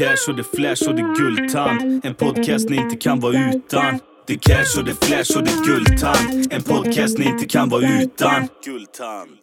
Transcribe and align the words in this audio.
cash 0.00 0.28
och 0.28 0.36
det 0.36 0.44
flash 0.44 0.88
och 0.88 0.94
det 0.94 1.14
guldtand. 1.16 2.04
En 2.04 2.14
podcast 2.14 2.68
ni 2.68 2.76
inte 2.76 2.96
kan 2.96 3.20
vara 3.20 3.50
utan. 3.54 4.00
Det 4.26 4.36
cash 4.36 4.78
och 4.78 4.84
det 4.84 5.04
flash 5.04 5.38
och 5.38 5.44
det 5.44 5.64
guldtand. 5.66 6.52
En 6.52 6.62
podcast 6.62 7.18
ni 7.18 7.24
inte 7.24 7.46
kan 7.46 7.68
vara 7.68 8.02
utan. 8.02 8.48
Guldtand. 8.64 9.38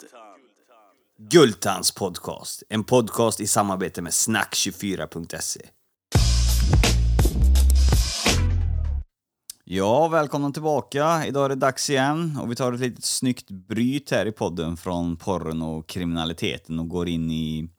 Guldtands 1.20 1.92
podcast. 1.92 2.64
En 2.70 2.84
podcast 2.84 3.40
i 3.40 3.48
samarbete 3.48 4.02
med 4.02 4.12
snack24.se. 4.12 5.62
Ja, 9.64 10.08
välkomna 10.08 10.52
tillbaka. 10.52 11.26
Idag 11.28 11.46
är 11.46 11.50
det 11.50 11.56
dags 11.56 11.90
igen 11.90 12.40
och 12.42 12.52
vi 12.52 12.56
tar 12.56 12.74
ett 12.74 12.80
litet 12.80 13.06
snyggt 13.06 13.52
bryt 13.52 14.12
här 14.12 14.26
i 14.26 14.32
podden 14.32 14.78
från 14.78 15.18
porren 15.18 15.62
och 15.62 15.88
kriminaliteten 15.88 16.80
och 16.80 16.88
går 16.88 17.10
in 17.10 17.32
i 17.32 17.70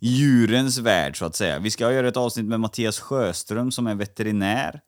djurens 0.00 0.78
värld 0.78 1.18
så 1.18 1.24
att 1.24 1.36
säga. 1.36 1.58
Vi 1.58 1.70
ska 1.70 1.92
göra 1.92 2.08
ett 2.08 2.16
avsnitt 2.16 2.46
med 2.46 2.60
Mattias 2.60 3.00
Sjöström 3.00 3.72
som 3.72 3.86
är 3.86 3.94
veterinär. 3.94 4.80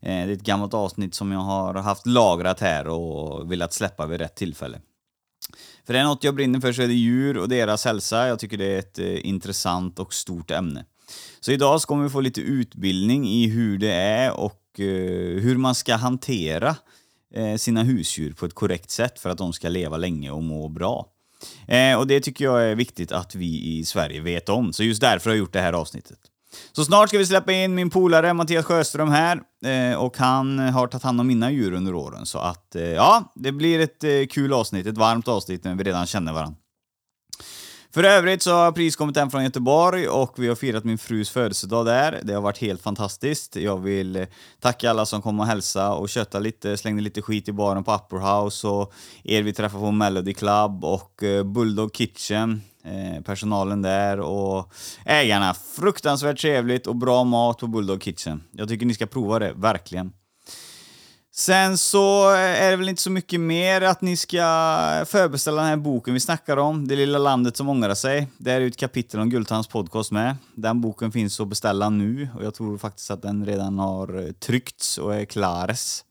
Eh, 0.00 0.08
det 0.08 0.12
är 0.12 0.28
ett 0.28 0.42
gammalt 0.42 0.74
avsnitt 0.74 1.14
som 1.14 1.32
jag 1.32 1.40
har 1.40 1.74
haft 1.74 2.06
lagrat 2.06 2.60
här 2.60 2.86
och 2.88 3.52
velat 3.52 3.72
släppa 3.72 4.06
vid 4.06 4.20
rätt 4.20 4.34
tillfälle. 4.34 4.80
För 5.86 5.92
det 5.92 5.98
är 5.98 6.04
något 6.04 6.24
jag 6.24 6.34
brinner 6.34 6.60
för 6.60 6.72
så 6.72 6.82
är 6.82 6.88
det 6.88 6.94
djur 6.94 7.38
och 7.38 7.48
deras 7.48 7.84
hälsa. 7.84 8.28
Jag 8.28 8.38
tycker 8.38 8.56
det 8.56 8.74
är 8.74 8.78
ett 8.78 8.98
eh, 8.98 9.26
intressant 9.26 9.98
och 9.98 10.14
stort 10.14 10.50
ämne. 10.50 10.84
Så 11.40 11.52
idag 11.52 11.80
ska 11.80 11.94
vi 11.94 12.08
få 12.08 12.20
lite 12.20 12.40
utbildning 12.40 13.28
i 13.28 13.48
hur 13.48 13.78
det 13.78 13.92
är 13.92 14.32
och 14.32 14.80
eh, 14.80 15.40
hur 15.42 15.56
man 15.56 15.74
ska 15.74 15.94
hantera 15.94 16.76
sina 17.58 17.82
husdjur 17.82 18.32
på 18.32 18.46
ett 18.46 18.54
korrekt 18.54 18.90
sätt 18.90 19.18
för 19.18 19.30
att 19.30 19.38
de 19.38 19.52
ska 19.52 19.68
leva 19.68 19.96
länge 19.96 20.30
och 20.30 20.42
må 20.42 20.68
bra. 20.68 21.06
Eh, 21.68 21.98
och 21.98 22.06
det 22.06 22.20
tycker 22.20 22.44
jag 22.44 22.64
är 22.64 22.74
viktigt 22.74 23.12
att 23.12 23.34
vi 23.34 23.78
i 23.78 23.84
Sverige 23.84 24.20
vet 24.20 24.48
om. 24.48 24.72
Så 24.72 24.82
just 24.82 25.00
därför 25.00 25.30
har 25.30 25.34
jag 25.34 25.38
gjort 25.38 25.52
det 25.52 25.60
här 25.60 25.72
avsnittet. 25.72 26.18
Så 26.72 26.84
snart 26.84 27.08
ska 27.08 27.18
vi 27.18 27.26
släppa 27.26 27.52
in 27.52 27.74
min 27.74 27.90
polare 27.90 28.34
Mattias 28.34 28.64
Sjöström 28.64 29.08
här 29.08 29.40
eh, 29.64 29.98
och 29.98 30.16
han 30.16 30.58
har 30.58 30.86
tagit 30.86 31.02
hand 31.02 31.20
om 31.20 31.26
mina 31.26 31.50
djur 31.50 31.72
under 31.72 31.94
åren. 31.94 32.26
Så 32.26 32.38
att 32.38 32.76
eh, 32.76 32.82
ja, 32.82 33.32
det 33.34 33.52
blir 33.52 33.80
ett 33.80 34.04
eh, 34.04 34.10
kul 34.30 34.52
avsnitt, 34.52 34.86
ett 34.86 34.98
varmt 34.98 35.28
avsnitt 35.28 35.64
när 35.64 35.74
vi 35.74 35.84
redan 35.84 36.06
känner 36.06 36.32
varandra. 36.32 36.56
För 37.94 38.04
övrigt 38.04 38.42
så 38.42 38.52
har 38.52 38.64
jag 38.64 38.74
precis 38.74 38.96
kommit 38.96 39.16
hem 39.16 39.30
från 39.30 39.44
Göteborg 39.44 40.08
och 40.08 40.34
vi 40.36 40.48
har 40.48 40.54
firat 40.54 40.84
min 40.84 40.98
frus 40.98 41.30
födelsedag 41.30 41.86
där. 41.86 42.20
Det 42.22 42.34
har 42.34 42.40
varit 42.40 42.58
helt 42.58 42.82
fantastiskt. 42.82 43.56
Jag 43.56 43.78
vill 43.78 44.26
tacka 44.60 44.90
alla 44.90 45.06
som 45.06 45.22
kom 45.22 45.40
och 45.40 45.46
hälsa 45.46 45.92
och 45.92 46.08
köta 46.08 46.38
lite, 46.38 46.76
slängde 46.76 47.02
lite 47.02 47.22
skit 47.22 47.48
i 47.48 47.52
baren 47.52 47.84
på 47.84 47.94
Upper 47.94 48.16
House 48.16 48.66
och 48.66 48.92
er 49.24 49.42
vi 49.42 49.52
träffade 49.52 49.80
på 49.80 49.90
Melody 49.90 50.34
Club 50.34 50.84
och 50.84 51.22
eh, 51.22 51.44
Bulldog 51.44 51.94
Kitchen, 51.94 52.62
eh, 52.84 53.22
personalen 53.22 53.82
där 53.82 54.20
och 54.20 54.72
ägarna. 55.04 55.54
Fruktansvärt 55.54 56.40
trevligt 56.40 56.86
och 56.86 56.96
bra 56.96 57.24
mat 57.24 57.58
på 57.58 57.66
Bulldog 57.66 58.02
Kitchen. 58.02 58.42
Jag 58.52 58.68
tycker 58.68 58.86
ni 58.86 58.94
ska 58.94 59.06
prova 59.06 59.38
det, 59.38 59.52
verkligen. 59.56 60.12
Sen 61.38 61.78
så 61.78 62.30
är 62.30 62.70
det 62.70 62.76
väl 62.76 62.88
inte 62.88 63.02
så 63.02 63.10
mycket 63.10 63.40
mer 63.40 63.80
att 63.80 64.02
ni 64.02 64.16
ska 64.16 64.38
förbeställa 65.06 65.62
den 65.62 65.70
här 65.70 65.76
boken 65.76 66.14
vi 66.14 66.20
snackar 66.20 66.56
om, 66.56 66.88
Det 66.88 66.96
lilla 66.96 67.18
landet 67.18 67.56
som 67.56 67.68
ångrar 67.68 67.94
sig. 67.94 68.28
Det 68.38 68.52
är 68.52 68.60
ju 68.60 68.66
ett 68.66 68.76
kapitel 68.76 69.20
om 69.20 69.30
Gultans 69.30 69.66
podcast 69.66 70.10
med. 70.10 70.36
Den 70.54 70.80
boken 70.80 71.12
finns 71.12 71.40
att 71.40 71.48
beställa 71.48 71.90
nu 71.90 72.28
och 72.36 72.44
jag 72.44 72.54
tror 72.54 72.78
faktiskt 72.78 73.10
att 73.10 73.22
den 73.22 73.46
redan 73.46 73.78
har 73.78 74.32
tryckts 74.32 74.98
och 74.98 75.14
är 75.14 75.24
klares. 75.24 76.04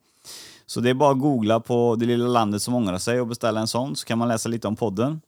Så 0.66 0.80
det 0.80 0.89
är 0.89 0.94
bara 0.94 1.11
att 1.11 1.20
googla 1.20 1.59
på 1.59 1.95
Det 1.95 2.05
lilla 2.05 2.28
landet 2.28 2.61
som 2.61 2.75
ångrar 2.75 2.98
sig 2.98 3.22
och 3.22 3.28
beställa 3.28 3.59
en 3.59 3.67
sån 3.67 3.95
så 3.95 4.05
kan 4.05 4.17
man 4.17 4.28
läsa 4.28 4.50
lite 4.50 4.67
om 4.67 4.75
podden. 4.75 5.21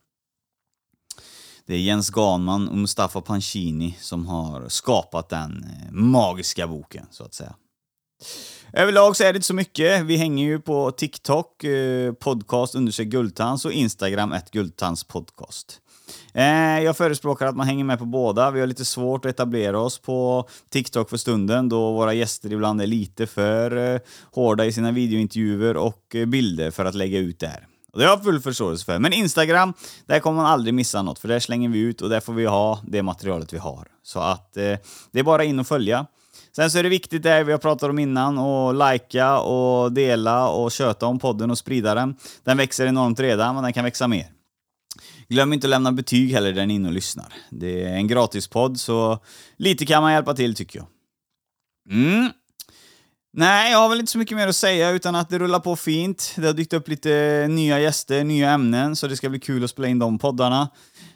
Det 1.65 1.73
är 1.73 1.79
Jens 1.79 2.09
Ganman 2.09 2.69
och 2.69 2.77
Mustafa 2.77 3.21
Pancini 3.21 3.97
som 3.99 4.27
har 4.27 4.69
skapat 4.69 5.29
den 5.29 5.63
eh, 5.63 5.91
magiska 5.91 6.67
boken, 6.67 7.05
så 7.11 7.23
att 7.23 7.33
säga. 7.33 7.55
Överlag 8.73 9.15
så 9.15 9.23
är 9.23 9.33
det 9.33 9.37
inte 9.37 9.47
så 9.47 9.53
mycket. 9.53 10.01
Vi 10.05 10.17
hänger 10.17 10.45
ju 10.45 10.59
på 10.59 10.91
TikTok, 10.91 11.63
eh, 11.63 12.13
podcast 12.13 12.75
undersök 12.75 13.07
guldtands 13.07 13.65
och 13.65 13.71
Instagram 13.71 14.33
ett 14.33 14.51
guldtands 14.51 15.03
podcast. 15.03 15.79
Eh, 16.33 16.79
jag 16.79 16.97
förespråkar 16.97 17.45
att 17.45 17.55
man 17.55 17.67
hänger 17.67 17.83
med 17.83 17.99
på 17.99 18.05
båda. 18.05 18.51
Vi 18.51 18.59
har 18.59 18.67
lite 18.67 18.85
svårt 18.85 19.25
att 19.25 19.29
etablera 19.29 19.79
oss 19.79 19.99
på 19.99 20.47
TikTok 20.69 21.09
för 21.09 21.17
stunden 21.17 21.69
då 21.69 21.91
våra 21.91 22.13
gäster 22.13 22.53
ibland 22.53 22.81
är 22.81 22.87
lite 22.87 23.27
för 23.27 23.93
eh, 23.93 23.99
hårda 24.31 24.65
i 24.65 24.71
sina 24.71 24.91
videointervjuer 24.91 25.77
och 25.77 26.15
eh, 26.15 26.25
bilder 26.25 26.71
för 26.71 26.85
att 26.85 26.95
lägga 26.95 27.19
ut 27.19 27.39
där. 27.39 27.67
Och 27.93 27.99
det 27.99 28.05
har 28.05 28.11
jag 28.11 28.23
full 28.23 28.39
förståelse 28.39 28.85
för. 28.85 28.99
Men 28.99 29.13
Instagram, 29.13 29.73
där 30.05 30.19
kommer 30.19 30.41
man 30.41 30.51
aldrig 30.51 30.73
missa 30.73 31.01
något 31.01 31.19
för 31.19 31.27
där 31.27 31.39
slänger 31.39 31.69
vi 31.69 31.79
ut 31.79 32.01
och 32.01 32.09
där 32.09 32.19
får 32.19 32.33
vi 32.33 32.45
ha 32.45 32.79
det 32.87 33.03
materialet 33.03 33.53
vi 33.53 33.57
har. 33.57 33.87
Så 34.03 34.19
att 34.19 34.57
eh, 34.57 34.77
det 35.11 35.19
är 35.19 35.23
bara 35.23 35.43
in 35.43 35.59
och 35.59 35.67
följa. 35.67 36.05
Sen 36.55 36.71
så 36.71 36.77
är 36.77 36.83
det 36.83 36.89
viktigt 36.89 37.23
det 37.23 37.43
vi 37.43 37.51
har 37.51 37.59
pratat 37.59 37.89
om 37.89 37.99
innan, 37.99 38.37
och 38.37 38.91
likea 38.91 39.39
och 39.39 39.91
dela 39.91 40.49
och 40.49 40.71
köta 40.71 41.05
om 41.05 41.19
podden 41.19 41.51
och 41.51 41.57
sprida 41.57 41.95
den. 41.95 42.15
Den 42.43 42.57
växer 42.57 42.87
enormt 42.87 43.19
redan, 43.19 43.55
men 43.55 43.63
den 43.63 43.73
kan 43.73 43.83
växa 43.83 44.07
mer. 44.07 44.25
Glöm 45.27 45.53
inte 45.53 45.67
att 45.67 45.69
lämna 45.69 45.91
betyg 45.91 46.31
heller 46.31 46.53
där 46.53 46.65
ni 46.65 46.73
är 46.73 46.75
inne 46.75 46.87
och 46.87 46.93
lyssnar. 46.93 47.33
Det 47.49 47.83
är 47.83 47.93
en 47.93 48.07
gratispodd, 48.07 48.79
så 48.79 49.19
lite 49.57 49.85
kan 49.85 50.03
man 50.03 50.13
hjälpa 50.13 50.33
till 50.33 50.55
tycker 50.55 50.79
jag. 50.79 50.87
Mm. 51.91 52.29
Nej, 53.33 53.71
jag 53.71 53.79
har 53.79 53.89
väl 53.89 53.99
inte 53.99 54.11
så 54.11 54.17
mycket 54.17 54.37
mer 54.37 54.47
att 54.47 54.55
säga 54.55 54.89
utan 54.89 55.15
att 55.15 55.29
det 55.29 55.39
rullar 55.39 55.59
på 55.59 55.75
fint. 55.75 56.33
Det 56.35 56.45
har 56.45 56.53
dykt 56.53 56.73
upp 56.73 56.87
lite 56.87 57.45
nya 57.49 57.79
gäster, 57.79 58.23
nya 58.23 58.51
ämnen, 58.51 58.95
så 58.95 59.07
det 59.07 59.17
ska 59.17 59.29
bli 59.29 59.39
kul 59.39 59.63
att 59.63 59.69
spela 59.69 59.87
in 59.87 59.99
de 59.99 60.19
poddarna. 60.19 60.69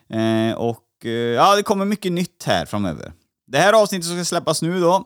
Eh, 0.10 0.54
och 0.56 0.84
eh, 1.04 1.12
ja, 1.12 1.56
det 1.56 1.64
kommer 1.64 1.86
mycket 1.86 2.12
nytt 2.12 2.44
här 2.46 2.66
framöver. 2.66 3.14
Det 3.48 3.58
här 3.58 3.74
avsnittet 3.74 4.06
som 4.06 4.16
ska 4.16 4.26
släppas 4.26 4.62
nu 4.62 4.80
då, 4.80 5.04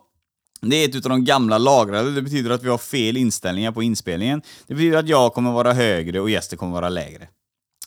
det 0.61 0.75
är 0.75 0.89
ett 0.89 0.95
utav 0.95 1.09
de 1.09 1.25
gamla 1.25 1.57
lagrade. 1.57 2.11
Det 2.11 2.21
betyder 2.21 2.49
att 2.49 2.63
vi 2.63 2.69
har 2.69 2.77
fel 2.77 3.17
inställningar 3.17 3.71
på 3.71 3.83
inspelningen. 3.83 4.41
Det 4.67 4.73
betyder 4.73 4.97
att 4.97 5.09
jag 5.09 5.33
kommer 5.33 5.51
vara 5.51 5.73
högre 5.73 6.19
och 6.19 6.29
gästen 6.29 6.57
kommer 6.57 6.73
vara 6.73 6.89
lägre. 6.89 7.27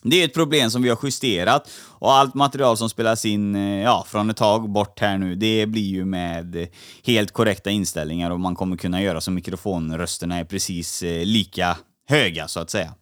Det 0.03 0.21
är 0.21 0.25
ett 0.25 0.35
problem 0.35 0.71
som 0.71 0.83
vi 0.83 0.89
har 0.89 0.99
justerat 1.03 1.71
och 1.87 2.13
allt 2.13 2.35
material 2.35 2.77
som 2.77 2.91
spelas 2.91 3.25
in 3.25 3.55
eh, 3.55 3.83
ja, 3.83 4.05
från 4.09 4.31
ett 4.31 4.37
tag 4.37 4.71
bort 4.71 5.01
här 5.01 5.19
nu, 5.19 5.35
det 5.35 5.67
blir 5.67 5.89
ju 5.89 6.05
med 6.05 6.57
eh, 6.57 6.69
helt 7.05 7.33
korrekta 7.33 7.71
inställningar 7.71 8.31
och 8.31 8.41
man 8.41 8.55
kommer 8.55 8.77
kunna 8.77 9.03
göra 9.03 9.21
så 9.21 9.31
mikrofonrösterna 9.31 10.39
är 10.39 10.45
precis 10.45 11.03
eh, 11.03 11.25
lika 11.25 11.77
höga 12.09 12.49
så 12.49 12.61
att 12.61 12.71
säga. 12.71 12.95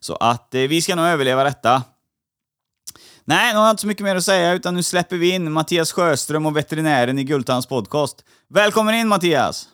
Så 0.00 0.14
att 0.14 0.48
vi 0.50 0.82
ska 0.82 0.94
nog 0.94 1.04
överleva 1.04 1.44
detta. 1.44 1.82
Nej, 3.28 3.52
nu 3.52 3.58
har 3.58 3.66
jag 3.66 3.72
inte 3.72 3.80
så 3.80 3.86
mycket 3.86 4.04
mer 4.04 4.16
att 4.16 4.24
säga, 4.24 4.52
utan 4.52 4.74
nu 4.74 4.82
släpper 4.82 5.16
vi 5.16 5.30
in 5.30 5.52
Mattias 5.52 5.92
Sjöström 5.92 6.46
och 6.46 6.56
veterinären 6.56 7.18
i 7.18 7.24
Gultans 7.24 7.66
podcast. 7.66 8.24
Välkommen 8.48 8.94
in 8.94 9.08
Mattias! 9.08 9.68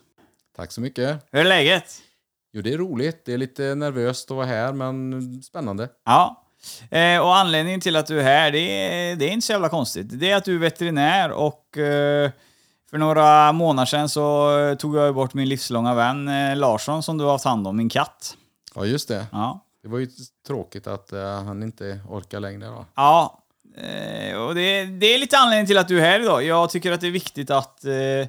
Tack 0.57 0.73
så 0.73 0.81
mycket. 0.81 1.27
Hur 1.33 1.41
är 1.41 1.45
läget? 1.45 1.85
Jo, 2.53 2.63
det 2.63 2.73
är 2.73 2.79
roligt. 2.79 3.25
Det 3.25 3.33
är 3.33 3.39
lite 3.39 3.75
nervöst 3.75 4.31
att 4.31 4.37
vara 4.37 4.47
här, 4.47 4.73
men 4.73 5.43
spännande. 5.43 5.89
Ja. 6.05 6.45
Eh, 6.91 7.19
och 7.21 7.37
anledningen 7.37 7.81
till 7.81 7.97
att 7.97 8.07
du 8.07 8.21
är 8.21 8.25
här, 8.25 8.53
det 8.53 8.59
är, 8.59 9.17
det 9.17 9.25
är 9.25 9.31
inte 9.31 9.47
så 9.47 9.53
jävla 9.53 9.69
konstigt. 9.69 10.07
Det 10.21 10.31
är 10.31 10.37
att 10.37 10.45
du 10.45 10.55
är 10.55 10.59
veterinär 10.59 11.31
och 11.31 11.79
eh, 11.79 12.31
för 12.91 12.99
några 12.99 13.53
månader 13.53 13.87
sedan 13.87 14.09
så 14.09 14.59
eh, 14.59 14.75
tog 14.75 14.97
jag 14.97 15.15
bort 15.15 15.35
min 15.35 15.49
livslånga 15.49 15.95
vän 15.95 16.29
eh, 16.29 16.57
Larsson 16.57 17.03
som 17.03 17.19
du 17.19 17.25
har 17.25 17.33
haft 17.33 17.45
hand 17.45 17.67
om, 17.67 17.77
min 17.77 17.89
katt. 17.89 18.37
Ja, 18.75 18.87
just 18.87 19.09
det. 19.09 19.27
Ja. 19.33 19.61
Det 19.83 19.89
var 19.89 19.99
ju 19.99 20.09
tråkigt 20.47 20.87
att 20.87 21.13
eh, 21.13 21.45
han 21.45 21.63
inte 21.63 22.01
orkar 22.09 22.41
längre. 22.41 22.67
Då. 22.67 22.87
Ja, 22.95 23.41
eh, 23.77 24.37
och 24.37 24.55
det, 24.55 24.85
det 24.85 25.15
är 25.15 25.19
lite 25.19 25.39
anledningen 25.39 25.67
till 25.67 25.79
att 25.79 25.89
du 25.89 25.99
är 25.99 26.03
här 26.11 26.21
idag. 26.21 26.45
Jag 26.45 26.71
tycker 26.71 26.93
att 26.93 27.01
det 27.01 27.07
är 27.07 27.11
viktigt 27.11 27.51
att 27.51 27.85
eh, 27.85 28.29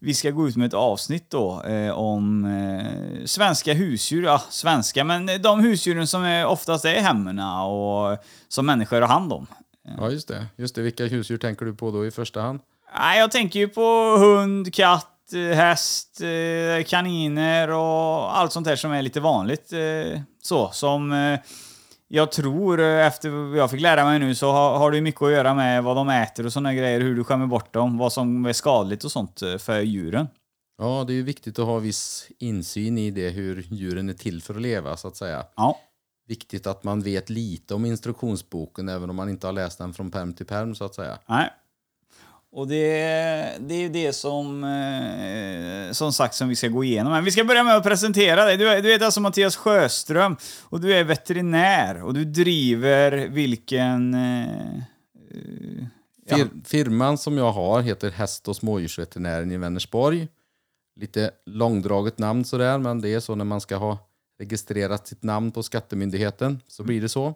vi 0.00 0.14
ska 0.14 0.30
gå 0.30 0.48
ut 0.48 0.56
med 0.56 0.66
ett 0.66 0.74
avsnitt 0.74 1.30
då 1.30 1.62
eh, 1.62 1.90
om 1.98 2.44
eh, 2.44 3.24
svenska 3.26 3.72
husdjur. 3.72 4.22
Ja, 4.24 4.42
svenska, 4.50 5.04
men 5.04 5.42
de 5.42 5.60
husdjuren 5.60 6.06
som 6.06 6.22
är, 6.24 6.46
oftast 6.46 6.84
är 6.84 6.94
i 6.94 7.00
hemmen 7.00 7.38
och 7.38 8.18
som 8.48 8.66
människor 8.66 9.00
har 9.00 9.08
hand 9.08 9.32
om. 9.32 9.46
Ja, 9.98 10.10
just 10.10 10.28
det. 10.28 10.46
Just 10.56 10.74
det. 10.74 10.82
Vilka 10.82 11.04
husdjur 11.04 11.38
tänker 11.38 11.66
du 11.66 11.74
på 11.74 11.90
då 11.90 12.06
i 12.06 12.10
första 12.10 12.40
hand? 12.40 12.60
Nej, 12.98 13.18
jag 13.18 13.30
tänker 13.30 13.58
ju 13.58 13.68
på 13.68 14.16
hund, 14.18 14.74
katt, 14.74 15.32
eh, 15.34 15.56
häst, 15.56 16.20
eh, 16.20 16.84
kaniner 16.84 17.70
och 17.70 18.38
allt 18.38 18.52
sånt 18.52 18.66
där 18.66 18.76
som 18.76 18.92
är 18.92 19.02
lite 19.02 19.20
vanligt. 19.20 19.72
eh, 19.72 20.20
Så, 20.42 20.70
som 20.72 21.12
jag 22.08 22.32
tror, 22.32 22.80
eh, 22.80 23.06
efter 23.06 23.30
vad 23.30 23.58
jag 23.58 23.70
fick 23.70 23.80
lära 23.80 24.04
mig 24.04 24.18
nu, 24.18 24.34
så 24.34 24.52
har, 24.52 24.78
har 24.78 24.90
det 24.90 25.00
mycket 25.00 25.22
att 25.22 25.32
göra 25.32 25.54
med 25.54 25.84
vad 25.84 25.96
de 25.96 26.08
äter 26.08 26.46
och 26.46 26.52
såna 26.52 26.74
grejer, 26.74 27.00
hur 27.00 27.16
du 27.16 27.24
skämmer 27.24 27.46
bort 27.46 27.72
dem, 27.72 27.98
vad 27.98 28.12
som 28.12 28.46
är 28.46 28.52
skadligt 28.52 29.04
och 29.04 29.12
sånt 29.12 29.42
eh, 29.42 29.56
för 29.56 29.80
djuren. 29.80 30.26
Ja, 30.78 31.04
det 31.06 31.12
är 31.12 31.14
ju 31.14 31.22
viktigt 31.22 31.58
att 31.58 31.66
ha 31.66 31.78
viss 31.78 32.28
insyn 32.38 32.98
i 32.98 33.10
det, 33.10 33.28
hur 33.28 33.66
djuren 33.70 34.08
är 34.08 34.14
till 34.14 34.42
för 34.42 34.54
att 34.54 34.62
leva, 34.62 34.96
så 34.96 35.08
att 35.08 35.16
säga. 35.16 35.44
Ja. 35.56 35.78
Viktigt 36.28 36.66
att 36.66 36.84
man 36.84 37.00
vet 37.00 37.30
lite 37.30 37.74
om 37.74 37.84
instruktionsboken, 37.84 38.88
även 38.88 39.10
om 39.10 39.16
man 39.16 39.28
inte 39.28 39.46
har 39.46 39.52
läst 39.52 39.78
den 39.78 39.94
från 39.94 40.10
perm 40.10 40.34
till 40.34 40.46
perm, 40.46 40.74
så 40.74 40.84
att 40.84 40.94
säga. 40.94 41.18
Nej. 41.26 41.50
Och 42.52 42.68
det, 42.68 42.84
det 43.60 43.74
är 43.74 43.80
ju 43.80 43.88
det 43.88 44.12
som, 44.12 44.64
eh, 44.64 45.92
som 45.92 46.12
sagt 46.12 46.34
som 46.34 46.48
vi 46.48 46.56
ska 46.56 46.68
gå 46.68 46.84
igenom. 46.84 47.12
Men 47.12 47.24
vi 47.24 47.30
ska 47.30 47.44
börja 47.44 47.64
med 47.64 47.76
att 47.76 47.84
presentera 47.84 48.44
dig. 48.44 48.56
Du, 48.56 48.80
du 48.80 48.92
heter 48.92 49.04
alltså 49.04 49.20
Mattias 49.20 49.56
Sjöström 49.56 50.36
och 50.62 50.80
du 50.80 50.94
är 50.94 51.04
veterinär 51.04 52.02
och 52.02 52.14
du 52.14 52.24
driver 52.24 53.28
vilken... 53.28 54.14
Eh, 54.14 54.76
eh, 54.76 56.36
Fir 56.36 56.48
Firman 56.64 57.18
som 57.18 57.38
jag 57.38 57.52
har 57.52 57.82
heter 57.82 58.10
Häst 58.10 58.48
och 58.48 58.56
smådjursveterinären 58.56 59.52
i 59.52 59.56
Vänersborg. 59.56 60.28
Lite 61.00 61.30
långdraget 61.46 62.18
namn 62.18 62.44
sådär, 62.44 62.78
men 62.78 63.00
det 63.00 63.14
är 63.14 63.20
så 63.20 63.34
när 63.34 63.44
man 63.44 63.60
ska 63.60 63.76
ha 63.76 63.98
registrerat 64.38 65.08
sitt 65.08 65.22
namn 65.22 65.52
på 65.52 65.62
Skattemyndigheten 65.62 66.60
så 66.66 66.82
blir 66.82 67.00
det 67.00 67.08
så. 67.08 67.34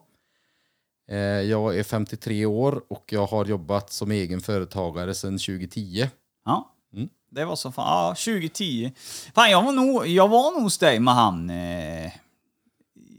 Eh, 1.12 1.18
Jag 1.18 1.78
är 1.78 1.82
53 1.82 2.46
år 2.46 2.82
och 2.88 3.04
jag 3.10 3.26
har 3.26 3.44
jobbat 3.44 3.92
som 3.92 4.10
egen 4.10 4.40
företagare 4.40 5.14
sedan 5.14 5.38
2010. 5.38 6.08
Ja. 6.44 6.68
Mm. 6.94 7.08
Det 7.30 7.44
var 7.44 7.56
så 7.56 7.72
fan, 7.72 7.86
ja, 8.08 8.14
2010. 8.14 8.92
Fan, 9.34 9.50
jag 9.50 9.62
var 9.62 9.72
nog, 9.72 10.06
jag 10.06 10.28
var 10.28 10.52
nog 10.52 10.62
hos 10.62 10.78
dig 10.78 11.00
med 11.00 11.14
han 11.14 11.50
eh, 11.50 12.12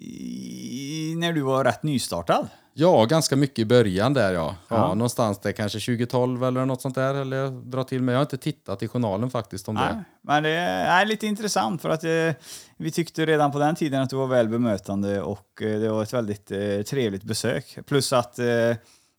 i, 0.03 1.15
när 1.17 1.33
du 1.33 1.41
var 1.41 1.63
rätt 1.63 1.83
nystartad. 1.83 2.47
Ja, 2.75 3.05
ganska 3.05 3.35
mycket 3.35 3.59
i 3.59 3.65
början 3.65 4.13
där 4.13 4.33
ja. 4.33 4.55
ja. 4.69 4.75
Ja. 4.75 4.94
Någonstans 4.94 5.39
där 5.39 5.51
kanske 5.51 5.79
2012 5.79 6.44
eller 6.44 6.65
något 6.65 6.81
sånt 6.81 6.95
där. 6.95 7.13
Eller 7.13 7.38
jag 7.38 7.53
drar 7.53 7.83
till 7.83 8.01
med. 8.01 8.13
Jag 8.13 8.17
har 8.17 8.23
inte 8.23 8.38
tittat 8.38 8.83
i 8.83 8.88
journalen 8.88 9.29
faktiskt 9.29 9.67
om 9.67 9.75
Nej, 9.75 9.94
det. 9.94 10.03
men 10.21 10.44
det 10.44 10.50
är 10.50 11.05
lite 11.05 11.27
intressant 11.27 11.81
för 11.81 11.89
att 11.89 12.03
eh, 12.03 12.44
vi 12.77 12.91
tyckte 12.91 13.25
redan 13.25 13.51
på 13.51 13.59
den 13.59 13.75
tiden 13.75 14.01
att 14.01 14.09
du 14.09 14.15
var 14.15 14.27
väl 14.27 14.47
bemötande 14.47 15.21
och 15.21 15.61
eh, 15.61 15.79
det 15.79 15.89
var 15.89 16.03
ett 16.03 16.13
väldigt 16.13 16.51
eh, 16.51 16.81
trevligt 16.81 17.23
besök. 17.23 17.77
Plus 17.85 18.13
att 18.13 18.39
eh, 18.39 18.45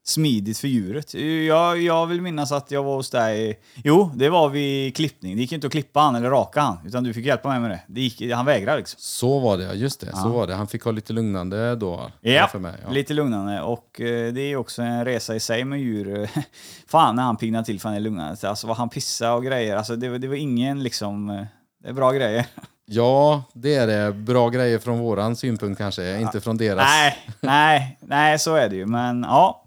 smidigt 0.06 0.58
för 0.58 0.68
djuret. 0.68 1.14
Jag, 1.48 1.82
jag 1.82 2.06
vill 2.06 2.22
minnas 2.22 2.52
att 2.52 2.70
jag 2.70 2.82
var 2.82 2.94
hos 2.96 3.10
dig. 3.10 3.60
Jo, 3.84 4.10
det 4.14 4.28
var 4.28 4.48
vid 4.48 4.96
klippning. 4.96 5.36
Det 5.36 5.40
gick 5.42 5.52
inte 5.52 5.66
att 5.66 5.72
klippa 5.72 6.00
han 6.00 6.14
eller 6.14 6.30
raka 6.30 6.60
han, 6.60 6.78
utan 6.86 7.04
du 7.04 7.14
fick 7.14 7.26
hjälpa 7.26 7.48
mig 7.48 7.60
med 7.60 7.70
det. 7.70 7.80
det 7.86 8.00
gick, 8.00 8.32
han 8.32 8.46
vägrade 8.46 8.78
liksom. 8.78 8.96
Så 9.00 9.38
var 9.38 9.58
det, 9.58 9.74
just 9.74 10.00
det. 10.00 10.16
Så 10.16 10.28
var 10.28 10.46
det. 10.46 10.54
Han 10.54 10.66
fick 10.66 10.82
ha 10.84 10.92
lite 10.92 11.12
lugnande 11.12 11.76
då. 11.76 12.10
Ja, 12.20 12.48
för 12.52 12.58
mig. 12.58 12.74
Ja. 12.84 12.90
lite 12.92 13.14
lugnande. 13.14 13.60
Och 13.62 14.00
eh, 14.00 14.32
det 14.32 14.40
är 14.40 14.56
också 14.56 14.82
en 14.82 15.04
resa 15.04 15.34
i 15.34 15.40
sig 15.40 15.64
med 15.64 15.80
djur. 15.80 16.30
Fan 16.86 17.16
när 17.16 17.22
han 17.22 17.36
piggnar 17.36 17.62
till 17.62 17.80
för 17.80 17.88
han 17.88 17.96
är 17.96 18.00
lugnande. 18.00 18.48
Alltså 18.48 18.66
vad 18.66 18.76
han 18.76 18.88
pissar 18.88 19.32
och 19.34 19.44
grejer. 19.44 19.76
Alltså 19.76 19.96
det, 19.96 20.08
var- 20.08 20.18
det 20.18 20.28
var 20.28 20.34
ingen 20.36 20.82
liksom... 20.82 21.30
eh, 21.30 21.44
Det 21.82 21.88
är 21.88 21.92
bra 21.92 22.12
grejer. 22.12 22.46
ja, 22.86 23.42
det 23.52 23.74
är 23.74 23.86
det. 23.86 24.12
Bra 24.12 24.48
grejer 24.48 24.78
från 24.78 24.98
våran 24.98 25.36
synpunkt 25.36 25.78
kanske, 25.78 26.20
inte 26.20 26.40
från 26.40 26.56
deras. 26.56 26.84
Nej, 26.88 27.18
nej, 27.40 27.98
nej, 28.00 28.38
så 28.38 28.54
är 28.54 28.68
det 28.68 28.76
ju. 28.76 28.86
Men 28.86 29.22
ja. 29.22 29.60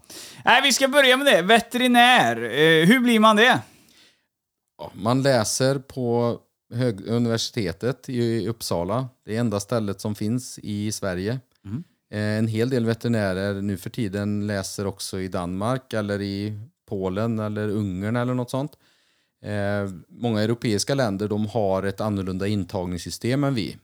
Nej, 0.44 0.62
vi 0.62 0.72
ska 0.72 0.88
börja 0.88 1.16
med 1.16 1.26
det. 1.26 1.42
Veterinär. 1.42 2.36
Eh, 2.36 2.86
hur 2.86 3.00
blir 3.00 3.20
man 3.20 3.36
det? 3.36 3.60
Ja, 4.78 4.90
Man 4.94 5.22
läser 5.22 5.78
på 5.78 6.38
hög 6.74 7.06
universitetet 7.08 8.08
i 8.08 8.48
Uppsala. 8.48 9.08
Det 9.24 9.36
är 9.36 9.40
enda 9.40 9.60
stället 9.60 10.00
som 10.00 10.14
finns 10.14 10.58
i 10.62 10.92
Sverige. 10.92 11.38
Eh, 12.12 12.20
En 12.38 12.48
hel 12.48 12.70
del 12.70 12.84
veterinärer 12.84 13.62
nu 13.62 13.76
för 13.76 13.90
tiden 13.90 14.46
läser 14.46 14.86
också 14.86 15.20
i 15.20 15.28
Danmark 15.28 15.92
eller 15.92 16.20
i 16.22 16.60
Polen 16.88 17.38
eller 17.38 17.68
Ungern 17.68 18.16
eller 18.16 18.34
något 18.34 18.50
sånt. 18.50 18.72
Eh, 19.44 19.90
många 20.08 20.42
europeiska 20.42 20.94
länder 20.94 21.28
de 21.28 21.46
har 21.46 21.82
ett 21.82 22.00
annorlunda 22.00 22.46
intagningssystem 22.46 23.44
än 23.44 23.54
vi. 23.54 23.76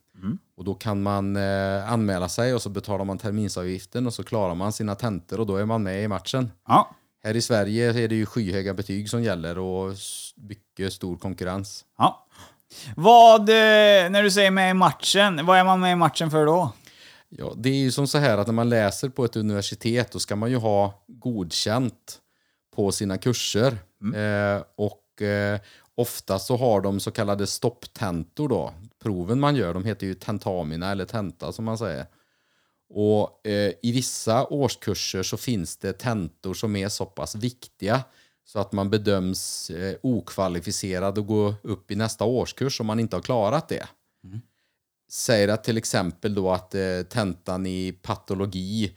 Och 0.57 0.65
då 0.65 0.75
kan 0.75 1.03
man 1.03 1.37
eh, 1.37 1.93
anmäla 1.93 2.29
sig 2.29 2.55
och 2.55 2.63
så 2.63 2.69
betalar 2.69 3.05
man 3.05 3.19
terminsavgiften 3.19 4.07
och 4.07 4.15
så 4.15 4.25
klarar 4.25 4.55
man 4.55 4.73
sina 4.73 4.95
tentor 4.95 5.41
och 5.41 5.47
då 5.47 5.57
är 5.57 5.65
man 5.65 5.83
med 5.83 6.05
i 6.05 6.09
matchen. 6.09 6.51
Ja. 6.69 6.91
Här 7.25 7.37
i 7.37 7.43
Sverige 7.43 8.05
är 8.05 8.09
det 8.09 8.15
ju 8.15 8.27
skyhöga 8.27 8.75
betyg 8.75 9.11
som 9.11 9.23
gäller 9.23 9.59
och 9.59 9.95
mycket 10.37 10.93
stor 10.93 11.17
konkurrens. 11.17 11.85
ja. 11.99 12.27
Vad, 12.97 13.49
eh, 13.49 14.11
när 14.11 14.23
du 14.23 14.31
säger 14.31 14.51
med 14.51 14.71
i 14.71 14.75
matchen, 14.75 15.47
vad 15.47 15.59
är 15.59 15.65
man 15.65 15.81
med 15.81 15.93
i 15.93 15.97
matchen 15.97 16.31
för 16.31 16.47
då? 16.47 16.73
Ja, 17.29 17.53
det 17.57 17.69
är 17.69 17.75
ju 17.75 17.91
som 17.91 18.07
så 18.07 18.19
här 18.19 18.39
att 18.39 18.47
när 18.47 18.55
man 18.55 18.69
läser 18.69 19.09
på 19.09 19.25
ett 19.25 19.37
universitet 19.37 20.13
då 20.13 20.19
ska 20.19 20.37
man 20.37 20.51
ju 20.51 20.57
ha 20.57 21.05
godkänt 21.07 22.19
på 22.77 22.93
sina 22.93 23.19
kurser. 23.19 23.79
Eh, 24.15 24.63
och 24.77 25.23
eh, 25.23 25.61
ofta 25.95 26.39
så 26.39 26.57
har 26.57 26.81
de 26.81 27.01
så 27.01 27.11
kallade 27.11 27.47
stopptentor 27.47 28.49
då. 28.49 28.73
Proven 29.05 29.41
man 29.41 29.57
gör, 29.57 29.75
de 29.75 29.85
heter 29.85 30.07
ju 30.07 30.15
tentamina 30.15 30.91
eller 30.91 31.05
tenta 31.05 31.53
som 31.53 31.65
man 31.65 31.79
säger. 31.79 32.07
Och 32.89 33.47
eh, 33.47 33.73
i 33.83 33.93
vissa 33.93 34.47
årskurser 34.47 35.23
så 35.23 35.37
finns 35.37 35.77
det 35.77 35.93
tentor 35.93 36.55
som 36.55 36.77
är 36.77 36.89
så 36.89 37.07
pass 37.07 37.35
viktiga 37.35 38.05
så 38.45 38.59
att 38.59 38.73
man 38.73 38.91
bedöms 38.91 39.71
eh, 39.71 39.97
okvalificerad 40.03 41.19
att 41.19 41.27
gå 41.27 41.55
upp 41.63 41.91
i 41.91 41.97
nästa 41.97 42.25
årskurs 42.25 42.81
om 42.81 42.87
man 42.87 43.01
inte 43.01 43.17
har 43.17 43.23
klarat 43.23 43.69
det. 43.69 43.89
Säger 45.11 45.49
att 45.49 45.65
till 45.65 45.79
exempel 45.79 46.35
då 46.35 46.51
att 46.51 46.75
eh, 46.75 47.03
tentan 47.09 47.67
i 47.67 47.99
patologi 48.03 48.97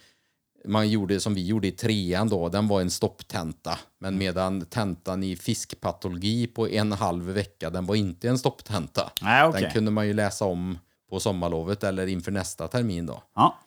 man 0.66 0.90
gjorde 0.90 1.20
som 1.20 1.34
vi 1.34 1.46
gjorde 1.46 1.68
i 1.68 1.72
trean 1.72 2.30
då, 2.30 2.50
den 2.50 2.68
var 2.68 2.82
en 2.82 2.90
stopptenta. 2.90 3.80
Men 4.00 4.18
medan 4.18 4.66
tentan 4.66 5.24
i 5.24 5.36
fiskpatologi 5.36 6.48
på 6.48 6.68
en 6.68 6.92
halv 6.92 7.26
vecka, 7.26 7.70
den 7.70 7.86
var 7.86 7.96
inte 7.96 8.30
en 8.30 8.38
stopptenta. 8.38 9.12
Nej, 9.22 9.48
okej. 9.48 9.62
Den 9.62 9.72
kunde 9.72 9.92
man 9.92 10.08
ju 10.08 10.14
läsa 10.14 10.46
om 10.46 10.78
på 11.10 11.20
sommarlovet 11.20 11.84
eller 11.84 12.08
inför 12.08 12.32
nästa 12.32 12.68
termin 12.68 13.06
då. 13.06 13.24
Ja. 13.36 13.58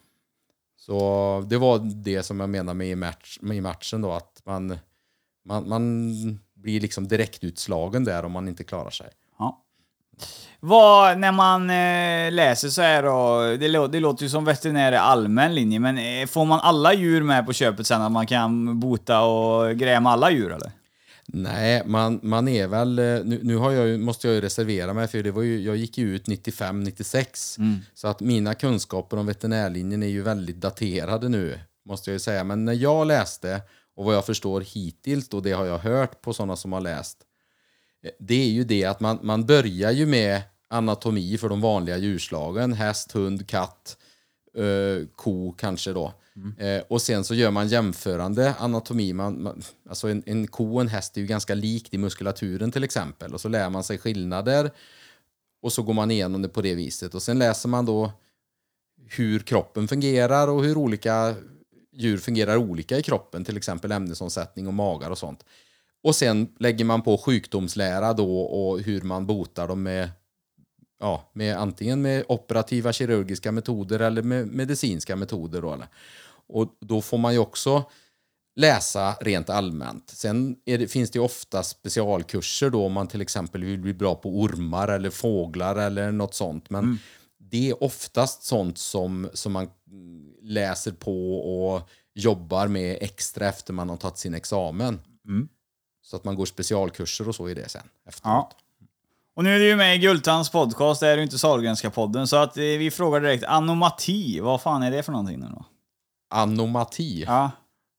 Så 0.76 1.46
det 1.50 1.58
var 1.58 1.78
det 1.78 2.22
som 2.22 2.40
jag 2.40 2.50
menar 2.50 2.74
med 2.74 2.90
i, 2.90 2.94
match, 2.94 3.38
med 3.40 3.56
i 3.56 3.60
matchen 3.60 4.02
då, 4.02 4.12
att 4.12 4.42
man, 4.44 4.78
man, 5.44 5.68
man 5.68 6.14
blir 6.54 6.80
liksom 6.80 7.08
direktutslagen 7.08 8.04
där 8.04 8.24
om 8.24 8.32
man 8.32 8.48
inte 8.48 8.64
klarar 8.64 8.90
sig. 8.90 9.10
Vad, 10.60 11.18
när 11.18 11.32
man 11.32 11.70
eh, 11.70 12.32
läser 12.32 12.68
så 12.68 12.82
här 12.82 13.02
då, 13.02 13.40
det, 13.56 13.68
lå- 13.68 13.88
det 13.88 14.00
låter 14.00 14.22
ju 14.22 14.28
som 14.28 14.44
veterinär 14.44 14.92
är 14.92 14.96
allmän 14.98 15.54
linje, 15.54 15.78
men 15.80 15.98
eh, 15.98 16.26
får 16.26 16.44
man 16.44 16.60
alla 16.60 16.94
djur 16.94 17.22
med 17.22 17.46
på 17.46 17.52
köpet 17.52 17.86
sen 17.86 18.02
att 18.02 18.12
man 18.12 18.26
kan 18.26 18.80
bota 18.80 19.20
och 19.20 19.76
greja 19.76 20.00
med 20.00 20.12
alla 20.12 20.30
djur 20.30 20.52
eller? 20.52 20.72
Nej, 21.32 21.82
man, 21.86 22.20
man 22.22 22.48
är 22.48 22.66
väl... 22.66 22.98
eh, 22.98 23.04
Nu, 23.04 23.40
nu 23.42 23.56
har 23.56 23.70
jag, 23.70 23.86
ju- 23.88 23.98
måste 23.98 24.26
jag 24.26 24.34
ju 24.34 24.40
reservera 24.40 24.92
mig 24.94 25.08
för 25.08 25.22
det 25.22 25.30
var 25.30 25.42
ju, 25.42 25.60
jag 25.60 25.76
gick 25.76 25.98
ju 25.98 26.14
ut 26.16 26.28
95-96. 26.28 27.58
Så 27.94 28.08
att 28.08 28.20
mina 28.20 28.54
kunskaper 28.54 29.16
om 29.16 29.26
veterinärlinjen 29.26 30.02
är 30.02 30.06
ju 30.06 30.22
väldigt 30.22 30.56
daterade 30.60 31.28
nu, 31.28 31.58
måste 31.88 32.10
jag 32.10 32.12
ju 32.14 32.18
säga. 32.18 32.44
Men 32.44 32.64
när 32.64 32.72
jag 32.72 33.06
läste, 33.06 33.60
och 33.96 34.04
vad 34.04 34.14
jag 34.14 34.26
förstår 34.26 34.60
hittills, 34.60 35.28
och 35.28 35.42
det 35.42 35.52
har 35.52 35.66
jag 35.66 35.78
hört 35.78 36.22
på 36.22 36.32
sådana 36.32 36.56
som 36.56 36.72
har 36.72 36.80
läst, 36.80 37.18
det 38.18 38.34
är 38.34 38.48
ju 38.48 38.64
det 38.64 38.84
att 38.84 39.00
man, 39.00 39.18
man 39.22 39.46
börjar 39.46 39.90
ju 39.90 40.06
med 40.06 40.42
anatomi 40.68 41.38
för 41.38 41.48
de 41.48 41.60
vanliga 41.60 41.96
djurslagen. 41.96 42.72
Häst, 42.72 43.12
hund, 43.12 43.48
katt, 43.48 43.96
eh, 44.56 45.06
ko 45.16 45.52
kanske 45.52 45.92
då. 45.92 46.12
Eh, 46.58 46.82
och 46.88 47.02
sen 47.02 47.24
så 47.24 47.34
gör 47.34 47.50
man 47.50 47.68
jämförande 47.68 48.54
anatomi. 48.58 49.12
Man, 49.12 49.42
man, 49.42 49.62
alltså 49.88 50.08
en, 50.08 50.22
en 50.26 50.46
ko 50.46 50.74
och 50.74 50.80
en 50.80 50.88
häst 50.88 51.16
är 51.16 51.20
ju 51.20 51.26
ganska 51.26 51.54
likt 51.54 51.94
i 51.94 51.98
muskulaturen 51.98 52.72
till 52.72 52.84
exempel. 52.84 53.34
Och 53.34 53.40
så 53.40 53.48
lär 53.48 53.70
man 53.70 53.84
sig 53.84 53.98
skillnader. 53.98 54.70
Och 55.62 55.72
så 55.72 55.82
går 55.82 55.94
man 55.94 56.10
igenom 56.10 56.42
det 56.42 56.48
på 56.48 56.62
det 56.62 56.74
viset. 56.74 57.14
Och 57.14 57.22
sen 57.22 57.38
läser 57.38 57.68
man 57.68 57.86
då 57.86 58.12
hur 59.08 59.38
kroppen 59.38 59.88
fungerar 59.88 60.48
och 60.48 60.64
hur 60.64 60.76
olika 60.76 61.34
djur 61.92 62.18
fungerar 62.18 62.56
olika 62.56 62.98
i 62.98 63.02
kroppen. 63.02 63.44
Till 63.44 63.56
exempel 63.56 63.92
ämnesomsättning 63.92 64.66
och 64.66 64.74
magar 64.74 65.10
och 65.10 65.18
sånt. 65.18 65.44
Och 66.02 66.16
sen 66.16 66.48
lägger 66.58 66.84
man 66.84 67.02
på 67.02 67.18
sjukdomslära 67.18 68.12
då 68.12 68.40
och 68.40 68.80
hur 68.80 69.00
man 69.00 69.26
botar 69.26 69.68
dem 69.68 69.82
med, 69.82 70.10
ja, 71.00 71.30
med 71.32 71.56
antingen 71.56 72.02
med 72.02 72.24
operativa 72.28 72.92
kirurgiska 72.92 73.52
metoder 73.52 74.00
eller 74.00 74.22
med 74.22 74.46
medicinska 74.46 75.16
metoder. 75.16 75.62
Då, 75.62 75.72
eller. 75.72 75.88
Och 76.48 76.76
då 76.80 77.02
får 77.02 77.18
man 77.18 77.32
ju 77.32 77.38
också 77.38 77.84
läsa 78.56 79.14
rent 79.20 79.50
allmänt. 79.50 80.10
Sen 80.10 80.56
det, 80.64 80.90
finns 80.90 81.10
det 81.10 81.18
ju 81.18 81.24
ofta 81.24 81.62
specialkurser 81.62 82.70
då 82.70 82.86
om 82.86 82.92
man 82.92 83.08
till 83.08 83.20
exempel 83.20 83.64
vill 83.64 83.78
bli 83.78 83.94
bra 83.94 84.14
på 84.14 84.40
ormar 84.40 84.88
eller 84.88 85.10
fåglar 85.10 85.76
eller 85.76 86.12
något 86.12 86.34
sånt. 86.34 86.70
Men 86.70 86.98
det 87.38 87.70
är 87.70 87.82
oftast 87.82 88.42
sånt 88.42 88.78
som, 88.78 89.30
som 89.32 89.52
man 89.52 89.68
mm, 89.90 90.34
läser 90.42 90.92
på 90.92 91.40
och 91.40 91.88
jobbar 92.14 92.68
med 92.68 92.98
extra 93.00 93.48
efter 93.48 93.72
man 93.72 93.88
har 93.88 93.96
tagit 93.96 94.18
sin 94.18 94.34
examen. 94.34 95.00
Så 96.10 96.16
att 96.16 96.24
man 96.24 96.34
går 96.34 96.46
specialkurser 96.46 97.28
och 97.28 97.34
så 97.34 97.48
i 97.48 97.54
det 97.54 97.68
sen. 97.68 97.82
Efteråt. 98.08 98.22
Ja. 98.24 98.50
Och 99.36 99.44
nu 99.44 99.54
är 99.54 99.58
du 99.58 99.66
ju 99.66 99.76
med 99.76 99.94
i 99.96 99.98
Gultans 99.98 100.50
podcast, 100.50 101.00
det 101.00 101.08
är 101.08 101.16
ju 101.16 101.22
inte 101.22 101.38
Sahlgrenska 101.38 101.90
podden, 101.90 102.26
så 102.26 102.36
att 102.36 102.56
eh, 102.56 102.62
vi 102.62 102.90
frågar 102.90 103.20
direkt, 103.20 103.44
anomati, 103.44 104.40
vad 104.40 104.60
fan 104.62 104.82
är 104.82 104.90
det 104.90 105.02
för 105.02 105.12
någonting 105.12 105.40
nu 105.40 105.46
då? 105.54 105.64
Anomati, 106.34 107.24
Ja. 107.26 107.50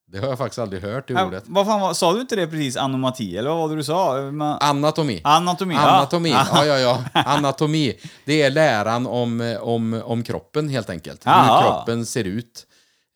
det 0.06 0.18
har 0.18 0.28
jag 0.28 0.38
faktiskt 0.38 0.58
aldrig 0.58 0.82
hört 0.82 1.10
Ja, 1.10 1.26
ordet. 1.26 1.44
vad 1.46 1.66
fan 1.66 1.80
var, 1.80 1.94
sa 1.94 2.12
du 2.12 2.20
inte 2.20 2.36
det 2.36 2.46
precis, 2.46 2.76
anomati, 2.76 3.36
eller 3.36 3.50
vad 3.50 3.58
var 3.58 3.68
det 3.68 3.76
du 3.76 3.84
sa? 3.84 4.20
Man, 4.32 4.58
Anatomi. 4.60 5.20
anatomi? 5.24 5.74
Anatomi, 5.74 6.30
Ja. 6.30 6.46
ja, 6.54 6.66
ja, 6.66 6.78
ja. 7.14 7.22
Anatomi. 7.22 7.94
Det 8.24 8.42
är 8.42 8.50
läran 8.50 9.06
om, 9.06 9.56
om, 9.60 10.02
om 10.04 10.22
kroppen 10.22 10.68
helt 10.68 10.90
enkelt. 10.90 11.26
Hur 11.26 11.32
Jaha. 11.32 11.62
kroppen 11.62 12.06
ser 12.06 12.24
ut. 12.24 12.66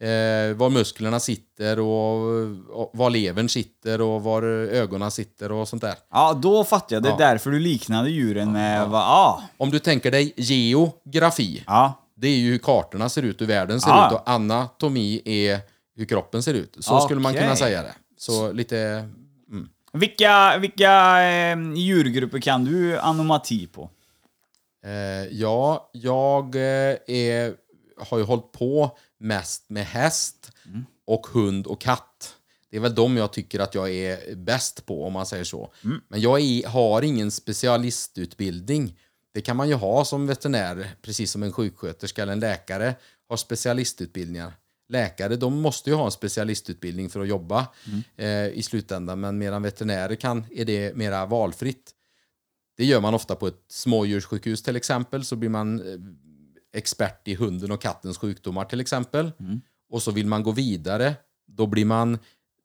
Eh, 0.00 0.56
var 0.56 0.70
musklerna 0.70 1.20
sitter 1.20 1.78
och, 1.80 2.22
och 2.70 2.90
var 2.94 3.10
levern 3.10 3.48
sitter 3.48 4.00
och 4.00 4.22
var 4.22 4.42
ögonen 4.42 5.10
sitter 5.10 5.52
och 5.52 5.68
sånt 5.68 5.82
där. 5.82 5.94
Ja, 6.12 6.38
då 6.42 6.64
fattar 6.64 6.96
jag. 6.96 7.02
Det 7.02 7.08
är 7.08 7.10
Ja. 7.10 7.16
därför 7.18 7.50
du 7.50 7.58
liknade 7.60 8.10
djuren 8.10 8.52
med... 8.52 8.88
Va, 8.88 8.98
ja. 8.98 9.42
Om 9.56 9.70
du 9.70 9.78
tänker 9.78 10.10
dig 10.10 10.32
geografi, 10.36 11.62
Ja. 11.66 11.92
det 12.16 12.28
är 12.28 12.36
ju 12.36 12.50
hur 12.50 12.58
kartorna 12.58 13.08
ser 13.08 13.22
ut, 13.22 13.40
hur 13.40 13.46
världen 13.46 13.80
ser 13.80 13.90
Ja. 13.90 14.06
ut 14.08 14.12
och 14.14 14.30
anatomi 14.30 15.22
är 15.24 15.60
hur 15.96 16.04
kroppen 16.04 16.42
ser 16.42 16.54
ut. 16.54 16.76
Så 16.80 17.00
skulle 17.00 17.20
man 17.20 17.34
kunna 17.34 17.56
säga 17.56 17.82
det. 17.82 17.94
Så 18.18 18.52
lite... 18.52 19.08
Vilka, 19.92 20.58
vilka 20.58 21.22
eh, 21.22 21.56
djurgrupper 21.74 22.38
kan 22.38 22.64
du 22.64 22.98
anomati 22.98 23.66
på? 23.66 23.90
Eh, 24.86 24.92
ja, 25.32 25.90
jag 25.92 26.54
eh, 26.54 26.96
är, 27.06 27.54
har 28.10 28.18
ju 28.18 28.24
hållit 28.24 28.52
på 28.52 28.90
mest 29.18 29.70
med 29.70 29.86
häst 29.86 30.52
och 31.06 31.26
hund 31.26 31.66
och 31.66 31.80
katt. 31.80 32.36
Det 32.70 32.76
är 32.76 32.80
väl 32.80 32.94
de 32.94 33.16
jag 33.16 33.32
tycker 33.32 33.60
att 33.60 33.74
jag 33.74 33.90
är 33.90 34.34
bäst 34.34 34.86
på, 34.86 35.04
om 35.04 35.12
man 35.12 35.26
säger 35.26 35.44
så. 35.44 35.72
Men 36.08 36.20
jag 36.20 36.40
är, 36.40 36.68
har 36.68 37.02
ingen 37.02 37.30
specialistutbildning. 37.30 38.98
Det 39.32 39.40
kan 39.40 39.56
man 39.56 39.68
ju 39.68 39.74
ha 39.74 40.04
som 40.04 40.26
veterinär, 40.26 40.90
precis 41.02 41.30
som 41.30 41.42
en 41.42 41.52
sjuksköterska 41.52 42.22
eller 42.22 42.32
en 42.32 42.40
läkare 42.40 42.94
har 43.28 43.36
specialistutbildningar. 43.36 44.52
Läkare 44.88 45.36
de 45.36 45.60
måste 45.60 45.90
ju 45.90 45.96
ha 45.96 46.04
en 46.04 46.10
specialistutbildning 46.10 47.10
för 47.10 47.20
att 47.20 47.28
jobba 47.28 47.66
eh, 48.16 48.46
i 48.46 48.62
slutändan, 48.62 49.20
men 49.20 49.38
medan 49.38 49.62
veterinärer 49.62 50.14
kan, 50.14 50.44
är 50.50 50.64
det 50.64 50.96
mera 50.96 51.26
valfritt. 51.26 51.90
Det 52.76 52.84
gör 52.84 53.00
man 53.00 53.14
ofta 53.14 53.34
på 53.34 53.46
ett 53.46 53.64
smådjurssjukhus 53.68 54.62
till 54.62 54.76
exempel, 54.76 55.24
så 55.24 55.36
blir 55.36 55.48
man 55.48 55.80
eh, 55.80 55.98
expert 56.76 57.28
i 57.28 57.34
hunden 57.34 57.70
och 57.70 57.82
kattens 57.82 58.18
sjukdomar 58.18 58.64
till 58.64 58.80
exempel. 58.80 59.32
Och 59.90 60.02
så 60.02 60.10
vill 60.10 60.26
man 60.26 60.42
gå 60.42 60.50
vidare, 60.50 61.14
då 61.46 61.66
blir 61.66 61.84
man 61.84 62.18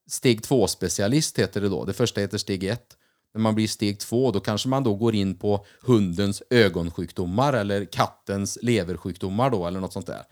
steg 0.10 0.44
två 0.44 0.68
specialist 0.68 1.39
heter 1.39 1.62
det 1.62 1.70
då. 1.70 1.86
Det 1.86 1.94
första 1.94 2.22
heter 2.22 2.38
steg 2.38 2.63
ett. 2.63 2.98
När 3.34 3.41
man 3.41 3.56
blir 3.56 3.68
steg 3.68 4.00
två, 4.00 4.32
då 4.32 4.39
kanske 4.39 4.70
man 4.70 4.84
då 4.84 4.96
går 4.96 5.15
in 5.15 5.38
på 5.38 5.65
hundens 5.82 6.44
ögonsjukdomar 6.50 7.53
eller 7.53 7.86
kattens 7.86 8.58
leversjukdomar 8.62 9.50
då, 9.50 9.68
eller 9.68 9.80
något 9.80 9.94
sånt 9.94 10.08
där. 10.08 10.24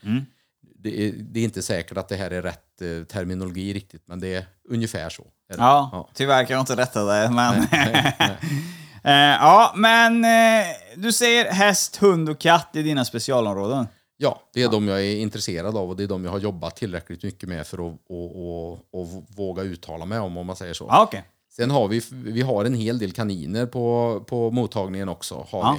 Det, 0.76 1.08
är, 1.08 1.12
det 1.12 1.40
är 1.40 1.44
inte 1.44 1.62
säkert 1.62 1.98
att 1.98 2.10
det 2.10 2.16
här 2.16 2.32
är 2.32 2.42
rätt 2.42 2.82
eh, 2.82 3.04
terminologi 3.04 3.74
riktigt, 3.74 4.04
men 4.06 4.20
det 4.20 4.36
är 4.36 4.46
ungefär 4.70 5.10
så. 5.10 5.24
är 5.50 5.58
det. 5.58 5.64
Ja, 5.64 6.10
tyvärr 6.14 6.46
kan 6.46 6.54
jag 6.54 6.62
inte 6.62 6.76
rätta 6.76 7.04
det, 7.04 7.30
men... 7.32 7.68
Eh, 9.04 9.12
ja, 9.14 9.74
men 9.76 10.26
eh, 10.26 10.68
du 10.96 11.12
säger 11.12 11.52
häst, 11.52 11.96
hund 11.96 12.30
och 12.30 12.40
katt 12.40 12.70
i 12.74 12.82
dina 12.84 13.06
specialområden. 13.06 13.88
Ja, 14.18 14.42
det 14.54 14.64
är 14.64 14.70
de 14.70 14.88
jag 14.88 15.02
är 15.02 15.16
intresserad 15.18 15.78
av 15.78 15.90
och 15.90 15.96
det 15.96 16.04
är 16.04 16.08
de 16.08 16.26
jag 16.26 16.32
har 16.32 16.40
jobbat 16.40 16.76
tillräckligt 16.76 17.24
mycket 17.24 17.50
med 17.50 17.68
för 17.68 17.78
att 17.90 17.96
och, 18.10 18.70
och, 18.70 18.72
och 18.92 19.08
våga 19.36 19.64
uttala 19.64 20.06
mig 20.06 20.20
om, 20.20 20.38
om 20.38 20.46
man 20.48 20.56
säger 20.56 20.74
så. 20.74 20.86
Ja, 20.90 21.04
okej. 21.04 21.24
Sen 21.52 21.72
har 21.72 21.88
vi, 21.88 22.02
vi 22.12 22.42
har 22.42 22.66
en 22.66 22.74
hel 22.74 23.00
del 23.00 23.12
kaniner 23.12 23.66
på, 23.66 24.20
på 24.28 24.52
mottagningen 24.52 25.10
också. 25.10 25.46
Har 25.50 25.60
Ja. 25.60 25.78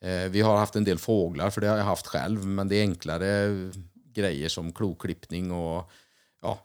vi. 0.00 0.24
Eh, 0.24 0.28
vi 0.30 0.40
har 0.40 0.56
haft 0.56 0.76
en 0.76 0.84
del 0.84 0.98
fåglar, 0.98 1.50
för 1.50 1.60
det 1.60 1.66
har 1.68 1.76
jag 1.76 1.84
haft 1.84 2.06
själv, 2.06 2.46
men 2.46 2.68
det 2.68 2.76
är 2.76 2.80
enklare 2.82 3.50
grejer 4.14 4.48
som 4.48 4.72
kloklippning 4.72 5.52
och 5.52 5.90
ja, 6.42 6.58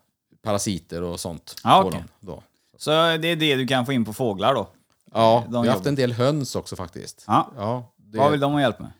parasiter 0.44 1.02
och 1.04 1.20
sånt. 1.20 1.56
Ja, 1.64 1.82
på 1.82 1.88
okej. 1.88 2.00
dem 2.00 2.10
då. 2.20 2.44
Så 2.78 2.90
det 2.92 3.28
är 3.28 3.36
det 3.36 3.56
du 3.56 3.68
kan 3.68 3.86
få 3.86 3.94
in 3.94 4.06
på 4.06 4.14
fåglar 4.14 4.54
då? 4.56 4.68
Ja, 5.14 5.44
De 5.50 5.62
vi 5.62 5.68
har 5.68 5.76
haft 5.76 5.88
en 5.88 5.96
del 5.96 6.14
höns 6.14 6.56
också 6.56 6.76
faktiskt. 6.76 7.24
Ja. 7.28 7.52
Ja, 7.58 7.94
det, 7.98 8.18
Vad 8.18 8.32
vill 8.32 8.40
de 8.40 8.52
ha 8.54 8.62
hjälp 8.62 8.80
med? 8.80 8.92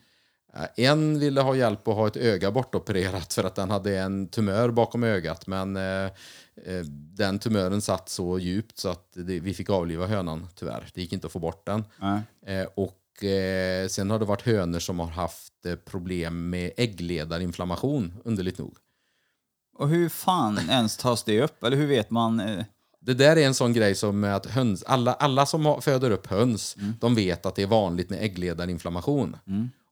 Eh, 0.54 0.84
En 0.86 1.18
ville 1.18 1.40
ha 1.40 1.54
hjälp 1.54 1.88
att 1.88 1.94
ha 1.94 2.06
ett 2.06 2.16
öga 2.16 2.50
bortopererat 2.50 3.32
för 3.34 3.44
att 3.44 3.54
den 3.54 3.70
hade 3.70 3.98
en 3.98 4.28
tumör 4.28 4.70
bakom 4.70 5.04
ögat. 5.04 5.46
Men 5.46 5.76
eh, 5.76 6.04
eh, 6.64 6.80
den 7.16 7.38
tumören 7.38 7.80
satt 7.82 8.08
så 8.08 8.38
djupt 8.38 8.78
så 8.78 8.88
att 8.88 9.12
det, 9.14 9.40
vi 9.40 9.54
fick 9.54 9.70
avliva 9.70 10.06
hönan 10.06 10.48
tyvärr. 10.54 10.90
Det 10.94 11.00
gick 11.00 11.12
inte 11.12 11.26
att 11.26 11.32
få 11.32 11.38
bort 11.38 11.66
den. 11.66 11.84
Eh, 12.46 12.66
och 12.74 13.24
eh, 13.24 13.88
sen 13.88 14.10
har 14.10 14.18
det 14.18 14.24
varit 14.24 14.42
hönor 14.46 14.78
som 14.78 14.98
har 14.98 15.06
haft 15.06 15.66
eh, 15.66 15.74
problem 15.74 16.50
med 16.50 16.70
äggledarinflammation, 16.76 18.12
underligt 18.24 18.58
nog. 18.58 18.76
Och 19.78 19.88
hur 19.88 20.08
fan 20.08 20.58
ens 20.70 20.96
tas 20.96 21.24
det 21.24 21.42
upp? 21.42 21.64
Eller 21.64 21.76
hur 21.76 21.86
vet 21.86 22.10
man? 22.10 22.42
Det 23.00 23.14
där 23.14 23.36
är 23.36 23.46
en 23.46 23.54
sån 23.54 23.72
grej 23.72 23.94
som 23.94 24.24
att 24.24 24.46
höns, 24.46 24.82
alla, 24.82 25.12
alla 25.12 25.46
som 25.46 25.66
har, 25.66 25.80
föder 25.80 26.10
upp 26.10 26.26
höns, 26.26 26.76
de 27.00 27.14
vet 27.14 27.46
att 27.46 27.54
det 27.54 27.62
är 27.62 27.66
vanligt 27.66 28.10
med 28.10 28.22
äggledarinflammation. 28.22 29.36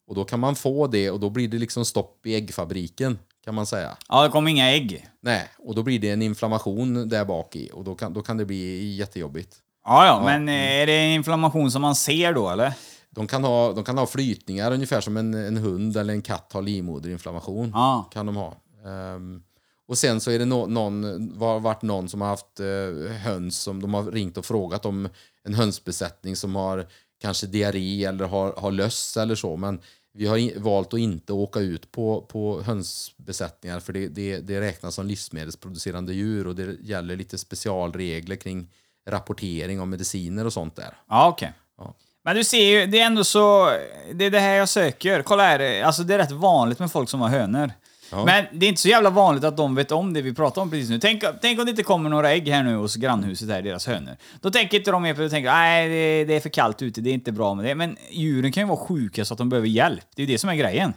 Och 0.07 0.15
då 0.15 0.23
kan 0.23 0.39
man 0.39 0.55
få 0.55 0.87
det 0.87 1.11
och 1.11 1.19
då 1.19 1.29
blir 1.29 1.47
det 1.47 1.57
liksom 1.57 1.85
stopp 1.85 2.25
i 2.25 2.35
äggfabriken, 2.35 3.19
kan 3.45 3.55
man 3.55 3.65
säga. 3.65 3.97
ja, 4.09 4.23
det 4.23 4.29
kommer 4.29 4.51
inga 4.51 4.71
ägg. 4.71 5.07
Nej, 5.21 5.47
och 5.59 5.75
då 5.75 5.83
blir 5.83 5.99
det 5.99 6.09
en 6.09 6.21
inflammation 6.21 7.09
där 7.09 7.25
bak 7.25 7.55
i 7.55 7.69
och 7.73 7.83
då 7.83 7.95
kan, 7.95 8.13
då 8.13 8.21
kan 8.21 8.37
det 8.37 8.45
bli 8.45 8.95
jättejobbigt. 8.95 9.55
Ja, 9.85 10.05
ja, 10.05 10.21
men 10.25 10.49
eh, 10.49 10.81
är 10.81 10.85
det 10.85 10.93
en 10.93 11.11
inflammation 11.13 11.71
som 11.71 11.81
man 11.81 11.95
ser 11.95 12.33
då, 12.33 12.49
eller? 12.49 12.73
De 13.09 13.27
kan 13.27 13.43
ha, 13.43 13.73
de 13.73 13.83
kan 13.83 13.97
ha 13.97 14.05
flytningar 14.07 14.71
ungefär 14.71 15.01
som 15.01 15.17
en, 15.17 15.33
en 15.33 15.57
hund 15.57 15.97
eller 15.97 16.13
en 16.13 16.21
katt 16.21 16.53
har 16.53 16.61
livmoderinflammation. 16.61 17.71
Ja. 17.73 18.09
Kan 18.13 18.25
de 18.25 18.35
ha. 18.35 18.55
Ehm, 18.85 19.41
och 19.89 19.97
sen 19.97 20.21
så 20.21 20.31
är 20.31 20.39
det 20.39 20.45
no, 20.45 20.65
någon, 20.65 21.37
var, 21.37 21.59
varit 21.59 21.81
någon 21.81 22.09
som 22.09 22.21
har 22.21 22.27
haft 22.27 22.59
eh, 22.59 23.11
höns 23.11 23.59
som 23.59 23.81
de 23.81 23.93
har 23.93 24.03
ringt 24.03 24.37
och 24.37 24.45
frågat 24.45 24.85
om 24.85 25.09
en 25.43 25.53
hönsbesättning 25.53 26.35
som 26.35 26.55
har 26.55 26.87
kanske 27.21 27.47
diarré 27.47 28.05
eller 28.05 28.25
har, 28.25 28.53
har 28.53 28.71
löss 28.71 29.17
eller 29.17 29.35
så. 29.35 29.55
Men 29.55 29.81
vi 30.13 30.27
har 30.27 30.59
valt 30.59 30.93
att 30.93 30.99
inte 30.99 31.33
åka 31.33 31.59
ut 31.59 31.91
på, 31.91 32.21
på 32.21 32.61
hönsbesättningar 32.61 33.79
för 33.79 33.93
det, 33.93 34.07
det, 34.07 34.39
det 34.39 34.61
räknas 34.61 34.95
som 34.95 35.07
livsmedelsproducerande 35.07 36.13
djur 36.13 36.47
och 36.47 36.55
det 36.55 36.77
gäller 36.81 37.15
lite 37.15 37.37
specialregler 37.37 38.35
kring 38.35 38.67
rapportering 39.09 39.81
om 39.81 39.89
mediciner 39.89 40.45
och 40.45 40.53
sånt 40.53 40.75
där. 40.75 40.97
Ja, 41.07 41.27
okej. 41.27 41.53
Ja. 41.77 41.95
Men 42.23 42.35
du 42.35 42.43
ser 42.43 42.79
ju, 42.79 42.85
det 42.85 42.99
är 42.99 43.05
ändå 43.05 43.23
så... 43.23 43.65
Det 44.13 44.25
är 44.25 44.31
det 44.31 44.39
här 44.39 44.55
jag 44.55 44.69
söker. 44.69 45.21
Kolla 45.21 45.43
här, 45.43 45.83
alltså 45.83 46.03
det 46.03 46.13
är 46.13 46.17
rätt 46.17 46.31
vanligt 46.31 46.79
med 46.79 46.91
folk 46.91 47.09
som 47.09 47.21
har 47.21 47.29
hönor. 47.29 47.71
Ja. 48.11 48.25
Men 48.25 48.45
det 48.53 48.65
är 48.65 48.69
inte 48.69 48.81
så 48.81 48.87
jävla 48.87 49.09
vanligt 49.09 49.43
att 49.43 49.57
de 49.57 49.75
vet 49.75 49.91
om 49.91 50.13
det 50.13 50.21
vi 50.21 50.33
pratar 50.33 50.61
om 50.61 50.69
precis 50.69 50.89
nu. 50.89 50.99
Tänk, 50.99 51.23
tänk 51.41 51.59
om 51.59 51.65
det 51.65 51.69
inte 51.71 51.83
kommer 51.83 52.09
några 52.09 52.31
ägg 52.31 52.49
här 52.49 52.63
nu 52.63 52.75
hos 52.75 52.95
grannhuset, 52.95 53.49
här, 53.49 53.61
deras 53.61 53.87
hönor. 53.87 54.17
Då 54.41 54.51
tänker 54.51 54.77
inte 54.77 54.91
de 54.91 55.03
mer 55.03 55.13
på 55.13 55.21
det, 55.21 55.29
tänker 55.29 55.51
nej 55.51 55.89
det, 55.89 56.25
det 56.25 56.35
är 56.35 56.39
för 56.39 56.49
kallt 56.49 56.81
ute, 56.81 57.01
det 57.01 57.09
är 57.09 57.13
inte 57.13 57.31
bra 57.31 57.53
med 57.55 57.65
det. 57.65 57.75
Men 57.75 57.97
djuren 58.09 58.51
kan 58.51 58.63
ju 58.63 58.67
vara 58.67 58.79
sjuka 58.79 59.25
så 59.25 59.33
att 59.33 59.37
de 59.37 59.49
behöver 59.49 59.67
hjälp. 59.67 60.05
Det 60.15 60.21
är 60.21 60.25
ju 60.25 60.33
det 60.33 60.39
som 60.39 60.49
är 60.49 60.55
grejen. 60.55 60.93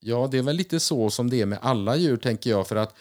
Ja, 0.00 0.28
det 0.30 0.38
är 0.38 0.42
väl 0.42 0.56
lite 0.56 0.80
så 0.80 1.10
som 1.10 1.30
det 1.30 1.40
är 1.40 1.46
med 1.46 1.58
alla 1.62 1.96
djur, 1.96 2.16
tänker 2.16 2.50
jag. 2.50 2.68
För 2.68 2.76
att 2.76 2.94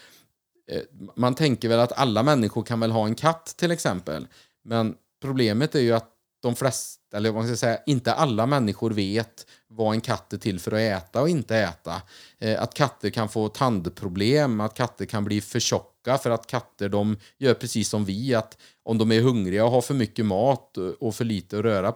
eh, 0.71 0.81
Man 1.15 1.35
tänker 1.35 1.69
väl 1.69 1.79
att 1.79 1.91
alla 1.91 2.23
människor 2.23 2.63
kan 2.63 2.79
väl 2.79 2.91
ha 2.91 3.05
en 3.05 3.15
katt, 3.15 3.55
till 3.57 3.71
exempel. 3.71 4.27
Men 4.63 4.95
problemet 5.21 5.75
är 5.75 5.79
ju 5.79 5.93
att 5.93 6.09
de 6.41 6.55
flesta, 6.55 7.17
eller 7.17 7.31
vad 7.31 7.43
man 7.43 7.47
ska 7.47 7.57
säga, 7.57 7.79
inte 7.85 8.13
alla 8.13 8.45
människor 8.45 8.91
vet 8.91 9.45
vad 9.75 9.93
en 9.93 10.01
katt 10.01 10.33
är 10.33 10.37
till 10.37 10.59
för 10.59 10.71
att 10.71 10.79
äta 10.79 11.21
och 11.21 11.29
inte 11.29 11.57
äta. 11.57 12.01
Eh, 12.39 12.61
att 12.61 12.73
katter 12.73 13.09
kan 13.09 13.29
få 13.29 13.49
tandproblem, 13.49 14.59
att 14.61 14.73
katter 14.73 15.05
kan 15.05 15.23
bli 15.23 15.41
för 15.41 15.59
tjocka 15.59 16.17
för 16.17 16.29
att 16.29 16.47
katter 16.47 16.89
de 16.89 17.17
gör 17.37 17.53
precis 17.53 17.89
som 17.89 18.05
vi, 18.05 18.35
att 18.35 18.57
om 18.83 18.97
de 18.97 19.11
är 19.11 19.21
hungriga 19.21 19.65
och 19.65 19.71
har 19.71 19.81
för 19.81 19.93
mycket 19.93 20.25
mat 20.25 20.77
och 20.77 21.15
för 21.15 21.25
lite 21.25 21.57
att 21.57 21.63
röra, 21.63 21.93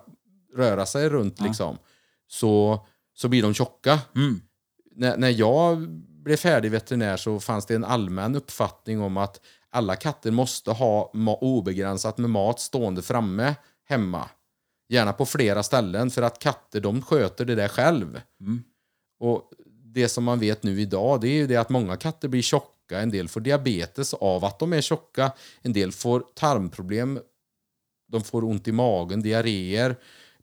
röra 0.55 0.85
sig 0.85 1.09
runt 1.09 1.41
liksom, 1.41 1.77
så, 2.27 2.85
så 3.15 3.27
blir 3.27 3.41
de 3.41 3.53
tjocka 3.53 3.99
när, 4.99 5.17
när 5.17 5.29
jag 5.29 5.89
blev 6.23 6.37
färdig 6.37 6.71
veterinär 6.71 7.17
så 7.17 7.39
fanns 7.39 7.65
det 7.65 7.75
en 7.75 7.85
allmän 7.85 8.35
uppfattning 8.35 9.01
om 9.01 9.17
att 9.17 9.41
alla 9.69 9.95
katter 9.95 10.31
måste 10.31 10.71
ha 10.71 11.11
obegränsat 11.41 12.17
med 12.17 12.29
mat 12.29 12.59
stående 12.59 13.01
framme 13.01 13.55
hemma. 13.85 14.29
Gärna 14.89 15.13
på 15.13 15.25
flera 15.25 15.63
ställen 15.63 16.11
för 16.11 16.21
att 16.21 16.39
katter 16.39 16.79
de 16.79 17.01
sköter 17.01 17.45
det 17.45 17.55
där 17.55 17.67
själv. 17.67 18.21
Och 19.19 19.51
det 19.83 20.09
som 20.09 20.23
man 20.23 20.39
vet 20.39 20.63
nu 20.63 20.81
idag 20.81 21.21
det 21.21 21.27
är 21.27 21.33
ju 21.33 21.47
det 21.47 21.55
att 21.55 21.69
många 21.69 21.97
katter 21.97 22.27
blir 22.27 22.41
tjocka. 22.41 22.99
En 22.99 23.11
del 23.11 23.27
får 23.27 23.41
diabetes 23.41 24.13
av 24.13 24.45
att 24.45 24.59
de 24.59 24.73
är 24.73 24.81
tjocka. 24.81 25.31
En 25.61 25.73
del 25.73 25.91
får 25.91 26.23
tarmproblem. 26.35 27.19
De 28.11 28.23
får 28.23 28.43
ont 28.43 28.67
i 28.67 28.71
magen, 28.71 29.21
diarréer, 29.21 29.95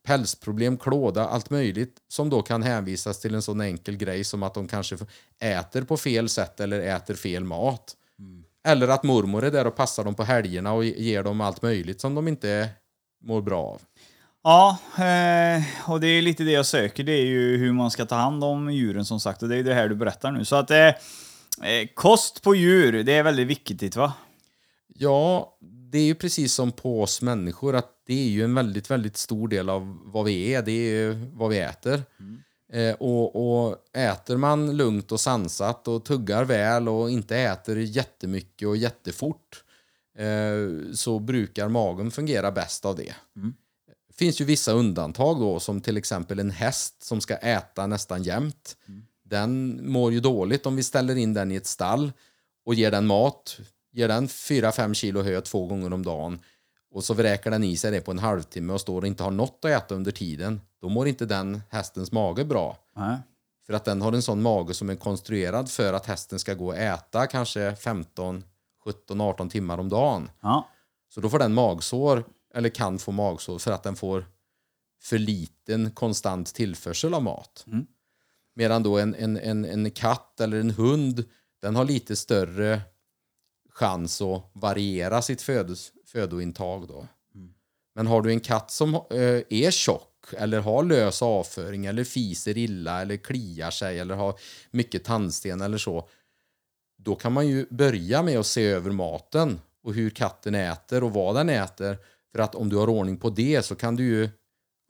pälsproblem, 0.02 0.76
klåda, 0.76 1.28
allt 1.28 1.50
möjligt 1.50 1.96
som 2.08 2.30
då 2.30 2.42
kan 2.42 2.62
hänvisas 2.62 3.20
till 3.20 3.34
en 3.34 3.42
sån 3.42 3.60
enkel 3.60 3.96
grej 3.96 4.24
som 4.24 4.42
att 4.42 4.54
de 4.54 4.68
kanske 4.68 4.96
äter 5.40 5.82
på 5.82 5.96
fel 5.96 6.28
sätt 6.28 6.60
eller 6.60 6.80
äter 6.80 7.14
fel 7.14 7.44
mat. 7.44 7.96
Eller 8.68 8.88
att 8.88 9.02
mormor 9.02 9.44
är 9.44 9.50
där 9.50 9.66
och 9.66 9.76
passar 9.76 10.04
dem 10.04 10.14
på 10.14 10.22
helgerna 10.22 10.72
och 10.72 10.84
ger 10.84 11.22
dem 11.22 11.40
allt 11.40 11.62
möjligt 11.62 12.00
som 12.00 12.14
de 12.14 12.28
inte 12.28 12.68
mår 13.24 13.42
bra 13.42 13.62
av. 13.62 13.82
Ja, 14.48 14.78
eh, 14.98 15.62
och 15.90 16.00
det 16.00 16.06
är 16.06 16.22
lite 16.22 16.44
det 16.44 16.50
jag 16.50 16.66
söker. 16.66 17.04
Det 17.04 17.12
är 17.12 17.24
ju 17.24 17.56
hur 17.56 17.72
man 17.72 17.90
ska 17.90 18.06
ta 18.06 18.14
hand 18.14 18.44
om 18.44 18.70
djuren 18.70 19.04
som 19.04 19.20
sagt. 19.20 19.42
Och 19.42 19.48
det 19.48 19.56
är 19.56 19.62
det 19.62 19.74
här 19.74 19.88
du 19.88 19.94
berättar 19.94 20.32
nu. 20.32 20.44
Så 20.44 20.56
att 20.56 20.70
eh, 20.70 20.86
eh, 20.86 20.94
kost 21.94 22.42
på 22.42 22.54
djur, 22.54 23.02
det 23.02 23.12
är 23.12 23.22
väldigt 23.22 23.46
viktigt 23.46 23.96
va? 23.96 24.12
Ja, 24.94 25.56
det 25.60 25.98
är 25.98 26.02
ju 26.02 26.14
precis 26.14 26.54
som 26.54 26.72
på 26.72 27.02
oss 27.02 27.22
människor 27.22 27.76
att 27.76 27.90
det 28.06 28.14
är 28.14 28.28
ju 28.28 28.44
en 28.44 28.54
väldigt, 28.54 28.90
väldigt 28.90 29.16
stor 29.16 29.48
del 29.48 29.68
av 29.68 29.98
vad 30.04 30.24
vi 30.24 30.54
är. 30.54 30.62
Det 30.62 30.72
är 30.72 30.90
ju 30.90 31.30
vad 31.32 31.50
vi 31.50 31.58
äter. 31.58 32.02
Eh, 32.72 32.94
och, 32.94 33.66
och 33.66 33.76
äter 33.96 34.36
man 34.36 34.76
lugnt 34.76 35.12
och 35.12 35.20
sansat 35.20 35.88
och 35.88 36.04
tuggar 36.04 36.44
väl 36.44 36.88
och 36.88 37.10
inte 37.10 37.36
äter 37.36 37.78
jättemycket 37.78 38.68
och 38.68 38.76
jättefort 38.76 39.62
så 40.94 41.18
brukar 41.18 41.68
magen 41.68 42.10
fungera 42.10 42.52
bäst 42.52 42.84
av 42.84 42.96
det. 42.96 43.14
Det 43.34 43.65
finns 44.18 44.40
ju 44.40 44.44
vissa 44.44 44.72
undantag 44.72 45.40
då 45.40 45.60
som 45.60 45.80
till 45.80 45.96
exempel 45.96 46.38
en 46.38 46.50
häst 46.50 47.02
som 47.02 47.20
ska 47.20 47.36
äta 47.36 47.86
nästan 47.86 48.22
jämt. 48.22 48.76
Den 49.24 49.80
mår 49.92 50.12
ju 50.12 50.20
dåligt 50.20 50.66
om 50.66 50.76
vi 50.76 50.82
ställer 50.82 51.16
in 51.16 51.34
den 51.34 51.52
i 51.52 51.56
ett 51.56 51.66
stall 51.66 52.12
och 52.64 52.74
ger 52.74 52.90
den 52.90 53.06
mat 53.06 53.58
ger 53.96 54.08
den 54.08 54.28
4-5 54.28 54.94
kilo 54.94 55.22
hö 55.22 55.40
två 55.40 55.66
gånger 55.66 55.92
om 55.92 56.02
dagen 56.04 56.38
och 56.90 57.04
så 57.04 57.14
vräker 57.14 57.50
den 57.50 57.64
i 57.64 57.76
sig 57.76 57.90
det 57.90 58.00
på 58.00 58.10
en 58.10 58.18
halvtimme 58.18 58.72
och 58.72 58.80
står 58.80 59.00
och 59.00 59.06
inte 59.06 59.22
har 59.22 59.30
något 59.30 59.64
att 59.64 59.70
äta 59.70 59.94
under 59.94 60.12
tiden, 60.12 60.60
då 60.80 60.88
mår 60.88 61.08
inte 61.08 61.26
den 61.26 61.62
hästens 61.70 62.12
mage 62.12 62.44
bra. 62.44 62.76
Nej. 62.96 63.18
För 63.66 63.72
att 63.72 63.84
den 63.84 64.02
har 64.02 64.12
en 64.12 64.22
sån 64.22 64.42
mage 64.42 64.74
som 64.74 64.90
är 64.90 64.94
konstruerad 64.94 65.70
för 65.70 65.92
att 65.92 66.06
hästen 66.06 66.38
ska 66.38 66.54
gå 66.54 66.66
och 66.66 66.76
äta 66.76 67.26
kanske 67.26 67.76
15, 67.76 68.44
17, 68.84 69.20
18 69.20 69.48
timmar 69.48 69.78
om 69.78 69.88
dagen. 69.88 70.30
Ja. 70.40 70.68
Så 71.14 71.20
då 71.20 71.28
får 71.28 71.38
den 71.38 71.54
magsår, 71.54 72.24
eller 72.56 72.68
kan 72.68 72.98
få 72.98 73.12
magsår, 73.12 73.58
för 73.58 73.72
att 73.72 73.82
den 73.82 73.96
får 73.96 74.26
för 75.02 75.18
liten 75.18 75.90
konstant 75.90 76.54
tillförsel 76.54 77.14
av 77.14 77.22
mat. 77.22 77.64
Medan 78.54 78.82
då 78.82 78.98
en, 78.98 79.14
en, 79.14 79.36
en, 79.36 79.64
en 79.64 79.90
katt 79.90 80.40
eller 80.40 80.60
en 80.60 80.70
hund, 80.70 81.24
den 81.62 81.76
har 81.76 81.84
lite 81.84 82.16
större 82.16 82.80
chans 83.70 84.22
att 84.22 84.50
variera 84.52 85.22
sitt 85.22 85.42
födos, 85.42 85.92
födointag. 86.06 86.88
Då. 86.88 87.06
Men 87.94 88.06
har 88.06 88.22
du 88.22 88.30
en 88.30 88.40
katt 88.40 88.70
som 88.70 88.94
eh, 88.94 89.42
är 89.48 89.70
tjock 89.70 90.32
eller 90.32 90.60
har 90.60 90.82
lös 90.82 91.22
avföring 91.22 91.86
eller 91.86 92.04
fiser 92.04 92.58
illa 92.58 93.02
eller 93.02 93.16
kliar 93.16 93.70
sig 93.70 93.98
eller 93.98 94.14
har 94.14 94.38
mycket 94.70 95.04
tandsten 95.04 95.60
eller 95.60 95.78
så, 95.78 96.08
då 96.96 97.14
kan 97.14 97.32
man 97.32 97.48
ju 97.48 97.66
börja 97.70 98.22
med 98.22 98.38
att 98.38 98.46
se 98.46 98.66
över 98.66 98.90
maten 98.90 99.60
och 99.82 99.94
hur 99.94 100.10
katten 100.10 100.54
äter 100.54 101.04
och 101.04 101.12
vad 101.12 101.34
den 101.34 101.48
äter. 101.48 101.98
För 102.36 102.42
att 102.42 102.54
om 102.54 102.68
du 102.68 102.76
har 102.76 102.88
ordning 102.88 103.16
på 103.16 103.30
det 103.30 103.64
så 103.64 103.74
kan 103.74 103.96
du 103.96 104.04
ju 104.04 104.28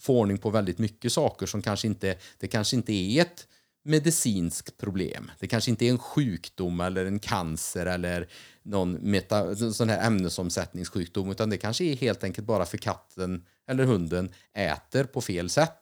få 0.03 0.19
ordning 0.19 0.39
på 0.39 0.51
väldigt 0.51 0.79
mycket 0.79 1.13
saker 1.13 1.47
som 1.47 1.63
kanske 1.63 1.87
inte, 1.87 2.17
det 2.39 2.49
kanske 2.49 2.77
inte 2.77 2.93
är 2.93 3.23
ett 3.23 3.47
medicinskt 3.85 4.77
problem. 4.77 5.31
Det 5.39 5.47
kanske 5.47 5.71
inte 5.71 5.87
är 5.87 5.91
en 5.91 5.99
sjukdom 5.99 6.81
eller 6.81 7.07
en 7.07 7.19
cancer 7.19 7.87
eller 7.87 8.29
någon 8.63 9.11
meta, 9.11 9.57
sån 9.73 9.89
här 9.89 10.07
ämnesomsättningssjukdom 10.07 11.31
utan 11.31 11.51
det 11.51 11.59
kanske 11.59 11.85
är 11.85 11.97
helt 11.97 12.25
enkelt 12.25 12.47
bara 12.47 12.67
för 12.67 12.79
katten 12.79 13.45
eller 13.69 13.85
hunden 13.85 14.33
äter 14.55 15.05
på 15.05 15.21
fel 15.21 15.51
sätt. 15.51 15.79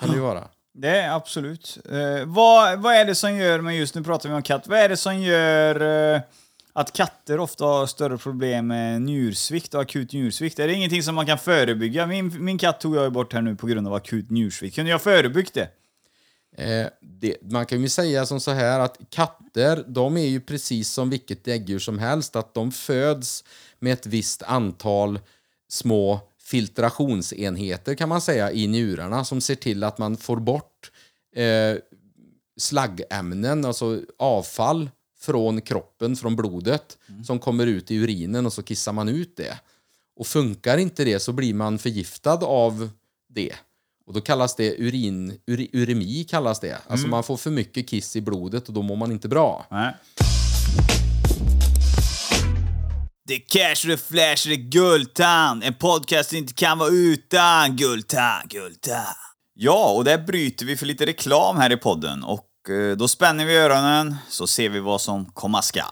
Kan 0.00 0.08
det 0.08 0.14
ju 0.14 0.22
vara. 0.22 0.48
Det 0.74 0.88
är 0.88 1.16
absolut. 1.16 1.78
Eh, 1.90 2.26
vad, 2.26 2.82
vad 2.82 2.94
är 2.94 3.04
det 3.04 3.14
som 3.14 3.36
gör, 3.36 3.60
men 3.60 3.76
just 3.76 3.94
nu 3.94 4.04
pratar 4.04 4.28
vi 4.28 4.34
om 4.34 4.42
katt, 4.42 4.66
vad 4.66 4.78
är 4.78 4.88
det 4.88 4.96
som 4.96 5.18
gör 5.18 6.14
eh, 6.14 6.20
att 6.72 6.92
katter 6.92 7.40
ofta 7.40 7.64
har 7.64 7.86
större 7.86 8.18
problem 8.18 8.66
med 8.66 9.02
njursvikt 9.02 9.74
och 9.74 9.80
akut 9.80 10.12
njursvikt? 10.12 10.58
Är 10.58 10.66
det 10.66 10.74
ingenting 10.74 11.02
som 11.02 11.14
man 11.14 11.26
kan 11.26 11.38
förebygga? 11.38 12.06
Min, 12.06 12.44
min 12.44 12.58
katt 12.58 12.80
tog 12.80 12.96
jag 12.96 13.04
ju 13.04 13.10
bort 13.10 13.32
här 13.32 13.42
nu 13.42 13.56
på 13.56 13.66
grund 13.66 13.86
av 13.86 13.94
akut 13.94 14.30
njursvikt. 14.30 14.74
Kunde 14.74 14.90
jag 14.90 15.02
förebyggt 15.02 15.54
det? 15.54 15.68
Eh, 16.56 16.86
det, 17.00 17.36
man 17.42 17.66
kan 17.66 17.80
ju 17.80 17.88
säga 17.88 18.26
som 18.26 18.40
så 18.40 18.50
här 18.50 18.80
att 18.80 18.98
katter, 19.10 19.84
de 19.86 20.16
är 20.16 20.26
ju 20.26 20.40
precis 20.40 20.90
som 20.90 21.10
vilket 21.10 21.44
däggdjur 21.44 21.78
som 21.78 21.98
helst, 21.98 22.36
att 22.36 22.54
de 22.54 22.72
föds 22.72 23.44
med 23.78 23.92
ett 23.92 24.06
visst 24.06 24.42
antal 24.42 25.18
små 25.68 26.20
filtrationsenheter 26.42 27.94
kan 27.94 28.08
man 28.08 28.20
säga 28.20 28.52
i 28.52 28.66
njurarna 28.66 29.24
som 29.24 29.40
ser 29.40 29.54
till 29.54 29.84
att 29.84 29.98
man 29.98 30.16
får 30.16 30.36
bort 30.36 30.90
eh, 31.36 31.76
slaggämnen, 32.56 33.64
alltså 33.64 34.00
avfall 34.18 34.90
från 35.20 35.60
kroppen, 35.60 36.16
från 36.16 36.36
blodet 36.36 36.98
som 37.26 37.38
kommer 37.38 37.66
ut 37.66 37.90
i 37.90 37.96
urinen 37.96 38.46
och 38.46 38.52
så 38.52 38.62
kissar 38.62 38.92
man 38.92 39.08
ut 39.08 39.36
det. 39.36 39.58
Och 40.16 40.26
funkar 40.26 40.78
inte 40.78 41.04
det 41.04 41.20
så 41.20 41.32
blir 41.32 41.54
man 41.54 41.78
förgiftad 41.78 42.44
av 42.44 42.90
det. 43.28 43.54
Och 44.06 44.12
då 44.12 44.20
kallas 44.20 44.56
det 44.56 44.74
urin, 44.78 45.38
uri, 45.46 45.70
uremi 45.72 46.24
kallas 46.24 46.60
det. 46.60 46.78
Alltså 46.86 47.06
man 47.06 47.22
får 47.22 47.36
för 47.36 47.50
mycket 47.50 47.88
kiss 47.88 48.16
i 48.16 48.20
blodet 48.20 48.68
och 48.68 48.74
då 48.74 48.82
mår 48.82 48.96
man 48.96 49.12
inte 49.12 49.28
bra. 49.28 49.66
Nej. 49.70 49.94
Det 53.28 53.34
är 53.34 53.40
cash, 53.48 53.86
det 53.86 53.92
är 53.92 53.96
flash, 53.96 54.48
det 54.48 54.54
är 54.54 54.70
Guldtand. 54.70 55.64
En 55.64 55.74
podcast 55.74 56.32
inte 56.32 56.54
kan 56.54 56.78
vara 56.78 56.90
utan 56.90 57.76
Guldtand, 57.76 58.50
Guldtand. 58.50 59.16
Ja, 59.54 59.92
och 59.96 60.04
där 60.04 60.18
bryter 60.18 60.66
vi 60.66 60.76
för 60.76 60.86
lite 60.86 61.06
reklam 61.06 61.56
här 61.56 61.72
i 61.72 61.76
podden. 61.76 62.24
Och 62.24 62.49
Eh, 62.70 62.96
då 62.96 63.08
spänner 63.08 63.44
vi 63.44 63.56
öronen, 63.56 64.16
så 64.28 64.46
ser 64.46 64.68
vi 64.68 64.80
vad 64.80 65.00
som 65.00 65.24
komma 65.26 65.62
skall. 65.62 65.84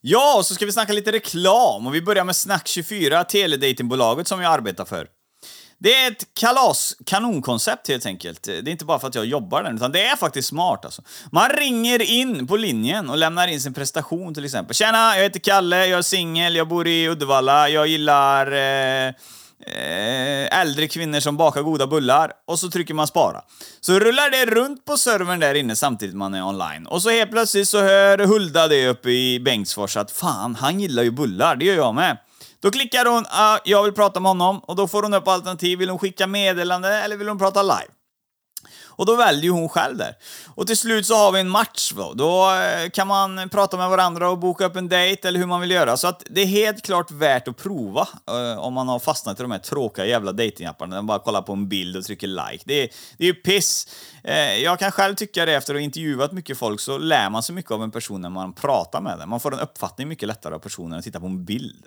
Ja, 0.00 0.36
och 0.38 0.46
så 0.46 0.54
ska 0.54 0.66
vi 0.66 0.72
snacka 0.72 0.92
lite 0.92 1.12
reklam. 1.12 1.86
Och 1.86 1.94
vi 1.94 2.02
börjar 2.02 2.24
med 2.24 2.32
Snack24, 2.32 3.24
teledatingbolaget 3.24 4.28
som 4.28 4.40
jag 4.40 4.52
arbetar 4.52 4.84
för. 4.84 5.06
Det 5.78 5.94
är 5.94 6.10
ett 6.10 6.34
kalas, 6.34 6.96
kanonkoncept 7.06 7.88
helt 7.88 8.06
enkelt. 8.06 8.42
Det 8.42 8.58
är 8.58 8.68
inte 8.68 8.84
bara 8.84 8.98
för 8.98 9.08
att 9.08 9.14
jag 9.14 9.24
jobbar 9.24 9.62
där, 9.62 9.74
utan 9.74 9.92
det 9.92 10.06
är 10.06 10.16
faktiskt 10.16 10.48
smart 10.48 10.84
alltså. 10.84 11.02
Man 11.32 11.48
ringer 11.48 12.02
in 12.02 12.46
på 12.46 12.56
linjen 12.56 13.10
och 13.10 13.18
lämnar 13.18 13.48
in 13.48 13.60
sin 13.60 13.74
prestation 13.74 14.34
till 14.34 14.44
exempel. 14.44 14.74
Tjena, 14.74 15.16
jag 15.16 15.22
heter 15.22 15.40
Kalle, 15.40 15.86
jag 15.86 15.98
är 15.98 16.02
singel, 16.02 16.56
jag 16.56 16.68
bor 16.68 16.86
i 16.86 17.08
Uddevalla, 17.08 17.68
jag 17.68 17.86
gillar 17.86 18.52
eh, 18.52 19.12
Eh, 19.66 20.60
äldre 20.60 20.88
kvinnor 20.88 21.20
som 21.20 21.36
bakar 21.36 21.62
goda 21.62 21.86
bullar. 21.86 22.32
Och 22.46 22.58
så 22.58 22.70
trycker 22.70 22.94
man 22.94 23.06
spara. 23.06 23.42
Så 23.80 23.98
rullar 23.98 24.30
det 24.30 24.54
runt 24.54 24.84
på 24.84 24.96
servern 24.96 25.40
där 25.40 25.54
inne 25.54 25.76
samtidigt 25.76 26.16
man 26.16 26.34
är 26.34 26.42
online. 26.46 26.86
Och 26.86 27.02
så 27.02 27.10
helt 27.10 27.30
plötsligt 27.30 27.68
så 27.68 27.78
hör 27.78 28.18
Hulda 28.18 28.68
det 28.68 28.88
uppe 28.88 29.10
i 29.10 29.40
Bengtsfors 29.40 29.96
att 29.96 30.10
fan, 30.10 30.54
han 30.54 30.80
gillar 30.80 31.02
ju 31.02 31.10
bullar, 31.10 31.56
det 31.56 31.64
gör 31.64 31.76
jag 31.76 31.94
med. 31.94 32.18
Då 32.60 32.70
klickar 32.70 33.04
hon 33.04 33.24
ah, 33.28 33.58
“Jag 33.64 33.82
vill 33.82 33.92
prata 33.92 34.20
med 34.20 34.30
honom” 34.30 34.58
och 34.58 34.76
då 34.76 34.88
får 34.88 35.02
hon 35.02 35.14
upp 35.14 35.28
alternativ. 35.28 35.78
Vill 35.78 35.90
hon 35.90 35.98
skicka 35.98 36.26
meddelande 36.26 36.88
eller 36.88 37.16
vill 37.16 37.28
hon 37.28 37.38
prata 37.38 37.62
live? 37.62 37.93
Och 38.96 39.06
då 39.06 39.16
väljer 39.16 39.50
hon 39.50 39.68
själv 39.68 39.96
där. 39.96 40.14
Och 40.54 40.66
till 40.66 40.76
slut 40.76 41.06
så 41.06 41.14
har 41.14 41.32
vi 41.32 41.40
en 41.40 41.48
match 41.48 41.92
då. 41.96 42.12
Då 42.12 42.54
eh, 42.54 42.90
kan 42.90 43.08
man 43.08 43.48
prata 43.48 43.76
med 43.76 43.88
varandra 43.88 44.30
och 44.30 44.38
boka 44.38 44.66
upp 44.66 44.76
en 44.76 44.88
dejt 44.88 45.28
eller 45.28 45.38
hur 45.38 45.46
man 45.46 45.60
vill 45.60 45.70
göra. 45.70 45.96
Så 45.96 46.08
att 46.08 46.22
det 46.30 46.42
är 46.42 46.46
helt 46.46 46.82
klart 46.82 47.10
värt 47.10 47.48
att 47.48 47.56
prova 47.56 48.08
eh, 48.28 48.58
om 48.58 48.74
man 48.74 48.88
har 48.88 48.98
fastnat 48.98 49.40
i 49.40 49.42
de 49.42 49.50
här 49.50 49.58
tråkiga 49.58 50.06
jävla 50.06 50.32
datingapparna. 50.32 50.96
Man 50.96 51.06
bara 51.06 51.18
kollar 51.18 51.42
på 51.42 51.52
en 51.52 51.68
bild 51.68 51.96
och 51.96 52.04
trycker 52.04 52.26
like. 52.26 52.64
Det 52.64 52.82
är, 52.82 52.88
det 53.18 53.24
är 53.24 53.28
ju 53.28 53.34
piss. 53.34 53.88
Eh, 54.24 54.62
jag 54.62 54.78
kan 54.78 54.92
själv 54.92 55.14
tycka 55.14 55.46
det 55.46 55.54
efter 55.54 55.74
att 55.74 55.80
ha 55.80 55.84
intervjuat 55.84 56.32
mycket 56.32 56.58
folk 56.58 56.80
så 56.80 56.98
lär 56.98 57.30
man 57.30 57.42
sig 57.42 57.54
mycket 57.54 57.70
av 57.70 57.82
en 57.82 57.90
person 57.90 58.20
när 58.20 58.30
man 58.30 58.52
pratar 58.52 59.00
med 59.00 59.18
den. 59.18 59.28
Man 59.28 59.40
får 59.40 59.54
en 59.54 59.60
uppfattning 59.60 60.08
mycket 60.08 60.28
lättare 60.28 60.54
av 60.54 60.58
personen 60.58 60.92
än 60.92 60.98
att 60.98 61.04
titta 61.04 61.20
på 61.20 61.26
en 61.26 61.44
bild. 61.44 61.86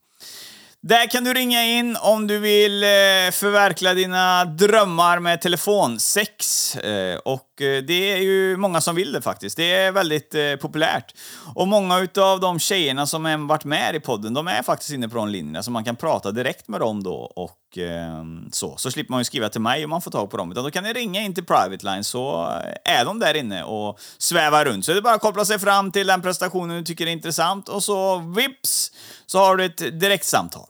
Där 0.83 1.09
kan 1.09 1.23
du 1.23 1.33
ringa 1.33 1.63
in 1.63 1.97
om 2.01 2.27
du 2.27 2.39
vill 2.39 2.83
eh, 2.83 2.87
förverkliga 3.31 3.93
dina 3.93 4.45
drömmar 4.45 5.19
med 5.19 5.41
telefonsex. 5.41 6.75
Eh, 6.75 7.17
och 7.17 7.50
Eh, 7.61 7.83
det 7.83 8.11
är 8.11 8.17
ju 8.17 8.57
många 8.57 8.81
som 8.81 8.95
vill 8.95 9.11
det 9.11 9.21
faktiskt. 9.21 9.57
Det 9.57 9.73
är 9.73 9.91
väldigt 9.91 10.35
eh, 10.35 10.55
populärt. 10.55 11.13
Och 11.55 11.67
många 11.67 11.99
utav 11.99 12.39
de 12.39 12.59
tjejerna 12.59 13.07
som 13.07 13.25
har 13.25 13.47
varit 13.47 13.65
med 13.65 13.95
i 13.95 13.99
podden, 13.99 14.33
de 14.33 14.47
är 14.47 14.63
faktiskt 14.63 14.91
inne 14.91 15.09
på 15.09 15.15
de 15.17 15.29
linjerna, 15.29 15.63
så 15.63 15.71
man 15.71 15.83
kan 15.83 15.95
prata 15.95 16.31
direkt 16.31 16.67
med 16.67 16.79
dem 16.79 17.03
då 17.03 17.15
och 17.15 17.77
eh, 17.77 18.23
så. 18.51 18.77
Så 18.77 18.91
slipper 18.91 19.11
man 19.11 19.19
ju 19.19 19.23
skriva 19.23 19.49
till 19.49 19.61
mig 19.61 19.83
om 19.83 19.89
man 19.89 20.01
får 20.01 20.11
tag 20.11 20.31
på 20.31 20.37
dem, 20.37 20.51
utan 20.51 20.63
då 20.63 20.71
kan 20.71 20.83
ni 20.83 20.93
ringa 20.93 21.21
in 21.21 21.33
till 21.33 21.45
Private 21.45 21.85
Line 21.85 22.03
så 22.03 22.49
eh, 22.85 22.99
är 22.99 23.05
de 23.05 23.19
där 23.19 23.33
inne 23.33 23.63
och 23.63 23.99
svävar 24.17 24.65
runt. 24.65 24.85
Så 24.85 24.91
det 24.91 24.97
är 24.97 25.01
bara 25.01 25.15
att 25.15 25.21
koppla 25.21 25.45
sig 25.45 25.59
fram 25.59 25.91
till 25.91 26.07
den 26.07 26.21
prestationen 26.21 26.77
du 26.77 26.83
tycker 26.83 27.07
är 27.07 27.11
intressant 27.11 27.69
och 27.69 27.83
så 27.83 28.17
vips 28.17 28.91
så 29.25 29.39
har 29.39 29.55
du 29.55 29.65
ett 29.65 29.99
direktsamtal. 29.99 30.67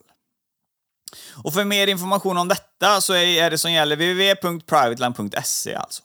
Och 1.44 1.54
för 1.54 1.64
mer 1.64 1.86
information 1.86 2.38
om 2.38 2.48
detta 2.48 3.00
så 3.00 3.14
är 3.14 3.50
det 3.50 3.58
som 3.58 3.72
gäller 3.72 3.96
www.privateline.se 3.96 5.74
alltså. 5.74 6.02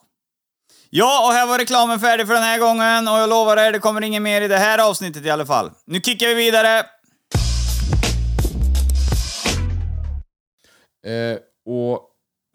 Ja, 0.90 1.28
och 1.28 1.34
här 1.34 1.48
var 1.48 1.60
reklamen 1.60 2.00
färdig 2.00 2.28
för 2.28 2.34
den 2.34 2.44
här 2.44 2.60
gången 2.60 3.08
och 3.08 3.20
jag 3.20 3.30
lovar 3.30 3.58
er, 3.58 3.72
det 3.72 3.80
kommer 3.80 4.02
inget 4.02 4.22
mer 4.22 4.42
i 4.42 4.48
det 4.48 4.58
här 4.58 4.90
avsnittet 4.90 5.26
i 5.26 5.30
alla 5.30 5.46
fall. 5.46 5.72
Nu 5.86 6.02
kickar 6.02 6.28
vi 6.28 6.34
vidare! 6.34 6.80
Eh, 11.06 11.40
och 11.66 12.02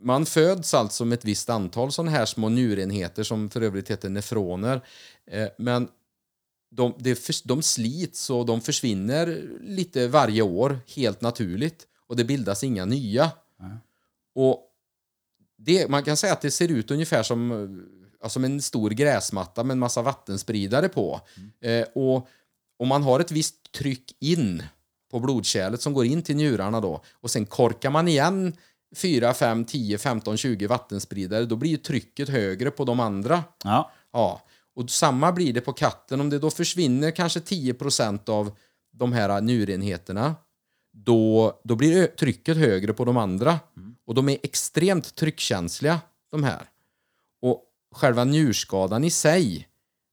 man 0.03 0.27
föds 0.27 0.75
alltså 0.75 1.05
med 1.05 1.19
ett 1.19 1.25
visst 1.25 1.51
antal 1.51 1.93
sådana 1.93 2.11
här 2.11 2.25
små 2.25 2.49
njurenheter 2.49 3.23
som 3.23 3.51
för 3.51 3.61
övrigt 3.61 3.91
heter 3.91 4.09
nefroner. 4.09 4.81
Eh, 5.31 5.49
men 5.59 5.89
de, 6.71 6.95
de, 6.99 7.17
de 7.45 7.63
slits 7.63 8.31
och 8.31 8.47
de 8.47 8.61
försvinner 8.61 9.43
lite 9.61 10.09
varje 10.09 10.43
år, 10.43 10.79
helt 10.97 11.21
naturligt. 11.21 11.87
Och 12.07 12.17
det 12.17 12.25
bildas 12.25 12.65
inga 12.65 12.85
nya. 12.85 13.31
Mm. 13.61 13.77
Och 14.35 14.69
det, 15.59 15.89
man 15.89 16.03
kan 16.03 16.17
säga 16.17 16.33
att 16.33 16.41
det 16.41 16.51
ser 16.51 16.69
ut 16.69 16.91
ungefär 16.91 17.23
som, 17.23 17.53
alltså 18.23 18.41
en 18.41 18.63
stor 18.63 18.91
gräsmatta 18.91 19.65
med 19.65 19.75
en 19.75 19.79
massa 19.79 20.03
vattenspridare 20.03 20.89
på. 20.89 21.21
Mm. 21.37 21.81
Eh, 21.81 21.89
och 21.95 22.29
om 22.79 22.89
man 22.89 23.03
har 23.03 23.21
ett 23.21 23.31
visst 23.31 23.73
tryck 23.73 24.17
in 24.21 24.63
på 25.11 25.21
blodkärlet 25.21 25.83
som 25.83 25.93
går 25.93 26.05
in 26.05 26.23
till 26.23 26.37
njurarna 26.37 26.81
då 26.81 27.03
och 27.13 27.31
sen 27.31 27.47
korkar 27.47 27.91
man 27.91 28.09
igen 28.09 28.57
4, 28.97 29.35
5, 29.35 29.65
10, 29.65 29.99
15, 29.99 30.37
20 30.37 30.67
vattenspridare, 30.67 31.45
då 31.45 31.57
blir 31.57 31.77
trycket 31.77 32.29
högre 32.29 32.71
på 32.71 32.85
de 32.85 33.01
andra. 33.01 33.45
Ja. 33.65 33.91
ja. 34.13 34.43
Och 34.75 34.91
samma 34.91 35.33
blir 35.33 35.53
det 35.53 35.61
på 35.61 35.73
katten. 35.73 36.21
Om 36.21 36.31
det 36.31 36.39
då 36.39 36.51
försvinner 36.51 37.11
kanske 37.11 37.41
10% 37.41 38.31
av 38.31 38.57
de 38.93 39.13
här 39.13 39.41
njurenheterna, 39.41 40.35
då, 40.93 41.53
då 41.65 41.77
blir 41.77 42.07
trycket 42.07 42.57
högre 42.57 42.93
på 42.93 43.05
de 43.05 43.17
andra. 43.17 43.61
Mm. 43.77 43.95
Och 44.07 44.15
de 44.15 44.29
är 44.29 44.39
extremt 44.43 45.15
tryckkänsliga, 45.15 46.01
de 46.31 46.45
här. 46.45 46.63
Själva 47.93 48.25
njurskadan 48.25 49.05
i 49.05 49.11
sig 49.11 49.69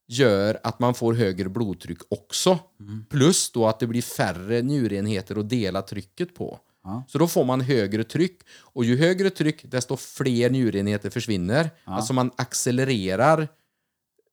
gör 0.08 0.60
att 0.64 0.80
man 0.80 0.94
får 0.94 1.14
högre 1.14 1.50
blodtryck 1.50 2.00
också. 2.10 2.60
Mm. 2.80 3.06
Plus 3.10 3.52
då 3.52 3.68
att 3.68 3.80
det 3.80 3.88
blir 3.88 4.02
färre 4.02 4.62
njurenheter 4.62 5.40
att 5.40 5.50
dela 5.50 5.82
trycket 5.82 6.36
på. 6.36 6.60
Ja. 6.84 7.04
Så 7.08 7.18
då 7.18 7.28
får 7.28 7.46
man 7.46 7.62
högre 7.62 8.04
tryck. 8.04 8.42
Och 8.60 8.86
ju 8.86 8.98
högre 8.98 9.30
tryck, 9.30 9.64
desto 9.64 9.98
fler 9.98 10.50
njurenheter 10.50 11.10
försvinner. 11.10 11.70
Ja. 11.86 11.92
Alltså 11.92 12.14
man 12.14 12.32
accelererar 12.36 13.48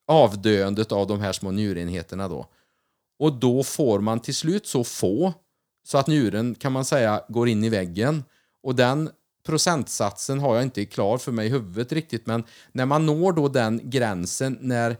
avdöendet 0.06 0.92
av 0.92 1.06
de 1.06 1.20
här 1.20 1.32
små 1.32 1.50
njurenheterna 1.50 2.28
då. 2.28 2.50
Och 3.18 3.32
då 3.32 3.62
får 3.62 4.00
man 4.00 4.20
till 4.20 4.34
slut 4.34 4.66
så 4.66 4.84
få 4.84 5.34
så 5.86 5.98
att 5.98 6.06
njuren 6.06 6.54
kan 6.54 6.72
man 6.72 6.84
säga 6.84 7.22
går 7.28 7.48
in 7.48 7.64
i 7.64 7.68
väggen. 7.68 8.24
Och 8.62 8.74
den 8.74 9.10
procentsatsen 9.46 10.40
har 10.40 10.54
jag 10.54 10.62
inte 10.62 10.84
klar 10.84 11.18
för 11.18 11.32
mig 11.32 11.46
i 11.46 11.50
huvudet 11.50 11.92
riktigt 11.92 12.26
men 12.26 12.44
när 12.72 12.86
man 12.86 13.06
når 13.06 13.32
då 13.32 13.48
den 13.48 13.80
gränsen 13.90 14.58
när 14.60 14.96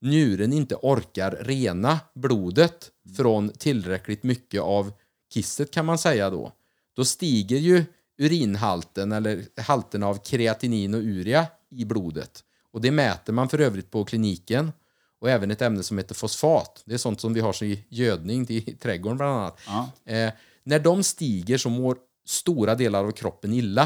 njuren 0.00 0.52
inte 0.52 0.74
orkar 0.74 1.38
rena 1.40 2.00
blodet 2.14 2.90
från 3.16 3.48
tillräckligt 3.48 4.22
mycket 4.22 4.60
av 4.60 4.92
kisset 5.34 5.70
kan 5.70 5.86
man 5.86 5.98
säga 5.98 6.30
då. 6.30 6.52
Då 6.96 7.04
stiger 7.04 7.56
ju 7.56 7.84
urinhalten 8.18 9.12
eller 9.12 9.44
halten 9.60 10.02
av 10.02 10.14
kreatinin 10.14 10.94
och 10.94 11.00
urea 11.00 11.46
i 11.70 11.84
blodet. 11.84 12.44
Och 12.72 12.80
det 12.80 12.90
mäter 12.90 13.32
man 13.32 13.48
för 13.48 13.58
övrigt 13.58 13.90
på 13.90 14.04
kliniken. 14.04 14.72
Och 15.20 15.30
även 15.30 15.50
ett 15.50 15.62
ämne 15.62 15.82
som 15.82 15.98
heter 15.98 16.14
fosfat. 16.14 16.82
Det 16.84 16.94
är 16.94 16.98
sånt 16.98 17.20
som 17.20 17.34
vi 17.34 17.40
har 17.40 17.62
i 17.62 17.84
gödning 17.88 18.46
i 18.48 18.60
trädgården 18.60 19.16
bland 19.16 19.36
annat. 19.36 19.60
Ja. 19.66 19.90
Eh, 20.12 20.32
när 20.64 20.78
de 20.78 21.02
stiger 21.02 21.58
så 21.58 21.68
mår 21.68 21.96
stora 22.30 22.74
delar 22.74 23.04
av 23.04 23.10
kroppen 23.12 23.52
illa. 23.52 23.82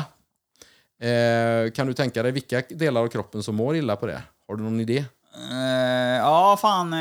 Eh, 1.01 1.71
kan 1.71 1.87
du 1.87 1.95
tänka 1.95 2.23
dig 2.23 2.33
vilka 2.33 2.63
delar 2.69 3.01
av 3.01 3.09
kroppen 3.09 3.43
som 3.43 3.55
mår 3.55 3.77
illa 3.77 3.97
på 3.97 4.07
det? 4.07 4.23
Har 4.49 4.57
du 4.57 4.63
någon 4.63 4.81
idé? 4.81 5.05
Uh, 5.51 6.17
ja, 6.17 6.59
fan. 6.61 6.93
Uh, 6.93 7.01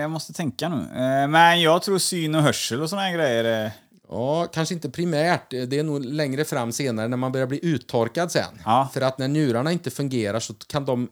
jag 0.00 0.10
måste 0.10 0.32
tänka 0.32 0.68
nu. 0.68 0.76
Uh, 0.76 1.28
men 1.28 1.60
jag 1.60 1.82
tror 1.82 1.98
syn 1.98 2.34
och 2.34 2.42
hörsel 2.42 2.82
och 2.82 2.90
såna 2.90 3.02
här 3.02 3.12
grejer. 3.12 3.72
Ja, 4.08 4.46
kanske 4.46 4.74
inte 4.74 4.90
primärt. 4.90 5.50
Det 5.50 5.72
är 5.72 5.82
nog 5.82 6.04
längre 6.04 6.44
fram 6.44 6.72
senare 6.72 7.08
när 7.08 7.16
man 7.16 7.32
börjar 7.32 7.46
bli 7.46 7.60
uttorkad 7.62 8.32
sen. 8.32 8.60
Ja. 8.64 8.88
För 8.92 9.00
att 9.00 9.18
när 9.18 9.28
njurarna 9.28 9.72
inte 9.72 9.90
fungerar 9.90 10.40
så 10.40 10.54
kan 10.54 10.84
de... 10.84 11.08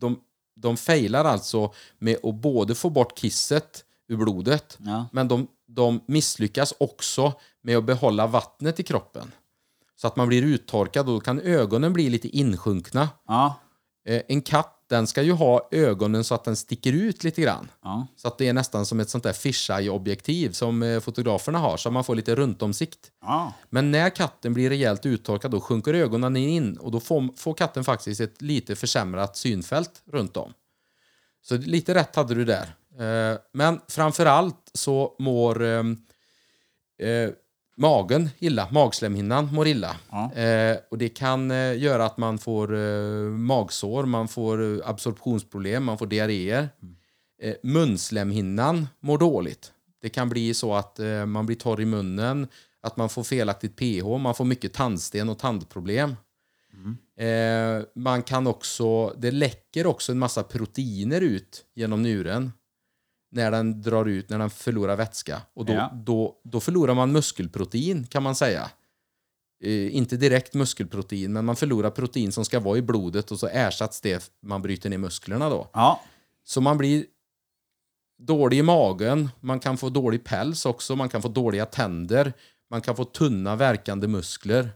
De, 0.00 0.18
de 0.60 0.76
failar 0.76 1.24
alltså 1.24 1.72
med 1.98 2.16
att 2.22 2.34
både 2.34 2.74
få 2.74 2.90
bort 2.90 3.18
kisset 3.18 3.84
ur 4.08 4.16
blodet, 4.16 4.78
ja. 4.80 5.06
men 5.12 5.28
de, 5.28 5.46
de 5.66 6.00
misslyckas 6.06 6.74
också 6.78 7.32
med 7.62 7.76
att 7.76 7.84
behålla 7.84 8.26
vattnet 8.26 8.80
i 8.80 8.82
kroppen. 8.82 9.32
Så 9.96 10.06
att 10.06 10.16
man 10.16 10.28
blir 10.28 10.42
uttorkad 10.42 11.08
och 11.08 11.14
då 11.14 11.20
kan 11.20 11.40
ögonen 11.40 11.92
bli 11.92 12.10
lite 12.10 12.28
insjunkna. 12.28 13.08
Ja. 13.26 13.54
En 14.04 14.42
katt 14.42 14.76
den 14.88 15.06
ska 15.06 15.22
ju 15.22 15.32
ha 15.32 15.68
ögonen 15.70 16.24
så 16.24 16.34
att 16.34 16.44
den 16.44 16.56
sticker 16.56 16.92
ut 16.92 17.24
lite 17.24 17.42
grann. 17.42 17.68
Ja. 17.82 18.06
Så 18.16 18.28
att 18.28 18.38
det 18.38 18.48
är 18.48 18.52
nästan 18.52 18.86
som 18.86 19.00
ett 19.00 19.10
sånt 19.10 19.24
där 19.24 19.32
fisheye-objektiv 19.32 20.50
som 20.52 20.82
eh, 20.82 21.00
fotograferna 21.00 21.58
har, 21.58 21.76
så 21.76 21.90
man 21.90 22.04
får 22.04 22.14
lite 22.14 22.34
runtomsikt. 22.34 23.10
Ja. 23.20 23.52
Men 23.70 23.90
när 23.90 24.10
katten 24.10 24.54
blir 24.54 24.68
rejält 24.68 25.06
uttorkad 25.06 25.50
då 25.50 25.60
sjunker 25.60 25.94
ögonen 25.94 26.36
in 26.36 26.76
och 26.76 26.90
då 26.90 27.00
får, 27.00 27.36
får 27.36 27.54
katten 27.54 27.84
faktiskt 27.84 28.20
ett 28.20 28.42
lite 28.42 28.76
försämrat 28.76 29.36
synfält 29.36 30.02
runt 30.06 30.36
om. 30.36 30.52
Så 31.42 31.56
lite 31.56 31.94
rätt 31.94 32.16
hade 32.16 32.34
du 32.34 32.44
där. 32.44 32.74
Eh, 32.98 33.38
men 33.52 33.80
framför 33.88 34.26
allt 34.26 34.70
så 34.74 35.16
mår 35.18 35.62
ehm, 35.62 35.96
eh, 36.98 37.30
magen 37.76 38.28
illa, 38.38 38.68
magslemhinnan 38.70 39.54
mår 39.54 39.66
illa. 39.66 39.96
Ja. 40.10 40.32
Eh, 40.32 40.76
och 40.90 40.98
det 40.98 41.08
kan 41.08 41.50
eh, 41.50 41.78
göra 41.78 42.04
att 42.04 42.18
man 42.18 42.38
får 42.38 42.74
eh, 42.74 43.30
magsår, 43.30 44.06
man 44.06 44.28
får 44.28 44.62
eh, 44.62 44.88
absorptionsproblem, 44.88 45.84
man 45.84 45.98
får 45.98 46.06
diarréer. 46.06 46.68
Mm. 46.82 46.96
Munslemhinnan 47.62 48.88
mår 49.00 49.18
dåligt. 49.18 49.72
Det 50.02 50.08
kan 50.08 50.28
bli 50.28 50.54
så 50.54 50.74
att 50.74 51.00
man 51.26 51.46
blir 51.46 51.56
torr 51.56 51.80
i 51.80 51.84
munnen, 51.84 52.48
att 52.80 52.96
man 52.96 53.08
får 53.08 53.24
felaktigt 53.24 53.76
pH, 53.76 54.18
man 54.18 54.34
får 54.34 54.44
mycket 54.44 54.72
tandsten 54.72 55.28
och 55.28 55.38
tandproblem. 55.38 56.16
Mm. 57.18 57.86
man 57.94 58.22
kan 58.22 58.46
också, 58.46 59.14
det 59.18 59.30
läcker 59.30 59.86
också 59.86 60.12
en 60.12 60.18
massa 60.18 60.42
proteiner 60.42 61.20
ut 61.20 61.64
genom 61.74 62.02
njuren 62.02 62.52
när 63.30 63.50
den 63.50 63.82
drar 63.82 64.04
ut, 64.04 64.30
när 64.30 64.38
den 64.38 64.50
förlorar 64.50 64.96
vätska. 64.96 65.42
Och 65.54 65.64
då, 65.64 65.72
ja. 65.72 65.90
då, 65.94 66.36
då 66.44 66.60
förlorar 66.60 66.94
man 66.94 67.12
muskelprotein 67.12 68.06
kan 68.06 68.22
man 68.22 68.34
säga. 68.34 68.70
Eh, 69.64 69.96
inte 69.96 70.16
direkt 70.16 70.54
muskelprotein, 70.54 71.32
men 71.32 71.44
man 71.44 71.56
förlorar 71.56 71.90
protein 71.90 72.32
som 72.32 72.44
ska 72.44 72.60
vara 72.60 72.78
i 72.78 72.82
blodet 72.82 73.30
och 73.30 73.38
så 73.38 73.46
ersätts 73.46 74.00
det 74.00 74.30
man 74.42 74.62
bryter 74.62 74.90
ner 74.90 74.98
musklerna 74.98 75.50
då. 75.50 75.70
Ja. 75.72 76.00
Så 76.44 76.60
man 76.60 76.78
blir 76.78 77.04
dålig 78.18 78.58
i 78.58 78.62
magen, 78.62 79.28
man 79.40 79.60
kan 79.60 79.76
få 79.76 79.88
dålig 79.88 80.24
päls 80.24 80.66
också, 80.66 80.96
man 80.96 81.08
kan 81.08 81.22
få 81.22 81.28
dåliga 81.28 81.66
tänder, 81.66 82.32
man 82.70 82.80
kan 82.80 82.96
få 82.96 83.04
tunna 83.04 83.56
verkande 83.56 84.08
muskler 84.08 84.70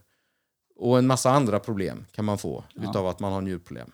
och 0.76 0.98
en 0.98 1.06
massa 1.06 1.30
andra 1.30 1.60
problem 1.60 2.06
kan 2.12 2.24
man 2.24 2.38
få 2.38 2.64
ja. 2.74 2.90
utav 2.90 3.06
att 3.06 3.20
man 3.20 3.32
har 3.32 3.40
njurproblem. 3.40 3.92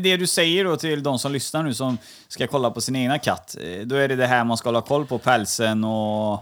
Det 0.00 0.16
du 0.16 0.26
säger 0.26 0.64
då 0.64 0.76
till 0.76 1.02
de 1.02 1.18
som 1.18 1.32
lyssnar 1.32 1.62
nu 1.62 1.74
som 1.74 1.98
ska 2.28 2.46
kolla 2.46 2.70
på 2.70 2.80
sin 2.80 2.96
egna 2.96 3.18
katt, 3.18 3.56
eh, 3.60 3.80
då 3.80 3.96
är 3.96 4.08
det 4.08 4.16
det 4.16 4.26
här 4.26 4.44
man 4.44 4.56
ska 4.56 4.68
hålla 4.68 4.82
koll 4.82 5.06
på, 5.06 5.18
pälsen 5.18 5.84
och... 5.84 6.32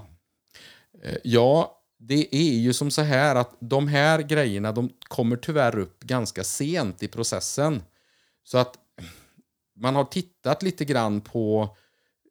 Eh, 1.02 1.16
ja, 1.24 1.76
det 1.98 2.34
är 2.36 2.58
ju 2.58 2.72
som 2.72 2.90
så 2.90 3.02
här 3.02 3.36
att 3.36 3.56
de 3.60 3.88
här 3.88 4.22
grejerna 4.22 4.72
de 4.72 4.90
kommer 5.08 5.36
tyvärr 5.36 5.78
upp 5.78 6.00
ganska 6.00 6.44
sent 6.44 7.02
i 7.02 7.08
processen. 7.08 7.82
Så 8.44 8.58
att 8.58 8.74
man 9.76 9.96
har 9.96 10.04
tittat 10.04 10.62
lite 10.62 10.84
grann 10.84 11.20
på 11.20 11.76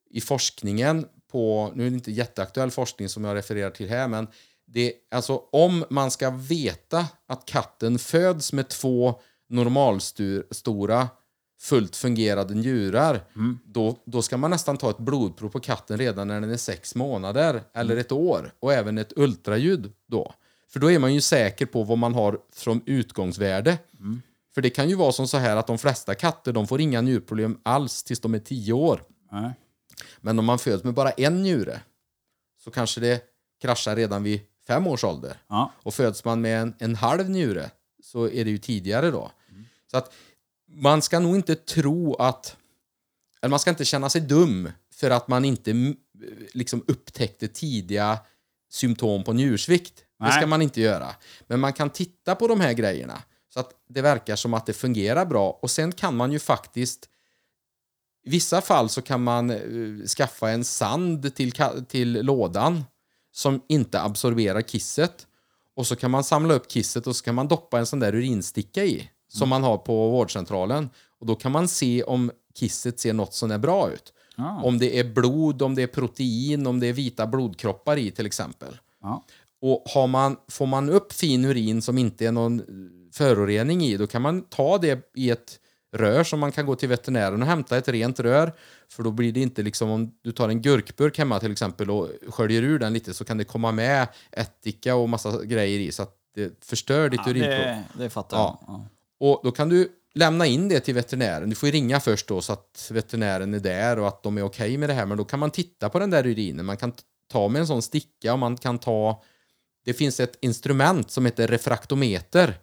i 0.09 0.21
forskningen 0.21 1.05
på, 1.31 1.71
nu 1.75 1.85
är 1.85 1.89
det 1.89 1.95
inte 1.95 2.11
jätteaktuell 2.11 2.71
forskning 2.71 3.09
som 3.09 3.23
jag 3.23 3.35
refererar 3.35 3.69
till 3.69 3.89
här, 3.89 4.07
men 4.07 4.27
det, 4.65 4.93
alltså 5.11 5.41
om 5.51 5.85
man 5.89 6.11
ska 6.11 6.29
veta 6.29 7.07
att 7.27 7.45
katten 7.45 7.99
föds 7.99 8.53
med 8.53 8.67
två 8.67 9.21
normalstora 9.49 11.07
fullt 11.59 11.95
fungerande 11.95 12.53
njurar, 12.53 13.21
mm. 13.35 13.59
då, 13.65 13.97
då 14.05 14.21
ska 14.21 14.37
man 14.37 14.51
nästan 14.51 14.77
ta 14.77 14.89
ett 14.89 14.97
blodprov 14.97 15.49
på 15.49 15.59
katten 15.59 15.97
redan 15.97 16.27
när 16.27 16.41
den 16.41 16.51
är 16.51 16.57
sex 16.57 16.95
månader 16.95 17.61
eller 17.73 17.91
mm. 17.91 18.01
ett 18.01 18.11
år. 18.11 18.53
Och 18.59 18.73
även 18.73 18.97
ett 18.97 19.13
ultraljud 19.15 19.93
då. 20.07 20.33
För 20.69 20.79
då 20.79 20.91
är 20.91 20.99
man 20.99 21.13
ju 21.13 21.21
säker 21.21 21.65
på 21.65 21.83
vad 21.83 21.97
man 21.97 22.13
har 22.13 22.39
från 22.53 22.81
utgångsvärde. 22.85 23.77
Mm. 23.99 24.21
För 24.53 24.61
det 24.61 24.69
kan 24.69 24.89
ju 24.89 24.95
vara 24.95 25.11
som 25.11 25.27
så 25.27 25.37
här 25.37 25.55
att 25.55 25.67
de 25.67 25.77
flesta 25.77 26.15
katter 26.15 26.53
de 26.53 26.67
får 26.67 26.81
inga 26.81 27.01
njurproblem 27.01 27.59
alls 27.63 28.03
tills 28.03 28.19
de 28.19 28.33
är 28.33 28.39
tio 28.39 28.73
år. 28.73 29.03
Men 30.21 30.39
om 30.39 30.45
man 30.45 30.59
föds 30.59 30.83
med 30.83 30.93
bara 30.93 31.11
en 31.11 31.41
njure 31.43 31.81
så 32.63 32.71
kanske 32.71 33.01
det 33.01 33.23
kraschar 33.61 33.95
redan 33.95 34.23
vid 34.23 34.41
fem 34.67 34.87
års 34.87 35.03
ålder. 35.03 35.37
Ja. 35.47 35.71
Och 35.83 35.93
föds 35.93 36.25
man 36.25 36.41
med 36.41 36.61
en, 36.61 36.75
en 36.79 36.95
halv 36.95 37.29
njure 37.29 37.71
så 38.03 38.29
är 38.29 38.45
det 38.45 38.51
ju 38.51 38.57
tidigare 38.57 39.11
då. 39.11 39.31
Så 39.91 39.97
att 39.97 40.13
man 40.67 41.01
ska 41.01 41.19
nog 41.19 41.35
inte 41.35 41.55
tro 41.55 42.15
att... 42.15 42.55
Eller 43.41 43.49
man 43.49 43.59
ska 43.59 43.69
inte 43.69 43.85
känna 43.85 44.09
sig 44.09 44.21
dum 44.21 44.71
för 44.93 45.11
att 45.11 45.27
man 45.27 45.45
inte 45.45 45.95
liksom 46.53 46.83
upptäckte 46.87 47.47
tidiga 47.47 48.19
symptom 48.69 49.23
på 49.23 49.33
njursvikt. 49.33 50.05
Nej. 50.19 50.29
Det 50.29 50.35
ska 50.35 50.47
man 50.47 50.61
inte 50.61 50.81
göra. 50.81 51.15
Men 51.47 51.59
man 51.59 51.73
kan 51.73 51.89
titta 51.89 52.35
på 52.35 52.47
de 52.47 52.61
här 52.61 52.73
grejerna 52.73 53.23
så 53.53 53.59
att 53.59 53.71
det 53.89 54.01
verkar 54.01 54.35
som 54.35 54.53
att 54.53 54.65
det 54.65 54.73
fungerar 54.73 55.25
bra. 55.25 55.59
Och 55.61 55.71
sen 55.71 55.91
kan 55.91 56.15
man 56.15 56.31
ju 56.31 56.39
faktiskt... 56.39 57.09
I 58.23 58.29
vissa 58.29 58.61
fall 58.61 58.89
så 58.89 59.01
kan 59.01 59.23
man 59.23 59.51
uh, 59.51 60.05
skaffa 60.05 60.49
en 60.49 60.63
sand 60.63 61.35
till, 61.35 61.53
till 61.87 62.25
lådan 62.25 62.83
som 63.31 63.61
inte 63.67 64.01
absorberar 64.01 64.61
kisset. 64.61 65.27
Och 65.75 65.87
så 65.87 65.95
kan 65.95 66.11
man 66.11 66.23
samla 66.23 66.53
upp 66.53 66.67
kisset 66.67 67.07
och 67.07 67.15
så 67.15 67.23
kan 67.23 67.35
man 67.35 67.47
doppa 67.47 67.79
en 67.79 67.85
sån 67.85 67.99
där 67.99 68.15
urinsticka 68.15 68.85
i. 68.85 69.09
Som 69.29 69.49
man 69.49 69.63
har 69.63 69.77
på 69.77 70.09
vårdcentralen. 70.09 70.89
Och 71.19 71.25
då 71.25 71.35
kan 71.35 71.51
man 71.51 71.67
se 71.67 72.03
om 72.03 72.31
kisset 72.59 72.99
ser 72.99 73.13
något 73.13 73.33
som 73.33 73.51
är 73.51 73.57
bra 73.57 73.91
ut. 73.91 74.13
Ah. 74.35 74.61
Om 74.63 74.79
det 74.79 74.99
är 74.99 75.03
blod, 75.03 75.61
om 75.61 75.75
det 75.75 75.83
är 75.83 75.87
protein, 75.87 76.67
om 76.67 76.79
det 76.79 76.87
är 76.87 76.93
vita 76.93 77.27
blodkroppar 77.27 77.97
i 77.97 78.11
till 78.11 78.25
exempel. 78.25 78.77
Ja. 79.01 79.23
Och 79.61 79.83
har 79.93 80.07
man, 80.07 80.37
får 80.47 80.65
man 80.65 80.89
upp 80.89 81.13
fin 81.13 81.45
urin 81.45 81.81
som 81.81 81.97
inte 81.97 82.25
är 82.25 82.31
någon 82.31 82.61
förorening 83.13 83.81
i, 83.81 83.97
då 83.97 84.07
kan 84.07 84.21
man 84.21 84.41
ta 84.41 84.77
det 84.77 85.09
i 85.15 85.29
ett 85.29 85.59
rör 85.91 86.23
som 86.23 86.39
man 86.39 86.51
kan 86.51 86.65
gå 86.65 86.75
till 86.75 86.89
veterinären 86.89 87.41
och 87.41 87.47
hämta 87.47 87.77
ett 87.77 87.87
rent 87.87 88.19
rör. 88.19 88.53
För 88.91 89.03
då 89.03 89.11
blir 89.11 89.33
det 89.33 89.39
inte 89.39 89.61
liksom 89.63 89.89
om 89.89 90.11
du 90.21 90.31
tar 90.31 90.49
en 90.49 90.61
gurkburk 90.61 91.17
hemma 91.17 91.39
till 91.39 91.51
exempel 91.51 91.91
och 91.91 92.09
sköljer 92.27 92.61
ur 92.63 92.79
den 92.79 92.93
lite 92.93 93.13
så 93.13 93.25
kan 93.25 93.37
det 93.37 93.43
komma 93.43 93.71
med 93.71 94.07
ättika 94.31 94.95
och 94.95 95.09
massa 95.09 95.43
grejer 95.43 95.79
i 95.79 95.91
så 95.91 96.03
att 96.03 96.15
det 96.35 96.65
förstör 96.65 97.09
ditt 97.09 97.27
urinprov. 97.27 97.65
Det, 97.65 97.83
det 97.97 98.09
fattar 98.09 98.37
Ja. 98.37 98.59
jag. 98.67 98.73
Ja. 98.75 98.85
Och 99.19 99.41
då 99.43 99.51
kan 99.51 99.69
du 99.69 99.91
lämna 100.13 100.45
in 100.45 100.69
det 100.69 100.79
till 100.79 100.95
veterinären. 100.95 101.49
Du 101.49 101.55
får 101.55 101.67
ringa 101.67 101.99
först 101.99 102.27
då 102.27 102.41
så 102.41 102.53
att 102.53 102.89
veterinären 102.93 103.53
är 103.53 103.59
där 103.59 103.99
och 103.99 104.07
att 104.07 104.23
de 104.23 104.37
är 104.37 104.43
okej 104.43 104.77
med 104.77 104.89
det 104.89 104.93
här. 104.93 105.05
Men 105.05 105.17
då 105.17 105.25
kan 105.25 105.39
man 105.39 105.51
titta 105.51 105.89
på 105.89 105.99
den 105.99 106.09
där 106.09 106.27
urinen. 106.27 106.65
Man 106.65 106.77
kan 106.77 106.93
ta 107.31 107.47
med 107.47 107.59
en 107.59 107.67
sån 107.67 107.81
sticka 107.81 108.33
och 108.33 108.39
man 108.39 108.57
kan 108.57 108.79
ta... 108.79 109.23
Det 109.85 109.93
finns 109.93 110.19
ett 110.19 110.37
instrument 110.41 111.11
som 111.11 111.25
heter 111.25 111.47
refraktometer. 111.47 112.57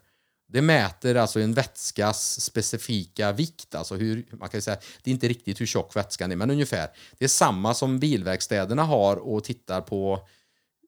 Det 0.48 0.62
mäter 0.62 1.14
alltså 1.14 1.40
en 1.40 1.54
vätskas 1.54 2.40
specifika 2.40 3.32
vikt. 3.32 3.74
Alltså 3.74 3.94
hur, 3.94 4.26
man 4.30 4.48
kan 4.48 4.62
säga, 4.62 4.76
det 5.02 5.10
är 5.10 5.12
inte 5.12 5.28
riktigt 5.28 5.60
hur 5.60 5.66
tjock 5.66 5.96
vätskan 5.96 6.32
är, 6.32 6.36
men 6.36 6.50
ungefär. 6.50 6.88
Det 7.18 7.24
är 7.24 7.28
samma 7.28 7.74
som 7.74 7.98
bilverkstäderna 7.98 8.82
har 8.82 9.16
och 9.16 9.44
tittar 9.44 9.80
på 9.80 10.28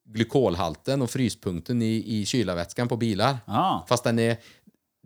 glykolhalten 0.04 1.02
och 1.02 1.10
fryspunkten 1.10 1.82
i, 1.82 2.04
i 2.06 2.26
kylarvätskan 2.26 2.88
på 2.88 2.96
bilar. 2.96 3.38
Ja. 3.46 3.86
Fast 3.88 4.04
den 4.04 4.18
är, 4.18 4.36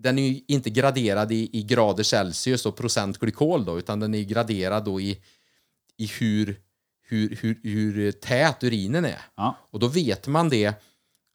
den 0.02 0.18
är 0.18 0.28
ju 0.28 0.40
inte 0.48 0.70
graderad 0.70 1.32
i, 1.32 1.50
i 1.52 1.62
grader 1.62 2.02
Celsius 2.02 2.66
och 2.66 2.76
procent 2.76 3.18
glykol 3.18 3.64
då, 3.64 3.78
utan 3.78 4.00
den 4.00 4.14
är 4.14 4.22
graderad 4.22 4.84
då 4.84 5.00
i, 5.00 5.18
i 5.96 6.06
hur, 6.06 6.60
hur, 7.02 7.38
hur, 7.40 7.60
hur 7.62 8.12
tät 8.12 8.64
urinen 8.64 9.04
är. 9.04 9.20
Ja. 9.36 9.56
Och 9.70 9.78
då 9.78 9.88
vet 9.88 10.26
man 10.26 10.48
det 10.48 10.74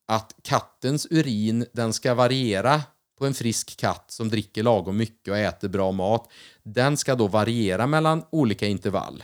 att 0.08 0.36
kattens 0.42 1.08
urin 1.10 1.66
den 1.74 1.94
ska 1.94 2.14
variera 2.14 2.82
på 3.18 3.26
en 3.26 3.34
frisk 3.34 3.78
katt 3.78 4.12
som 4.12 4.30
dricker 4.30 4.64
lagom 4.64 4.98
mycket 4.98 5.32
och 5.32 5.38
äter 5.38 5.68
bra 5.68 5.92
mat. 5.92 6.32
Den 6.64 6.98
ska 6.98 7.16
då 7.16 7.28
variera 7.28 7.88
mellan 7.88 8.24
olika 8.30 8.68
intervall. 8.68 9.24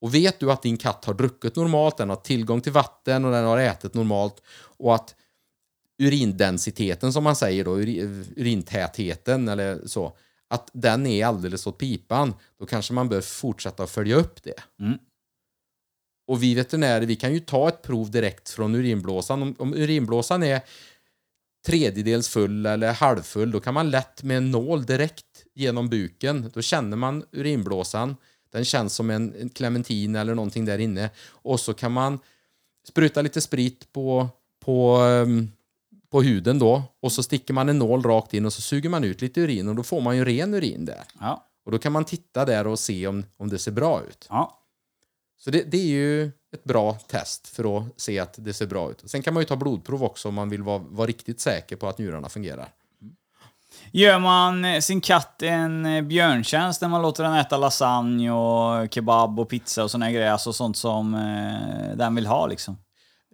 Och 0.00 0.14
vet 0.14 0.40
du 0.40 0.52
att 0.52 0.62
din 0.62 0.76
katt 0.76 1.04
har 1.04 1.14
druckit 1.14 1.56
normalt, 1.56 1.96
den 1.96 2.08
har 2.08 2.16
tillgång 2.16 2.60
till 2.60 2.72
vatten 2.72 3.24
och 3.24 3.32
den 3.32 3.44
har 3.44 3.58
ätit 3.58 3.94
normalt 3.94 4.42
och 4.78 4.94
att 4.94 5.14
urindensiteten 5.98 7.12
som 7.12 7.24
man 7.24 7.36
säger 7.36 7.64
då, 7.64 7.76
uri- 7.76 8.24
urintätheten 8.36 9.48
eller 9.48 9.86
så, 9.86 10.16
att 10.48 10.70
den 10.72 11.06
är 11.06 11.26
alldeles 11.26 11.66
åt 11.66 11.78
pipan, 11.78 12.34
då 12.58 12.66
kanske 12.66 12.92
man 12.92 13.08
bör 13.08 13.20
fortsätta 13.20 13.86
följa 13.86 14.16
upp 14.16 14.42
det. 14.42 14.54
Och 16.26 16.42
vi 16.42 16.54
veterinärer, 16.54 17.06
vi 17.06 17.16
kan 17.16 17.34
ju 17.34 17.40
ta 17.40 17.68
ett 17.68 17.82
prov 17.82 18.10
direkt 18.10 18.50
från 18.50 18.74
urinblåsan. 18.74 19.42
Om, 19.42 19.54
om 19.58 19.74
urinblåsan 19.74 20.42
är 20.42 20.60
tredjedels 21.66 22.28
full 22.28 22.66
eller 22.66 22.92
halvfull, 22.92 23.50
då 23.50 23.60
kan 23.60 23.74
man 23.74 23.90
lätt 23.90 24.22
med 24.22 24.36
en 24.36 24.50
nål 24.50 24.86
direkt 24.86 25.44
genom 25.54 25.88
buken, 25.88 26.50
då 26.54 26.62
känner 26.62 26.96
man 26.96 27.24
urinblåsan. 27.32 28.16
Den 28.52 28.64
känns 28.64 28.94
som 28.94 29.10
en, 29.10 29.34
en 29.40 29.48
clementin 29.48 30.16
eller 30.16 30.34
någonting 30.34 30.64
där 30.64 30.78
inne. 30.78 31.10
Och 31.28 31.60
så 31.60 31.74
kan 31.74 31.92
man 31.92 32.18
spruta 32.88 33.22
lite 33.22 33.40
sprit 33.40 33.92
på, 33.92 34.28
på, 34.60 34.96
ehm, 34.96 35.50
på 36.10 36.22
huden 36.22 36.58
då 36.58 36.82
och 37.02 37.12
så 37.12 37.22
sticker 37.22 37.54
man 37.54 37.68
en 37.68 37.78
nål 37.78 38.02
rakt 38.02 38.34
in 38.34 38.46
och 38.46 38.52
så 38.52 38.62
suger 38.62 38.88
man 38.88 39.04
ut 39.04 39.20
lite 39.20 39.40
urin 39.40 39.68
och 39.68 39.74
då 39.74 39.82
får 39.82 40.00
man 40.00 40.16
ju 40.16 40.24
ren 40.24 40.54
urin 40.54 40.84
där. 40.84 41.04
Ja. 41.20 41.44
Och 41.64 41.72
då 41.72 41.78
kan 41.78 41.92
man 41.92 42.04
titta 42.04 42.44
där 42.44 42.66
och 42.66 42.78
se 42.78 43.06
om, 43.06 43.24
om 43.36 43.48
det 43.48 43.58
ser 43.58 43.72
bra 43.72 44.02
ut. 44.02 44.26
Ja. 44.30 44.58
Så 45.38 45.50
det, 45.50 45.62
det 45.62 45.78
är 45.78 45.86
ju 45.86 46.24
ett 46.54 46.64
bra 46.64 46.94
test 46.94 47.48
för 47.48 47.78
att 47.78 48.00
se 48.00 48.18
att 48.18 48.34
det 48.38 48.54
ser 48.54 48.66
bra 48.66 48.90
ut. 48.90 49.10
Sen 49.10 49.22
kan 49.22 49.34
man 49.34 49.40
ju 49.40 49.44
ta 49.44 49.56
blodprov 49.56 50.04
också 50.04 50.28
om 50.28 50.34
man 50.34 50.48
vill 50.48 50.62
vara, 50.62 50.78
vara 50.78 51.06
riktigt 51.06 51.40
säker 51.40 51.76
på 51.76 51.88
att 51.88 51.98
njurarna 51.98 52.28
fungerar. 52.28 52.68
Gör 53.92 54.18
man 54.18 54.82
sin 54.82 55.00
katt 55.00 55.42
en 55.42 55.86
eh, 55.86 56.02
björntjänst 56.02 56.80
när 56.80 56.88
man 56.88 57.02
låter 57.02 57.24
den 57.24 57.34
äta 57.34 57.56
lasagne 57.56 58.30
och 58.30 58.92
kebab 58.92 59.40
och 59.40 59.48
pizza 59.48 59.84
och 59.84 59.90
såna 59.90 60.12
grejer? 60.12 60.32
Alltså 60.32 60.52
sånt 60.52 60.76
som 60.76 61.14
eh, 61.14 61.96
den 61.96 62.14
vill 62.14 62.26
ha 62.26 62.46
liksom. 62.46 62.76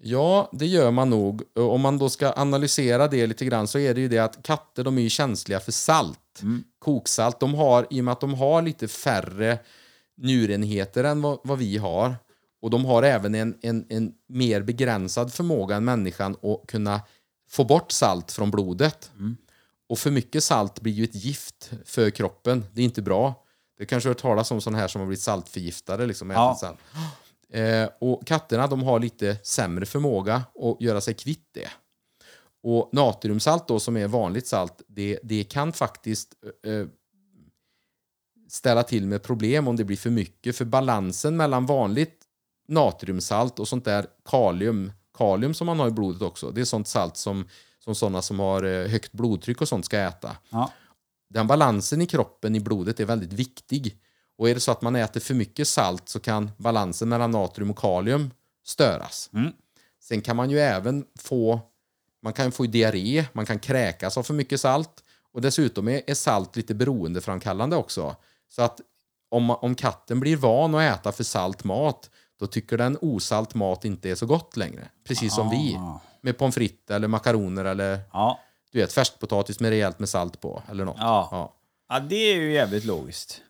Ja, 0.07 0.49
det 0.53 0.67
gör 0.67 0.91
man 0.91 1.11
nog. 1.11 1.43
Om 1.55 1.81
man 1.81 1.99
då 1.99 2.09
ska 2.09 2.33
analysera 2.37 3.09
det 3.09 3.27
lite 3.27 3.45
grann 3.45 3.67
så 3.69 3.79
är 3.79 3.95
det 3.95 4.01
ju 4.01 4.09
det 4.09 4.19
att 4.19 4.43
katter 4.43 4.85
de 4.85 4.99
är 4.99 5.03
ju 5.03 5.09
känsliga 5.09 5.61
för 5.61 5.73
salt. 5.73 6.43
Koksalt. 6.79 7.41
De 7.41 7.55
har, 7.55 7.87
I 7.91 8.01
och 8.01 8.05
med 8.05 8.13
att 8.13 8.21
de 8.21 8.35
har 8.35 8.63
lite 8.63 8.89
färre 8.89 9.59
njurenheter 10.17 11.05
än 11.05 11.23
vad, 11.23 11.39
vad 11.45 11.59
vi 11.59 11.77
har 11.79 12.15
och 12.63 12.71
de 12.71 12.85
har 12.85 13.03
även 13.03 13.35
en, 13.35 13.59
en, 13.63 13.87
en 13.89 14.13
mer 14.29 14.63
begränsad 14.63 15.33
förmåga 15.33 15.77
än 15.77 15.85
människan 15.85 16.37
att 16.43 16.67
kunna 16.67 17.01
få 17.51 17.65
bort 17.65 17.93
salt 17.93 18.33
från 18.33 18.51
blodet. 18.51 19.11
Och 19.89 19.99
för 19.99 20.11
mycket 20.11 20.45
salt 20.45 20.81
blir 20.81 20.93
ju 20.93 21.05
ett 21.05 21.15
gift 21.15 21.71
för 21.85 22.11
kroppen. 22.11 22.65
Det 22.73 22.81
är 22.81 22.85
inte 22.85 23.03
bra. 23.03 23.45
Det 23.79 23.87
kanske 23.87 24.09
har 24.09 24.15
hört 24.15 24.23
talas 24.23 24.51
om 24.51 24.61
sådana 24.61 24.79
här 24.79 24.89
som 24.89 25.01
har 25.01 25.07
blivit 25.07 25.23
saltförgiftade. 25.23 26.07
Liksom, 26.07 26.31
Ja. 26.31 26.57
salt. 26.61 26.79
Eh, 27.49 27.89
och 28.01 28.27
katterna 28.27 28.67
de 28.67 28.83
har 28.83 29.01
lite 29.01 29.37
sämre 29.43 29.87
förmåga 29.87 30.35
att 30.35 30.81
göra 30.81 31.01
sig 31.01 31.15
kvitt 31.15 31.49
det. 31.53 31.69
Och 32.63 32.91
natriumsalt 32.93 33.69
då 33.69 33.81
som 33.81 33.97
är 33.97 34.09
vanligt 34.09 34.47
salt, 34.47 34.83
det, 34.89 35.19
det 35.23 35.45
kan 35.45 35.73
faktiskt 35.73 36.35
eh, 36.67 36.87
ställa 38.49 38.83
till 38.83 39.07
med 39.07 39.23
problem 39.23 39.69
om 39.69 39.77
det 39.77 39.85
blir 39.85 39.97
för 39.97 40.11
mycket. 40.11 40.57
För 40.57 40.65
balansen 40.65 41.37
mellan 41.37 41.67
vanligt 41.67 42.21
natriumsalt 42.69 43.59
och 43.59 43.69
sånt 43.69 43.85
där 43.85 44.07
kalium, 44.25 44.93
kalium 45.19 45.55
som 45.55 45.67
man 45.67 45.81
har 45.81 45.89
i 45.89 45.91
blodet 45.91 46.23
också, 46.23 46.51
det 46.51 46.61
är 46.61 46.65
sånt 46.65 46.89
salt 46.89 47.17
som, 47.17 47.49
som 47.79 47.95
sådana 47.95 48.23
som 48.23 48.41
har 48.41 48.63
eh, 48.63 48.89
högt 48.89 49.13
blodtryck 49.13 49.61
och 49.61 49.69
sånt 49.69 49.85
ska 49.85 49.99
äta. 49.99 50.37
Ja. 50.51 50.73
Den 51.29 51.47
balansen 51.47 52.03
i 52.03 52.07
kroppen, 52.07 52.57
i 52.57 52.61
blodet, 52.61 53.01
är 53.01 53.05
väldigt 53.05 53.33
viktig. 53.33 53.99
Och 54.39 54.49
är 54.49 54.55
det 54.55 54.61
så 54.61 54.73
att 54.73 54.83
man 54.83 54.97
äter 54.97 55.21
för 55.21 55.35
mycket 55.35 55.69
salt 55.69 56.09
så 56.09 56.21
kan 56.21 56.51
balansen 56.57 57.09
mellan 57.09 57.31
natrium 57.31 57.71
och 57.71 57.79
kalium 57.79 58.31
störas. 58.67 59.31
Sen 60.01 60.21
kan 60.21 60.37
man 60.37 60.51
ju 60.51 60.59
även 60.61 61.05
få 61.19 61.61
man 62.23 62.33
kan 62.33 62.53
få 62.53 62.65
diarré, 62.67 63.25
man 63.33 63.47
kan 63.47 63.59
kräkas 63.59 64.19
av 64.19 64.23
för 64.23 64.35
mycket 64.35 64.61
salt 64.61 65.03
och 65.33 65.41
dessutom 65.41 65.89
är, 65.89 66.03
är 66.07 66.15
salt 66.15 66.57
lite 66.57 66.75
beroendeframkallande 66.75 67.77
också. 67.77 68.17
Så 68.49 68.63
att 68.63 68.81
om, 69.31 69.51
om 69.51 69.75
katten 69.75 70.21
blir 70.21 70.37
van 70.37 70.75
att 70.75 70.99
äta 70.99 71.13
för 71.13 71.25
salt 71.25 71.65
mat 71.65 72.11
då 72.41 72.47
tycker 72.47 72.79
den 72.79 72.99
osalt 73.01 73.55
mat 73.55 73.85
inte 73.85 74.11
är 74.11 74.15
så 74.15 74.27
gott 74.27 74.57
längre. 74.57 74.89
Precis 75.05 75.35
som 75.35 75.51
vi. 75.51 75.79
Med 76.21 76.39
pommes 76.39 76.55
frites 76.55 76.91
eller 76.91 77.09
makaroner 77.09 77.65
eller 77.65 78.01
Ja. 78.13 78.41
du 78.73 78.79
vet, 78.79 78.93
färskpotatis 78.93 79.61
med 79.61 79.71
rejält 79.71 79.99
med 79.99 80.09
salt 80.09 80.41
på 80.41 80.63
eller 80.71 80.85
något. 80.85 80.97
Ja. 80.99 81.29
Ja. 81.31 81.55
Ja, 81.89 82.01
det 82.01 82.17
är 82.17 82.37
ju 82.37 82.53
jävligt 82.53 82.85
logiskt. 82.85 83.41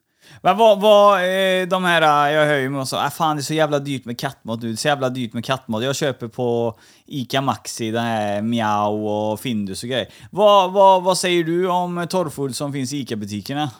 Men 0.42 0.56
vad, 0.56 0.80
vad 0.80 1.18
eh, 1.18 1.68
de 1.68 1.84
här, 1.84 2.28
eh, 2.28 2.34
jag 2.34 2.46
hör 2.46 2.58
ju 2.58 2.70
med 2.70 2.88
så, 2.88 2.96
ah, 2.96 3.10
fan 3.10 3.37
det 3.37 3.40
är 3.40 3.44
så 3.44 3.54
jävla 3.54 3.78
dyrt 3.78 4.04
med 4.04 4.18
kattmat 4.18 4.62
nu, 4.62 4.68
det 4.68 4.74
är 4.74 4.76
så 4.76 4.88
jävla 4.88 5.08
dyrt 5.08 5.32
med 5.32 5.44
kattmat. 5.44 5.84
Jag 5.84 5.96
köper 5.96 6.28
på 6.28 6.78
Ica 7.06 7.40
Maxi, 7.40 7.90
den 7.90 8.04
här 8.04 8.42
Miau 8.42 9.06
och 9.06 9.40
Findus 9.40 9.82
och 9.82 9.88
grejer. 9.88 10.08
Vad, 10.30 10.72
vad, 10.72 11.02
vad 11.02 11.18
säger 11.18 11.44
du 11.44 11.68
om 11.68 12.06
torrfood 12.10 12.56
som 12.56 12.72
finns 12.72 12.92
i 12.92 12.96
Ica-butikerna? 12.98 13.70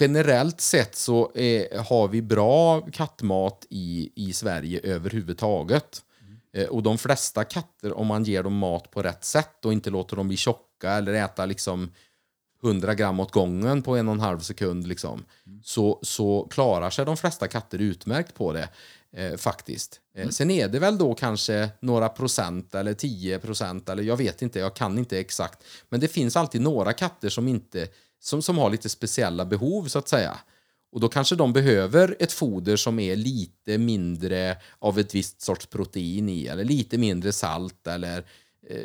Generellt 0.00 0.60
sett 0.60 0.96
så 0.96 1.32
eh, 1.34 1.84
har 1.84 2.08
vi 2.08 2.22
bra 2.22 2.80
kattmat 2.80 3.66
i, 3.70 4.12
i 4.14 4.32
Sverige 4.32 4.80
överhuvudtaget. 4.82 6.02
Eh, 6.56 6.66
och 6.66 6.82
de 6.82 6.98
flesta 6.98 7.44
katter, 7.44 7.92
om 7.92 8.06
man 8.06 8.24
ger 8.24 8.42
dem 8.42 8.56
mat 8.58 8.90
på 8.90 9.02
rätt 9.02 9.24
sätt 9.24 9.64
och 9.64 9.72
inte 9.72 9.90
låter 9.90 10.16
dem 10.16 10.28
bli 10.28 10.36
tjocka 10.36 10.90
eller 10.90 11.12
äta 11.12 11.46
liksom 11.46 11.92
100 12.62 12.94
gram 12.94 13.20
åt 13.20 13.32
gången 13.32 13.82
på 13.82 13.96
en 13.96 14.08
och 14.08 14.14
en 14.14 14.20
halv 14.20 14.40
sekund 14.40 14.86
liksom, 14.86 15.24
så, 15.62 15.98
så 16.02 16.48
klarar 16.50 16.90
sig 16.90 17.04
de 17.04 17.16
flesta 17.16 17.48
katter 17.48 17.78
utmärkt 17.78 18.34
på 18.34 18.52
det. 18.52 18.68
Eh, 19.12 19.36
faktiskt. 19.36 20.00
Eh, 20.14 20.28
Sen 20.28 20.50
är 20.50 20.68
det 20.68 20.78
väl 20.78 20.98
då 20.98 21.14
kanske 21.14 21.70
några 21.80 22.08
procent 22.08 22.74
eller 22.74 22.94
10 22.94 23.38
procent 23.38 23.88
eller 23.88 24.02
jag 24.02 24.16
vet 24.16 24.42
inte, 24.42 24.58
jag 24.58 24.76
kan 24.76 24.98
inte 24.98 25.18
exakt. 25.18 25.64
Men 25.88 26.00
det 26.00 26.08
finns 26.08 26.36
alltid 26.36 26.60
några 26.60 26.92
katter 26.92 27.28
som 27.28 27.48
inte 27.48 27.88
som, 28.20 28.42
som 28.42 28.58
har 28.58 28.70
lite 28.70 28.88
speciella 28.88 29.44
behov 29.44 29.88
så 29.88 29.98
att 29.98 30.08
säga. 30.08 30.38
Och 30.92 31.00
då 31.00 31.08
kanske 31.08 31.36
de 31.36 31.52
behöver 31.52 32.16
ett 32.18 32.32
foder 32.32 32.76
som 32.76 32.98
är 32.98 33.16
lite 33.16 33.78
mindre 33.78 34.56
av 34.78 34.98
ett 34.98 35.14
visst 35.14 35.40
sorts 35.40 35.66
protein 35.66 36.28
i 36.28 36.46
eller 36.46 36.64
lite 36.64 36.98
mindre 36.98 37.32
salt 37.32 37.86
eller 37.86 38.24
eh, 38.68 38.78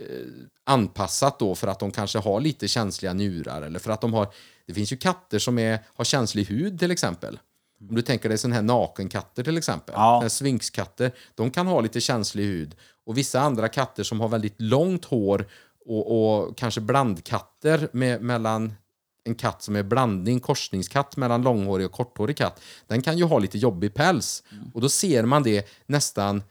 anpassat 0.64 1.40
då 1.40 1.56
för 1.56 1.68
att 1.68 1.80
de 1.80 1.92
kanske 1.92 2.20
har 2.20 2.42
lite 2.42 2.68
känsliga 2.68 3.14
njurar 3.14 3.62
eller 3.62 3.80
för 3.80 3.92
att 3.92 4.02
de 4.02 4.14
har 4.14 4.28
det 4.68 4.74
finns 4.74 4.94
ju 4.94 4.98
katter 4.98 5.40
som 5.40 5.60
är, 5.60 5.80
har 5.96 6.06
känslig 6.06 6.46
hud 6.46 6.80
till 6.80 6.92
exempel. 6.92 7.40
Om 7.90 7.96
du 7.96 8.02
tänker 8.02 8.30
dig 8.30 8.38
sån 8.38 8.52
här 8.52 8.62
nakenkatter 8.62 9.44
till 9.44 9.58
exempel, 9.58 9.94
Ja. 9.98 10.30
svinkskatter, 10.30 11.12
de 11.36 11.52
kan 11.52 11.68
ha 11.68 11.82
lite 11.82 12.02
känslig 12.02 12.44
hud. 12.44 12.76
Och 13.06 13.18
vissa 13.18 13.40
andra 13.42 13.68
katter 13.70 14.04
som 14.04 14.20
har 14.22 14.28
väldigt 14.28 14.62
långt 14.62 15.06
hår 15.06 15.46
och, 15.86 16.38
och 16.48 16.58
kanske 16.58 16.82
blandkatter 16.82 17.90
med, 17.92 18.22
mellan 18.22 18.74
en 19.24 19.36
katt 19.36 19.62
som 19.62 19.76
är 19.76 19.84
blandning, 19.84 20.40
korsningskatt 20.40 21.18
mellan 21.18 21.42
långhårig 21.42 21.86
och 21.86 21.92
korthårig 21.92 22.38
katt, 22.38 22.62
den 22.88 23.02
kan 23.02 23.18
ju 23.18 23.24
ha 23.24 23.40
lite 23.40 23.58
jobbig 23.58 23.94
päls. 23.94 24.44
Och 24.74 24.82
då 24.82 24.90
ser 24.90 25.24
man 25.24 25.44
det 25.44 25.68
nästan 25.86 26.44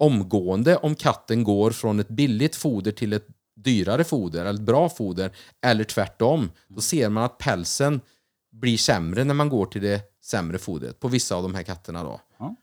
omgående 0.00 0.76
om 0.76 0.94
katten 0.94 1.44
går 1.44 1.70
från 1.70 2.00
ett 2.00 2.08
billigt 2.08 2.56
foder 2.56 2.92
till 2.92 3.12
ett 3.12 3.26
dyrare 3.56 4.04
foder, 4.04 4.40
eller 4.40 4.60
ett 4.60 4.66
bra 4.66 4.88
foder, 4.88 5.30
eller 5.62 5.84
tvärtom. 5.84 6.50
Då 6.68 6.80
ser 6.80 7.08
man 7.08 7.24
att 7.24 7.38
pälsen 7.38 8.00
blir 8.52 8.76
sämre 8.76 9.24
när 9.24 9.34
man 9.34 9.48
går 9.48 9.66
till 9.66 9.82
det 9.82 10.02
sämre 10.24 10.58
fodret 10.58 11.00
på 11.00 11.08
vissa 11.08 11.36
av 11.36 11.42
de 11.42 11.54
här 11.54 11.62
katterna. 11.62 12.02
Då. 12.02 12.20
Ja. 12.38 12.56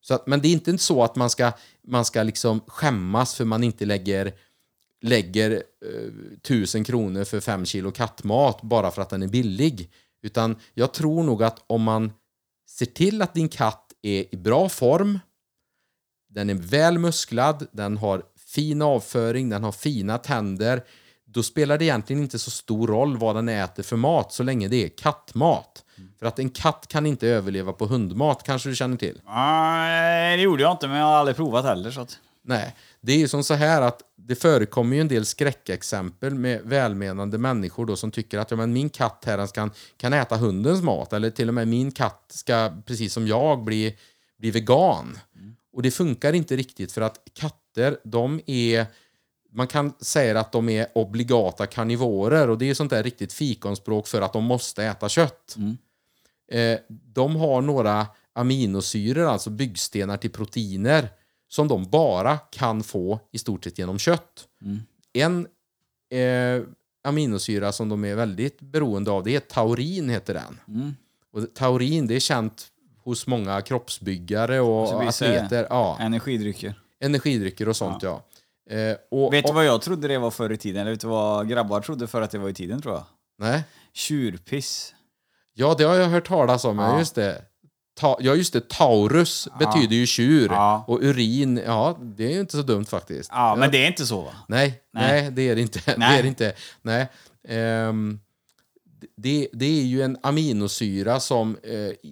Så 0.00 0.14
att, 0.14 0.26
men 0.26 0.40
det 0.40 0.48
är 0.48 0.52
inte 0.52 0.78
så 0.78 1.04
att 1.04 1.16
man 1.16 1.30
ska, 1.30 1.52
man 1.86 2.04
ska 2.04 2.22
liksom 2.22 2.60
skämmas 2.66 3.34
för 3.34 3.44
man 3.44 3.64
inte 3.64 3.86
lägger, 3.86 4.32
lägger 5.02 5.50
eh, 5.52 6.38
tusen 6.42 6.84
kronor 6.84 7.24
för 7.24 7.40
fem 7.40 7.64
kilo 7.64 7.90
kattmat 7.90 8.62
bara 8.62 8.90
för 8.90 9.02
att 9.02 9.10
den 9.10 9.22
är 9.22 9.28
billig. 9.28 9.90
Utan 10.22 10.56
jag 10.74 10.94
tror 10.94 11.22
nog 11.22 11.42
att 11.42 11.64
om 11.66 11.82
man 11.82 12.12
ser 12.68 12.86
till 12.86 13.22
att 13.22 13.34
din 13.34 13.48
katt 13.48 13.92
är 14.02 14.34
i 14.34 14.36
bra 14.36 14.68
form, 14.68 15.18
den 16.34 16.50
är 16.50 16.54
väl 16.54 16.98
musklad, 16.98 17.66
den 17.72 17.96
har 17.96 18.22
fin 18.46 18.82
avföring, 18.82 19.48
den 19.48 19.64
har 19.64 19.72
fina 19.72 20.18
tänder. 20.18 20.84
Då 21.26 21.42
spelar 21.42 21.78
det 21.78 21.84
egentligen 21.84 22.22
inte 22.22 22.38
så 22.38 22.50
stor 22.50 22.86
roll 22.86 23.16
vad 23.16 23.36
den 23.36 23.48
äter 23.48 23.82
för 23.82 23.96
mat 23.96 24.32
så 24.32 24.42
länge 24.42 24.68
det 24.68 24.84
är 24.84 24.88
kattmat. 24.88 25.84
För 26.18 26.26
att 26.26 26.38
en 26.38 26.50
katt 26.50 26.86
kan 26.88 27.06
inte 27.06 27.28
överleva 27.28 27.72
på 27.72 27.86
hundmat, 27.86 28.42
kanske 28.42 28.68
du 28.68 28.76
känner 28.76 28.96
till? 28.96 29.20
Nej, 29.26 30.36
det 30.36 30.42
gjorde 30.42 30.62
jag 30.62 30.72
inte, 30.72 30.88
men 30.88 30.96
jag 30.96 31.06
har 31.06 31.14
aldrig 31.14 31.36
provat 31.36 31.64
heller. 31.64 31.90
Så 31.90 32.00
att... 32.00 32.18
Nej, 32.42 32.74
det 33.00 33.12
är 33.12 33.18
ju 33.18 33.28
som 33.28 33.44
så 33.44 33.54
här 33.54 33.82
att 33.82 34.02
det 34.16 34.34
förekommer 34.34 34.96
ju 34.96 35.00
en 35.00 35.08
del 35.08 35.26
skräckexempel 35.26 36.34
med 36.34 36.60
välmenande 36.64 37.38
människor 37.38 37.86
då 37.86 37.96
som 37.96 38.10
tycker 38.10 38.38
att 38.38 38.50
ja, 38.50 38.56
men 38.56 38.72
min 38.72 38.90
katt 38.90 39.24
här 39.26 39.46
kan, 39.46 39.70
kan 39.96 40.12
äta 40.12 40.36
hundens 40.36 40.82
mat 40.82 41.12
eller 41.12 41.30
till 41.30 41.48
och 41.48 41.54
med 41.54 41.68
min 41.68 41.92
katt 41.92 42.24
ska, 42.28 42.72
precis 42.86 43.12
som 43.12 43.26
jag, 43.26 43.64
bli, 43.64 43.96
bli 44.38 44.50
vegan. 44.50 45.18
Och 45.74 45.82
det 45.82 45.90
funkar 45.90 46.32
inte 46.32 46.56
riktigt 46.56 46.92
för 46.92 47.00
att 47.00 47.20
katter, 47.34 47.98
de 48.04 48.40
är 48.46 48.86
man 49.52 49.66
kan 49.66 49.92
säga 50.00 50.40
att 50.40 50.52
de 50.52 50.68
är 50.68 50.86
obligata 50.94 51.66
karnivorer 51.66 52.50
och 52.50 52.58
det 52.58 52.70
är 52.70 52.74
sånt 52.74 52.90
där 52.90 53.02
riktigt 53.02 53.32
fikonspråk 53.32 54.06
för 54.06 54.22
att 54.22 54.32
de 54.32 54.44
måste 54.44 54.84
äta 54.84 55.08
kött. 55.08 55.56
Eh, 56.52 56.78
de 56.88 57.36
har 57.36 57.60
några 57.62 58.06
aminosyror, 58.32 59.24
alltså 59.24 59.50
byggstenar 59.50 60.16
till 60.16 60.30
proteiner, 60.30 61.08
som 61.48 61.68
de 61.68 61.84
bara 61.90 62.38
kan 62.38 62.82
få 62.82 63.20
i 63.32 63.38
stort 63.38 63.64
sett 63.64 63.78
genom 63.78 63.98
kött. 63.98 64.48
En 65.12 65.46
eh, 66.10 66.62
aminosyra 67.04 67.72
som 67.72 67.88
de 67.88 68.04
är 68.04 68.14
väldigt 68.14 68.60
beroende 68.60 69.10
av, 69.10 69.24
det 69.24 69.36
är 69.36 69.40
taurin 69.40 70.08
heter 70.08 70.34
den. 70.34 70.60
Och 71.32 71.54
taurin, 71.54 72.06
det 72.06 72.16
är 72.16 72.20
känt 72.20 72.66
hos 73.04 73.26
många 73.26 73.60
kroppsbyggare 73.60 74.60
och 74.60 75.02
atleter. 75.08 75.66
Ja, 75.70 75.96
Energidrycker. 76.00 76.74
energidrycker 77.00 77.68
och 77.68 77.76
sånt 77.76 78.02
ja. 78.02 78.24
Eh, 78.70 78.96
och, 79.10 79.32
Vet 79.32 79.46
du 79.46 79.52
vad 79.52 79.64
jag 79.64 79.82
trodde 79.82 80.08
det 80.08 80.18
var 80.18 80.30
förr 80.30 80.52
i 80.52 80.56
tiden? 80.56 80.80
Eller 80.80 80.90
vet 80.90 81.00
du 81.00 81.06
vad 81.06 81.48
grabbar 81.48 81.80
trodde 81.80 82.06
för 82.06 82.22
att 82.22 82.30
det 82.30 82.38
var 82.38 82.48
i 82.48 82.54
tiden, 82.54 82.82
tror 82.82 82.94
jag? 82.94 83.04
Nej. 83.38 83.62
Tjurpiss. 83.92 84.94
Ja, 85.54 85.74
det 85.78 85.84
har 85.84 85.94
jag 85.94 86.08
hört 86.08 86.28
talas 86.28 86.64
om. 86.64 86.78
Ja, 86.78 86.92
Ja. 86.92 86.98
just 86.98 87.14
det. 87.14 87.42
Ta, 88.00 88.18
ja, 88.20 88.34
just 88.34 88.52
det. 88.52 88.68
Taurus 88.68 89.48
betyder 89.58 89.96
ju 89.96 90.06
tjur. 90.06 90.48
Ja. 90.50 90.84
Och 90.88 90.98
urin, 91.02 91.60
ja, 91.66 91.98
det 92.00 92.24
är 92.24 92.30
ju 92.32 92.40
inte 92.40 92.56
så 92.56 92.62
dumt 92.62 92.84
faktiskt. 92.84 93.30
Ja, 93.32 93.56
men 93.58 93.70
det 93.70 93.84
är 93.84 93.86
inte 93.86 94.06
så 94.06 94.20
va? 94.20 94.30
Nej, 94.48 94.80
nej, 94.92 95.22
Nej. 95.22 95.30
det 95.30 95.48
är 95.48 95.54
det 95.54 95.60
inte. 95.62 95.80
Det 95.86 95.96
Nej. 95.98 96.18
är 96.18 96.22
det 96.22 96.28
inte. 96.28 96.52
Nej. 96.82 97.08
Ehm, 97.48 98.20
det, 99.16 99.48
det 99.52 99.66
är 99.66 99.82
ju 99.84 100.02
en 100.02 100.18
aminosyra 100.22 101.20
som, 101.20 101.56
eh, 101.62 102.10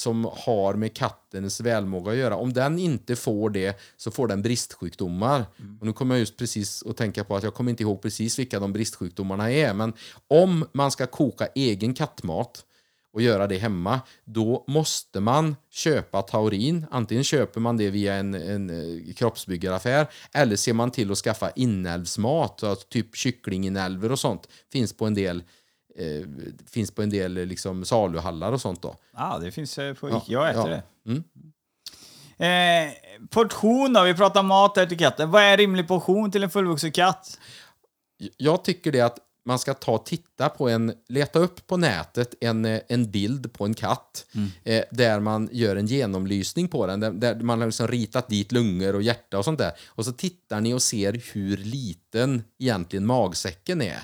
som 0.00 0.30
har 0.32 0.74
med 0.74 0.94
kattens 0.94 1.60
välmåga 1.60 2.12
att 2.12 2.18
göra. 2.18 2.36
Om 2.36 2.52
den 2.52 2.78
inte 2.78 3.16
får 3.16 3.50
det 3.50 3.80
så 3.96 4.10
får 4.10 4.28
den 4.28 4.42
bristsjukdomar. 4.42 5.44
Och 5.80 5.86
nu 5.86 5.92
kommer 5.92 6.14
jag 6.14 6.20
just 6.20 6.36
precis 6.36 6.82
att 6.82 6.96
tänka 6.96 7.24
på 7.24 7.36
att 7.36 7.42
jag 7.42 7.54
kommer 7.54 7.70
inte 7.70 7.82
ihåg 7.82 8.02
precis 8.02 8.38
vilka 8.38 8.60
de 8.60 8.72
bristsjukdomarna 8.72 9.52
är. 9.52 9.74
Men 9.74 9.92
om 10.28 10.66
man 10.72 10.90
ska 10.90 11.06
koka 11.06 11.46
egen 11.54 11.94
kattmat 11.94 12.64
och 13.12 13.22
göra 13.22 13.46
det 13.46 13.58
hemma, 13.58 14.00
då 14.24 14.64
måste 14.66 15.20
man 15.20 15.56
köpa 15.70 16.22
taurin. 16.22 16.86
Antingen 16.90 17.24
köper 17.24 17.60
man 17.60 17.76
det 17.76 17.90
via 17.90 18.14
en, 18.14 18.34
en 18.34 18.70
eh, 18.70 19.14
kroppsbyggaraffär 19.14 20.06
eller 20.32 20.56
ser 20.56 20.72
man 20.72 20.90
till 20.90 21.12
att 21.12 21.18
skaffa 21.18 21.50
inälvsmat, 21.50 22.62
alltså 22.62 22.86
typ 22.88 23.16
kycklinginälvor 23.16 24.12
och 24.12 24.18
sånt. 24.18 24.48
Finns 24.72 24.92
på 24.92 25.06
en 25.06 25.14
del, 25.14 25.42
eh, 25.96 26.26
finns 26.70 26.90
på 26.90 27.02
en 27.02 27.10
del 27.10 27.36
eh, 27.36 27.46
liksom, 27.46 27.84
saluhallar 27.84 28.52
och 28.52 28.60
sånt. 28.60 28.82
då. 28.82 28.96
Ja, 29.16 29.38
det 29.42 29.52
finns 29.52 29.78
eh, 29.78 29.94
på 29.94 30.10
Ja, 30.10 30.22
Jag 30.26 30.50
äter 30.50 30.70
ja. 30.70 30.82
det. 31.06 31.22
Eh, 32.46 32.92
portion 33.30 33.92
då? 33.92 34.02
Vi 34.02 34.14
pratar 34.14 34.42
mat 34.42 34.76
här 34.76 34.86
till 34.86 34.98
katten. 34.98 35.30
Vad 35.30 35.42
är 35.42 35.56
rimlig 35.56 35.88
portion 35.88 36.30
till 36.30 36.42
en 36.42 36.50
fullvuxen 36.50 36.92
katt? 36.92 37.38
Jag 38.36 38.64
tycker 38.64 38.92
det 38.92 39.00
att 39.00 39.18
man 39.50 39.58
ska 39.58 39.74
ta 39.74 39.92
och 39.92 40.06
titta 40.06 40.48
på 40.48 40.68
en, 40.68 40.92
leta 41.08 41.38
upp 41.38 41.66
på 41.66 41.76
nätet 41.76 42.34
en, 42.40 42.64
eh, 42.64 42.80
en 42.88 43.10
bild 43.10 43.52
på 43.52 43.64
en 43.64 43.74
katt 43.74 44.26
eh, 44.64 44.84
där 44.90 45.20
man 45.20 45.48
gör 45.52 45.76
en 45.76 45.86
genomlysning 45.86 46.68
på 46.68 46.86
den, 46.86 47.00
där, 47.00 47.10
där 47.10 47.34
man 47.34 47.60
har 47.60 47.66
liksom 47.66 47.88
ritat 47.88 48.28
dit 48.28 48.52
lungor 48.52 48.94
och 48.94 49.02
hjärta 49.02 49.38
och 49.38 49.44
sånt 49.44 49.58
där. 49.58 49.72
Och 49.88 50.04
så 50.04 50.12
tittar 50.12 50.60
ni 50.60 50.74
och 50.74 50.82
ser 50.82 51.20
hur 51.32 51.56
liten 51.56 52.42
egentligen 52.58 53.06
magsäcken 53.06 53.82
är. 53.82 53.98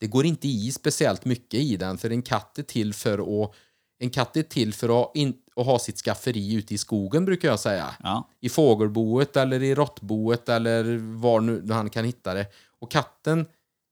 Det 0.00 0.06
går 0.06 0.26
inte 0.26 0.48
i 0.48 0.72
speciellt 0.72 1.24
mycket 1.24 1.60
i 1.60 1.76
den, 1.76 1.98
för 1.98 2.10
en 2.10 2.22
katt 2.22 2.58
är 2.58 2.62
till 2.62 2.94
för 2.94 3.42
att 3.44 3.50
en 3.98 4.10
katt 4.10 4.36
är 4.36 4.42
till 4.42 4.74
för 4.74 5.02
att, 5.02 5.16
in, 5.16 5.34
att 5.56 5.66
ha 5.66 5.78
sitt 5.78 5.98
skafferi 5.98 6.54
ute 6.54 6.74
i 6.74 6.78
skogen, 6.78 7.24
brukar 7.24 7.48
jag 7.48 7.60
säga 7.60 7.94
Ja. 8.02 8.28
i 8.40 8.48
fågelboet 8.48 9.36
eller 9.36 9.62
i 9.62 9.74
råttboet 9.74 10.48
eller 10.48 10.98
var 11.18 11.40
nu 11.40 11.72
han 11.72 11.90
kan 11.90 12.04
hitta 12.04 12.34
det. 12.34 12.46
Och 12.78 12.90
katten 12.90 13.46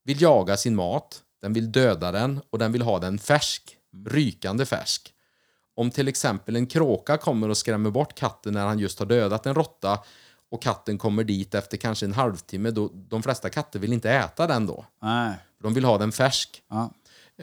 vill 0.04 0.22
jaga 0.22 0.56
sin 0.56 0.76
mat, 0.76 1.22
den 1.42 1.52
vill 1.52 1.72
döda 1.72 2.12
den 2.12 2.40
och 2.50 2.58
den 2.58 2.72
vill 2.72 2.82
ha 2.82 2.98
den 2.98 3.18
färsk, 3.18 3.76
rykande 4.06 4.66
färsk. 4.66 5.14
Om 5.74 5.90
till 5.90 6.08
exempel 6.08 6.56
en 6.56 6.66
kråka 6.66 7.16
kommer 7.16 7.48
och 7.48 7.56
skrämmer 7.56 7.90
bort 7.90 8.14
katten 8.14 8.52
när 8.52 8.66
han 8.66 8.78
just 8.78 8.98
har 8.98 9.06
dödat 9.06 9.46
en 9.46 9.54
råtta 9.54 9.98
och 10.50 10.62
katten 10.62 10.98
kommer 10.98 11.24
dit 11.24 11.54
efter 11.54 11.76
kanske 11.76 12.06
en 12.06 12.12
halvtimme, 12.12 12.70
då, 12.70 12.90
de 12.92 13.22
flesta 13.22 13.50
katter 13.50 13.78
vill 13.78 13.92
inte 13.92 14.10
äta 14.10 14.46
den 14.46 14.66
då. 14.66 14.84
Nej. 15.02 15.34
De 15.62 15.74
vill 15.74 15.84
ha 15.84 15.98
den 15.98 16.12
färsk. 16.12 16.62
Ja. 16.68 16.90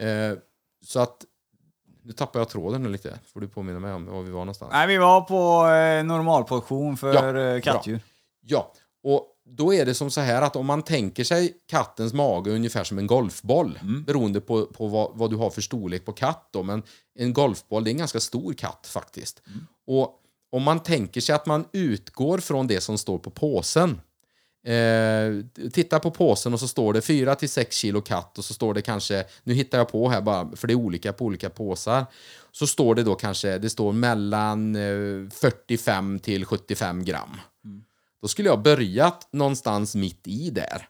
Eh, 0.02 0.34
så 0.84 1.00
att, 1.00 1.24
nu 2.02 2.12
tappar 2.12 2.40
jag 2.40 2.48
tråden 2.48 2.82
nu 2.82 2.88
lite, 2.88 3.18
får 3.32 3.40
du 3.40 3.48
påminna 3.48 3.80
mig 3.80 3.92
om 3.92 4.06
var 4.06 4.22
vi 4.22 4.30
var 4.30 4.40
någonstans. 4.40 4.72
Nej, 4.72 4.86
vi 4.86 4.96
var 4.96 5.20
på 5.20 5.68
eh, 5.74 6.04
normalportion 6.04 6.96
för 6.96 7.14
Ja, 7.14 7.54
eh, 7.54 7.60
kattdjur. 7.60 8.00
Ja, 8.40 8.72
och 9.02 9.26
då 9.50 9.74
är 9.74 9.86
det 9.86 9.94
som 9.94 10.10
så 10.10 10.20
här 10.20 10.42
att 10.42 10.56
om 10.56 10.66
man 10.66 10.82
tänker 10.82 11.24
sig 11.24 11.54
kattens 11.66 12.12
mage 12.12 12.50
ungefär 12.50 12.84
som 12.84 12.98
en 12.98 13.06
golfboll, 13.06 13.78
beroende 14.06 14.40
på, 14.40 14.66
på 14.66 14.86
vad, 14.86 15.10
vad 15.14 15.30
du 15.30 15.36
har 15.36 15.50
för 15.50 15.60
storlek 15.60 16.04
på 16.04 16.12
katt 16.12 16.48
då, 16.50 16.62
men 16.62 16.82
en 17.18 17.32
golfboll 17.32 17.86
är 17.86 17.90
en 17.90 17.98
ganska 17.98 18.20
stor 18.20 18.52
katt 18.52 18.86
faktiskt. 18.90 19.42
Och 19.86 20.16
om 20.52 20.62
man 20.62 20.82
tänker 20.82 21.20
sig 21.20 21.34
att 21.34 21.46
man 21.46 21.64
utgår 21.72 22.38
från 22.38 22.66
det 22.66 22.80
som 22.80 22.98
står 22.98 23.18
på 23.18 23.30
påsen, 23.30 24.00
Eh, 24.66 25.44
titta 25.72 26.00
på 26.00 26.10
påsen 26.10 26.54
och 26.54 26.60
så 26.60 26.68
står 26.68 26.92
det 26.92 27.00
4 27.00 27.34
till 27.34 27.48
6 27.48 27.76
kilo 27.76 28.00
katt 28.00 28.38
och 28.38 28.44
så 28.44 28.54
står 28.54 28.74
det 28.74 28.82
kanske, 28.82 29.24
nu 29.44 29.54
hittar 29.54 29.78
jag 29.78 29.88
på 29.88 30.08
här 30.08 30.20
bara 30.20 30.56
för 30.56 30.66
det 30.68 30.72
är 30.72 30.76
olika 30.76 31.12
på 31.12 31.24
olika 31.24 31.50
påsar. 31.50 32.06
Så 32.52 32.66
står 32.66 32.94
det 32.94 33.02
då 33.02 33.14
kanske, 33.14 33.58
det 33.58 33.70
står 33.70 33.92
mellan 33.92 34.76
eh, 34.76 35.30
45 35.30 36.18
till 36.18 36.44
75 36.44 37.04
gram. 37.04 37.36
Då 38.22 38.28
skulle 38.28 38.48
jag 38.48 38.62
börjat 38.62 39.28
någonstans 39.32 39.94
mitt 39.94 40.26
i 40.26 40.50
där. 40.50 40.88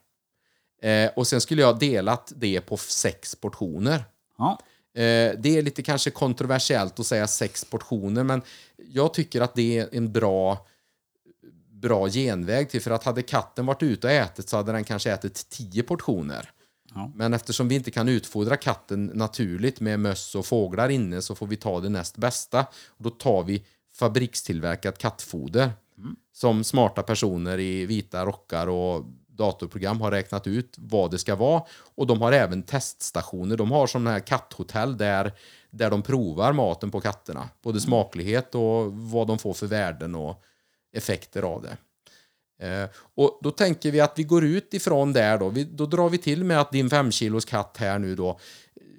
Eh, 0.83 1.11
och 1.16 1.26
sen 1.26 1.41
skulle 1.41 1.62
jag 1.62 1.78
delat 1.78 2.33
det 2.37 2.61
på 2.61 2.76
sex 2.76 3.35
portioner. 3.35 4.05
Ja. 4.39 4.59
Eh, 4.95 5.33
det 5.39 5.59
är 5.59 5.62
lite 5.62 5.83
kanske 5.83 6.11
kontroversiellt 6.11 7.01
att 7.01 7.07
säga 7.07 7.26
sex 7.26 7.64
portioner, 7.64 8.24
men 8.24 8.43
jag 8.76 9.14
tycker 9.14 9.41
att 9.41 9.55
det 9.55 9.78
är 9.78 9.89
en 9.93 10.12
bra 10.12 10.66
bra 11.81 12.09
genväg 12.09 12.70
till. 12.70 12.83
För 12.83 12.91
att 12.91 13.05
hade 13.05 13.22
katten 13.22 13.66
varit 13.66 13.83
ute 13.83 14.07
och 14.07 14.12
ätit 14.12 14.49
så 14.49 14.57
hade 14.57 14.72
den 14.72 14.85
kanske 14.85 15.12
ätit 15.12 15.49
tio 15.49 15.83
portioner. 15.83 16.51
Ja. 16.95 17.12
Men 17.14 17.35
eftersom 17.35 17.68
vi 17.68 17.74
inte 17.74 17.91
kan 17.91 18.09
utfodra 18.09 18.57
katten 18.57 19.07
naturligt 19.07 19.81
med 19.81 20.01
möss 20.01 20.35
och 20.35 20.47
fåglar 20.47 20.89
inne 20.89 21.22
så 21.22 21.35
får 21.35 21.47
vi 21.47 21.57
ta 21.57 21.81
det 21.81 21.89
näst 21.89 22.16
bästa. 22.16 22.61
Och 22.89 23.05
då 23.05 23.11
tar 23.11 23.43
vi 23.43 23.64
fabrikstillverkat 23.95 24.99
kattfoder. 24.99 25.72
Som 26.33 26.64
smarta 26.64 27.03
personer 27.03 27.59
i 27.59 27.87
vita 27.87 28.24
rockar 28.26 28.66
och 28.66 29.05
datorprogram 29.28 30.01
har 30.01 30.11
räknat 30.11 30.47
ut 30.47 30.76
vad 30.78 31.11
det 31.11 31.18
ska 31.18 31.37
vara. 31.37 31.62
Och 31.95 32.07
de 32.07 32.22
har 32.22 32.33
även 32.33 32.62
teststationer. 32.62 33.57
De 33.57 33.70
har 33.70 33.87
sådana 33.87 34.11
här 34.11 34.20
katthotell 34.20 34.97
där, 34.97 35.33
där 35.70 35.91
de 35.91 36.03
provar 36.03 36.53
maten 36.53 36.91
på 36.91 37.01
katterna. 37.01 37.49
Både 37.62 37.81
smaklighet 37.81 38.55
och 38.55 38.93
vad 38.93 39.26
de 39.26 39.39
får 39.39 39.55
för 39.55 39.66
värden 39.66 40.14
och 40.14 40.43
effekter 40.93 41.43
av 41.43 41.62
det. 41.62 41.76
Eh, 42.61 42.89
och 43.14 43.39
då 43.43 43.51
tänker 43.51 43.91
vi 43.91 44.01
att 44.01 44.18
vi 44.18 44.22
går 44.22 44.45
ut 44.45 44.74
ifrån 44.74 45.12
där 45.12 45.39
då. 45.39 45.49
Vi, 45.49 45.64
då 45.64 45.87
drar 45.87 46.09
vi 46.09 46.18
till 46.18 46.45
med 46.45 46.61
att 46.61 46.72
din 46.72 46.91
5 46.91 47.12
kilos 47.12 47.45
katt 47.45 47.76
här 47.76 47.99
nu 47.99 48.14
då, 48.14 48.39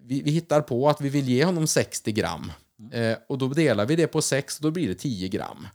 vi, 0.01 0.21
vi 0.21 0.31
hittar 0.31 0.61
på 0.61 0.89
att 0.89 1.01
vi 1.01 1.09
vill 1.09 1.29
ge 1.29 1.45
honom 1.45 1.67
60 1.67 2.11
gram. 2.11 2.51
Eh, 2.91 3.17
och 3.29 3.37
då 3.37 3.47
delar 3.47 3.85
vi 3.85 3.95
det 3.95 4.07
på 4.07 4.21
6 4.21 4.57
och 4.57 4.63
då 4.63 4.71
blir 4.71 4.87
det 4.87 4.95
10 4.95 5.27
gram. 5.27 5.67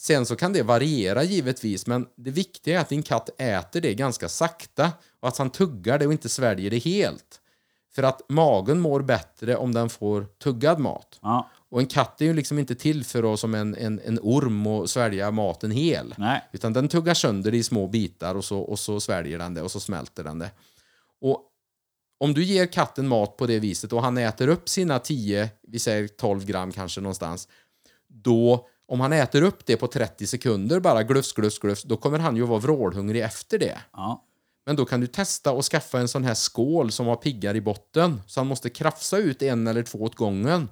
Sen 0.00 0.26
så 0.26 0.36
kan 0.36 0.52
det 0.52 0.62
variera 0.62 1.22
givetvis, 1.22 1.86
men 1.86 2.06
det 2.16 2.30
viktiga 2.30 2.76
är 2.76 2.80
att 2.80 2.88
din 2.88 3.02
katt 3.02 3.30
äter 3.40 3.80
det 3.80 3.94
ganska 3.94 4.28
sakta 4.28 4.92
och 5.20 5.28
att 5.28 5.38
han 5.38 5.50
tuggar 5.50 5.98
det 5.98 6.06
och 6.06 6.12
inte 6.12 6.28
sväljer 6.28 6.70
det 6.70 6.78
helt. 6.78 7.40
För 7.94 8.02
att 8.02 8.22
magen 8.28 8.80
mår 8.80 9.00
bättre 9.00 9.56
om 9.56 9.74
den 9.74 9.90
får 9.90 10.24
tuggad 10.24 10.78
mat. 10.78 11.18
Ja. 11.22 11.50
Och 11.70 11.80
en 11.80 11.86
katt 11.86 12.20
är 12.20 12.24
ju 12.24 12.34
liksom 12.34 12.58
inte 12.58 12.74
till 12.74 13.04
för 13.04 13.32
att 13.32 13.40
som 13.40 13.54
en, 13.54 13.74
en, 13.74 14.00
en 14.04 14.18
orm 14.22 14.66
och 14.66 14.90
svälja 14.90 15.30
maten 15.30 15.70
hel. 15.70 16.14
Nej. 16.18 16.48
Utan 16.52 16.72
den 16.72 16.88
tuggar 16.88 17.14
sönder 17.14 17.50
det 17.50 17.56
i 17.56 17.62
små 17.62 17.86
bitar 17.86 18.34
och 18.34 18.44
så, 18.44 18.58
och 18.58 18.78
så 18.78 19.00
sväljer 19.00 19.38
den 19.38 19.54
det 19.54 19.62
och 19.62 19.70
så 19.70 19.80
smälter 19.80 20.24
den 20.24 20.38
det. 20.38 20.50
Och 21.20 21.42
om 22.18 22.34
du 22.34 22.44
ger 22.44 22.66
katten 22.66 23.08
mat 23.08 23.36
på 23.36 23.46
det 23.46 23.58
viset 23.58 23.92
och 23.92 24.02
han 24.02 24.18
äter 24.18 24.48
upp 24.48 24.68
sina 24.68 24.98
10, 24.98 25.50
vi 25.62 25.78
säger 25.78 26.08
12 26.08 26.44
gram 26.44 26.72
kanske 26.72 27.00
någonstans, 27.00 27.48
då 28.08 28.68
om 28.90 29.00
han 29.00 29.12
äter 29.12 29.42
upp 29.42 29.66
det 29.66 29.76
på 29.76 29.86
30 29.86 30.26
sekunder 30.26 30.80
bara 30.80 31.02
glufs, 31.02 31.32
glufs, 31.32 31.58
glufs, 31.58 31.82
då 31.82 31.96
kommer 31.96 32.18
han 32.18 32.36
ju 32.36 32.42
vara 32.42 32.58
vrålhungrig 32.58 33.22
efter 33.22 33.58
det. 33.58 33.78
Ja. 33.92 34.24
Men 34.66 34.76
då 34.76 34.84
kan 34.84 35.00
du 35.00 35.06
testa 35.06 35.50
att 35.50 35.64
skaffa 35.64 35.98
en 35.98 36.08
sån 36.08 36.24
här 36.24 36.34
skål 36.34 36.92
som 36.92 37.06
har 37.06 37.16
piggar 37.16 37.56
i 37.56 37.60
botten. 37.60 38.22
Så 38.26 38.40
han 38.40 38.46
måste 38.46 38.70
krafsa 38.70 39.18
ut 39.18 39.42
en 39.42 39.66
eller 39.66 39.82
två 39.82 39.98
åt 39.98 40.14
gången. 40.14 40.68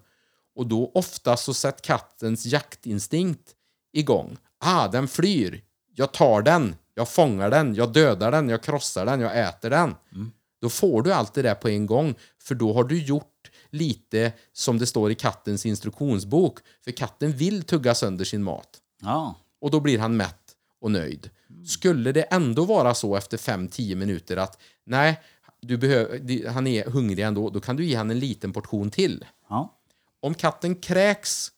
Och 0.55 0.67
då 0.67 0.93
ofta 0.95 1.37
så 1.37 1.55
sätter 1.55 1.85
kattens 1.85 2.47
jaktinstinkt 2.47 3.51
igång. 3.93 4.37
Ah, 4.59 4.89
den 4.89 5.09
flyr. 5.09 5.63
Jag 5.95 6.13
tar 6.13 6.43
den. 6.43 6.77
Jag 6.95 7.09
fångar 7.09 7.51
den. 7.51 7.75
Jag 7.75 7.93
dödar 7.93 8.33
den. 8.33 8.49
Jag 8.49 8.63
krossar 8.63 9.07
den. 9.07 9.21
Jag 9.21 9.39
äter 9.39 9.71
den. 9.71 9.95
Då 10.61 10.69
får 10.69 11.03
du 11.03 11.13
allt 11.13 11.35
det 11.35 11.43
där 11.43 11.55
på 11.55 11.69
en 11.69 11.87
gång. 11.87 12.15
För 12.39 12.55
då 12.55 12.73
har 12.73 12.85
du 12.85 13.03
gjort 13.03 13.51
lite 13.71 14.33
som 14.53 14.79
det 14.79 14.87
står 14.87 15.11
i 15.11 15.15
kattens 15.15 15.67
instruktionsbok. 15.67 16.59
För 16.85 16.91
katten 16.91 17.33
vill 17.33 17.63
tugga 17.63 17.95
sönder 17.95 18.25
sin 18.25 18.43
mat. 18.43 18.69
Ja. 19.03 19.35
Och 19.61 19.71
då 19.71 19.81
blir 19.81 19.99
han 19.99 20.17
mätt 20.17 20.57
och 20.81 20.91
nöjd. 20.91 21.31
Skulle 21.67 22.13
det 22.13 22.23
ändå 22.23 22.65
vara 22.65 22.95
så 22.95 23.17
efter 23.17 23.37
5-10 23.37 23.95
minuter 23.95 24.37
att 24.37 24.59
nej, 24.85 25.21
du 25.61 25.77
behöver, 25.77 26.49
han 26.49 26.67
är 26.67 26.85
hungrig 26.85 27.25
ändå, 27.25 27.51
då 27.51 27.61
kan 27.61 27.77
du 27.77 27.85
ge 27.85 27.97
han 27.97 28.11
en 28.11 28.19
liten 28.19 28.53
portion 28.53 28.91
till. 28.91 29.25
Ja. 29.49 29.75
Om 30.21 30.35
katten 30.35 30.75
kräks 30.75 31.53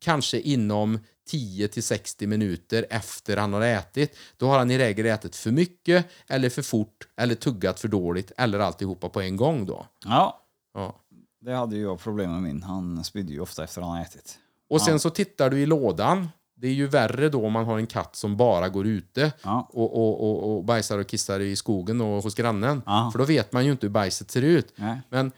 kanske 0.00 0.40
inom 0.40 0.98
10-60 1.30 2.26
minuter 2.26 2.86
efter 2.90 3.36
han 3.36 3.52
har 3.52 3.62
ätit, 3.62 4.16
då 4.36 4.46
har 4.46 4.58
han 4.58 4.70
i 4.70 4.78
regel 4.78 5.06
ätit 5.06 5.36
för 5.36 5.50
mycket 5.50 6.06
eller 6.26 6.50
för 6.50 6.62
fort 6.62 7.08
eller 7.16 7.34
tuggat 7.34 7.80
för 7.80 7.88
dåligt 7.88 8.32
eller 8.36 8.58
alltihopa 8.58 9.08
på 9.08 9.20
en 9.20 9.36
gång 9.36 9.66
då. 9.66 9.86
Ja. 10.04 10.40
Ja. 10.74 11.01
Det 11.44 11.54
hade 11.54 11.76
ju 11.76 11.82
jag 11.82 12.00
problem 12.00 12.32
med 12.32 12.42
min. 12.42 12.62
Han 12.62 13.04
spydde 13.04 13.32
ju 13.32 13.40
ofta 13.40 13.64
efter 13.64 13.82
han 13.82 13.98
ätit. 14.02 14.38
Och 14.70 14.80
sen 14.82 15.00
så 15.00 15.10
tittar 15.10 15.50
du 15.50 15.60
i 15.60 15.66
lådan. 15.66 16.28
Det 16.56 16.66
är 16.66 16.72
ju 16.72 16.86
värre 16.86 17.28
då 17.28 17.46
om 17.46 17.52
man 17.52 17.64
har 17.64 17.78
en 17.78 17.86
katt 17.86 18.16
som 18.16 18.36
bara 18.36 18.68
går 18.68 18.86
ute 18.86 19.32
Ja. 19.42 19.68
och, 19.72 19.96
och, 19.96 20.20
och, 20.22 20.56
och 20.56 20.64
bajsar 20.64 20.98
och 20.98 21.06
kissar 21.06 21.40
i 21.40 21.56
skogen 21.56 22.00
och 22.00 22.22
hos 22.22 22.34
grannen. 22.34 22.82
Ja. 22.86 23.08
För 23.12 23.18
då 23.18 23.24
vet 23.24 23.52
man 23.52 23.64
ju 23.64 23.72
inte 23.72 23.86
hur 23.86 23.92
bajset 23.92 24.30
ser 24.30 24.42
ut. 24.42 24.72
Nej. 24.76 25.00
Men 25.10 25.32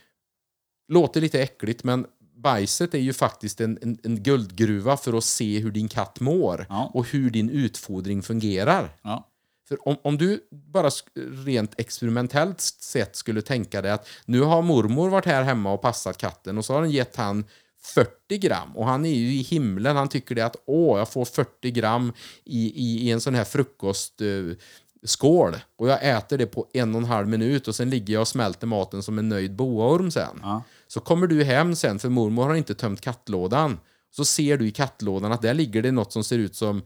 låter 0.88 1.20
lite 1.20 1.42
äckligt, 1.42 1.84
men 1.84 2.06
bajset 2.36 2.94
är 2.94 2.98
ju 2.98 3.12
faktiskt 3.12 3.60
en, 3.60 3.78
en, 3.82 3.98
en 4.02 4.22
guldgruva 4.22 4.96
för 4.96 5.12
att 5.18 5.24
se 5.24 5.58
hur 5.58 5.70
din 5.70 5.88
katt 5.88 6.20
mår 6.20 6.66
Ja. 6.68 6.90
och 6.94 7.08
hur 7.08 7.30
din 7.30 7.50
utfodring 7.50 8.22
fungerar. 8.22 8.96
Ja. 9.02 9.28
För 9.68 9.88
om, 9.88 9.96
om 10.02 10.18
du 10.18 10.40
bara 10.50 10.90
rent 11.46 11.80
experimentellt 11.80 12.60
sett 12.60 13.16
skulle 13.16 13.42
tänka 13.42 13.82
dig 13.82 13.90
att 13.90 14.08
nu 14.24 14.40
har 14.40 14.62
mormor 14.62 15.08
varit 15.08 15.24
här 15.24 15.42
hemma 15.42 15.72
och 15.72 15.82
passat 15.82 16.18
katten 16.18 16.58
och 16.58 16.64
så 16.64 16.74
har 16.74 16.82
den 16.82 16.90
gett 16.90 17.16
han 17.16 17.44
40 17.82 18.38
gram 18.38 18.76
och 18.76 18.86
han 18.86 19.04
är 19.04 19.14
ju 19.14 19.32
i 19.32 19.42
himlen. 19.42 19.96
Han 19.96 20.08
tycker 20.08 20.34
det 20.34 20.46
att 20.46 20.56
åh, 20.66 20.98
jag 20.98 21.08
får 21.08 21.24
40 21.24 21.70
gram 21.70 22.12
i, 22.44 22.66
i, 22.66 23.06
i 23.06 23.10
en 23.10 23.20
sån 23.20 23.34
här 23.34 23.44
frukostskål 23.44 24.56
skål 25.04 25.56
och 25.78 25.88
jag 25.88 26.08
äter 26.16 26.38
det 26.38 26.46
på 26.46 26.66
en 26.72 26.94
och 26.94 27.00
en 27.00 27.06
halv 27.06 27.28
minut 27.28 27.68
och 27.68 27.74
sen 27.74 27.90
ligger 27.90 28.14
jag 28.14 28.20
och 28.20 28.28
smälter 28.28 28.66
maten 28.66 29.02
som 29.02 29.18
en 29.18 29.28
nöjd 29.28 29.56
boaorm 29.56 30.10
sen. 30.10 30.40
Ja. 30.42 30.62
Så 30.86 31.00
kommer 31.00 31.26
du 31.26 31.44
hem 31.44 31.76
sen, 31.76 31.98
för 31.98 32.08
mormor 32.08 32.44
har 32.44 32.54
inte 32.54 32.74
tömt 32.74 33.00
kattlådan. 33.00 33.80
Så 34.10 34.24
ser 34.24 34.56
du 34.56 34.66
i 34.66 34.70
kattlådan 34.70 35.32
att 35.32 35.42
där 35.42 35.54
ligger 35.54 35.82
det 35.82 35.92
något 35.92 36.12
som 36.12 36.24
ser 36.24 36.38
ut 36.38 36.56
som 36.56 36.76
eh, 36.78 36.82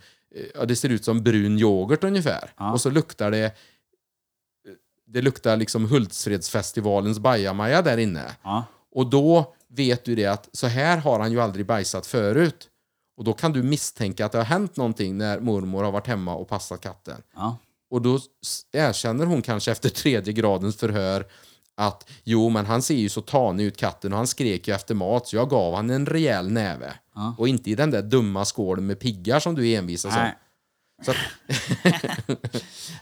ja, 0.54 0.64
det 0.64 0.76
ser 0.76 0.88
ut 0.88 1.04
som 1.04 1.22
brun 1.22 1.58
yoghurt 1.58 2.04
ungefär. 2.04 2.52
Ja. 2.56 2.72
Och 2.72 2.80
så 2.80 2.90
luktar 2.90 3.30
det 3.30 3.52
det 5.06 5.22
luktar 5.22 5.56
liksom 5.56 5.86
Hultsfredsfestivalens 5.86 7.18
bajamaja 7.18 7.82
där 7.82 7.98
inne. 7.98 8.36
Ja. 8.42 8.64
Och 8.94 9.06
då 9.06 9.54
vet 9.68 10.04
du 10.04 10.14
det 10.14 10.26
att 10.26 10.48
så 10.52 10.66
här 10.66 10.98
har 10.98 11.20
han 11.20 11.32
ju 11.32 11.40
aldrig 11.40 11.66
bajsat 11.66 12.06
förut. 12.06 12.68
Och 13.16 13.24
då 13.24 13.32
kan 13.32 13.52
du 13.52 13.62
misstänka 13.62 14.26
att 14.26 14.32
det 14.32 14.38
har 14.38 14.44
hänt 14.44 14.76
någonting 14.76 15.18
när 15.18 15.40
mormor 15.40 15.84
har 15.84 15.92
varit 15.92 16.06
hemma 16.06 16.34
och 16.34 16.48
passat 16.48 16.80
katten. 16.80 17.22
Ja. 17.34 17.56
Och 17.90 18.02
då 18.02 18.20
erkänner 18.72 19.26
hon 19.26 19.42
kanske 19.42 19.72
efter 19.72 19.88
tredje 19.88 20.32
gradens 20.32 20.76
förhör 20.76 21.26
att 21.78 22.10
jo, 22.24 22.48
men 22.48 22.66
han 22.66 22.82
ser 22.82 22.94
ju 22.94 23.08
så 23.08 23.20
tanig 23.20 23.64
ut 23.64 23.76
katten 23.76 24.12
och 24.12 24.18
han 24.18 24.26
skrek 24.26 24.68
ju 24.68 24.74
efter 24.74 24.94
mat 24.94 25.26
så 25.26 25.36
jag 25.36 25.50
gav 25.50 25.74
han 25.74 25.90
en 25.90 26.06
rejäl 26.06 26.50
näve. 26.50 26.92
Och 27.38 27.48
inte 27.48 27.70
i 27.70 27.74
den 27.74 27.90
där 27.90 28.02
dumma 28.02 28.44
skålen 28.44 28.86
med 28.86 29.00
piggar 29.00 29.40
som 29.40 29.54
du 29.54 29.74
envisas. 29.74 30.14
Nej. 30.16 30.34
Så 31.04 31.10
att, 31.10 31.16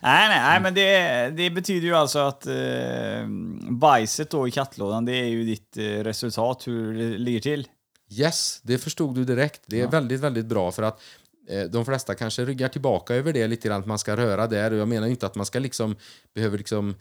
Nej, 0.03 0.29
nej, 0.29 0.41
nej, 0.43 0.61
men 0.61 0.75
det, 0.75 1.31
det 1.37 1.51
betyder 1.51 1.87
ju 1.87 1.95
alltså 1.95 2.19
att 2.19 2.47
eh, 2.47 3.27
bajset 3.71 4.31
då 4.31 4.49
i 4.49 4.51
kattlådan, 4.51 5.05
det 5.05 5.13
är 5.13 5.27
ju 5.27 5.45
ditt 5.45 5.77
eh, 5.77 5.83
resultat, 5.83 6.67
hur 6.67 6.95
det 6.95 7.19
ligger 7.19 7.41
till. 7.41 7.69
yes, 8.11 8.61
det 8.63 8.79
förstod 8.79 9.15
du 9.15 9.25
direkt. 9.25 9.61
Det 9.67 9.81
är 9.81 9.89
väldigt, 9.89 10.21
väldigt 10.21 10.47
bra 10.47 10.73
för 10.73 10.83
att 10.83 11.01
eh, 11.49 11.63
de 11.63 11.85
flesta 11.85 12.15
kanske 12.15 12.45
ryggar 12.45 12.69
tillbaka 12.69 13.15
över 13.15 13.33
det 13.33 13.47
lite 13.47 13.69
grann, 13.69 13.81
att 13.81 13.87
man 13.87 13.99
ska 13.99 14.17
röra 14.17 14.47
där. 14.47 14.71
Och 14.71 14.79
jag 14.79 14.89
menar 14.89 15.07
inte 15.07 15.27
att 15.27 15.35
man 15.35 15.47
ska 15.47 15.59
liksom, 15.59 15.97
behöver 16.35 16.59
liksom 16.59 16.95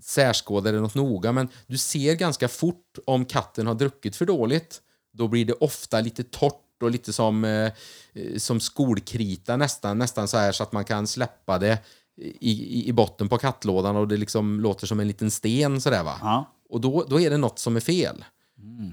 särskåda 0.00 0.72
det 0.72 0.80
något 0.80 0.94
noga, 0.94 1.32
men 1.32 1.48
du 1.66 1.78
ser 1.78 2.14
ganska 2.14 2.48
fort 2.48 2.98
om 3.06 3.24
katten 3.24 3.66
har 3.66 3.74
druckit 3.74 4.16
för 4.16 4.26
dåligt. 4.26 4.82
Då 5.12 5.28
blir 5.28 5.44
det 5.44 5.52
ofta 5.52 6.00
lite 6.00 6.24
torrt 6.24 6.82
och 6.82 6.90
lite 6.90 7.12
som, 7.12 7.44
eh, 7.44 7.72
eh, 8.12 8.36
som 8.36 8.60
skolkrita 8.60 9.56
nästan, 9.56 9.98
nästan 9.98 10.28
så 10.28 10.36
här 10.36 10.52
så 10.52 10.62
att 10.62 10.72
man 10.72 10.84
kan 10.84 11.06
släppa 11.06 11.58
det 11.58 11.78
i, 12.20 12.88
i, 12.88 12.92
botten 12.92 13.28
på 13.28 13.38
kattlådan 13.38 13.96
och 13.96 14.08
det 14.08 14.16
liksom 14.16 14.60
låter 14.60 14.86
som 14.86 15.00
en 15.00 15.08
liten 15.08 15.30
sten 15.30 15.80
sådär 15.80 16.02
va. 16.02 16.18
Ja. 16.22 16.52
Och 16.68 16.80
då, 16.80 17.04
då 17.08 17.20
är 17.20 17.30
det 17.30 17.36
något 17.36 17.58
som 17.58 17.76
är 17.76 17.80
fel. 17.80 18.24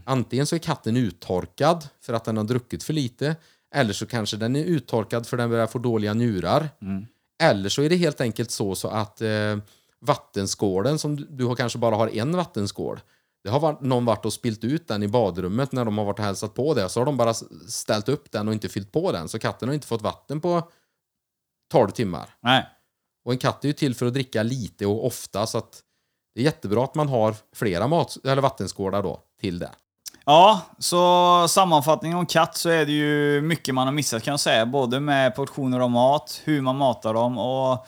Antingen 0.05 0.45
så 0.45 0.55
är 0.55 0.59
katten 0.59 0.97
uttorkad 0.97 1.87
för 2.01 2.13
att 2.13 2.25
den 2.25 2.37
har 2.37 2.43
druckit 2.43 2.83
för 2.83 2.93
lite. 2.93 3.35
Eller 3.75 3.93
så 3.93 4.05
kanske 4.05 4.37
den 4.37 4.55
är 4.55 4.63
uttorkad 4.63 5.27
för 5.27 5.37
den 5.37 5.49
börjar 5.49 5.67
få 5.67 5.79
dåliga 5.79 6.13
njurar. 6.13 6.69
Eller 7.43 7.69
så 7.69 7.81
är 7.81 7.89
det 7.89 7.95
helt 7.95 8.21
enkelt 8.21 8.51
så, 8.51 8.75
så 8.75 8.87
att 8.87 9.21
eh, 9.21 9.57
vattenskålen, 10.01 10.99
som 10.99 11.15
du, 11.15 11.45
har 11.45 11.55
kanske 11.55 11.79
bara 11.79 11.95
har 11.95 12.17
en 12.17 12.37
vattenskål. 12.37 12.99
Det 13.43 13.49
har 13.49 13.59
varit, 13.59 13.81
någon 13.81 14.05
varit 14.05 14.25
och 14.25 14.33
spilt 14.33 14.63
ut 14.63 14.87
den 14.87 15.03
i 15.03 15.07
badrummet 15.07 15.71
när 15.71 15.85
de 15.85 15.97
har 15.97 16.05
varit 16.05 16.19
och 16.19 16.25
hälsat 16.25 16.53
på 16.53 16.73
det. 16.73 16.89
Så 16.89 16.99
har 16.99 17.05
de 17.05 17.17
bara 17.17 17.33
ställt 17.67 18.09
upp 18.09 18.31
den 18.31 18.47
och 18.47 18.53
inte 18.53 18.69
fyllt 18.69 18.91
på 18.91 19.11
den. 19.11 19.29
Så 19.29 19.39
katten 19.39 19.69
har 19.69 19.73
inte 19.73 19.87
fått 19.87 20.01
vatten 20.01 20.41
på 20.41 20.69
12 21.71 21.89
timmar. 21.89 22.29
Nej. 22.39 22.69
Och 23.25 23.31
en 23.31 23.37
katt 23.37 23.63
är 23.63 23.67
ju 23.67 23.73
till 23.73 23.95
för 23.95 24.05
att 24.05 24.13
dricka 24.13 24.43
lite 24.43 24.85
och 24.85 25.05
ofta 25.05 25.47
så 25.47 25.57
att 25.57 25.81
det 26.35 26.41
är 26.41 26.45
jättebra 26.45 26.83
att 26.83 26.95
man 26.95 27.09
har 27.09 27.35
flera 27.53 27.87
mat 27.87 28.17
eller 28.25 28.41
vattenskålar 28.41 29.03
då 29.03 29.19
till 29.41 29.59
det. 29.59 29.71
Ja, 30.25 30.61
så 30.79 31.47
sammanfattning 31.47 32.15
om 32.15 32.25
katt 32.25 32.57
så 32.57 32.69
är 32.69 32.85
det 32.85 32.91
ju 32.91 33.41
mycket 33.41 33.75
man 33.75 33.87
har 33.87 33.93
missat 33.93 34.23
kan 34.23 34.31
jag 34.31 34.39
säga. 34.39 34.65
Både 34.65 34.99
med 34.99 35.35
portioner 35.35 35.79
av 35.79 35.91
mat, 35.91 36.41
hur 36.43 36.61
man 36.61 36.75
matar 36.75 37.13
dem 37.13 37.37
och 37.37 37.87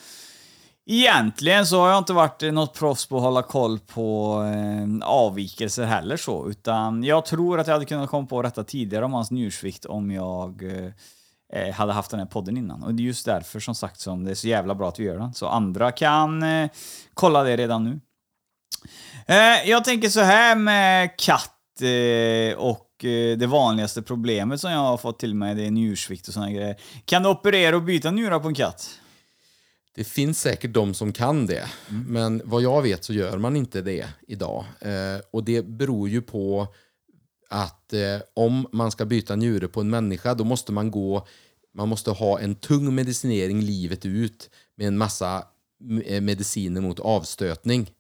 Egentligen 0.90 1.66
så 1.66 1.80
har 1.80 1.90
jag 1.90 1.98
inte 1.98 2.14
varit 2.14 2.54
något 2.54 2.74
proffs 2.74 3.06
på 3.06 3.18
att 3.18 3.24
hålla 3.24 3.42
koll 3.42 3.80
på 3.80 4.36
eh, 4.44 5.08
avvikelser 5.08 5.86
heller 5.86 6.18
så, 6.18 6.50
utan 6.50 7.04
jag 7.04 7.26
tror 7.26 7.60
att 7.60 7.68
jag 7.68 7.74
hade 7.74 7.86
kunnat 7.86 8.10
komma 8.10 8.28
på 8.28 8.42
detta 8.42 8.64
tidigare 8.64 9.06
om 9.06 9.14
hans 9.14 9.32
njursvikt 9.32 9.86
om 9.86 10.12
jag 10.12 10.64
eh, 10.64 10.92
eh, 11.54 11.74
hade 11.74 11.94
haft 11.94 12.12
den 12.12 12.20
här 12.20 12.28
podden 12.28 12.58
innan. 12.58 12.84
Och 12.84 12.94
det 12.94 13.04
är 13.04 13.06
just 13.06 13.26
därför 13.26 13.60
som 13.60 13.76
sagt 13.76 14.00
som 14.00 14.24
det 14.24 14.32
är 14.32 14.36
så 14.36 14.48
jävla 14.48 14.76
bra 14.76 14.90
att 14.90 15.00
vi 15.00 15.04
gör 15.04 15.20
den. 15.20 15.34
Så 15.34 15.48
andra 15.48 15.92
kan 15.92 16.44
eh, 16.44 16.70
kolla 17.14 17.44
det 17.44 17.58
redan 17.58 17.84
nu. 17.84 18.00
Eh, 19.28 19.70
jag 19.70 19.84
tänker 19.84 20.10
så 20.10 20.22
här 20.22 20.56
med 20.56 21.18
katt 21.18 21.82
eh, 21.82 22.58
och 22.58 23.06
eh, 23.06 23.38
det 23.38 23.48
vanligaste 23.48 24.02
problemet 24.02 24.62
som 24.62 24.72
jag 24.72 24.80
har 24.80 24.98
fått 24.98 25.20
till 25.20 25.36
mig 25.36 25.56
det 25.56 25.66
är 25.66 25.72
njursvikt 25.72 26.28
och 26.28 26.34
såna 26.34 26.52
grejer. 26.52 26.76
Kan 27.06 27.24
du 27.24 27.30
operera 27.30 27.76
och 27.76 27.84
byta 27.84 28.12
njurar 28.12 28.40
på 28.40 28.48
en 28.48 28.56
katt? 28.56 29.00
Det 29.98 30.04
finns 30.04 30.42
säkert 30.42 30.74
de 30.74 30.94
som 30.94 31.14
kan 31.14 31.46
det, 31.46 31.70
men 32.08 32.42
vad 32.46 32.62
jag 32.62 32.82
vet 32.82 33.04
så 33.04 33.14
gör 33.14 33.38
man 33.38 33.56
inte 33.56 33.82
det 33.82 34.08
idag. 34.28 34.66
Eh, 34.80 35.22
och 35.32 35.44
det 35.44 35.66
beror 35.66 36.10
ju 36.10 36.22
på 36.22 36.68
att 37.50 37.94
eh, 37.94 38.22
om 38.34 38.68
man 38.72 38.92
ska 38.92 39.06
byta 39.06 39.36
njure 39.36 39.68
på 39.68 39.82
en 39.82 39.90
människa, 39.90 40.34
då 40.34 40.44
måste 40.44 40.72
man 40.72 40.92
gå 40.92 41.28
man 41.74 41.90
måste 41.90 42.12
ha 42.12 42.40
en 42.40 42.56
tung 42.56 42.96
medicinering 42.96 43.62
livet 43.62 44.06
ut 44.06 44.50
med 44.76 44.88
en 44.88 44.98
massa 44.98 45.44
eh, 46.06 46.22
mediciner 46.22 46.82
mot 46.82 47.00
avstötning. 47.00 47.92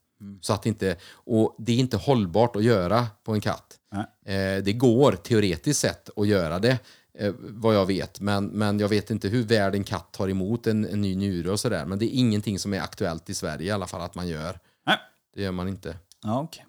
Så 0.42 0.54
att 0.54 0.66
inte, 0.66 0.96
och 1.12 1.56
det 1.60 1.72
är 1.72 1.78
inte 1.78 1.98
hållbart 1.98 2.56
att 2.56 2.64
göra 2.64 3.08
på 3.24 3.34
en 3.34 3.42
katt. 3.42 3.80
Eh, 4.26 4.64
det 4.64 4.74
går 4.74 5.12
teoretiskt 5.12 5.80
sett 5.80 6.10
att 6.16 6.28
göra 6.28 6.60
det, 6.60 6.80
eh, 7.20 7.34
vad 7.40 7.76
jag 7.76 7.86
vet. 7.86 8.20
Men, 8.20 8.46
men 8.46 8.80
jag 8.80 8.90
vet 8.90 9.10
inte 9.10 9.28
hur 9.28 9.44
väl 9.44 9.74
en 9.74 9.84
katt 9.84 10.12
tar 10.12 10.30
emot 10.30 10.68
en, 10.68 10.86
en 10.86 11.02
ny 11.02 11.16
njure 11.16 11.52
och 11.52 11.60
sådär. 11.60 11.86
Men 11.86 12.00
det 12.00 12.06
är 12.06 12.20
ingenting 12.20 12.60
som 12.60 12.74
är 12.74 12.82
aktuellt 12.82 13.30
i 13.30 13.34
Sverige 13.34 13.68
i 13.68 13.72
alla 13.72 13.88
fall 13.88 14.02
att 14.02 14.16
man 14.16 14.28
gör. 14.28 14.60
Nej. 14.86 14.98
Det 15.36 15.42
gör 15.42 15.52
man 15.52 15.68
inte. 15.68 15.98
Ja, 16.24 16.42
okej. 16.42 16.66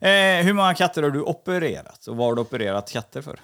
Eh, 0.00 0.44
hur 0.44 0.52
många 0.52 0.74
katter 0.74 1.02
har 1.02 1.10
du 1.10 1.22
opererat? 1.22 2.06
Och 2.06 2.16
vad 2.16 2.26
har 2.26 2.34
du 2.34 2.40
opererat 2.40 2.90
katter 2.90 3.22
för? 3.22 3.40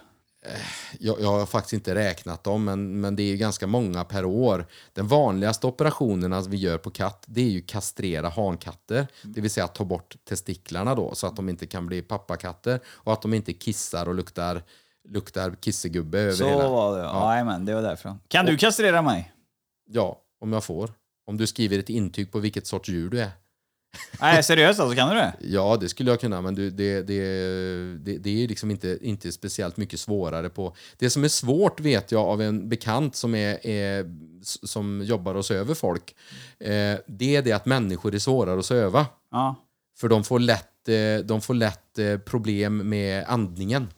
Jag, 0.99 1.21
jag 1.21 1.29
har 1.29 1.47
faktiskt 1.47 1.73
inte 1.73 1.95
räknat 1.95 2.45
dem, 2.45 2.65
men, 2.65 3.01
men 3.01 3.17
det 3.17 3.23
är 3.23 3.37
ganska 3.37 3.67
många 3.67 4.05
per 4.05 4.25
år. 4.25 4.67
Den 4.93 5.09
vanligaste 5.09 5.67
operationerna 5.67 6.41
vi 6.41 6.57
gör 6.57 6.79
på 6.79 6.91
katt, 6.91 7.25
det 7.27 7.41
är 7.41 7.51
ju 7.51 7.63
kastrera 7.63 8.29
hankatter. 8.29 9.07
Det 9.23 9.41
vill 9.41 9.51
säga 9.51 9.65
att 9.65 9.75
ta 9.75 9.85
bort 9.85 10.17
testiklarna 10.29 10.95
då, 10.95 11.15
så 11.15 11.27
att 11.27 11.37
de 11.37 11.49
inte 11.49 11.67
kan 11.67 11.87
bli 11.87 12.03
pappakatter 12.03 12.81
och 12.87 13.13
att 13.13 13.23
de 13.23 13.35
inte 13.35 13.53
kissar 13.53 14.09
och 14.09 14.15
luktar, 14.15 14.63
luktar 15.09 15.55
kissegubbe 15.61 16.19
över 16.19 16.33
Så 16.33 16.49
hela. 16.49 16.69
var 16.69 16.97
det, 16.99 17.03
ja. 17.03 17.33
Jajamän, 17.33 17.65
det 17.65 17.75
var 17.75 17.83
därför. 17.83 18.15
Kan 18.29 18.47
du 18.47 18.57
kastrera 18.57 19.03
mig? 19.03 19.33
Ja, 19.91 20.21
om 20.41 20.53
jag 20.53 20.65
får. 20.65 20.91
Om 21.27 21.37
du 21.37 21.47
skriver 21.47 21.79
ett 21.79 21.89
intyg 21.91 22.33
på 22.33 22.39
vilket 22.39 22.67
sorts 22.67 22.89
djur 22.89 23.11
du 23.11 23.21
är. 23.21 23.31
Nej, 24.21 24.43
seriöst 24.43 24.81
alltså, 24.81 24.97
kan 24.97 25.09
du 25.09 25.15
det? 25.15 25.33
Ja, 25.41 25.77
det 25.81 25.89
skulle 25.89 26.11
jag 26.11 26.21
kunna, 26.21 26.41
men 26.41 26.55
du, 26.55 26.71
det, 26.71 27.03
det, 27.03 27.21
det, 27.99 28.19
det 28.19 28.45
är 28.45 28.49
liksom 28.49 28.71
inte, 28.71 28.99
inte 29.01 29.33
speciellt 29.33 29.77
mycket 29.77 30.01
svårare 30.01 30.49
på... 30.49 30.75
Det 30.99 31.11
som 31.11 31.25
är 31.25 31.29
svårt 31.29 31.81
vet 31.81 32.13
jag 32.13 32.23
av 32.27 32.43
en 32.43 32.69
bekant 32.69 33.17
som, 33.17 33.35
är, 33.35 33.67
är, 33.67 34.05
som 34.43 35.03
jobbar 35.05 35.35
och 35.35 35.47
söver 35.47 35.75
folk. 35.75 36.15
Eh, 36.59 36.99
det 37.07 37.37
är 37.37 37.43
det 37.43 37.53
att 37.53 37.67
människor 37.67 38.15
är 38.15 38.19
svårare 38.19 38.59
att 38.59 38.67
söva. 38.67 39.07
Ja. 39.31 39.55
För 39.99 40.09
de 40.09 40.25
får 40.25 40.39
lätt, 40.39 40.89
eh, 40.89 41.25
de 41.25 41.41
får 41.41 41.55
lätt 41.55 41.99
eh, 41.99 42.19
problem 42.19 42.89
med 42.89 43.25
andningen. 43.29 43.89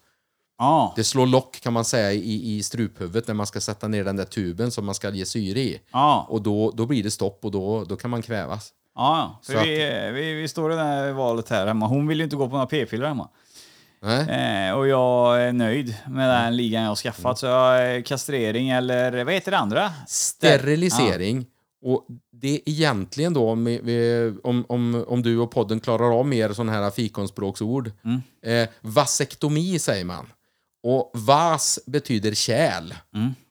Ja. 0.59 0.93
Det 0.97 1.05
slår 1.05 1.27
lock 1.27 1.61
kan 1.61 1.73
man 1.73 1.85
säga 1.85 2.13
i, 2.13 2.57
i 2.57 2.63
struphuvudet 2.63 3.27
när 3.29 3.35
man 3.35 3.47
ska 3.47 3.61
sätta 3.61 3.89
ner 3.89 4.05
den 4.05 4.17
där 4.17 4.25
tuben 4.25 4.71
som 4.71 4.87
man 4.87 4.95
ska 4.95 5.11
ge 5.11 5.27
syre 5.27 5.61
i. 5.61 5.81
Ja. 5.93 6.27
Och 6.29 6.43
då, 6.43 6.71
då 6.71 6.87
blir 6.87 7.03
det 7.03 7.11
stopp 7.11 7.45
och 7.45 7.51
då, 7.51 7.85
då 7.85 7.97
kan 7.97 8.11
man 8.11 8.23
kvävas. 8.23 8.73
Ja, 8.95 9.41
för 9.45 9.53
Så 9.53 9.59
att- 9.59 9.65
vi, 9.67 10.11
vi, 10.15 10.33
vi 10.35 10.49
står 10.49 10.73
i 10.73 10.77
det 10.77 10.83
här 10.83 11.13
valet 11.13 11.49
här 11.49 11.67
hemma. 11.67 11.87
Hon 11.87 12.07
vill 12.07 12.19
ju 12.19 12.25
inte 12.25 12.37
gå 12.37 12.47
på 12.49 12.53
några 12.53 12.67
p-piller 12.67 13.07
hemma. 13.07 13.29
Eh, 14.03 14.75
och 14.79 14.89
jag 14.89 15.43
är 15.43 15.53
nöjd 15.53 15.95
med 16.09 16.29
den 16.31 16.57
ligan 16.57 16.83
jag 16.83 16.91
har 16.91 16.97
skaffat. 16.97 17.39
Så 17.39 17.47
jag, 17.47 17.97
eh, 17.97 18.03
kastrering 18.03 18.71
eller 18.71 19.25
vad 19.25 19.35
heter 19.35 19.51
det 19.51 19.59
andra? 19.59 19.93
sterilisering. 20.07 21.47
Och 21.85 22.07
det 22.33 22.55
är 22.55 22.61
egentligen 22.67 23.33
då, 23.35 23.55
med, 23.55 24.37
om, 24.45 24.65
om, 24.69 25.05
om 25.09 25.23
du 25.23 25.39
och 25.39 25.51
podden 25.51 25.81
klarar 25.81 26.19
av 26.19 26.27
mer 26.27 26.53
sådana 26.53 26.73
här 26.73 26.91
fikonspråksord. 26.91 27.91
Eh, 28.47 28.69
vasektomi 28.81 29.79
säger 29.79 30.05
man. 30.05 30.27
Och 30.83 31.11
vas 31.15 31.79
betyder 31.87 32.35
kärl. 32.35 32.95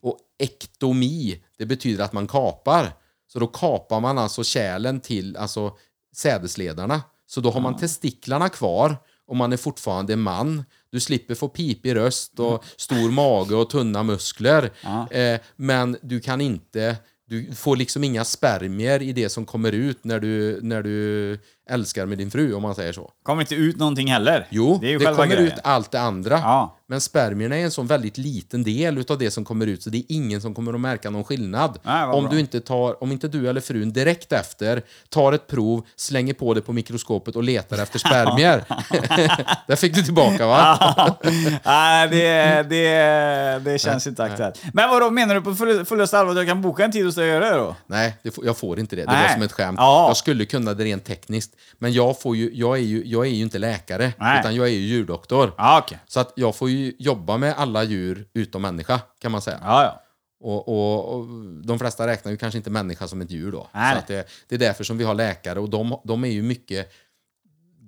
Och 0.01 0.19
ektomi, 0.39 1.43
det 1.57 1.65
betyder 1.65 2.03
att 2.03 2.13
man 2.13 2.27
kapar. 2.27 2.93
Så 3.27 3.39
då 3.39 3.47
kapar 3.47 3.99
man 3.99 4.17
alltså 4.17 4.43
kärlen 4.43 4.99
till 4.99 5.37
alltså 5.37 5.77
sädesledarna. 6.15 7.01
Så 7.27 7.41
då 7.41 7.51
har 7.51 7.59
man 7.59 7.77
testiklarna 7.77 8.49
kvar 8.49 8.97
och 9.27 9.35
man 9.35 9.53
är 9.53 9.57
fortfarande 9.57 10.15
man. 10.15 10.63
Du 10.91 10.99
slipper 10.99 11.35
få 11.35 11.47
pipig 11.47 11.95
röst 11.95 12.39
och 12.39 12.63
stor 12.77 13.11
mage 13.11 13.55
och 13.55 13.69
tunna 13.69 14.03
muskler. 14.03 14.71
Eh, 15.11 15.39
men 15.55 15.97
du 16.01 16.19
kan 16.19 16.41
inte, 16.41 16.95
du 17.25 17.55
får 17.55 17.75
liksom 17.75 18.03
inga 18.03 18.25
spermier 18.25 19.01
i 19.01 19.13
det 19.13 19.29
som 19.29 19.45
kommer 19.45 19.71
ut 19.71 20.03
när 20.03 20.19
du, 20.19 20.59
när 20.61 20.83
du 20.83 21.39
älskar 21.69 22.05
med 22.05 22.17
din 22.17 22.31
fru, 22.31 22.53
om 22.53 22.61
man 22.61 22.75
säger 22.75 22.93
så. 22.93 23.11
Kommer 23.23 23.41
inte 23.41 23.55
ut 23.55 23.77
någonting 23.77 24.11
heller. 24.11 24.47
Jo, 24.49 24.77
det 24.81 24.87
är 24.87 24.91
ju 24.91 24.97
det 24.97 25.05
själva 25.05 25.23
kommer 25.23 25.35
grejen. 25.35 25.53
ut 25.53 25.59
allt 25.63 25.91
det 25.91 25.99
andra. 26.01 26.37
Ja. 26.37 26.73
Men 26.89 27.01
spermierna 27.01 27.57
är 27.57 27.63
en 27.63 27.71
sån 27.71 27.87
väldigt 27.87 28.17
liten 28.17 28.63
del 28.63 28.97
utav 28.97 29.17
det 29.17 29.31
som 29.31 29.45
kommer 29.45 29.67
ut, 29.67 29.83
så 29.83 29.89
det 29.89 29.97
är 29.97 30.03
ingen 30.09 30.41
som 30.41 30.53
kommer 30.55 30.73
att 30.73 30.79
märka 30.79 31.09
någon 31.09 31.23
skillnad. 31.23 31.79
Nej, 31.83 32.05
vad 32.07 32.15
om, 32.15 32.23
bra. 32.23 32.31
du 32.33 32.39
inte 32.39 32.59
tar, 32.59 33.03
om 33.03 33.11
inte 33.11 33.27
du 33.27 33.49
eller 33.49 33.61
frun 33.61 33.93
direkt 33.93 34.31
efter 34.31 34.81
tar 35.09 35.33
ett 35.33 35.47
prov, 35.47 35.85
slänger 35.95 36.33
på 36.33 36.53
det 36.53 36.61
på 36.61 36.73
mikroskopet 36.73 37.35
och 37.35 37.43
letar 37.43 37.77
efter 37.83 37.99
spermier. 37.99 38.63
Där 39.67 39.75
fick 39.75 39.95
du 39.95 40.03
tillbaka 40.03 40.47
va? 40.47 41.17
Nej, 41.65 42.07
det, 42.09 42.63
det, 42.69 43.71
det 43.71 43.79
känns 43.79 44.07
inte 44.07 44.23
aktuellt. 44.23 44.61
Men 44.73 44.89
vadå, 44.89 45.09
menar 45.09 45.35
du 45.35 45.41
på 45.41 45.51
full- 45.55 45.85
fullaste 45.85 46.19
allvar 46.19 46.31
att 46.31 46.37
jag 46.37 46.47
kan 46.47 46.61
boka 46.61 46.83
en 46.85 46.91
tid 46.91 47.05
hos 47.05 47.15
dig 47.15 47.23
och 47.23 47.29
göra 47.43 47.49
det 47.51 47.57
då? 47.57 47.75
Nej, 47.87 48.17
det 48.23 48.37
jag 48.43 48.57
får 48.57 48.79
inte 48.79 48.95
det. 48.95 49.01
Det 49.05 49.11
Nej. 49.11 49.23
var 49.27 49.33
som 49.33 49.41
ett 49.41 49.51
skämt. 49.51 49.77
Ja. 49.79 50.07
Jag 50.07 50.17
skulle 50.17 50.45
kunna 50.45 50.73
det 50.73 50.83
rent 50.83 51.05
tekniskt. 51.05 51.51
Men 51.77 51.93
jag, 51.93 52.21
får 52.21 52.35
ju, 52.35 52.51
jag, 52.53 52.77
är, 52.77 52.81
ju, 52.81 53.03
jag 53.05 53.25
är 53.25 53.29
ju 53.29 53.41
inte 53.41 53.59
läkare, 53.59 54.13
Nej. 54.17 54.39
utan 54.39 54.55
jag 54.55 54.67
är 54.67 54.71
ju 54.71 54.79
djurdoktor. 54.79 55.53
Ja, 55.57 55.81
okej. 55.83 55.99
Så 56.07 56.19
att 56.19 56.33
jag 56.35 56.55
får 56.55 56.69
ju 56.69 56.93
jobba 56.99 57.37
med 57.37 57.53
alla 57.57 57.83
djur 57.83 58.27
utom 58.33 58.61
människa, 58.61 59.01
kan 59.19 59.31
man 59.31 59.41
säga. 59.41 59.59
Ja, 59.63 59.83
ja. 59.83 60.03
Och, 60.39 60.67
och, 60.67 61.15
och 61.15 61.25
de 61.63 61.79
flesta 61.79 62.07
räknar 62.07 62.31
ju 62.31 62.37
kanske 62.37 62.57
inte 62.57 62.69
människa 62.69 63.07
som 63.07 63.21
ett 63.21 63.31
djur 63.31 63.51
då. 63.51 63.69
Nej. 63.73 63.93
Så 63.93 63.99
att 63.99 64.07
det, 64.07 64.27
det 64.47 64.55
är 64.55 64.59
därför 64.59 64.83
som 64.83 64.97
vi 64.97 65.03
har 65.03 65.15
läkare 65.15 65.59
och 65.59 65.69
de, 65.69 66.01
de 66.03 66.23
är 66.23 66.29
ju 66.31 66.41
mycket... 66.41 66.91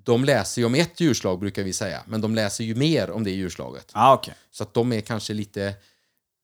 De 0.03 0.25
läser 0.25 0.61
ju 0.61 0.65
om 0.65 0.75
ett 0.75 0.99
djurslag 0.99 1.39
brukar 1.39 1.63
vi 1.63 1.73
säga, 1.73 2.01
men 2.05 2.21
de 2.21 2.35
läser 2.35 2.63
ju 2.63 2.75
mer 2.75 3.11
om 3.11 3.23
det 3.23 3.31
djurslaget. 3.31 3.91
Ja, 3.93 4.13
okej. 4.13 4.33
Så 4.51 4.63
att 4.63 4.73
de 4.73 4.93
är 4.93 5.01
kanske 5.01 5.33
lite 5.33 5.73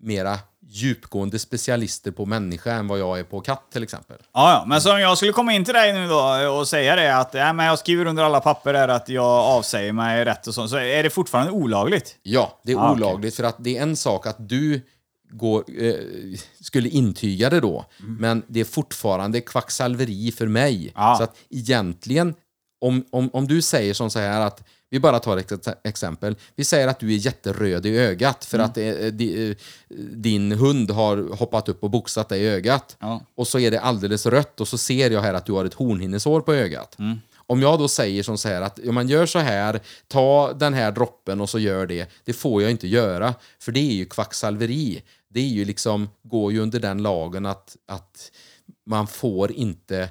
mera 0.05 0.39
djupgående 0.67 1.39
specialister 1.39 2.11
på 2.11 2.25
människa 2.25 2.71
än 2.71 2.87
vad 2.87 2.99
jag 2.99 3.19
är 3.19 3.23
på 3.23 3.41
katt 3.41 3.71
till 3.73 3.83
exempel. 3.83 4.17
Ja, 4.33 4.51
ja. 4.51 4.63
Men 4.67 4.81
så 4.81 4.93
om 4.93 4.99
jag 4.99 5.17
skulle 5.17 5.31
komma 5.33 5.53
in 5.53 5.65
till 5.65 5.73
dig 5.73 5.93
nu 5.93 6.07
då 6.07 6.49
och 6.59 6.67
säga 6.67 6.95
det 6.95 7.17
att 7.17 7.33
ja, 7.33 7.53
men 7.53 7.65
jag 7.65 7.79
skriver 7.79 8.05
under 8.05 8.23
alla 8.23 8.39
papper 8.39 8.73
där 8.73 8.87
att 8.87 9.09
jag 9.09 9.25
avsäger 9.25 9.93
mig 9.93 10.25
rätt 10.25 10.47
och 10.47 10.53
så, 10.53 10.67
så 10.67 10.77
är 10.77 11.03
det 11.03 11.09
fortfarande 11.09 11.51
olagligt? 11.51 12.15
Ja, 12.23 12.59
det 12.63 12.71
är 12.71 12.77
Ah, 12.77 12.91
olagligt 12.91 13.35
för 13.35 13.43
att 13.43 13.55
det 13.59 13.77
är 13.77 13.81
en 13.81 13.95
sak 13.95 14.27
att 14.27 14.49
du 14.49 14.81
går, 15.29 15.63
eh, 15.81 15.93
skulle 16.61 16.89
intyga 16.89 17.49
det 17.49 17.59
då, 17.59 17.85
men 18.19 18.43
det 18.47 18.59
är 18.59 18.65
fortfarande 18.65 19.41
kvacksalveri 19.41 20.31
för 20.31 20.47
mig. 20.47 20.91
Ja. 20.95 21.15
Så 21.17 21.23
att 21.23 21.35
egentligen, 21.49 22.35
om, 22.81 23.05
om, 23.11 23.29
om 23.33 23.47
du 23.47 23.61
säger 23.61 23.93
som 23.93 24.09
så 24.09 24.19
här 24.19 24.41
att 24.41 24.63
vi 24.95 24.99
bara 24.99 25.19
tar 25.19 25.37
ett 25.37 25.51
ex- 25.51 25.77
exempel. 25.83 26.35
Vi 26.55 26.63
säger 26.63 26.87
att 26.87 26.99
du 26.99 27.13
är 27.13 27.17
jätteröd 27.17 27.85
i 27.85 27.97
ögat 27.97 28.45
för 28.45 28.59
att 28.59 28.77
eh, 28.77 28.87
eh, 28.87 29.55
din 30.13 30.51
hund 30.51 30.91
har 30.91 31.35
hoppat 31.35 31.69
upp 31.69 31.83
och 31.83 31.89
boxat 31.89 32.29
dig 32.29 32.41
i 32.41 32.47
ögat. 32.47 32.97
Ja. 32.99 33.21
Och 33.35 33.47
så 33.47 33.59
är 33.59 33.71
det 33.71 33.79
alldeles 33.79 34.25
rött 34.25 34.61
och 34.61 34.67
så 34.67 34.77
ser 34.77 35.11
jag 35.11 35.21
här 35.21 35.33
att 35.33 35.45
du 35.45 35.53
har 35.53 35.65
ett 35.65 35.73
hornhinnesår 35.73 36.41
på 36.41 36.53
ögat. 36.53 36.97
Om 37.47 37.61
jag 37.61 37.79
då 37.79 37.87
säger 37.87 38.23
som 38.23 38.37
så 38.37 38.47
här 38.47 38.61
att 38.61 38.79
ja, 38.83 38.91
man 38.91 39.07
gör 39.07 39.25
så 39.25 39.39
här, 39.39 39.79
ta 40.07 40.53
den 40.53 40.73
här 40.73 40.91
droppen 40.91 41.41
och 41.41 41.49
så 41.49 41.59
gör 41.59 41.85
det. 41.85 42.09
Det 42.23 42.33
får 42.33 42.61
jag 42.61 42.71
inte 42.71 42.87
göra, 42.87 43.33
för 43.59 43.71
det 43.71 43.79
är 43.79 43.93
ju 43.93 44.05
kvacksalveri. 44.05 45.01
Det 45.27 45.39
är 45.39 45.47
ju 45.47 45.65
liksom, 45.65 46.09
går 46.23 46.51
ju 46.51 46.59
under 46.59 46.79
den 46.79 47.03
lagen 47.03 47.45
att, 47.45 47.75
att 47.87 48.31
man 48.85 49.07
får 49.07 49.51
inte 49.51 50.09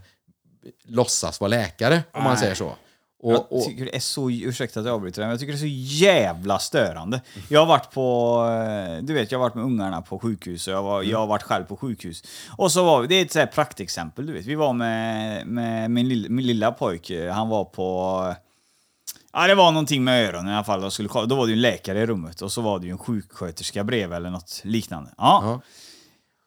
låtsas 0.85 1.41
vara 1.41 1.49
läkare, 1.49 2.03
om 2.12 2.22
man 2.22 2.32
Nej. 2.32 2.41
säger 2.41 2.55
så. 2.55 2.76
Jag 3.24 3.40
Och, 3.40 3.52
och, 3.52 3.64
tycker 3.64 3.84
det 3.84 3.96
är 3.96 4.00
så, 4.00 4.30
ursäkta 4.30 4.80
att 4.80 4.86
jag 4.86 4.94
avbryter 4.94 5.22
men 5.22 5.30
jag 5.30 5.40
tycker 5.40 5.52
det 5.52 5.56
är 5.56 5.60
så 5.60 6.04
jävla 6.04 6.58
störande. 6.58 7.20
Jag 7.48 7.60
har 7.60 7.66
varit 7.66 7.90
på, 7.90 8.38
eh, 8.48 9.04
du 9.04 9.14
vet, 9.14 9.32
jag 9.32 9.38
har 9.38 9.44
varit 9.44 9.54
med 9.54 9.64
ungarna 9.64 10.02
på 10.02 10.18
sjukhus 10.18 10.68
och 10.68 10.74
jag, 10.74 10.82
var, 10.82 11.02
jag 11.02 11.18
har 11.18 11.26
varit 11.26 11.42
själv 11.42 11.64
på 11.64 11.76
sjukhus. 11.76 12.22
Och 12.56 12.72
så 12.72 12.84
var 12.84 13.00
vi, 13.00 13.06
det 13.06 13.14
är 13.14 13.22
ett 13.22 13.32
så 13.32 13.38
här 13.38 13.46
praktexempel, 13.46 14.26
du 14.26 14.32
vet. 14.32 14.46
Vi 14.46 14.54
var 14.54 14.72
med, 14.72 15.46
med 15.46 15.90
min, 15.90 16.08
lilla, 16.08 16.28
min 16.28 16.46
lilla 16.46 16.72
pojke, 16.72 17.30
han 17.30 17.48
var 17.48 17.64
på, 17.64 18.34
ja 19.32 19.46
det 19.46 19.54
var 19.54 19.72
någonting 19.72 20.04
med 20.04 20.28
öronen 20.28 20.52
i 20.52 20.54
alla 20.54 20.64
fall. 20.64 20.82
Jag 20.82 20.92
skulle, 20.92 21.08
då 21.08 21.34
var 21.34 21.46
det 21.46 21.50
ju 21.50 21.56
en 21.56 21.62
läkare 21.62 22.00
i 22.00 22.06
rummet 22.06 22.42
och 22.42 22.52
så 22.52 22.60
var 22.60 22.78
det 22.78 22.86
ju 22.86 22.92
en 22.92 22.98
sjuksköterska 22.98 23.84
bredvid 23.84 24.16
eller 24.16 24.30
något 24.30 24.60
liknande. 24.64 25.10
Ja. 25.16 25.40
Ja. 25.42 25.60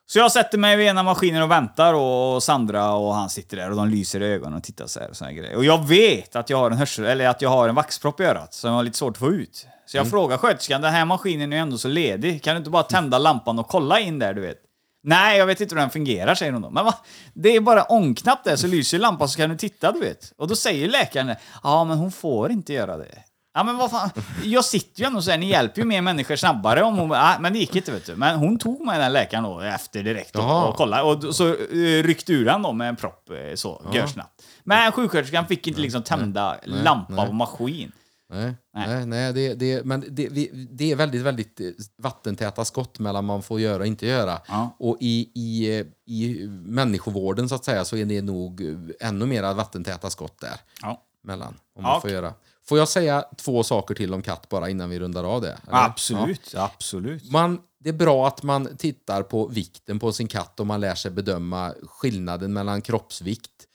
Så 0.09 0.19
jag 0.19 0.31
sätter 0.31 0.57
mig 0.57 0.77
vid 0.77 0.87
ena 0.87 1.03
maskinen 1.03 1.43
och 1.43 1.51
väntar 1.51 1.93
och 1.93 2.43
Sandra 2.43 2.91
och 2.91 3.15
han 3.15 3.29
sitter 3.29 3.57
där 3.57 3.69
och 3.69 3.75
de 3.75 3.89
lyser 3.89 4.21
i 4.21 4.25
ögonen 4.25 4.57
och 4.57 4.63
tittar 4.63 4.87
så 4.87 4.99
här 4.99 5.09
och 5.09 5.17
så 5.17 5.25
här 5.25 5.31
grejer. 5.31 5.55
Och 5.55 5.65
jag 5.65 5.87
vet 5.87 6.35
att 6.35 6.49
jag 6.49 6.57
har 6.57 6.71
en 6.71 6.77
hörsel, 6.77 7.05
eller 7.05 7.27
att 7.27 7.41
jag 7.41 7.49
har 7.49 7.69
en 7.69 7.75
vaxpropp 7.75 8.19
i 8.19 8.23
örat 8.23 8.53
som 8.53 8.69
jag 8.69 8.75
har 8.75 8.83
lite 8.83 8.97
svårt 8.97 9.13
att 9.13 9.17
få 9.17 9.31
ut. 9.31 9.67
Så 9.85 9.97
jag 9.97 10.09
frågar 10.09 10.37
sköterskan, 10.37 10.81
den 10.81 10.93
här 10.93 11.05
maskinen 11.05 11.53
är 11.53 11.57
ju 11.57 11.61
ändå 11.61 11.77
så 11.77 11.87
ledig, 11.87 12.43
kan 12.43 12.53
du 12.53 12.57
inte 12.57 12.69
bara 12.69 12.83
tända 12.83 13.17
lampan 13.17 13.59
och 13.59 13.67
kolla 13.67 13.99
in 13.99 14.19
där 14.19 14.33
du 14.33 14.41
vet? 14.41 14.57
Nej, 15.03 15.37
jag 15.37 15.45
vet 15.45 15.61
inte 15.61 15.75
hur 15.75 15.81
den 15.81 15.89
fungerar, 15.89 16.35
säger 16.35 16.51
hon 16.51 16.61
då. 16.61 16.69
Men 16.69 16.85
va? 16.85 16.95
Det 17.33 17.55
är 17.55 17.59
bara 17.61 17.83
ångknapp 17.83 18.43
där 18.43 18.55
så 18.55 18.67
lyser 18.67 18.99
lampan 18.99 19.29
så 19.29 19.37
kan 19.37 19.49
du 19.49 19.57
titta, 19.57 19.91
du 19.91 19.99
vet. 19.99 20.33
Och 20.37 20.47
då 20.47 20.55
säger 20.55 20.87
läkaren, 20.87 21.35
ja 21.63 21.83
men 21.83 21.97
hon 21.97 22.11
får 22.11 22.51
inte 22.51 22.73
göra 22.73 22.97
det. 22.97 23.23
Ja 23.57 23.63
men 23.63 23.77
vad 23.77 23.91
fan, 23.91 24.09
jag 24.43 24.65
sitter 24.65 25.01
ju 25.01 25.07
ändå 25.07 25.21
så 25.21 25.31
här, 25.31 25.37
ni 25.37 25.49
hjälper 25.49 25.81
ju 25.81 25.87
mer 25.87 26.01
människor 26.01 26.35
snabbare 26.35 26.83
om 26.83 26.97
hon... 26.97 27.09
Ja, 27.09 27.37
men 27.39 27.53
det 27.53 27.59
gick 27.59 27.75
inte 27.75 27.91
vet 27.91 28.05
du. 28.05 28.15
Men 28.15 28.39
hon 28.39 28.57
tog 28.59 28.85
mig 28.85 28.99
den 28.99 29.13
läkaren 29.13 29.43
då 29.43 29.59
efter 29.59 30.03
direkt 30.03 30.35
och, 30.35 30.69
och 30.69 30.75
kollade. 30.75 31.03
Och 31.03 31.35
så 31.35 31.45
uh, 31.47 32.03
ryckte 32.03 32.33
ur 32.33 32.45
den 32.45 32.61
då 32.61 32.73
med 32.73 32.89
en 32.89 32.95
propp 32.95 33.29
eh, 33.29 33.55
så, 33.55 33.91
görsnabbt. 33.93 34.43
Men 34.63 34.91
sjuksköterskan 34.91 35.45
fick 35.47 35.67
inte 35.67 35.81
liksom 35.81 36.03
tända 36.03 36.57
lampa 36.63 37.13
nej. 37.13 37.27
på 37.27 37.33
maskin. 37.33 37.91
Nej, 38.29 38.55
nej. 38.73 39.05
nej, 39.05 39.33
det, 39.33 39.53
det, 39.53 39.85
men 39.85 40.03
det, 40.09 40.29
vi, 40.29 40.67
det 40.71 40.91
är 40.91 40.95
väldigt, 40.95 41.21
väldigt 41.21 41.59
eh, 41.59 41.67
vattentäta 41.97 42.65
skott 42.65 42.99
mellan 42.99 43.25
man 43.25 43.43
får 43.43 43.59
göra 43.59 43.79
och 43.79 43.87
inte 43.87 44.05
göra. 44.05 44.39
Ja. 44.47 44.75
Och 44.79 44.97
i, 44.99 45.31
i, 45.35 45.79
eh, 45.79 45.85
i 46.05 46.47
människovården 46.49 47.49
så 47.49 47.55
att 47.55 47.65
säga 47.65 47.85
så 47.85 47.97
är 47.97 48.05
det 48.05 48.21
nog 48.21 48.61
eh, 48.61 49.07
ännu 49.07 49.25
mer 49.25 49.53
vattentäta 49.53 50.09
skott 50.09 50.41
där. 50.41 50.55
Ja. 50.81 51.03
Mellan, 51.23 51.47
om 51.47 51.55
Ja, 51.75 51.81
man 51.81 52.01
får 52.01 52.07
okej. 52.07 52.13
göra. 52.13 52.33
Får 52.67 52.77
jag 52.77 52.87
säga 52.87 53.25
två 53.37 53.63
saker 53.63 53.95
till 53.95 54.13
om 54.13 54.21
katt 54.21 54.49
bara 54.49 54.69
innan 54.69 54.89
vi 54.89 54.99
rundar 54.99 55.23
av 55.23 55.41
det? 55.41 55.57
eller? 55.67 55.85
Absolut, 55.85 56.55
absolut. 56.55 57.31
Man, 57.31 57.61
det 57.79 57.89
är 57.89 57.93
bra 57.93 58.27
att 58.27 58.43
man 58.43 58.77
tittar 58.77 59.23
på 59.23 59.47
vikten 59.47 59.99
på 59.99 60.11
sin 60.11 60.27
katt 60.27 60.59
och 60.59 60.67
man 60.67 60.81
lär 60.81 60.95
sig 60.95 61.11
bedöma 61.11 61.73
skillnaden 61.83 62.53
mellan 62.53 62.81
kroppsvikt 62.81 63.67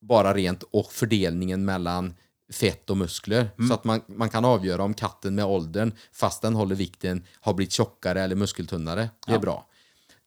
bara 0.00 0.34
rent 0.34 0.62
och 0.62 0.92
fördelningen 0.92 1.64
mellan 1.64 2.14
fett 2.52 2.90
och 2.90 2.96
muskler. 2.96 3.50
Så 3.68 3.74
att 3.74 3.84
man, 3.84 4.00
man 4.06 4.28
kan 4.28 4.44
avgöra 4.44 4.82
om 4.82 4.94
katten 4.94 5.34
med 5.34 5.44
åldern, 5.44 5.92
fast 6.12 6.42
den 6.42 6.54
håller 6.54 6.74
vikten, 6.74 7.26
har 7.40 7.54
blivit 7.54 7.72
tjockare 7.72 8.20
eller 8.22 8.36
muskeltunnare. 8.36 9.10
Det 9.26 9.32
är 9.32 9.38
bra. 9.38 9.66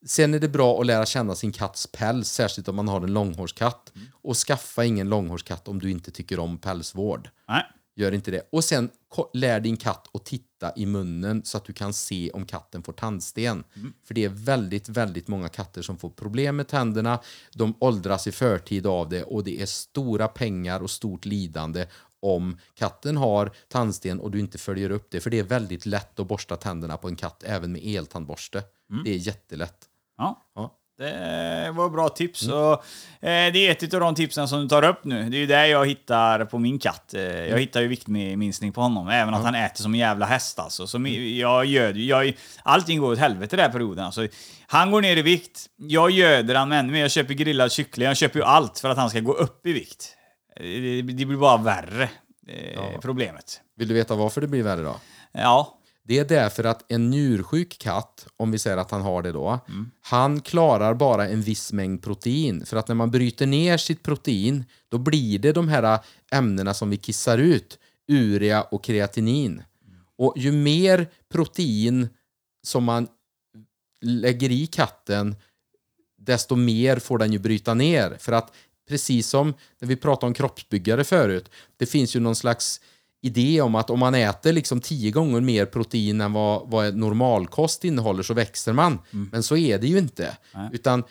Sen 0.05 0.33
är 0.33 0.39
det 0.39 0.49
bra 0.49 0.79
att 0.79 0.85
lära 0.85 1.05
känna 1.05 1.35
sin 1.35 1.51
katts 1.51 1.87
päls, 1.87 2.29
särskilt 2.29 2.67
om 2.67 2.75
man 2.75 2.87
har 2.87 3.01
en 3.01 3.13
långhårskatt. 3.13 3.91
Och 4.11 4.37
skaffa 4.37 4.85
ingen 4.85 5.09
långhårskatt 5.09 5.67
om 5.67 5.79
du 5.79 5.91
inte 5.91 6.11
tycker 6.11 6.39
om 6.39 6.57
pälsvård. 6.57 7.29
Nej. 7.47 7.63
Gör 7.97 8.11
inte 8.11 8.31
det. 8.31 8.49
Och 8.51 8.63
sen 8.63 8.89
lär 9.33 9.59
din 9.59 9.77
katt 9.77 10.07
att 10.13 10.25
titta 10.25 10.73
i 10.75 10.85
munnen 10.85 11.41
så 11.45 11.57
att 11.57 11.65
du 11.65 11.73
kan 11.73 11.93
se 11.93 12.31
om 12.31 12.45
katten 12.45 12.83
får 12.83 12.93
tandsten. 12.93 13.63
För 14.07 14.13
det 14.13 14.23
är 14.23 14.29
väldigt, 14.29 14.89
väldigt 14.89 15.27
många 15.27 15.49
katter 15.49 15.81
som 15.81 15.97
får 15.97 16.09
problem 16.09 16.55
med 16.55 16.67
tänderna. 16.67 17.19
De 17.53 17.73
åldras 17.79 18.27
i 18.27 18.31
förtid 18.31 18.87
av 18.87 19.09
det 19.09 19.23
och 19.23 19.43
det 19.43 19.61
är 19.61 19.65
stora 19.65 20.27
pengar 20.27 20.79
och 20.79 20.91
stort 20.91 21.25
lidande 21.25 21.87
om 22.19 22.57
katten 22.73 23.17
har 23.17 23.51
tandsten 23.67 24.19
och 24.19 24.31
du 24.31 24.39
inte 24.39 24.57
följer 24.57 24.89
upp 24.89 25.07
det. 25.11 25.19
För 25.19 25.29
det 25.29 25.39
är 25.39 25.43
väldigt 25.43 25.85
lätt 25.85 26.19
att 26.19 26.27
borsta 26.27 26.55
tänderna 26.55 26.97
på 26.97 27.07
en 27.07 27.15
katt 27.15 27.43
även 27.43 27.71
med 27.71 27.81
eltandborste. 27.85 28.63
Det 29.03 29.11
är 29.11 29.17
jättelätt. 29.17 29.89
Ja. 30.17 30.41
Ja. 30.55 30.71
Det 30.97 31.71
var 31.73 31.89
bra 31.89 32.09
tips. 32.09 32.47
Och, 32.47 32.73
eh, 33.27 33.53
det 33.53 33.67
är 33.67 33.71
ett 33.71 33.93
av 33.93 33.99
de 33.99 34.15
tipsen 34.15 34.47
som 34.47 34.61
du 34.61 34.67
tar 34.67 34.83
upp 34.85 35.03
nu. 35.05 35.29
Det 35.29 35.37
är 35.37 35.39
ju 35.39 35.45
det 35.45 35.67
jag 35.67 35.85
hittar 35.87 36.45
på 36.45 36.59
min 36.59 36.79
katt. 36.79 37.13
Eh, 37.13 37.21
jag 37.23 37.59
hittar 37.59 37.81
ju 37.81 37.87
viktminskning 37.87 38.71
på 38.71 38.81
honom, 38.81 39.07
även 39.09 39.33
att 39.33 39.43
han 39.43 39.55
äter 39.55 39.83
som 39.83 39.93
en 39.93 39.99
jävla 39.99 40.25
häst 40.25 40.59
alltså. 40.59 40.87
Så 40.87 40.97
mi- 40.97 41.39
jag 41.39 41.65
ju- 41.65 42.05
jag, 42.05 42.33
Allting 42.63 42.99
går 42.99 43.11
åt 43.11 43.19
helvete 43.19 43.55
den 43.55 43.65
här 43.65 43.71
perioden. 43.71 44.05
Alltså, 44.05 44.27
han 44.67 44.91
går 44.91 45.01
ner 45.01 45.17
i 45.17 45.21
vikt, 45.21 45.65
jag 45.77 46.11
göder 46.11 46.55
han 46.55 46.69
med 46.69 46.79
ännu 46.79 46.91
mer. 46.93 47.01
Jag 47.01 47.11
köper 47.11 47.33
grillad 47.33 47.71
kyckling, 47.71 48.07
jag 48.07 48.17
köper 48.17 48.39
ju 48.39 48.45
allt 48.45 48.79
för 48.79 48.89
att 48.89 48.97
han 48.97 49.09
ska 49.09 49.19
gå 49.19 49.33
upp 49.33 49.65
i 49.67 49.73
vikt. 49.73 50.15
Eh, 50.55 50.63
Det, 50.63 51.01
det 51.01 51.25
blir 51.25 51.37
bara 51.37 51.57
värre, 51.57 52.09
eh, 52.47 52.99
problemet. 53.01 53.61
Vill 53.77 53.87
du 53.87 53.93
veta 53.93 54.15
varför 54.15 54.41
det 54.41 54.47
blir 54.47 54.63
värre 54.63 54.81
då? 54.81 54.95
Ja, 55.31 55.77
det 56.07 56.19
är 56.19 56.25
därför 56.25 56.63
att 56.63 56.91
en 56.91 57.09
njursjuk 57.09 57.77
katt, 57.79 58.27
om 58.37 58.51
vi 58.51 58.59
säger 58.59 58.77
att 58.77 58.91
han 58.91 59.01
har 59.01 59.23
det 59.23 59.31
då, 59.31 59.59
han 60.01 60.41
klarar 60.41 60.93
bara 60.93 61.27
en 61.27 61.41
viss 61.41 61.73
mängd 61.73 62.03
protein. 62.03 62.65
För 62.65 62.77
att 62.77 62.87
när 62.87 62.95
man 62.95 63.11
bryter 63.11 63.45
ner 63.45 63.77
sitt 63.77 64.03
protein, 64.03 64.65
då 64.89 64.97
blir 64.97 65.39
det 65.39 65.51
de 65.51 65.69
här 65.69 65.83
äh, 65.83 65.99
ämnena 66.31 66.73
som 66.73 66.89
vi 66.89 66.97
kissar 66.97 67.37
ut, 67.37 67.79
urea 68.07 68.61
och 68.61 68.83
kreatinin. 68.83 69.63
Och 70.17 70.33
ju 70.37 70.51
mer 70.51 71.07
protein 71.29 72.09
som 72.63 72.83
man 72.83 73.07
lägger 74.01 74.51
i 74.51 74.67
katten, 74.67 75.35
desto 76.17 76.55
mer 76.55 76.99
får 76.99 77.17
den 77.17 77.33
ju 77.33 77.39
bryta 77.39 77.73
ner. 77.73 78.17
För 78.19 78.31
att 78.31 78.53
precis 78.89 79.27
som 79.27 79.53
när 79.79 79.87
vi 79.87 79.95
pratade 79.95 80.27
om 80.27 80.33
kroppsbyggare 80.33 81.03
förut, 81.03 81.49
det 81.77 81.85
finns 81.85 82.15
ju 82.15 82.19
någon 82.19 82.35
slags 82.35 82.81
idé 83.25 83.61
om 83.61 83.75
att 83.75 83.89
om 83.89 83.99
man 83.99 84.15
äter 84.15 84.53
liksom 84.53 84.81
tio 84.81 85.11
gånger 85.11 85.41
mer 85.41 85.65
protein 85.65 86.21
än 86.21 86.33
vad, 86.33 86.69
vad 86.69 86.95
normalkost 86.95 87.83
innehåller 87.83 88.23
så 88.23 88.33
växer 88.33 88.73
man. 88.73 88.99
Men 89.31 89.43
så 89.43 89.57
är 89.57 89.79
det 89.79 89.87
ju 89.87 89.97
inte. 89.97 90.37
Utan 90.73 91.03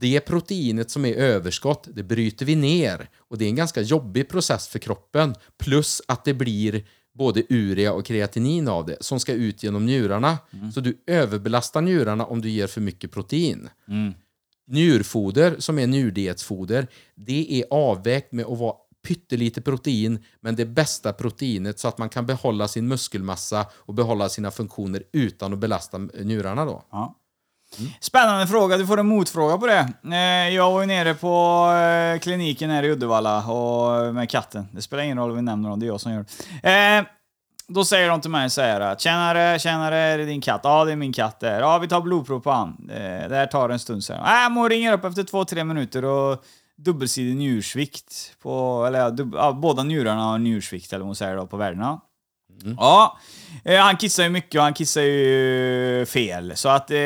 det 0.00 0.20
proteinet 0.20 0.90
som 0.90 1.04
är 1.04 1.14
överskott, 1.14 1.88
det 1.94 2.02
bryter 2.02 2.46
vi 2.46 2.54
ner. 2.54 3.08
Och 3.18 3.38
det 3.38 3.44
är 3.44 3.48
en 3.48 3.56
ganska 3.56 3.80
jobbig 3.80 4.28
process 4.28 4.68
för 4.68 4.78
kroppen. 4.78 5.34
Plus 5.58 6.02
att 6.08 6.24
det 6.24 6.34
blir 6.34 6.84
både 7.14 7.42
urea 7.48 7.92
och 7.92 8.06
kreatinin 8.06 8.68
av 8.68 8.86
det 8.86 8.96
som 9.00 9.20
ska 9.20 9.32
ut 9.32 9.62
genom 9.62 9.86
njurarna. 9.86 10.38
Så 10.74 10.80
du 10.80 11.02
överbelastar 11.06 11.80
njurarna 11.80 12.24
om 12.26 12.40
du 12.40 12.48
ger 12.48 12.66
för 12.66 12.80
mycket 12.80 13.12
protein. 13.12 13.68
Njurfoder, 14.68 15.56
som 15.58 15.78
är 15.78 15.86
njurdietsfoder, 15.86 16.86
det 17.14 17.60
är 17.60 17.64
avvägt 17.70 18.32
med 18.32 18.44
att 18.44 18.58
vara 18.58 18.74
pyttelite 19.06 19.62
protein, 19.62 20.24
men 20.40 20.56
det 20.56 20.66
bästa 20.66 21.12
proteinet 21.12 21.78
så 21.78 21.88
att 21.88 21.98
man 21.98 22.08
kan 22.08 22.26
behålla 22.26 22.68
sin 22.68 22.88
muskelmassa 22.88 23.66
och 23.74 23.94
behålla 23.94 24.28
sina 24.28 24.50
funktioner 24.50 25.02
utan 25.12 25.52
att 25.52 25.58
belasta 25.58 25.98
njurarna 25.98 26.64
då. 26.64 26.82
Ja. 26.90 27.14
Spännande 28.00 28.46
fråga, 28.46 28.76
du 28.76 28.86
får 28.86 29.00
en 29.00 29.06
motfråga 29.06 29.58
på 29.58 29.66
det. 29.66 29.88
Eh, 30.12 30.54
jag 30.54 30.70
var 30.70 30.80
ju 30.80 30.86
nere 30.86 31.14
på 31.14 31.66
eh, 31.72 32.20
kliniken 32.20 32.70
här 32.70 32.82
i 32.82 32.90
Uddevalla 32.90 33.46
och 33.46 34.04
eh, 34.04 34.12
med 34.12 34.30
katten. 34.30 34.68
Det 34.72 34.82
spelar 34.82 35.02
ingen 35.02 35.18
roll 35.18 35.30
om 35.30 35.36
vi 35.36 35.42
nämner 35.42 35.68
dem, 35.68 35.80
det 35.80 35.86
är 35.86 35.88
jag 35.88 36.00
som 36.00 36.12
gör 36.12 36.24
det. 36.62 37.06
Då 37.68 37.84
säger 37.84 38.08
de 38.08 38.20
till 38.20 38.30
mig 38.30 38.50
så 38.50 38.60
här 38.60 38.80
att 38.80 39.00
tjenare, 39.00 39.58
tjenare, 39.58 39.96
är 39.96 40.18
det 40.18 40.24
din 40.24 40.40
katt? 40.40 40.60
Ja, 40.64 40.84
det 40.84 40.92
är 40.92 40.96
min 40.96 41.12
katt 41.12 41.40
där. 41.40 41.60
Ja, 41.60 41.78
vi 41.78 41.88
tar 41.88 42.00
blodprov 42.00 42.40
på 42.40 42.50
han. 42.50 42.86
Det 43.28 43.36
här 43.36 43.46
tar 43.46 43.68
en 43.68 43.78
stund 43.78 44.04
sen. 44.04 44.16
Äh, 44.16 44.50
man 44.50 44.68
ringer 44.68 44.92
upp 44.92 45.04
efter 45.04 45.22
två, 45.22 45.44
tre 45.44 45.64
minuter 45.64 46.04
och 46.04 46.44
dubbelsidig 46.76 47.36
njursvikt. 47.36 48.36
På, 48.42 48.84
eller 48.86 48.98
ja, 48.98 49.10
dub, 49.10 49.34
ja, 49.34 49.52
båda 49.52 49.82
njurarna 49.82 50.22
har 50.22 50.38
njursvikt, 50.38 50.92
eller 50.92 51.00
vad 51.00 51.08
man 51.08 51.14
säger 51.14 51.36
då, 51.36 51.46
på 51.46 51.56
värdena. 51.56 52.00
Ja, 52.76 53.18
eh, 53.64 53.80
han 53.80 53.96
kissar 53.96 54.22
ju 54.22 54.28
mycket 54.28 54.58
och 54.58 54.64
han 54.64 54.74
kissar 54.74 55.02
ju 55.02 56.06
fel. 56.06 56.52
Så 56.56 56.68
att 56.68 56.90
eh, 56.90 56.98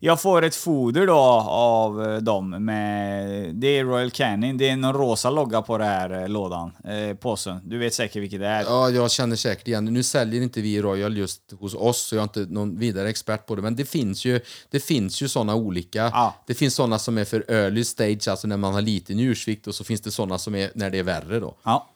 jag 0.00 0.20
får 0.20 0.42
ett 0.42 0.54
foder 0.54 1.06
då 1.06 1.18
av 1.48 2.02
eh, 2.02 2.16
dem 2.16 2.64
med... 2.64 3.54
Det 3.54 3.66
är 3.66 3.84
Royal 3.84 4.10
Canin. 4.10 4.58
Det 4.58 4.68
är 4.68 4.76
någon 4.76 4.94
rosa 4.94 5.30
logga 5.30 5.62
på 5.62 5.78
den 5.78 5.86
här 5.86 6.22
eh, 6.22 6.28
lådan. 6.28 6.72
Eh, 6.84 7.16
påsen. 7.16 7.60
Du 7.64 7.78
vet 7.78 7.94
säkert 7.94 8.22
vilket 8.22 8.40
det 8.40 8.46
är. 8.46 8.62
Ja, 8.62 8.90
jag 8.90 9.10
känner 9.10 9.36
säkert 9.36 9.68
igen. 9.68 9.84
Nu 9.84 10.02
säljer 10.02 10.42
inte 10.42 10.60
vi 10.60 10.82
Royal 10.82 11.16
just 11.16 11.52
hos 11.60 11.74
oss, 11.74 12.00
så 12.00 12.14
jag 12.14 12.20
är 12.20 12.24
inte 12.24 12.54
någon 12.54 12.78
vidare 12.78 13.08
expert 13.08 13.46
på 13.46 13.54
det. 13.54 13.62
Men 13.62 13.76
det 13.76 13.84
finns 13.84 14.24
ju, 14.24 14.40
det 14.70 14.80
finns 14.80 15.22
ju 15.22 15.28
såna 15.28 15.54
olika. 15.54 15.98
Ja. 15.98 16.34
Det 16.46 16.54
finns 16.54 16.74
såna 16.74 16.98
som 16.98 17.18
är 17.18 17.24
för 17.24 17.44
early 17.48 17.84
stage, 17.84 18.28
alltså 18.28 18.46
när 18.46 18.56
man 18.56 18.74
har 18.74 18.82
lite 18.82 19.14
njursvikt, 19.14 19.66
och 19.66 19.74
så 19.74 19.84
finns 19.84 20.00
det 20.00 20.10
såna 20.10 20.38
som 20.38 20.54
är 20.54 20.70
när 20.74 20.90
det 20.90 20.98
är 20.98 21.02
värre 21.02 21.40
då. 21.40 21.56
Ja. 21.62 21.88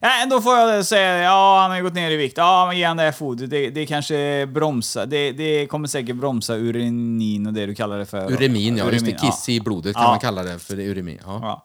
Äh, 0.00 0.28
då 0.30 0.40
får 0.40 0.54
jag 0.56 0.86
säga, 0.86 1.18
ja 1.18 1.58
han 1.60 1.70
har 1.70 1.76
ju 1.76 1.82
gått 1.82 1.94
ner 1.94 2.10
i 2.10 2.16
vikt. 2.16 2.36
Ja, 2.38 2.66
men 2.66 2.78
ge 2.78 2.84
han 2.84 2.96
det 2.96 3.02
här 3.02 3.12
fodret. 3.12 3.50
Det, 3.50 3.70
det 3.70 3.86
kanske 3.86 4.46
bromsar. 4.46 5.06
Det, 5.06 5.32
det 5.32 5.66
kommer 5.66 5.88
säkert 5.88 6.16
bromsa 6.16 6.54
urenin 6.56 7.46
och 7.46 7.52
det 7.52 7.66
du 7.66 7.74
kallar 7.74 7.98
det 7.98 8.06
för. 8.06 8.32
Uremin, 8.32 8.76
ja. 8.76 8.84
Just 8.92 9.04
det. 9.04 9.10
Uremin, 9.12 9.30
Kiss 9.30 9.48
i 9.48 9.60
blodet 9.60 9.94
kan 9.94 10.02
Ja. 10.04 10.10
man 10.10 10.20
kalla 10.20 10.42
det 10.42 10.58
för 10.58 10.78
uremin. 10.80 11.20
Ja. 11.24 11.40
Ja. 11.42 11.64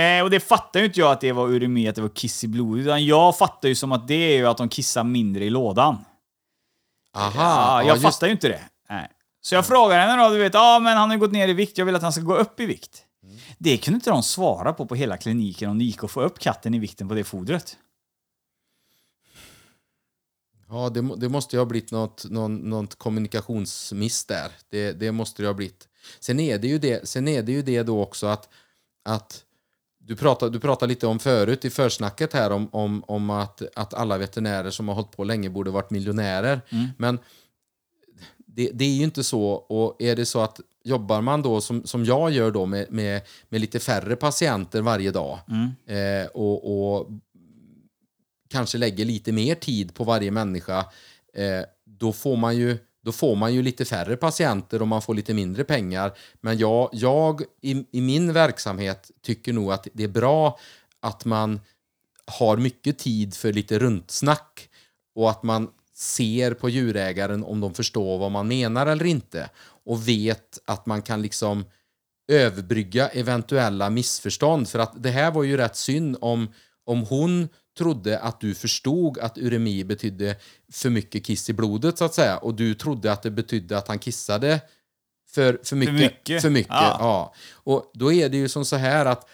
Eh, 0.00 0.22
och 0.22 0.30
det 0.30 0.40
fattar 0.40 0.80
ju 0.80 0.86
inte 0.86 1.00
jag 1.00 1.12
att 1.12 1.20
det 1.20 1.32
var 1.32 1.48
uremi, 1.48 1.88
att 1.88 1.94
det 1.94 2.02
var 2.02 2.08
kiss 2.08 2.44
i 2.44 2.48
blodet. 2.48 2.86
Utan 2.86 3.04
jag 3.06 3.38
fattar 3.38 3.68
ju 3.68 3.74
som 3.74 3.92
att 3.92 4.08
det 4.08 4.14
är 4.14 4.36
ju 4.36 4.46
att 4.46 4.56
de 4.56 4.68
kissar 4.68 5.04
mindre 5.04 5.44
i 5.44 5.50
lådan. 5.50 6.04
Aha, 7.16 7.32
Ja, 7.36 7.82
ja, 7.82 7.82
jag 7.88 7.96
just- 7.96 8.02
fattar 8.02 8.26
ju 8.26 8.32
inte 8.32 8.48
det. 8.48 8.60
Nej. 8.90 9.08
Så 9.40 9.54
jag 9.54 9.66
frågar 9.66 10.06
henne 10.06 10.22
då, 10.22 10.28
du 10.30 10.38
vet, 10.38 10.54
ja 10.54 10.78
men 10.78 10.96
han 10.96 11.10
har 11.10 11.16
gått 11.16 11.32
ner 11.32 11.48
i 11.48 11.52
vikt, 11.52 11.78
jag 11.78 11.84
vill 11.86 11.94
att 11.96 12.02
han 12.02 12.12
ska 12.12 12.22
gå 12.22 12.36
upp 12.36 12.60
i 12.60 12.66
vikt. 12.66 13.02
Det 13.58 13.78
kunde 13.78 13.94
inte 13.94 14.10
de 14.10 14.22
svara 14.22 14.72
på 14.72 14.86
på 14.86 14.94
hela 14.94 15.16
kliniken 15.16 15.70
om 15.70 15.78
det 15.78 15.84
gick 15.84 16.04
att 16.04 16.10
få 16.10 16.22
upp 16.22 16.38
katten 16.38 16.74
i 16.74 16.78
vikten 16.78 17.08
på 17.08 17.14
det 17.14 17.24
fodret. 17.24 17.76
Ja, 20.68 20.88
det, 20.88 21.16
det 21.16 21.28
måste 21.28 21.56
ju 21.56 21.60
ha 21.60 21.66
blivit 21.66 21.92
något, 21.92 22.24
någon, 22.30 22.56
något 22.56 22.94
kommunikationsmiss 22.94 24.24
där. 24.24 24.52
Det, 24.68 24.92
det 24.92 25.12
måste 25.12 25.42
det 25.42 25.46
ha 25.46 25.54
blivit. 25.54 25.88
Sen 26.20 26.40
är 26.40 26.58
det 26.58 26.68
ju 26.68 26.78
det, 26.78 27.08
sen 27.08 27.28
är 27.28 27.42
det, 27.42 27.52
ju 27.52 27.62
det 27.62 27.82
då 27.82 28.02
också 28.02 28.26
att, 28.26 28.48
att 29.02 29.44
du 29.98 30.16
pratade, 30.16 30.52
du 30.52 30.60
pratade 30.60 30.90
lite 30.90 31.06
om 31.06 31.18
förut 31.18 31.64
i 31.64 31.70
försnacket 31.70 32.32
här 32.32 32.50
om, 32.50 32.68
om, 32.72 33.04
om 33.06 33.30
att, 33.30 33.62
att 33.76 33.94
alla 33.94 34.18
veterinärer 34.18 34.70
som 34.70 34.88
har 34.88 34.94
hållit 34.94 35.16
på 35.16 35.24
länge 35.24 35.50
borde 35.50 35.70
varit 35.70 35.90
miljonärer. 35.90 36.60
Men 36.96 37.18
det, 38.58 38.70
det 38.74 38.84
är 38.84 38.92
ju 38.92 39.04
inte 39.04 39.24
så. 39.24 39.42
Och 39.50 40.02
är 40.02 40.16
det 40.16 40.26
så 40.26 40.40
att 40.40 40.60
jobbar 40.84 41.20
man 41.20 41.42
då 41.42 41.60
som, 41.60 41.84
som 41.84 42.04
jag 42.04 42.30
gör 42.30 42.50
då 42.50 42.66
med, 42.66 42.92
med, 42.92 43.22
med 43.48 43.60
lite 43.60 43.80
färre 43.80 44.16
patienter 44.16 44.82
varje 44.82 45.10
dag 45.10 45.38
eh, 45.86 46.26
och, 46.34 46.96
och 46.96 47.08
kanske 48.50 48.78
lägger 48.78 49.04
lite 49.04 49.32
mer 49.32 49.54
tid 49.54 49.94
på 49.94 50.04
varje 50.04 50.30
människa, 50.30 50.78
eh, 51.34 51.62
då, 51.84 52.12
får 52.12 52.36
man 52.36 52.56
ju, 52.56 52.78
då 53.04 53.12
får 53.12 53.36
man 53.36 53.54
ju 53.54 53.62
lite 53.62 53.84
färre 53.84 54.16
patienter 54.16 54.82
och 54.82 54.88
man 54.88 55.02
får 55.02 55.14
lite 55.14 55.34
mindre 55.34 55.64
pengar. 55.64 56.12
Men 56.40 56.58
jag, 56.58 56.88
jag 56.92 57.42
i, 57.62 57.84
i 57.90 58.00
min 58.00 58.32
verksamhet 58.32 59.10
tycker 59.22 59.52
nog 59.52 59.72
att 59.72 59.88
det 59.92 60.04
är 60.04 60.08
bra 60.08 60.58
att 61.00 61.24
man 61.24 61.60
har 62.26 62.56
mycket 62.56 62.98
tid 62.98 63.34
för 63.34 63.52
lite 63.52 63.78
rundsnack 63.78 64.68
och 65.14 65.30
att 65.30 65.42
man 65.42 65.68
ser 65.98 66.54
på 66.54 66.68
djurägaren 66.68 67.44
om 67.44 67.60
de 67.60 67.74
förstår 67.74 68.18
vad 68.18 68.30
man 68.30 68.48
menar 68.48 68.86
eller 68.86 69.04
inte 69.04 69.50
och 69.84 70.08
vet 70.08 70.58
att 70.64 70.86
man 70.86 71.02
kan 71.02 71.22
liksom 71.22 71.64
överbrygga 72.28 73.08
eventuella 73.08 73.90
missförstånd. 73.90 74.68
För 74.68 74.78
att 74.78 75.02
det 75.02 75.10
här 75.10 75.30
var 75.30 75.42
ju 75.42 75.56
rätt 75.56 75.76
synd 75.76 76.16
om, 76.20 76.52
om 76.84 77.02
hon 77.02 77.48
trodde 77.78 78.18
att 78.18 78.40
du 78.40 78.54
förstod 78.54 79.18
att 79.18 79.38
uremi 79.38 79.84
betydde 79.84 80.36
för 80.72 80.90
mycket 80.90 81.24
kiss 81.24 81.50
i 81.50 81.52
blodet 81.52 81.98
så 81.98 82.04
att 82.04 82.14
säga 82.14 82.36
och 82.36 82.54
du 82.54 82.74
trodde 82.74 83.12
att 83.12 83.22
det 83.22 83.30
betydde 83.30 83.78
att 83.78 83.88
han 83.88 83.98
kissade 83.98 84.60
för, 85.30 85.60
för 85.64 85.76
mycket. 85.76 85.94
mycket. 85.94 86.42
För 86.42 86.50
mycket 86.50 86.70
Ja. 86.70 86.96
ja. 87.00 87.34
Och 87.52 87.90
då 87.94 88.12
är 88.12 88.28
det 88.28 88.36
ju 88.36 88.48
som 88.48 88.64
så 88.64 88.76
här 88.76 89.06
att 89.06 89.28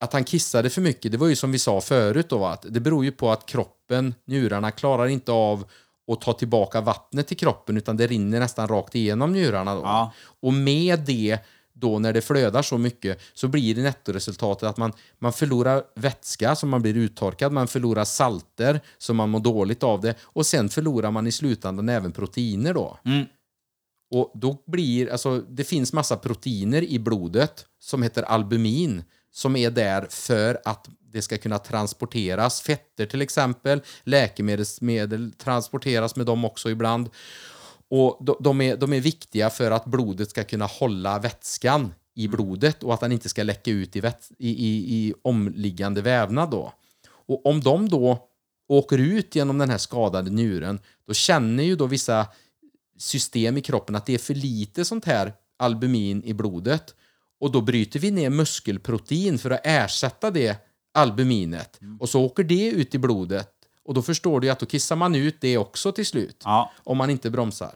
att 0.00 0.12
han 0.12 0.24
kissade 0.24 0.70
för 0.70 0.80
mycket, 0.80 1.12
det 1.12 1.18
var 1.18 1.28
ju 1.28 1.36
som 1.36 1.52
vi 1.52 1.58
sa 1.58 1.80
förut 1.80 2.28
då, 2.28 2.46
att 2.46 2.66
det 2.68 2.80
beror 2.80 3.04
ju 3.04 3.12
på 3.12 3.30
att 3.30 3.46
kroppen, 3.46 4.14
njurarna, 4.24 4.70
klarar 4.70 5.06
inte 5.06 5.32
av 5.32 5.64
att 6.12 6.20
ta 6.20 6.32
tillbaka 6.32 6.80
vattnet 6.80 7.26
till 7.26 7.36
kroppen 7.36 7.76
utan 7.76 7.96
det 7.96 8.06
rinner 8.06 8.40
nästan 8.40 8.68
rakt 8.68 8.94
igenom 8.94 9.32
njurarna 9.32 9.74
då. 9.74 9.80
Ja. 9.80 10.12
Och 10.40 10.52
med 10.52 11.00
det 11.00 11.38
då 11.72 11.98
när 11.98 12.12
det 12.12 12.20
flödar 12.20 12.62
så 12.62 12.78
mycket 12.78 13.20
så 13.34 13.48
blir 13.48 13.74
det 13.74 13.82
nettoresultatet 13.82 14.68
att 14.68 14.76
man, 14.76 14.92
man 15.18 15.32
förlorar 15.32 15.82
vätska 15.94 16.56
så 16.56 16.66
man 16.66 16.82
blir 16.82 16.96
uttorkad, 16.96 17.52
man 17.52 17.68
förlorar 17.68 18.04
salter 18.04 18.80
så 18.98 19.14
man 19.14 19.30
mår 19.30 19.40
dåligt 19.40 19.82
av 19.82 20.00
det 20.00 20.14
och 20.22 20.46
sen 20.46 20.68
förlorar 20.68 21.10
man 21.10 21.26
i 21.26 21.32
slutändan 21.32 21.88
även 21.88 22.12
proteiner 22.12 22.74
då. 22.74 22.98
Och 24.10 24.32
då 24.34 24.62
blir, 24.66 25.10
alltså 25.12 25.38
det 25.48 25.64
finns 25.64 25.92
massa 25.92 26.16
proteiner 26.16 26.82
i 26.82 26.98
blodet 26.98 27.66
som 27.80 28.02
heter 28.02 28.22
albumin 28.22 29.02
som 29.32 29.56
är 29.56 29.70
där 29.70 30.06
för 30.10 30.60
att 30.64 30.88
det 31.12 31.22
ska 31.22 31.38
kunna 31.38 31.58
transporteras. 31.58 32.60
Fetter 32.60 33.06
till 33.06 33.22
exempel, 33.22 33.80
läkemedelsmedel 34.04 35.32
transporteras 35.32 36.16
med 36.16 36.26
dem 36.26 36.44
också 36.44 36.70
ibland. 36.70 37.10
Och 37.90 38.18
de, 38.20 38.36
de, 38.40 38.60
är, 38.60 38.76
de 38.76 38.92
är 38.92 39.00
viktiga 39.00 39.50
för 39.50 39.70
att 39.70 39.84
blodet 39.84 40.30
ska 40.30 40.44
kunna 40.44 40.66
hålla 40.66 41.18
vätskan 41.18 41.94
i 42.14 42.28
blodet 42.28 42.82
och 42.82 42.94
att 42.94 43.00
den 43.00 43.12
inte 43.12 43.28
ska 43.28 43.42
läcka 43.42 43.70
ut 43.70 43.96
i, 43.96 44.00
väts- 44.00 44.32
i, 44.38 44.50
i, 44.50 44.94
i 44.96 45.14
omliggande 45.22 46.02
vävnad. 46.02 46.50
Då. 46.50 46.72
Och 47.08 47.46
om 47.46 47.60
de 47.60 47.88
då 47.88 48.28
åker 48.68 48.98
ut 48.98 49.34
genom 49.34 49.58
den 49.58 49.70
här 49.70 49.78
skadade 49.78 50.30
njuren, 50.30 50.80
då 51.06 51.14
känner 51.14 51.62
ju 51.62 51.76
då 51.76 51.86
vissa 51.86 52.26
system 52.98 53.58
i 53.58 53.62
kroppen 53.62 53.96
att 53.96 54.06
det 54.06 54.14
är 54.14 54.18
för 54.18 54.34
lite 54.34 54.84
sånt 54.84 55.04
här 55.04 55.32
albumin 55.56 56.24
i 56.24 56.32
blodet. 56.32 56.94
Och 57.40 57.52
då 57.52 57.60
bryter 57.60 58.00
vi 58.00 58.10
ner 58.10 58.30
muskelprotein 58.30 59.38
för 59.38 59.50
att 59.50 59.60
ersätta 59.64 60.30
det 60.30 60.56
albuminet. 60.94 61.80
Och 62.00 62.08
så 62.08 62.24
åker 62.24 62.44
det 62.44 62.68
ut 62.68 62.94
i 62.94 62.98
blodet. 62.98 63.48
Och 63.84 63.94
då 63.94 64.02
förstår 64.02 64.40
du 64.40 64.50
att 64.50 64.58
då 64.58 64.66
kissar 64.66 64.96
man 64.96 65.14
ut 65.14 65.40
det 65.40 65.58
också 65.58 65.92
till 65.92 66.06
slut. 66.06 66.42
Ja. 66.44 66.72
Om 66.84 66.98
man 66.98 67.10
inte 67.10 67.30
bromsar. 67.30 67.74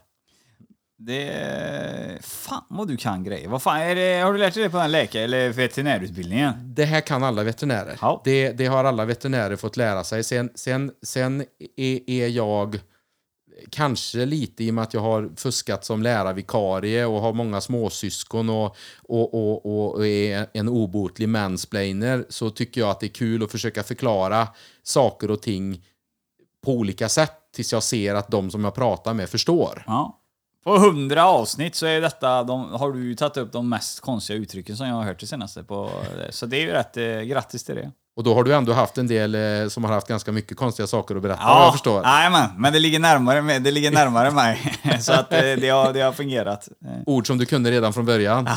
Det... 0.99 2.19
Fan 2.23 2.65
vad 2.69 2.89
du 2.89 2.97
kan 2.97 3.25
grejer. 3.25 3.49
Vad 3.49 3.63
fan, 3.63 3.81
är 3.81 3.95
det, 3.95 4.21
har 4.21 4.33
du 4.33 4.39
lärt 4.39 4.55
dig 4.55 4.63
det 4.63 4.71
på 4.71 4.77
den 4.77 4.93
läkare 4.93 5.25
eller 5.25 5.49
veterinärutbildningen? 5.49 6.53
Det 6.65 6.85
här 6.85 7.01
kan 7.01 7.23
alla 7.23 7.43
veterinärer. 7.43 7.99
Ja. 8.01 8.23
Det, 8.25 8.53
det 8.53 8.67
har 8.67 8.85
alla 8.85 9.05
veterinärer 9.05 9.57
fått 9.57 9.77
lära 9.77 10.05
sig. 10.05 10.25
Sen, 10.25 10.51
sen, 10.55 10.93
sen 11.03 11.45
är 11.77 12.29
jag 12.29 12.81
kanske 13.71 14.27
lite 14.27 14.65
i 14.65 14.71
och 14.71 14.75
med 14.75 14.83
att 14.83 14.95
jag 14.95 15.01
har 15.01 15.31
fuskat 15.37 15.85
som 15.85 16.03
lärarvikarie 16.03 17.07
och 17.07 17.21
har 17.21 17.33
många 17.33 17.61
småsyskon 17.61 18.51
och, 18.51 18.77
och, 19.09 19.35
och, 19.35 19.95
och 19.95 20.07
är 20.07 20.47
en 20.53 20.69
obotlig 20.69 21.29
mansplainer 21.29 22.25
så 22.29 22.51
tycker 22.51 22.81
jag 22.81 22.91
att 22.91 23.01
det 23.01 23.07
är 23.07 23.15
kul 23.15 23.43
att 23.43 23.51
försöka 23.51 23.83
förklara 23.83 24.49
saker 24.83 25.31
och 25.31 25.43
ting 25.43 25.85
på 26.65 26.73
olika 26.73 27.09
sätt 27.09 27.33
tills 27.55 27.73
jag 27.73 27.83
ser 27.83 28.15
att 28.15 28.29
de 28.31 28.51
som 28.51 28.65
jag 28.65 28.75
pratar 28.75 29.15
med 29.15 29.29
förstår. 29.29 29.85
Ja. 29.87 30.19
På 30.65 30.79
hundra 30.79 31.27
avsnitt 31.27 31.75
så 31.75 31.87
är 31.87 32.01
detta, 32.01 32.43
de, 32.43 32.71
har 32.73 32.93
du 32.93 33.15
tagit 33.15 33.37
upp 33.37 33.53
de 33.53 33.69
mest 33.69 34.01
konstiga 34.01 34.39
uttrycken 34.39 34.77
som 34.77 34.87
jag 34.87 34.95
har 34.95 35.05
hört 35.05 35.21
det 35.21 35.27
senaste 35.27 35.65
på. 35.65 35.91
Så 36.31 36.47
det 36.47 36.57
är 36.57 36.61
ju 36.61 36.71
rätt, 36.71 36.97
eh, 36.97 37.21
grattis 37.21 37.65
till 37.65 37.75
det. 37.75 37.93
Och 38.17 38.25
då 38.25 38.35
har 38.35 38.45
du 38.45 38.55
ändå 38.55 38.73
haft 38.73 38.99
en 38.99 39.07
del 39.07 39.35
eh, 39.35 39.69
som 39.69 39.85
har 39.85 39.93
haft 39.93 40.09
ganska 40.09 40.33
mycket 40.33 40.57
konstiga 40.57 40.87
saker 40.87 41.17
att 41.17 41.23
berätta 41.23 41.45
vad 41.45 41.67
jag 41.67 41.73
förstår. 41.73 42.03
Jajamän, 42.05 42.49
men 42.57 42.73
det 42.73 42.79
ligger 42.79 42.99
närmare, 42.99 43.59
det 43.59 43.71
ligger 43.71 43.91
närmare 43.91 44.31
mig. 44.43 44.79
Så 45.01 45.13
att 45.13 45.33
eh, 45.33 45.41
det 45.41 45.69
har, 45.69 45.93
det 45.93 46.01
har 46.01 46.13
fungerat. 46.13 46.69
Eh, 46.85 46.91
Ord 47.07 47.27
som 47.27 47.39
du 47.39 47.47
kunde 47.47 47.71
redan 47.71 47.93
från 47.93 48.05
början. 48.05 48.49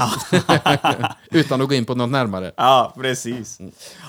Utan 1.32 1.62
att 1.62 1.68
gå 1.70 1.76
in 1.76 1.86
på 1.86 1.96
något 1.96 2.10
närmare. 2.10 2.52
Ja, 2.58 2.94
precis. 2.98 3.58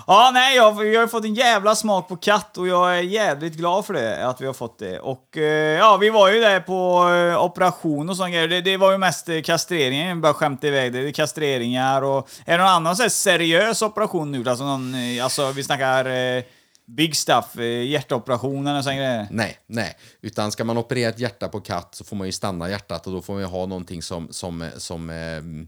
Ja, 0.07 0.31
nej, 0.35 0.57
jag, 0.57 0.79
vi 0.79 0.97
har 0.97 1.07
fått 1.07 1.25
en 1.25 1.35
jävla 1.35 1.75
smak 1.75 2.09
på 2.09 2.17
katt 2.17 2.59
och 2.59 2.69
jag 2.69 2.99
är 2.99 3.03
jävligt 3.03 3.55
glad 3.55 3.87
för 3.87 3.95
det, 3.95 4.27
att 4.27 4.41
vi 4.41 4.47
har 4.47 4.55
fått 4.55 4.79
det. 4.79 5.01
Och 5.01 5.37
eh, 5.37 5.79
ja, 5.79 5.97
vi 5.97 6.11
var 6.11 6.29
ju 6.33 6.41
där 6.41 6.61
på 6.61 7.09
eh, 7.15 7.45
operation 7.45 8.11
och 8.11 8.17
sånt. 8.17 8.33
Det, 8.33 8.61
det 8.61 8.77
var 8.77 8.93
ju 8.93 8.99
mest 8.99 9.29
eh, 9.29 9.43
kastreringen, 9.43 10.21
bara 10.21 10.35
skämta 10.35 10.67
iväg 10.67 10.93
det. 10.93 11.03
det 11.03 11.09
är 11.09 11.13
kastreringar 11.13 12.03
och... 12.03 12.29
Är 12.45 12.53
det 12.53 12.65
någon 12.65 12.73
annan 12.73 12.97
så 12.97 13.11
seriös 13.11 13.83
operation 13.83 14.33
nu? 14.33 14.51
Alltså, 14.51 14.65
någon, 14.65 14.95
eh, 14.95 15.25
alltså 15.39 15.57
vi 15.57 15.65
snackar 15.65 16.07
eh, 16.07 16.45
big 16.87 17.17
stuff, 17.17 17.59
eh, 17.59 17.83
hjärtoperationen 17.87 18.77
och 18.77 18.85
sånt 18.85 18.97
grejer. 18.97 19.27
Nej, 19.31 19.59
nej. 19.67 19.97
Utan 20.21 20.53
ska 20.53 20.65
man 20.65 20.79
operera 20.79 21.09
ett 21.09 21.19
hjärta 21.19 21.49
på 21.49 21.61
katt 21.61 21.95
så 21.95 22.05
får 22.05 22.17
man 22.17 22.27
ju 22.27 22.33
stanna 22.33 22.71
hjärtat 22.71 23.07
och 23.07 23.13
då 23.13 23.23
får 23.23 23.33
man 23.33 23.43
ju 23.43 23.49
ha 23.49 23.67
någonting 23.67 24.03
som, 24.03 24.29
som, 24.33 24.71
som 24.77 25.11
eh, 25.11 25.67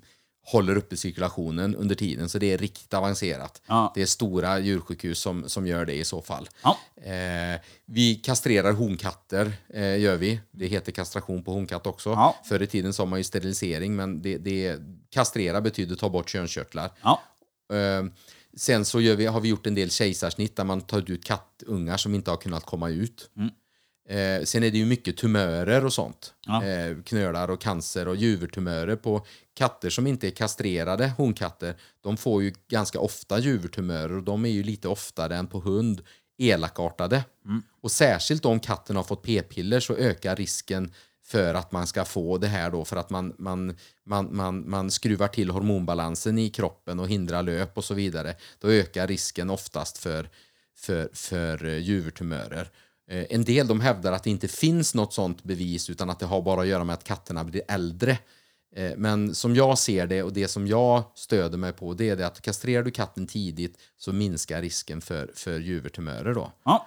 håller 0.53 0.77
uppe 0.77 0.97
cirkulationen 0.97 1.77
under 1.77 1.95
tiden. 1.95 2.29
Så 2.29 2.39
det 2.39 2.53
är 2.53 2.59
riktigt 2.59 2.95
avancerat. 2.95 3.63
Ja. 3.67 3.93
Det 3.95 4.03
är 4.03 4.07
stora 4.07 4.59
djursjukhus 4.59 5.19
som, 5.19 5.49
som 5.49 5.67
gör 5.67 5.87
det 5.87 5.95
i 5.95 6.05
så 6.05 6.23
fall. 6.23 6.49
Ja. 6.63 6.79
Eh, 7.03 7.61
vi 7.87 8.15
kastrerar 8.15 8.73
honkatter, 8.73 9.53
eh, 9.75 9.99
gör 9.99 10.17
vi. 10.17 10.41
Det 10.51 10.67
heter 10.67 10.93
kastration 10.93 11.45
på 11.45 11.53
honkatt 11.53 11.87
också. 11.87 12.11
Ja. 12.11 12.37
Förr 12.45 12.63
i 12.63 12.67
tiden 12.67 12.93
sa 12.93 13.05
man 13.05 13.19
ju 13.19 13.25
sterilisering, 13.25 13.97
men 13.97 14.23
det, 14.23 14.39
det, 14.39 14.77
kastrera 15.11 15.61
betyder 15.61 15.97
ta 15.97 16.09
bort 16.09 16.29
könskörtlar. 16.29 16.91
Ja. 17.03 17.23
Eh, 17.73 18.05
sen 18.59 18.85
så 18.85 18.99
vi, 18.99 19.27
har 19.27 19.41
vi 19.41 19.49
gjort 19.49 19.67
en 19.67 19.75
del 19.75 19.91
kejsarsnitt 19.91 20.57
där 20.57 20.65
man 20.65 20.81
tar 20.81 21.11
ut 21.11 21.25
kattungar 21.25 21.97
som 21.97 22.15
inte 22.15 22.31
har 22.31 22.37
kunnat 22.37 22.67
komma 22.67 22.89
ut. 22.89 23.31
Eh, 24.09 24.45
sen 24.45 24.63
är 24.63 24.71
det 24.71 24.79
ju 24.79 24.87
mycket 24.87 25.17
tumörer 25.17 25.85
och 25.85 25.93
sånt. 25.93 26.35
Ja. 26.47 26.65
Eh, 26.65 26.97
knölar 27.05 27.51
och 27.51 27.61
cancer 27.61 28.09
och 28.09 28.17
juvertumörer 28.17 28.97
på 28.97 29.27
katter 29.55 29.91
som 29.91 30.07
inte 30.07 30.27
är 30.27 30.31
kastrerade, 30.31 31.09
honkatter. 31.09 31.75
De 32.01 32.17
får 32.17 32.43
ju 32.43 32.53
ganska 32.69 33.01
ofta 33.01 33.39
juvertumörer 33.39 34.17
och 34.17 34.23
de 34.23 34.45
är 34.45 34.51
ju 34.51 34.63
lite 34.63 34.89
oftare 34.89 35.37
än 35.37 35.47
på 35.47 35.61
hund 35.61 36.03
elakartade. 36.39 37.25
Och 37.83 37.91
särskilt 37.91 38.45
om 38.45 38.61
katten 38.61 38.97
har 38.97 39.03
fått 39.03 39.23
p-piller 39.23 39.81
så 39.81 39.95
ökar 39.95 40.37
risken 40.37 40.93
för 41.29 41.55
att 41.55 41.73
man 41.73 41.87
ska 41.87 42.05
få 42.05 42.39
det 42.39 42.47
här 42.47 42.71
då 42.71 42.85
för 42.85 42.97
att 42.97 43.11
man, 43.11 43.35
man, 43.39 43.77
man, 44.05 44.37
man, 44.37 44.71
man 44.71 44.91
skruvar 44.91 45.29
till 45.29 45.51
hormonbalansen 45.51 46.39
i 46.39 46.51
kroppen 46.51 47.01
och 47.01 47.09
hindrar 47.09 47.43
löp 47.43 47.79
och 47.79 47.85
så 47.85 47.95
vidare. 47.95 48.35
Då 48.59 48.69
ökar 48.69 49.07
risken 49.07 49.51
oftast 49.51 49.99
för, 49.99 50.29
för, 50.77 51.09
för 51.13 51.65
eh, 51.65 51.79
juvertumörer. 51.79 52.71
Eh, 53.11 53.25
en 53.31 53.45
del 53.45 53.67
de 53.67 53.81
hävdar 53.81 54.13
att 54.13 54.25
det 54.25 54.31
inte 54.31 54.49
finns 54.49 54.95
något 54.95 55.13
sånt 55.13 55.45
bevis 55.45 55.91
utan 55.91 56.11
att 56.11 56.19
det 56.19 56.27
har 56.27 56.43
bara 56.43 56.61
att 56.61 56.67
göra 56.67 56.85
med 56.85 56.95
att 56.95 57.05
katterna 57.05 57.45
blir 57.45 57.63
äldre. 57.69 58.19
Eh, 58.77 58.93
men 58.97 59.35
som 59.35 59.55
jag 59.55 59.79
ser 59.79 60.07
det 60.07 60.23
och 60.23 60.33
det 60.33 60.49
som 60.49 60.67
jag 60.67 61.03
stöder 61.15 61.59
mig 61.59 61.73
på 61.73 61.95
det 61.95 62.09
är 62.09 62.17
det 62.17 62.27
att 62.27 62.41
kastrerar 62.41 62.83
du 62.83 62.91
katten 62.91 63.27
tidigt 63.27 63.79
så 63.97 64.13
minskar 64.13 64.63
risken 64.63 65.01
för, 65.01 65.31
för 65.35 65.61
juvertumörer 65.61 66.35
då. 66.35 66.53
Ja. 66.65 66.87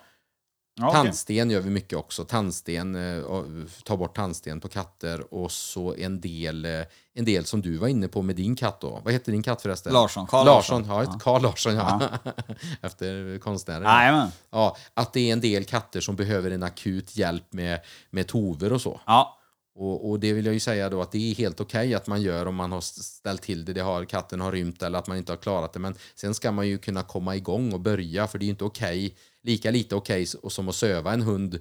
Ja, 0.75 0.87
okej. 0.87 1.01
Tandsten 1.03 1.49
gör 1.49 1.61
vi 1.61 1.69
mycket 1.69 1.97
också. 1.97 2.25
Tandsten, 2.25 2.95
eh, 2.95 3.23
och 3.23 3.45
ta 3.83 3.97
bort 3.97 4.15
tandsten 4.15 4.59
på 4.59 4.67
katter 4.67 5.33
och 5.33 5.51
så 5.51 5.95
en 5.95 6.21
del, 6.21 6.65
eh, 6.65 6.81
en 7.13 7.25
del 7.25 7.45
som 7.45 7.61
du 7.61 7.77
var 7.77 7.87
inne 7.87 8.07
på 8.07 8.21
med 8.21 8.35
din 8.35 8.55
katt 8.55 8.81
då. 8.81 9.01
Vad 9.03 9.13
heter 9.13 9.31
din 9.31 9.43
katt 9.43 9.61
förresten? 9.61 9.93
Larsson, 9.93 10.27
Carl 10.27 10.45
Larsson. 10.45 10.87
Larsson. 10.87 11.13
Ja, 11.13 11.19
Carl 11.19 11.41
Larsson 11.41 11.75
ja. 11.75 12.01
Efter 12.81 13.39
konstnären. 13.39 13.83
Jajamän. 13.83 14.27
Ja, 14.49 14.77
att 14.93 15.13
det 15.13 15.29
är 15.29 15.33
en 15.33 15.41
del 15.41 15.65
katter 15.65 16.01
som 16.01 16.15
behöver 16.15 16.51
en 16.51 16.63
akut 16.63 17.17
hjälp 17.17 17.53
med, 17.53 17.79
med 18.09 18.27
tover 18.27 18.73
och 18.73 18.81
så. 18.81 18.99
Ja. 19.05 19.37
Och, 19.75 20.09
och 20.09 20.19
det 20.19 20.33
vill 20.33 20.45
jag 20.45 20.53
ju 20.53 20.59
säga 20.59 20.89
då 20.89 21.01
att 21.01 21.11
det 21.11 21.31
är 21.31 21.35
helt 21.35 21.61
okej 21.61 21.93
att 21.95 22.07
man 22.07 22.21
gör 22.21 22.45
om 22.45 22.55
man 22.55 22.71
har 22.71 22.81
ställt 22.81 23.41
till 23.41 23.65
det, 23.65 23.73
det 23.73 23.81
har, 23.81 24.05
katten 24.05 24.41
har 24.41 24.51
rymt 24.51 24.83
eller 24.83 24.99
att 24.99 25.07
man 25.07 25.17
inte 25.17 25.31
har 25.31 25.37
klarat 25.37 25.73
det. 25.73 25.79
Men 25.79 25.95
sen 26.15 26.33
ska 26.33 26.51
man 26.51 26.67
ju 26.67 26.77
kunna 26.77 27.03
komma 27.03 27.35
igång 27.35 27.73
och 27.73 27.79
börja 27.79 28.27
för 28.27 28.37
det 28.37 28.43
är 28.43 28.47
ju 28.47 28.51
inte 28.51 28.63
okej, 28.63 29.15
lika 29.43 29.71
lite 29.71 29.95
okej 29.95 30.23
s- 30.23 30.35
som 30.53 30.69
att 30.69 30.75
söva 30.75 31.13
en 31.13 31.21
hund 31.21 31.59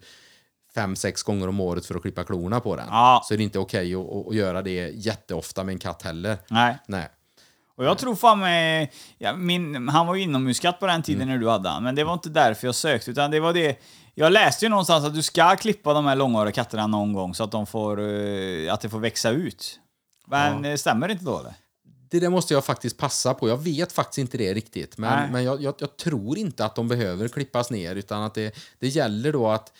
fem, 0.74 0.96
sex 0.96 1.22
gånger 1.22 1.48
om 1.48 1.60
året 1.60 1.86
för 1.86 1.94
att 1.94 2.02
klippa 2.02 2.24
klorna 2.24 2.60
på 2.60 2.76
den. 2.76 2.86
Ja. 2.90 3.22
Så 3.24 3.34
är 3.34 3.38
det 3.38 3.44
inte 3.44 3.58
okej 3.58 3.94
att, 3.94 4.00
att, 4.10 4.26
att 4.28 4.34
göra 4.34 4.62
det 4.62 4.72
jätteofta 4.94 5.64
med 5.64 5.72
en 5.72 5.78
katt 5.78 6.02
heller. 6.02 6.38
Nej. 6.50 6.78
Nej. 6.86 7.08
Och 7.76 7.84
jag 7.86 7.98
tror 7.98 8.14
fan 8.16 8.38
med, 8.40 8.88
ja, 9.18 9.36
min, 9.36 9.88
han 9.88 10.06
var 10.06 10.14
ju 10.14 10.22
inomhuskatt 10.22 10.80
på 10.80 10.86
den 10.86 11.02
tiden 11.02 11.28
när 11.28 11.38
du 11.38 11.48
hade 11.48 11.68
han, 11.68 11.82
men 11.84 11.94
det 11.94 12.04
var 12.04 12.12
inte 12.12 12.28
därför 12.28 12.66
jag 12.68 12.74
sökte, 12.74 13.10
utan 13.10 13.30
det 13.30 13.40
var 13.40 13.52
det... 13.52 13.76
Jag 14.14 14.32
läste 14.32 14.64
ju 14.64 14.68
någonstans 14.68 15.04
att 15.04 15.14
du 15.14 15.22
ska 15.22 15.56
klippa 15.56 15.94
de 15.94 16.06
här 16.06 16.16
långhåriga 16.16 16.52
katterna 16.52 16.86
någon 16.86 17.12
gång 17.12 17.34
så 17.34 17.44
att 17.44 17.50
de 17.52 17.66
får, 17.66 18.00
eh, 18.00 18.72
att 18.72 18.80
det 18.80 18.88
får 18.88 18.98
växa 18.98 19.30
ut. 19.30 19.80
Men 20.26 20.64
eh, 20.64 20.76
stämmer 20.76 21.06
det 21.08 21.12
inte 21.12 21.24
då 21.24 21.38
eller? 21.38 21.54
Det 22.10 22.20
där 22.20 22.30
måste 22.30 22.54
jag 22.54 22.64
faktiskt 22.64 22.96
passa 22.96 23.34
på. 23.34 23.48
Jag 23.48 23.56
vet 23.56 23.92
faktiskt 23.92 24.18
inte 24.18 24.38
det 24.38 24.54
riktigt. 24.54 24.98
Nej. 24.98 25.10
Men, 25.10 25.32
men 25.32 25.44
jag, 25.44 25.62
jag, 25.62 25.74
jag 25.78 25.96
tror 25.96 26.38
inte 26.38 26.64
att 26.64 26.74
de 26.74 26.88
behöver 26.88 27.28
klippas 27.28 27.70
ner 27.70 27.96
utan 27.96 28.22
att 28.22 28.34
det, 28.34 28.54
det 28.78 28.88
gäller 28.88 29.32
då 29.32 29.48
att, 29.48 29.72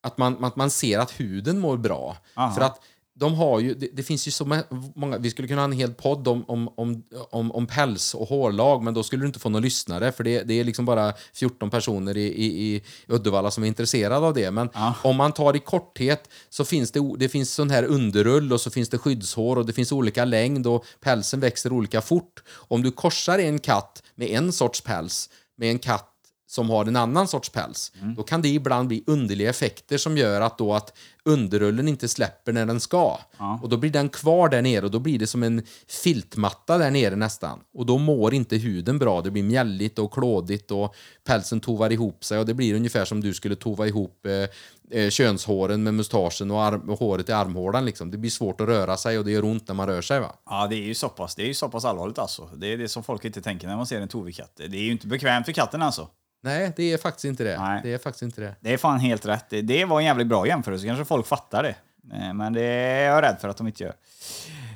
att, 0.00 0.18
man, 0.18 0.44
att 0.44 0.56
man 0.56 0.70
ser 0.70 0.98
att 0.98 1.20
huden 1.20 1.58
mår 1.58 1.76
bra. 1.76 2.16
Aha. 2.34 2.54
För 2.54 2.60
att 2.60 2.80
de 3.18 3.34
har 3.34 3.60
ju, 3.60 3.74
det, 3.74 3.88
det, 3.92 4.02
finns 4.02 4.28
ju 4.28 4.30
så 4.30 4.62
många, 4.94 5.18
vi 5.18 5.30
skulle 5.30 5.48
kunna 5.48 5.60
ha 5.60 5.64
en 5.64 5.72
hel 5.72 5.94
podd 5.94 6.28
om, 6.28 6.44
om, 6.48 6.68
om, 6.76 7.02
om, 7.30 7.52
om 7.52 7.66
päls 7.66 8.14
och 8.14 8.28
hårlag, 8.28 8.82
men 8.82 8.94
då 8.94 9.02
skulle 9.02 9.22
du 9.22 9.26
inte 9.26 9.38
få 9.38 9.48
några 9.48 9.62
lyssnare, 9.62 10.12
för 10.12 10.24
det, 10.24 10.42
det 10.42 10.60
är 10.60 10.64
liksom 10.64 10.84
bara 10.84 11.12
14 11.34 11.70
personer 11.70 12.16
i, 12.16 12.26
i, 12.26 12.74
i 12.74 12.82
Uddevalla 13.06 13.50
som 13.50 13.64
är 13.64 13.68
intresserade 13.68 14.26
av 14.26 14.34
det. 14.34 14.50
Men 14.50 14.68
ja. 14.74 14.94
om 15.02 15.16
man 15.16 15.32
tar 15.32 15.56
i 15.56 15.58
korthet 15.58 16.28
så 16.48 16.64
finns 16.64 16.90
det, 16.90 17.14
det 17.18 17.28
finns 17.28 17.54
sån 17.54 17.70
här 17.70 17.84
underull 17.84 18.52
och 18.52 18.60
så 18.60 18.70
finns 18.70 18.88
det 18.88 18.98
skyddshår 18.98 19.56
och 19.56 19.66
det 19.66 19.72
finns 19.72 19.92
olika 19.92 20.24
längd 20.24 20.66
och 20.66 20.84
pälsen 21.00 21.40
växer 21.40 21.72
olika 21.72 22.00
fort. 22.00 22.42
Om 22.48 22.82
du 22.82 22.90
korsar 22.90 23.38
en 23.38 23.58
katt 23.58 24.02
med 24.14 24.28
en 24.28 24.52
sorts 24.52 24.80
päls 24.80 25.30
med 25.56 25.70
en 25.70 25.78
katt 25.78 26.15
som 26.56 26.70
har 26.70 26.84
en 26.84 26.96
annan 26.96 27.28
sorts 27.28 27.48
päls, 27.48 27.92
mm. 28.00 28.14
då 28.14 28.22
kan 28.22 28.42
det 28.42 28.48
ibland 28.48 28.88
bli 28.88 29.04
underliga 29.06 29.50
effekter 29.50 29.98
som 29.98 30.16
gör 30.16 30.40
att, 30.40 30.58
då 30.58 30.74
att 30.74 30.92
underrullen 31.24 31.88
inte 31.88 32.08
släpper 32.08 32.52
när 32.52 32.66
den 32.66 32.80
ska. 32.80 33.18
Ja. 33.38 33.60
Och 33.62 33.68
då 33.68 33.76
blir 33.76 33.90
den 33.90 34.08
kvar 34.08 34.48
där 34.48 34.62
nere 34.62 34.84
och 34.84 34.90
då 34.90 34.98
blir 34.98 35.18
det 35.18 35.26
som 35.26 35.42
en 35.42 35.62
filtmatta 35.88 36.78
där 36.78 36.90
nere 36.90 37.16
nästan. 37.16 37.58
Och 37.74 37.86
då 37.86 37.98
mår 37.98 38.34
inte 38.34 38.56
huden 38.56 38.98
bra. 38.98 39.20
Det 39.20 39.30
blir 39.30 39.42
mjälligt 39.42 39.98
och 39.98 40.12
klådigt 40.12 40.70
och 40.70 40.94
pälsen 41.24 41.60
tovar 41.60 41.92
ihop 41.92 42.24
sig 42.24 42.38
och 42.38 42.46
det 42.46 42.54
blir 42.54 42.74
ungefär 42.74 43.04
som 43.04 43.20
du 43.20 43.34
skulle 43.34 43.56
tova 43.56 43.86
ihop 43.86 44.26
eh, 44.26 45.00
eh, 45.00 45.10
könshåren 45.10 45.82
med 45.82 45.94
mustaschen 45.94 46.50
och, 46.50 46.62
arm, 46.62 46.90
och 46.90 46.98
håret 46.98 47.28
i 47.28 47.32
armhålan. 47.32 47.84
Liksom. 47.84 48.10
Det 48.10 48.18
blir 48.18 48.30
svårt 48.30 48.60
att 48.60 48.68
röra 48.68 48.96
sig 48.96 49.18
och 49.18 49.24
det 49.24 49.30
gör 49.30 49.44
ont 49.44 49.68
när 49.68 49.74
man 49.74 49.86
rör 49.86 50.02
sig. 50.02 50.20
Va? 50.20 50.32
Ja, 50.50 50.66
det 50.66 50.76
är 50.76 50.86
ju 50.86 50.94
så 50.94 51.08
pass, 51.08 51.34
det 51.34 51.42
är 51.42 51.46
ju 51.46 51.54
så 51.54 51.66
allvarligt 51.66 52.18
alltså. 52.18 52.50
Det 52.56 52.72
är 52.72 52.78
det 52.78 52.88
som 52.88 53.02
folk 53.04 53.24
inte 53.24 53.42
tänker 53.42 53.68
när 53.68 53.76
man 53.76 53.86
ser 53.86 54.00
en 54.00 54.08
tovig 54.08 54.36
katt. 54.36 54.52
Det 54.56 54.76
är 54.76 54.82
ju 54.82 54.92
inte 54.92 55.06
bekvämt 55.06 55.46
för 55.46 55.52
katten 55.52 55.82
alltså. 55.82 56.08
Nej, 56.42 56.72
det 56.76 56.92
är 56.92 56.98
faktiskt 56.98 57.24
inte 57.24 57.44
det. 57.44 57.58
Nej. 57.58 57.80
Det 57.82 57.94
är 57.94 57.98
faktiskt 57.98 58.22
inte 58.22 58.40
det. 58.40 58.54
Det 58.60 58.72
är 58.72 58.78
fan 58.78 58.98
helt 58.98 59.26
rätt. 59.26 59.46
Det 59.62 59.84
var 59.84 59.98
en 60.00 60.06
jävligt 60.06 60.26
bra 60.26 60.46
jämförelse. 60.46 60.86
Kanske 60.86 61.04
folk 61.04 61.26
fattar 61.26 61.62
det. 61.62 61.74
Eh, 62.16 62.34
men 62.34 62.52
det 62.52 62.62
är 62.62 63.08
jag 63.08 63.22
rädd 63.22 63.36
för 63.40 63.48
att 63.48 63.56
de 63.56 63.66
inte 63.66 63.82
gör. 63.82 63.94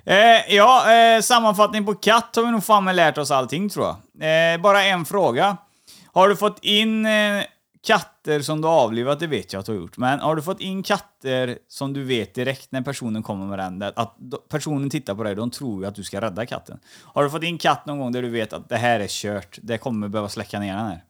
Eh, 0.05 0.55
ja, 0.55 0.93
eh, 0.93 1.21
sammanfattning 1.21 1.87
på 1.87 1.95
katt 1.95 2.37
har 2.37 2.43
vi 2.43 2.51
nog 2.51 2.65
fan 2.65 2.85
med 2.85 2.97
lärt 2.97 3.19
oss 3.19 3.31
allting 3.31 3.69
tror 3.69 3.87
jag. 3.87 4.55
Eh, 4.55 4.61
bara 4.61 4.85
en 4.85 5.05
fråga. 5.05 5.57
Har 6.13 6.29
du 6.29 6.37
fått 6.37 6.59
in 6.65 7.07
eh, 7.07 7.43
katter 7.87 8.41
som 8.41 8.61
du 8.61 8.69
avlivat? 8.69 9.21
Det 9.21 9.27
vet 9.27 9.53
jag 9.53 9.61
att 9.61 9.67
du 9.67 9.73
har 9.73 9.81
gjort. 9.81 9.97
Men 9.97 10.21
har 10.21 10.37
du 10.37 10.43
fått 10.43 10.61
in 10.61 10.83
katter 10.83 11.59
som 11.69 11.93
du 11.93 12.05
vet 12.05 12.35
direkt 12.35 12.73
när 12.73 12.83
personen 12.83 13.23
kommer 13.23 13.47
med 13.47 13.59
den, 13.59 13.83
att 13.97 14.17
personen 14.49 14.91
tittar 14.91 15.15
på 15.15 15.23
dig, 15.23 15.35
de 15.35 15.51
tror 15.51 15.83
ju 15.83 15.89
att 15.89 15.95
du 15.95 16.05
ska 16.05 16.21
rädda 16.21 16.47
katten. 16.47 16.79
Har 17.05 17.25
du 17.25 17.31
fått 17.31 17.43
in 17.43 17.59
katt 17.59 17.87
någon 17.87 17.99
gång 17.99 18.13
där 18.13 18.23
du 18.23 18.31
vet 18.31 18.53
att 18.53 18.69
det 18.69 18.77
här 18.77 19.01
är 19.01 19.09
kört, 19.09 19.59
det 19.63 19.79
kommer 19.79 20.09
behöva 20.09 20.29
släcka 20.29 20.59
ner 20.61 20.77
den 20.77 20.87
här? 20.87 21.05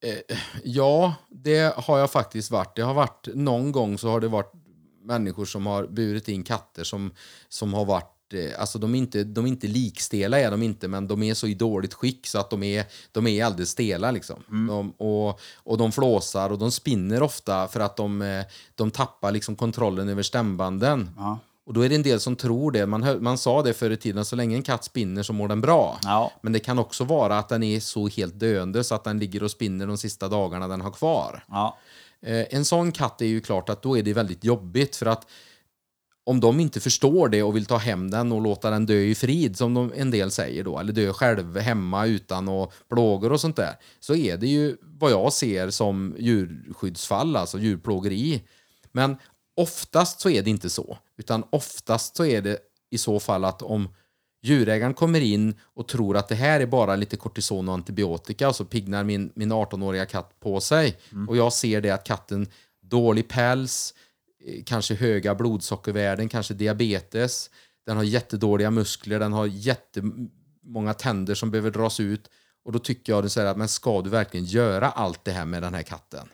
Eh, 0.00 0.36
ja, 0.64 1.14
det 1.28 1.74
har 1.76 1.98
jag 1.98 2.10
faktiskt 2.10 2.50
varit. 2.50 2.76
Det 2.76 2.82
har 2.82 2.94
varit 2.94 3.28
någon 3.34 3.72
gång 3.72 3.98
så 3.98 4.08
har 4.08 4.20
det 4.20 4.28
varit 4.28 4.52
människor 5.02 5.44
som 5.44 5.66
har 5.66 5.86
burit 5.86 6.28
in 6.28 6.44
katter 6.44 6.84
som, 6.84 7.10
som 7.48 7.74
har 7.74 7.84
varit 7.84 8.34
eh, 8.34 8.60
Alltså 8.60 8.78
de 8.78 8.94
är, 8.94 8.98
inte, 8.98 9.24
de 9.24 9.44
är 9.44 9.48
inte 9.48 9.66
likstela, 9.66 10.40
är 10.40 10.50
de 10.50 10.62
inte, 10.62 10.88
men 10.88 11.08
de 11.08 11.22
är 11.22 11.34
så 11.34 11.46
i 11.46 11.54
dåligt 11.54 11.94
skick 11.94 12.26
så 12.26 12.38
att 12.38 12.50
de 12.50 12.62
är, 12.62 12.84
de 13.12 13.26
är 13.26 13.44
alldeles 13.44 13.70
stela. 13.70 14.10
Liksom. 14.10 14.42
Mm. 14.50 14.66
De, 14.66 14.90
och, 14.90 15.40
och 15.56 15.78
de 15.78 15.92
flåsar 15.92 16.50
och 16.50 16.58
de 16.58 16.70
spinner 16.70 17.22
ofta 17.22 17.68
för 17.68 17.80
att 17.80 17.96
de, 17.96 18.22
eh, 18.22 18.44
de 18.74 18.90
tappar 18.90 19.32
liksom 19.32 19.56
kontrollen 19.56 20.08
över 20.08 20.22
stämbanden. 20.22 21.10
Ja. 21.16 21.38
Och 21.68 21.74
då 21.74 21.80
är 21.80 21.88
det 21.88 21.94
en 21.94 22.02
del 22.02 22.20
som 22.20 22.36
tror 22.36 22.72
det. 22.72 22.86
Man, 22.86 23.22
man 23.22 23.38
sa 23.38 23.62
det 23.62 23.74
förr 23.74 23.90
i 23.90 23.96
tiden, 23.96 24.24
så 24.24 24.36
länge 24.36 24.56
en 24.56 24.62
katt 24.62 24.84
spinner 24.84 25.22
så 25.22 25.32
mår 25.32 25.48
den 25.48 25.60
bra. 25.60 25.98
Ja. 26.02 26.32
Men 26.42 26.52
det 26.52 26.60
kan 26.60 26.78
också 26.78 27.04
vara 27.04 27.38
att 27.38 27.48
den 27.48 27.62
är 27.62 27.80
så 27.80 28.08
helt 28.08 28.40
döende 28.40 28.84
så 28.84 28.94
att 28.94 29.04
den 29.04 29.18
ligger 29.18 29.42
och 29.42 29.50
spinner 29.50 29.86
de 29.86 29.98
sista 29.98 30.28
dagarna 30.28 30.68
den 30.68 30.80
har 30.80 30.90
kvar. 30.90 31.44
Ja. 31.48 31.78
Eh, 32.22 32.46
en 32.50 32.64
sån 32.64 32.92
katt 32.92 33.22
är 33.22 33.26
ju 33.26 33.40
klart 33.40 33.68
att 33.68 33.82
då 33.82 33.98
är 33.98 34.02
det 34.02 34.12
väldigt 34.12 34.44
jobbigt 34.44 34.96
för 34.96 35.06
att 35.06 35.26
om 36.24 36.40
de 36.40 36.60
inte 36.60 36.80
förstår 36.80 37.28
det 37.28 37.42
och 37.42 37.56
vill 37.56 37.66
ta 37.66 37.76
hem 37.76 38.10
den 38.10 38.32
och 38.32 38.42
låta 38.42 38.70
den 38.70 38.86
dö 38.86 38.98
i 38.98 39.14
frid, 39.14 39.56
som 39.56 39.74
de, 39.74 39.92
en 39.96 40.10
del 40.10 40.30
säger 40.30 40.64
då, 40.64 40.78
eller 40.78 40.92
dö 40.92 41.12
själv 41.12 41.58
hemma 41.58 42.06
utan 42.06 42.48
och 42.48 42.72
plågor 42.88 43.32
och 43.32 43.40
sånt 43.40 43.56
där, 43.56 43.74
så 44.00 44.14
är 44.14 44.36
det 44.36 44.46
ju 44.46 44.76
vad 44.82 45.10
jag 45.10 45.32
ser 45.32 45.70
som 45.70 46.14
djurskyddsfall, 46.18 47.36
alltså 47.36 47.58
djurplågeri. 47.58 48.42
Men 48.92 49.16
Oftast 49.58 50.20
så 50.20 50.30
är 50.30 50.42
det 50.42 50.50
inte 50.50 50.70
så, 50.70 50.98
utan 51.16 51.44
oftast 51.50 52.16
så 52.16 52.24
är 52.24 52.42
det 52.42 52.58
i 52.90 52.98
så 52.98 53.20
fall 53.20 53.44
att 53.44 53.62
om 53.62 53.88
djurägaren 54.42 54.94
kommer 54.94 55.20
in 55.20 55.54
och 55.62 55.88
tror 55.88 56.16
att 56.16 56.28
det 56.28 56.34
här 56.34 56.60
är 56.60 56.66
bara 56.66 56.96
lite 56.96 57.16
kortison 57.16 57.68
och 57.68 57.74
antibiotika 57.74 58.48
och 58.48 58.56
så 58.56 58.64
piggnar 58.64 59.04
min, 59.04 59.32
min 59.34 59.52
18-åriga 59.52 60.06
katt 60.06 60.40
på 60.40 60.60
sig 60.60 60.96
mm. 61.12 61.28
och 61.28 61.36
jag 61.36 61.52
ser 61.52 61.80
det 61.80 61.90
att 61.90 62.04
katten 62.04 62.46
dålig 62.82 63.28
päls, 63.28 63.94
eh, 64.46 64.62
kanske 64.64 64.94
höga 64.94 65.34
blodsockervärden, 65.34 66.28
kanske 66.28 66.54
diabetes, 66.54 67.50
den 67.86 67.96
har 67.96 68.04
jättedåliga 68.04 68.70
muskler, 68.70 69.18
den 69.18 69.32
har 69.32 69.46
jättemånga 69.46 70.94
tänder 70.94 71.34
som 71.34 71.50
behöver 71.50 71.70
dras 71.70 72.00
ut 72.00 72.30
och 72.64 72.72
då 72.72 72.78
tycker 72.78 73.12
jag 73.12 73.38
att 73.38 73.56
men 73.56 73.68
ska 73.68 74.02
du 74.02 74.10
verkligen 74.10 74.46
göra 74.46 74.90
allt 74.90 75.24
det 75.24 75.32
här 75.32 75.44
med 75.44 75.62
den 75.62 75.74
här 75.74 75.82
katten? 75.82 76.28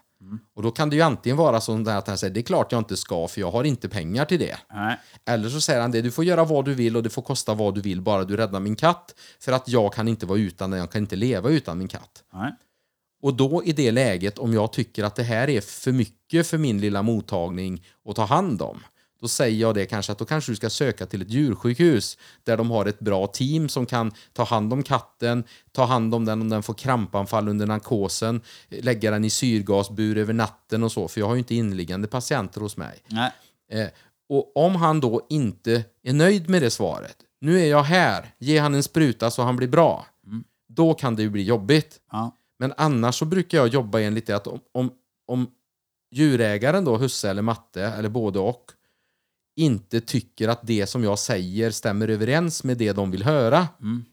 Och 0.54 0.62
då 0.62 0.70
kan 0.70 0.90
det 0.90 0.96
ju 0.96 1.02
antingen 1.02 1.36
vara 1.36 1.60
så 1.60 1.90
att 1.90 2.08
han 2.08 2.18
säger 2.18 2.34
det 2.34 2.40
är 2.40 2.42
klart 2.42 2.72
jag 2.72 2.80
inte 2.80 2.96
ska 2.96 3.28
för 3.28 3.40
jag 3.40 3.50
har 3.50 3.64
inte 3.64 3.88
pengar 3.88 4.24
till 4.24 4.38
det. 4.38 4.56
Nej. 4.74 4.98
Eller 5.26 5.48
så 5.48 5.60
säger 5.60 5.80
han 5.80 5.90
det, 5.90 6.02
du 6.02 6.10
får 6.10 6.24
göra 6.24 6.44
vad 6.44 6.64
du 6.64 6.74
vill 6.74 6.96
och 6.96 7.02
det 7.02 7.10
får 7.10 7.22
kosta 7.22 7.54
vad 7.54 7.74
du 7.74 7.80
vill 7.80 8.00
bara 8.00 8.24
du 8.24 8.36
räddar 8.36 8.60
min 8.60 8.76
katt. 8.76 9.14
För 9.40 9.52
att 9.52 9.68
jag 9.68 9.92
kan 9.92 10.08
inte 10.08 10.26
vara 10.26 10.38
utan 10.38 10.70
den, 10.70 10.80
jag 10.80 10.90
kan 10.90 11.02
inte 11.02 11.16
leva 11.16 11.50
utan 11.50 11.78
min 11.78 11.88
katt. 11.88 12.24
Nej. 12.32 12.52
Och 13.22 13.34
då 13.34 13.64
i 13.64 13.72
det 13.72 13.90
läget, 13.90 14.38
om 14.38 14.54
jag 14.54 14.72
tycker 14.72 15.04
att 15.04 15.16
det 15.16 15.22
här 15.22 15.50
är 15.50 15.60
för 15.60 15.92
mycket 15.92 16.46
för 16.46 16.58
min 16.58 16.80
lilla 16.80 17.02
mottagning 17.02 17.84
att 18.08 18.16
ta 18.16 18.24
hand 18.24 18.62
om, 18.62 18.80
då 19.24 19.28
säger 19.28 19.60
jag 19.60 19.74
det 19.74 19.86
kanske 19.86 20.12
att 20.12 20.18
då 20.18 20.24
kanske 20.24 20.52
du 20.52 20.56
ska 20.56 20.70
söka 20.70 21.06
till 21.06 21.22
ett 21.22 21.30
djursjukhus 21.30 22.18
där 22.42 22.56
de 22.56 22.70
har 22.70 22.86
ett 22.86 23.00
bra 23.00 23.26
team 23.26 23.68
som 23.68 23.86
kan 23.86 24.12
ta 24.32 24.44
hand 24.44 24.72
om 24.72 24.82
katten, 24.82 25.44
ta 25.72 25.84
hand 25.84 26.14
om 26.14 26.24
den 26.24 26.40
om 26.40 26.48
den 26.48 26.62
får 26.62 26.74
krampanfall 26.74 27.48
under 27.48 27.66
narkosen, 27.66 28.40
lägga 28.68 29.10
den 29.10 29.24
i 29.24 29.30
syrgasbur 29.30 30.18
över 30.18 30.32
natten 30.32 30.82
och 30.82 30.92
så, 30.92 31.08
för 31.08 31.20
jag 31.20 31.26
har 31.26 31.34
ju 31.34 31.38
inte 31.38 31.54
inliggande 31.54 32.08
patienter 32.08 32.60
hos 32.60 32.76
mig. 32.76 33.02
Eh, 33.70 33.88
och 34.28 34.56
om 34.56 34.76
han 34.76 35.00
då 35.00 35.26
inte 35.28 35.84
är 36.02 36.12
nöjd 36.12 36.48
med 36.48 36.62
det 36.62 36.70
svaret, 36.70 37.16
nu 37.40 37.60
är 37.60 37.66
jag 37.66 37.82
här, 37.82 38.34
ge 38.38 38.58
han 38.58 38.74
en 38.74 38.82
spruta 38.82 39.30
så 39.30 39.42
han 39.42 39.56
blir 39.56 39.68
bra, 39.68 40.06
mm. 40.26 40.44
då 40.68 40.94
kan 40.94 41.16
det 41.16 41.22
ju 41.22 41.30
bli 41.30 41.42
jobbigt. 41.42 42.00
Ja. 42.12 42.36
Men 42.58 42.74
annars 42.76 43.18
så 43.18 43.24
brukar 43.24 43.58
jag 43.58 43.68
jobba 43.68 44.00
enligt 44.00 44.26
det 44.26 44.36
att 44.36 44.46
om, 44.46 44.60
om, 44.72 44.90
om 45.26 45.50
djurägaren 46.10 46.84
då, 46.84 46.96
husse 46.96 47.30
eller 47.30 47.42
matte, 47.42 47.82
eller 47.82 48.08
både 48.08 48.38
och, 48.38 48.70
inte 49.56 50.00
tycker 50.00 50.48
att 50.48 50.66
det 50.66 50.86
som 50.86 51.04
jag 51.04 51.18
säger 51.18 51.70
stämmer 51.70 52.08
överens 52.08 52.64
med 52.64 52.76
det 52.76 52.92
de 52.92 53.10
vill 53.10 53.22
höra 53.22 53.68
mm. 53.80 54.04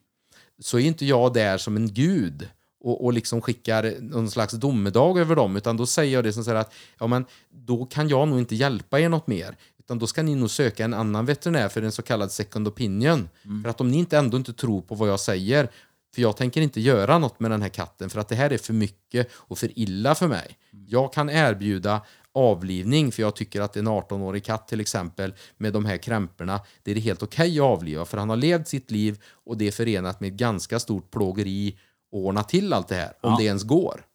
så 0.59 0.79
är 0.79 0.83
inte 0.83 1.05
jag 1.05 1.33
där 1.33 1.57
som 1.57 1.75
en 1.75 1.93
gud 1.93 2.47
och, 2.83 3.05
och 3.05 3.13
liksom 3.13 3.41
skickar 3.41 3.95
någon 4.01 4.31
slags 4.31 4.53
domedag 4.53 5.19
över 5.19 5.35
dem 5.35 5.57
utan 5.57 5.77
då 5.77 5.85
säger 5.85 6.13
jag 6.13 6.23
det 6.23 6.33
som 6.33 6.43
säger 6.43 6.57
att 6.57 6.73
ja, 6.99 7.07
men 7.07 7.25
då 7.49 7.85
kan 7.85 8.09
jag 8.09 8.27
nog 8.27 8.39
inte 8.39 8.55
hjälpa 8.55 8.99
er 8.99 9.09
något 9.09 9.27
mer 9.27 9.57
utan 9.79 9.99
då 9.99 10.07
ska 10.07 10.23
ni 10.23 10.35
nog 10.35 10.49
söka 10.49 10.85
en 10.85 10.93
annan 10.93 11.25
veterinär 11.25 11.69
för 11.69 11.81
en 11.81 11.91
så 11.91 12.01
kallad 12.01 12.31
second 12.31 12.67
opinion. 12.67 13.29
Mm. 13.45 13.63
För 13.63 13.69
att 13.69 13.81
om 13.81 13.91
ni 13.91 13.97
inte 13.97 14.17
ändå 14.17 14.37
inte 14.37 14.53
tror 14.53 14.81
på 14.81 14.95
vad 14.95 15.09
jag 15.09 15.19
säger 15.19 15.69
för 16.15 16.21
jag 16.21 16.37
tänker 16.37 16.61
inte 16.61 16.81
göra 16.81 17.17
något 17.17 17.39
med 17.39 17.51
den 17.51 17.61
här 17.61 17.69
katten 17.69 18.09
för 18.09 18.19
att 18.19 18.29
det 18.29 18.35
här 18.35 18.53
är 18.53 18.57
för 18.57 18.73
mycket 18.73 19.29
och 19.33 19.57
för 19.57 19.79
illa 19.79 20.15
för 20.15 20.27
mig. 20.27 20.57
Mm. 20.73 20.85
Jag 20.89 21.13
kan 21.13 21.29
erbjuda 21.29 22.01
avlivning 22.33 23.11
för 23.11 23.21
jag 23.21 23.35
tycker 23.35 23.61
att 23.61 23.77
en 23.77 23.87
18-årig 23.87 24.43
katt 24.43 24.67
till 24.67 24.79
exempel 24.79 25.33
med 25.57 25.73
de 25.73 25.85
här 25.85 25.97
krämporna 25.97 26.61
det 26.83 26.91
är 26.91 26.95
det 26.95 27.01
helt 27.01 27.23
okej 27.23 27.49
okay 27.49 27.59
att 27.59 27.77
avliva 27.77 28.05
för 28.05 28.17
han 28.17 28.29
har 28.29 28.35
levt 28.35 28.67
sitt 28.67 28.91
liv 28.91 29.21
och 29.45 29.57
det 29.57 29.67
är 29.67 29.71
förenat 29.71 30.19
med 30.19 30.27
ett 30.27 30.39
ganska 30.39 30.79
stort 30.79 31.11
plågeri 31.11 31.67
att 31.69 32.13
ordna 32.13 32.43
till 32.43 32.73
allt 32.73 32.87
det 32.87 32.95
här 32.95 33.13
om 33.21 33.31
ja. 33.31 33.37
det 33.37 33.43
ens 33.43 33.63
går. 33.63 34.05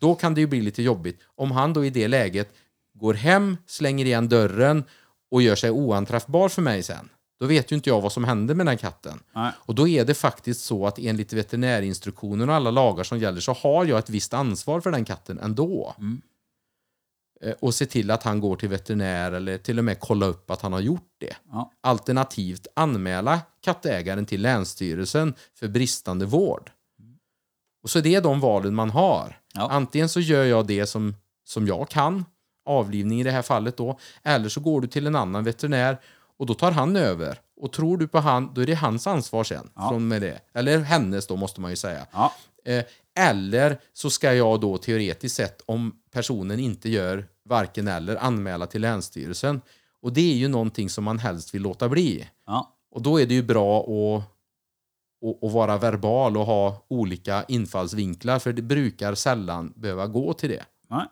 Då 0.00 0.14
kan 0.14 0.34
det 0.34 0.40
ju 0.40 0.46
bli 0.46 0.60
lite 0.60 0.82
jobbigt 0.82 1.20
om 1.36 1.50
han 1.50 1.72
då 1.72 1.84
i 1.84 1.90
det 1.90 2.08
läget 2.08 2.54
går 2.94 3.14
hem, 3.14 3.56
slänger 3.66 4.04
igen 4.04 4.28
dörren 4.28 4.84
och 5.30 5.42
gör 5.42 5.56
sig 5.56 5.70
oanträffbar 5.70 6.48
för 6.48 6.62
mig 6.62 6.82
sen. 6.82 7.08
Då 7.40 7.46
vet 7.46 7.72
ju 7.72 7.76
inte 7.76 7.90
jag 7.90 8.00
vad 8.00 8.12
som 8.12 8.24
händer 8.24 8.54
med 8.54 8.66
den 8.66 8.76
katten. 8.76 9.20
Nej. 9.34 9.52
Och 9.56 9.74
då 9.74 9.88
är 9.88 10.04
det 10.04 10.14
faktiskt 10.14 10.64
så 10.64 10.86
att 10.86 10.98
enligt 10.98 11.32
veterinärinstruktionen 11.32 12.48
och 12.48 12.54
alla 12.54 12.70
lagar 12.70 13.04
som 13.04 13.18
gäller 13.18 13.40
så 13.40 13.52
har 13.52 13.84
jag 13.84 13.98
ett 13.98 14.10
visst 14.10 14.34
ansvar 14.34 14.80
för 14.80 14.90
den 14.90 15.04
katten 15.04 15.38
ändå. 15.38 15.94
Mm. 15.98 16.20
Eh, 17.40 17.54
och 17.60 17.74
se 17.74 17.86
till 17.86 18.10
att 18.10 18.22
han 18.22 18.40
går 18.40 18.56
till 18.56 18.68
veterinär 18.68 19.32
eller 19.32 19.58
till 19.58 19.78
och 19.78 19.84
med 19.84 20.00
kolla 20.00 20.26
upp 20.26 20.50
att 20.50 20.62
han 20.62 20.72
har 20.72 20.80
gjort 20.80 21.14
det. 21.18 21.36
Ja. 21.50 21.72
Alternativt 21.80 22.66
anmäla 22.76 23.40
kattägaren 23.60 24.26
till 24.26 24.42
Länsstyrelsen 24.42 25.34
för 25.54 25.68
bristande 25.68 26.26
vård. 26.26 26.70
Och 27.82 27.90
så 27.90 27.98
är 27.98 28.02
det 28.02 28.20
de 28.20 28.40
valen 28.40 28.74
man 28.74 28.90
har. 28.90 29.38
Ja. 29.54 29.68
Antingen 29.70 30.08
så 30.08 30.20
gör 30.20 30.44
jag 30.44 30.66
det 30.66 30.86
som, 30.86 31.14
som 31.44 31.66
jag 31.66 31.88
kan, 31.88 32.24
avlivning 32.66 33.20
i 33.20 33.24
det 33.24 33.30
här 33.30 33.42
fallet 33.42 33.76
då, 33.76 33.98
eller 34.22 34.48
så 34.48 34.60
går 34.60 34.80
du 34.80 34.86
till 34.86 35.06
en 35.06 35.16
annan 35.16 35.44
veterinär 35.44 35.98
och 36.38 36.46
då 36.46 36.54
tar 36.54 36.70
han 36.70 36.96
över. 36.96 37.40
Och 37.60 37.72
tror 37.72 37.98
du 37.98 38.08
på 38.08 38.18
han, 38.18 38.54
då 38.54 38.60
är 38.60 38.66
det 38.66 38.74
hans 38.74 39.06
ansvar 39.06 39.44
sen. 39.44 39.70
Ja. 39.74 39.88
Från 39.88 40.08
med 40.08 40.22
det. 40.22 40.40
Eller 40.54 40.78
hennes 40.78 41.26
då, 41.26 41.36
måste 41.36 41.60
man 41.60 41.70
ju 41.70 41.76
säga. 41.76 42.06
Ja. 42.12 42.32
Eh, 42.64 42.84
eller 43.18 43.80
så 43.92 44.10
ska 44.10 44.34
jag 44.34 44.60
då 44.60 44.78
teoretiskt 44.78 45.36
sett, 45.36 45.62
om 45.66 45.92
personen 46.18 46.60
inte 46.60 46.88
gör 46.88 47.26
varken 47.44 47.88
eller, 47.88 48.16
anmäla 48.16 48.66
till 48.66 48.80
Länsstyrelsen. 48.80 49.60
Och 50.02 50.12
det 50.12 50.32
är 50.32 50.36
ju 50.36 50.48
någonting 50.48 50.90
som 50.90 51.04
man 51.04 51.18
helst 51.18 51.54
vill 51.54 51.62
låta 51.62 51.88
bli. 51.88 52.28
Ja. 52.46 52.76
Och 52.90 53.02
då 53.02 53.20
är 53.20 53.26
det 53.26 53.34
ju 53.34 53.42
bra 53.42 53.80
att, 53.80 54.24
att, 55.44 55.52
vara 55.52 55.78
verbal 55.78 56.36
och 56.36 56.46
ha 56.46 56.86
olika 56.88 57.44
infallsvinklar, 57.48 58.38
för 58.38 58.52
det 58.52 58.62
brukar 58.62 59.14
sällan 59.14 59.72
behöva 59.76 60.06
gå 60.06 60.32
till 60.32 60.48
det. 60.48 60.64
Nej. 60.90 61.06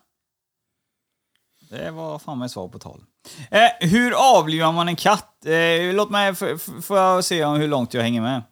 Det 1.70 1.90
var 1.90 2.18
fan 2.18 2.38
med 2.38 2.50
svar 2.50 2.68
på 2.68 2.78
tal. 2.78 3.04
Eh, 3.50 3.88
hur 3.88 4.38
avlivar 4.38 4.72
man 4.72 4.88
en 4.88 4.96
katt? 4.96 5.46
Eh, 5.46 5.94
låt 5.94 6.10
mig, 6.10 6.34
får 6.82 6.98
jag 6.98 7.24
se 7.24 7.44
om 7.44 7.60
hur 7.60 7.68
långt 7.68 7.94
jag 7.94 8.02
hänger 8.02 8.20
med. 8.20 8.42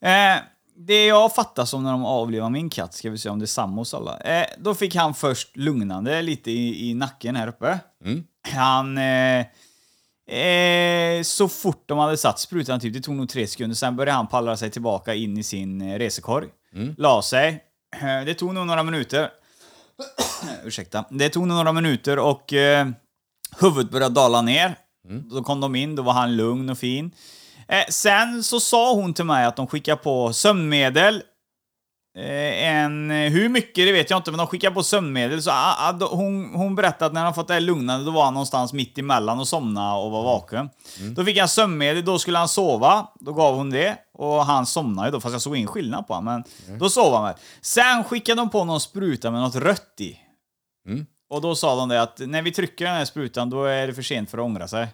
Eh, 0.00 0.42
det 0.76 1.06
jag 1.06 1.34
fattar 1.34 1.64
som 1.64 1.82
när 1.82 1.92
de 1.92 2.04
avlivar 2.04 2.50
min 2.50 2.70
katt, 2.70 2.94
ska 2.94 3.10
vi 3.10 3.18
se 3.18 3.28
om 3.28 3.38
det 3.38 3.44
är 3.44 3.46
samma 3.46 3.76
hos 3.76 3.94
alla. 3.94 4.18
Eh, 4.18 4.46
då 4.58 4.74
fick 4.74 4.94
han 4.94 5.14
först 5.14 5.56
lugnande 5.56 6.22
lite 6.22 6.50
i, 6.50 6.90
i 6.90 6.94
nacken 6.94 7.36
här 7.36 7.48
uppe. 7.48 7.78
Han... 8.48 8.98
Eh, 8.98 9.46
eh, 10.38 11.22
så 11.22 11.48
fort 11.48 11.82
de 11.86 11.98
hade 11.98 12.16
satt 12.16 12.38
sprutan, 12.38 12.80
typ, 12.80 12.94
det 12.94 13.00
tog 13.00 13.14
nog 13.14 13.28
tre 13.28 13.46
sekunder, 13.46 13.76
sen 13.76 13.96
började 13.96 14.16
han 14.16 14.26
pallra 14.26 14.56
sig 14.56 14.70
tillbaka 14.70 15.14
in 15.14 15.38
i 15.38 15.42
sin 15.42 15.80
eh, 15.80 15.98
resekorg. 15.98 16.48
La 16.98 17.22
sig. 17.22 17.64
Eh, 18.02 18.24
det 18.26 18.34
tog 18.34 18.54
nog 18.54 18.66
några 18.66 18.82
minuter. 18.82 19.30
Ursäkta. 20.64 21.04
Det 21.10 21.28
tog 21.28 21.46
nog 21.48 21.56
några 21.56 21.72
minuter 21.72 22.18
och 22.18 22.52
eh, 22.52 22.88
huvudet 23.60 23.92
började 23.92 24.14
dala 24.14 24.42
ner. 24.42 24.78
Då 25.30 25.42
kom 25.42 25.60
de 25.60 25.74
in, 25.74 25.96
då 25.96 26.02
var 26.02 26.12
han 26.12 26.36
lugn 26.36 26.70
och 26.70 26.78
fin. 26.78 27.10
Eh, 27.68 27.84
sen 27.88 28.44
så 28.44 28.60
sa 28.60 28.94
hon 28.94 29.14
till 29.14 29.24
mig 29.24 29.44
att 29.44 29.56
de 29.56 29.66
skickar 29.66 29.96
på 29.96 30.32
sömnmedel. 30.32 31.22
Eh, 32.18 32.68
en, 32.68 33.10
hur 33.10 33.48
mycket 33.48 33.86
det 33.86 33.92
vet 33.92 34.10
jag 34.10 34.18
inte, 34.18 34.30
men 34.30 34.38
de 34.38 34.46
skickar 34.46 34.70
på 34.70 34.82
sömnmedel. 34.82 35.42
Så, 35.42 35.50
ah, 35.50 35.74
ah, 35.78 36.06
hon, 36.10 36.54
hon 36.54 36.74
berättade 36.74 37.06
att 37.06 37.12
när 37.12 37.24
han 37.24 37.34
fått 37.34 37.48
det 37.48 37.54
här 37.54 37.60
lugnande, 37.60 38.04
då 38.04 38.10
var 38.10 38.24
han 38.24 38.34
någonstans 38.34 38.72
mitt 38.72 38.98
emellan 38.98 39.40
och 39.40 39.48
somna 39.48 39.96
och 39.96 40.10
var 40.10 40.22
vaken. 40.22 40.70
Då 41.16 41.24
fick 41.24 41.38
han 41.38 41.48
sömnmedel, 41.48 42.04
då 42.04 42.18
skulle 42.18 42.38
han 42.38 42.48
sova. 42.48 43.08
Då 43.20 43.32
gav 43.32 43.54
hon 43.54 43.70
det. 43.70 43.96
Och 44.18 44.44
han 44.44 44.66
somnade 44.66 45.08
ju 45.08 45.12
då, 45.12 45.20
fast 45.20 45.32
jag 45.32 45.42
såg 45.42 45.56
ingen 45.56 45.68
skillnad 45.68 46.06
på 46.06 46.14
honom. 46.14 46.44
Men 46.68 46.78
då 46.78 46.88
sov 46.90 47.14
han 47.14 47.24
väl. 47.24 47.34
Sen 47.60 48.04
skickade 48.04 48.40
de 48.40 48.50
på 48.50 48.64
någon 48.64 48.80
spruta 48.80 49.30
med 49.30 49.40
något 49.40 49.56
rött 49.56 49.94
i. 50.00 50.16
Och 51.30 51.40
då 51.40 51.54
sa 51.54 51.76
de 51.76 51.88
det 51.88 52.02
att 52.02 52.18
när 52.18 52.42
vi 52.42 52.52
trycker 52.52 52.84
den 52.84 52.94
här 52.94 53.04
sprutan, 53.04 53.50
då 53.50 53.64
är 53.64 53.86
det 53.86 53.94
för 53.94 54.02
sent 54.02 54.30
för 54.30 54.38
att 54.38 54.44
ångra 54.44 54.68
sig. 54.68 54.88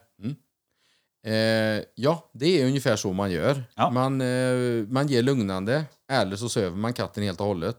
Eh, 1.26 1.84
ja, 1.94 2.30
det 2.32 2.60
är 2.60 2.66
ungefär 2.66 2.96
så 2.96 3.12
man 3.12 3.30
gör. 3.30 3.64
Ja. 3.74 3.90
Man, 3.90 4.20
eh, 4.20 4.86
man 4.88 5.08
ger 5.08 5.22
lugnande, 5.22 5.84
eller 6.12 6.36
så 6.36 6.48
söver 6.48 6.76
man 6.76 6.92
katten 6.92 7.22
helt 7.22 7.40
och 7.40 7.46
hållet. 7.46 7.76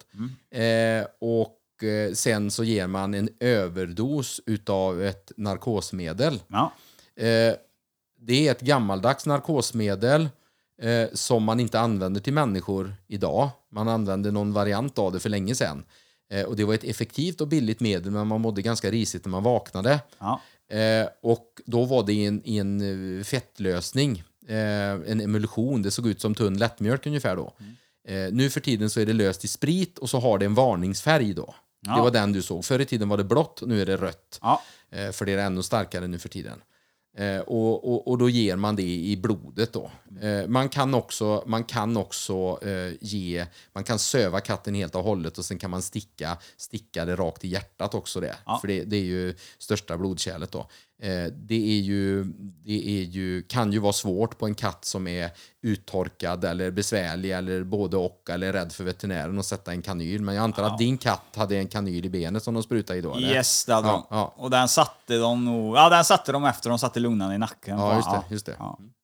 Eh, 0.52 1.08
och 1.22 1.84
eh, 1.84 2.14
sen 2.14 2.52
så 2.52 2.64
ger 2.64 2.88
man 2.88 3.14
en 3.14 3.30
överdos 3.40 4.42
utav 4.46 5.04
ett 5.04 5.32
narkosmedel. 5.38 6.40
Ja. 6.48 6.74
Eh, 7.16 7.56
det 8.20 8.48
är 8.48 8.52
ett 8.52 8.62
gammaldags 8.62 9.26
narkosmedel 9.26 10.30
eh, 10.82 11.10
som 11.14 11.44
man 11.44 11.60
inte 11.60 11.80
använder 11.80 12.22
till 12.22 12.34
människor 12.34 12.96
idag. 13.08 13.50
Man 13.72 13.88
använde 13.88 14.32
någon 14.32 14.54
variant 14.54 15.00
av 15.00 15.12
det 15.12 15.20
för 15.20 15.30
länge 15.30 15.56
sedan. 15.56 15.84
Och 16.48 16.56
det 16.56 16.64
var 16.64 16.74
ett 16.74 16.84
effektivt 16.84 17.42
och 17.42 17.48
billigt 17.48 17.80
medel, 17.80 18.12
men 18.12 18.28
man 18.28 18.42
mådde 18.42 18.62
ganska 18.62 18.92
risigt 18.92 19.26
när 19.26 19.30
man 19.30 19.44
vaknade. 19.44 20.00
Ja. 20.20 20.42
Eh, 20.72 21.08
och 21.22 21.62
då 21.66 21.86
var 21.86 22.04
det 22.04 22.14
i 22.14 22.26
en, 22.26 22.42
i 22.46 22.58
en 22.58 23.18
eh, 23.18 23.24
fettlösning, 23.24 24.24
eh, 24.48 24.92
en 24.92 25.22
emulsion. 25.22 25.82
Det 25.82 25.92
såg 25.92 26.08
ut 26.08 26.22
som 26.22 26.36
tunn 26.36 26.58
lättmjölk 26.58 27.06
ungefär 27.06 27.36
då. 27.36 27.54
Eh, 28.08 28.32
nu 28.32 28.50
för 28.50 28.60
tiden 28.60 28.90
så 28.90 29.00
är 29.00 29.06
det 29.06 29.14
löst 29.14 29.46
i 29.46 29.48
sprit 29.48 29.98
och 29.98 30.10
så 30.10 30.20
har 30.20 30.38
det 30.38 30.46
en 30.46 30.56
varningsfärg 30.56 31.34
då. 31.34 31.56
Ja. 31.86 31.96
Det 31.96 32.02
var 32.02 32.12
den 32.12 32.32
du 32.32 32.42
såg. 32.42 32.66
Förr 32.66 32.80
i 32.80 32.86
tiden 32.86 33.10
var 33.10 33.18
det 33.18 33.24
blått, 33.24 33.62
nu 33.66 33.82
är 33.82 33.86
det 33.86 33.98
rött. 33.98 34.40
Ja. 34.42 34.62
Eh, 34.92 35.12
för 35.12 35.26
det 35.26 35.34
är 35.34 35.38
ännu 35.38 35.64
starkare 35.64 36.08
nu 36.08 36.20
för 36.20 36.30
tiden. 36.30 36.62
Eh, 37.18 37.40
och, 37.40 37.94
och, 37.94 38.08
och 38.08 38.18
då 38.18 38.30
ger 38.30 38.56
man 38.56 38.76
det 38.76 38.96
i 38.96 39.18
blodet 39.18 39.74
då. 39.74 39.92
Eh, 40.22 40.48
man 40.48 40.70
kan 40.70 40.94
också, 40.94 41.44
man 41.46 41.64
kan 41.64 41.98
också 41.98 42.60
eh, 42.62 42.94
ge, 43.02 43.46
man 43.74 43.84
kan 43.84 44.00
söva 44.00 44.40
katten 44.40 44.76
helt 44.76 44.96
och 44.96 45.04
hållet 45.04 45.38
och 45.38 45.46
sen 45.46 45.58
kan 45.60 45.72
man 45.72 45.82
sticka, 45.82 46.38
sticka 46.58 47.06
det 47.06 47.16
rakt 47.16 47.46
i 47.46 47.48
hjärtat 47.48 47.94
också 47.94 48.20
det. 48.20 48.36
Ja. 48.46 48.58
För 48.62 48.68
det, 48.68 48.84
det 48.84 48.96
är 48.96 49.04
ju 49.04 49.36
största 49.58 49.98
blodkärlet 49.98 50.52
då. 50.52 50.70
Eh, 51.04 51.26
det 51.34 51.72
är 51.78 51.82
ju, 51.82 52.24
det 52.66 52.90
är 53.00 53.04
ju, 53.04 53.42
kan 53.44 53.74
ju 53.74 53.80
vara 53.80 53.94
svårt 53.94 54.38
på 54.38 54.46
en 54.46 54.56
katt 54.56 54.86
som 54.86 55.08
är 55.08 55.30
uttorkad 55.62 56.46
eller 56.46 56.72
besvärlig 56.72 57.32
eller 57.32 57.64
både 57.64 57.98
och 57.98 58.28
eller 58.30 58.54
rädd 58.54 58.72
för 58.72 58.84
veterinären 58.84 59.40
att 59.40 59.46
sätta 59.46 59.72
en 59.72 59.82
kanyl. 59.82 60.22
Men 60.22 60.36
jag 60.36 60.44
antar 60.44 60.64
att 60.64 60.78
din 60.78 60.98
katt 60.98 61.36
hade 61.36 61.58
en 61.58 61.68
kanyl 61.68 62.06
i 62.06 62.10
benet 62.10 62.44
som 62.44 62.54
de 62.54 62.64
sprutade 62.64 63.00
i 63.00 63.02
då? 63.02 63.14
Eller? 63.16 63.28
Yes, 63.34 63.66
det 63.66 63.74
hade 63.74 63.88
Ja, 63.88 63.94
de. 64.10 64.16
ja. 64.16 64.34
Och 64.38 64.50
den 64.50 64.68
satte 64.68 65.18
de 65.18 65.46
nog... 65.46 65.76
Ja, 65.76 65.90
den 65.90 66.06
satte 66.06 66.32
de 66.32 66.46
efter 66.46 66.70
de 66.70 66.80
satte 66.80 67.00
lugnande 67.00 67.36
i 67.36 67.38
nacken. 67.38 67.78
Ja, 67.80 67.96
just 67.96 68.12
det, 68.12 68.22
just 68.34 68.46
det. 68.46 68.56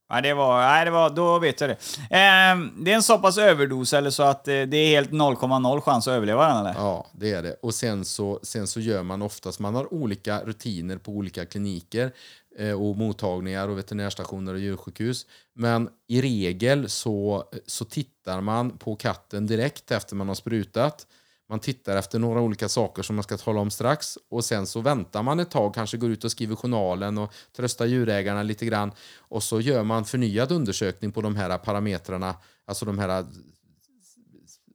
Ja. 0.09 0.13
Nej, 0.15 0.21
det 0.21 0.33
var... 0.33 0.61
Nej, 0.61 0.85
det 0.85 0.91
var... 0.91 1.09
Då 1.09 1.39
vet 1.39 1.61
jag 1.61 1.69
det. 1.69 1.73
Eh, 1.99 2.57
det 2.77 2.91
är 2.91 2.95
en 2.95 3.03
så 3.03 3.17
pass 3.17 3.37
överdos 3.37 3.93
eller 3.93 4.09
så 4.09 4.23
att 4.23 4.47
eh, 4.47 4.61
det 4.61 4.77
är 4.77 4.87
helt 4.87 5.11
0,0 5.11 5.81
chans 5.81 6.07
att 6.07 6.11
överleva 6.11 6.47
den 6.47 6.57
eller? 6.57 6.73
Ja, 6.73 7.07
det 7.11 7.33
är 7.33 7.43
det. 7.43 7.55
Och 7.61 7.73
sen 7.73 8.05
så, 8.05 8.39
sen 8.43 8.67
så 8.67 8.79
gör 8.79 9.03
man 9.03 9.21
oftast, 9.21 9.59
man 9.59 9.75
har 9.75 9.93
olika 9.93 10.39
rutiner 10.39 10.97
på 10.97 11.11
olika 11.11 11.45
kliniker 11.45 12.11
eh, 12.59 12.81
och 12.81 12.97
mottagningar 12.97 13.67
och 13.67 13.77
veterinärstationer 13.77 14.53
och 14.53 14.59
djursjukhus. 14.59 15.25
Men 15.53 15.89
i 16.07 16.21
regel 16.21 16.89
så, 16.89 17.43
så 17.67 17.85
tittar 17.85 18.41
man 18.41 18.77
på 18.77 18.95
katten 18.95 19.47
direkt 19.47 19.91
efter 19.91 20.15
man 20.15 20.27
har 20.27 20.35
sprutat. 20.35 21.07
Man 21.49 21.59
tittar 21.59 21.97
efter 21.97 22.19
några 22.19 22.41
olika 22.41 22.69
saker 22.69 23.03
som 23.03 23.15
man 23.15 23.23
ska 23.23 23.37
tala 23.37 23.59
om 23.59 23.71
strax 23.71 24.17
och 24.29 24.45
sen 24.45 24.67
så 24.67 24.81
väntar 24.81 25.23
man 25.23 25.39
ett 25.39 25.51
tag, 25.51 25.73
kanske 25.73 25.97
går 25.97 26.09
ut 26.09 26.23
och 26.23 26.31
skriver 26.31 26.55
journalen 26.55 27.17
och 27.17 27.33
tröstar 27.55 27.85
djurägarna 27.85 28.43
lite 28.43 28.65
grann 28.65 28.91
och 29.17 29.43
så 29.43 29.61
gör 29.61 29.83
man 29.83 30.05
förnyad 30.05 30.51
undersökning 30.51 31.11
på 31.11 31.21
de 31.21 31.35
här 31.35 31.57
parametrarna, 31.57 32.35
alltså 32.65 32.85
de 32.85 32.99
här 32.99 33.25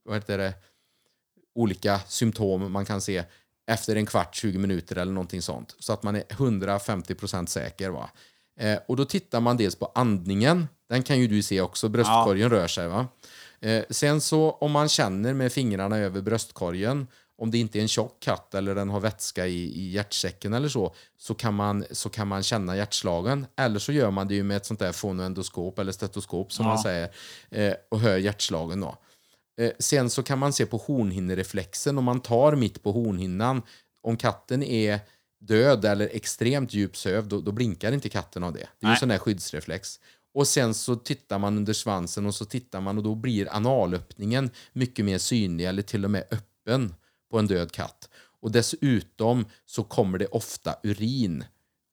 vad 0.05 0.17
heter 0.17 0.39
det, 0.39 0.55
olika 1.55 2.01
symptom 2.07 2.73
man 2.73 2.85
kan 2.85 3.01
se 3.01 3.25
efter 3.67 3.97
en 3.97 4.07
kvart, 4.07 4.35
20 4.35 4.59
minuter 4.59 4.97
eller 4.97 5.13
någonting 5.13 5.43
sånt. 5.43 5.77
Så 5.79 5.93
att 5.93 6.03
man 6.03 6.17
är 6.17 6.23
150% 6.23 7.47
säker. 7.47 7.91
Va? 7.91 8.11
Eh, 8.57 8.79
och 8.89 8.97
då 8.97 9.05
tittar 9.05 9.41
man 9.41 9.57
dels 9.57 9.77
på 9.77 9.93
andningen. 9.95 10.69
Den 10.93 11.03
kan 11.03 11.19
ju 11.19 11.27
du 11.27 11.43
se 11.43 11.61
också, 11.61 11.89
bröstkorgen 11.89 12.51
rör 12.51 12.67
sig. 12.67 12.89
Va? 12.89 13.09
Eh, 13.61 13.85
sen 13.91 14.21
så 14.21 14.51
om 14.51 14.73
man 14.73 14.89
känner 14.89 15.35
med 15.35 15.53
fingrarna 15.53 15.99
över 15.99 16.21
bröstkorgen 16.21 17.07
om 17.39 17.51
det 17.51 17.59
inte 17.59 17.79
är 17.79 17.83
en 17.83 17.89
tjock 17.89 18.21
katt 18.21 18.55
eller 18.55 18.75
den 18.75 18.91
har 18.91 19.01
vätska 19.01 19.47
i, 19.47 19.65
i 19.65 19.91
hjärtsäcken 19.91 20.53
eller 20.53 20.69
så, 20.69 20.95
så 21.19 21.35
kan, 21.35 21.55
man, 21.55 21.85
så 21.91 22.09
kan 22.09 22.29
man 22.29 22.43
känna 22.43 22.77
hjärtslagen. 22.77 23.47
Eller 23.57 23.79
så 23.79 23.93
gör 23.93 24.11
man 24.11 24.29
det 24.29 24.35
ju 24.35 24.43
med 24.43 24.57
ett 24.57 24.67
sånt 24.67 24.81
där 24.81 24.93
fonoendoskop 24.93 25.79
eller 25.79 25.93
stetoskop 25.93 26.53
som 26.53 26.67
man 26.67 26.79
säger 26.79 27.11
eh, 27.51 27.75
och 27.91 28.01
hör 28.01 28.17
hjärtslagen. 28.17 28.81
Då. 28.81 28.97
Eh, 29.61 29.73
sen 29.79 30.11
så 30.11 30.23
kan 30.23 30.39
man 30.39 30.53
se 30.53 30.67
på 30.67 30.77
hornhinnereflexen 30.77 31.99
om 31.99 32.05
man 32.05 32.21
tar 32.21 32.57
mitt 32.57 32.83
på 32.83 32.93
hornhinnan. 32.93 33.63
Om 34.03 34.17
katten 34.17 34.63
är 34.63 35.01
död 35.41 35.85
eller 35.85 36.09
extremt 36.13 36.75
djup 36.75 36.97
sövd, 36.97 37.29
då, 37.29 37.41
då 37.41 37.53
blinkar 37.53 37.93
inte 37.93 38.09
katten 38.09 38.45
av 38.45 38.53
det. 38.53 38.59
Det 38.59 38.65
är 38.65 38.65
ju 38.65 38.87
en 38.87 38.89
Nej. 38.89 38.97
sån 38.97 39.09
där 39.09 39.19
skyddsreflex. 39.19 40.01
Och 40.35 40.49
sen 40.49 40.75
så 40.75 40.97
tittar 40.97 41.39
man 41.39 41.57
under 41.57 41.73
svansen 41.73 42.27
och 42.27 42.35
så 42.35 42.45
tittar 42.45 42.81
man 42.81 42.99
och 42.99 43.05
då 43.05 43.15
blir 43.15 43.57
analöppningen 43.57 44.51
mycket 44.73 45.05
mer 45.05 45.19
synlig 45.19 45.65
eller 45.65 45.83
till 45.83 46.05
och 46.05 46.11
med 46.11 46.25
öppen 46.31 46.95
på 47.31 47.39
en 47.39 47.47
död 47.47 47.73
katt. 47.73 48.09
Och 48.41 48.53
dessutom 48.53 49.47
så 49.67 49.85
kommer 49.85 50.19
det 50.19 50.27
ofta 50.27 50.77
urin. 50.83 51.45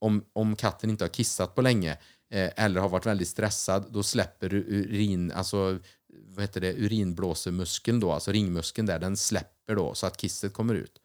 Om, 0.02 0.26
om 0.34 0.56
katten 0.56 0.90
inte 0.90 1.04
har 1.04 1.10
kissat 1.10 1.56
på 1.56 1.62
länge 1.62 1.92
eh, 2.32 2.50
eller 2.56 2.82
har 2.82 2.90
varit 2.90 3.06
väldigt 3.06 3.28
stressad, 3.28 3.86
då 3.90 4.04
släpper 4.04 4.54
urin, 4.54 5.32
alltså 5.32 5.80
vad 6.28 6.44
heter 6.44 6.62
det, 6.62 6.74
urinblåsemuskeln 6.74 8.00
då, 8.00 8.12
alltså 8.12 8.32
ringmuskeln 8.32 8.88
där, 8.88 9.00
den 9.00 9.18
släpper 9.18 9.76
då 9.76 9.94
så 9.94 10.08
att 10.08 10.18
kisset 10.18 10.54
kommer 10.54 10.76
ut. 10.76 11.02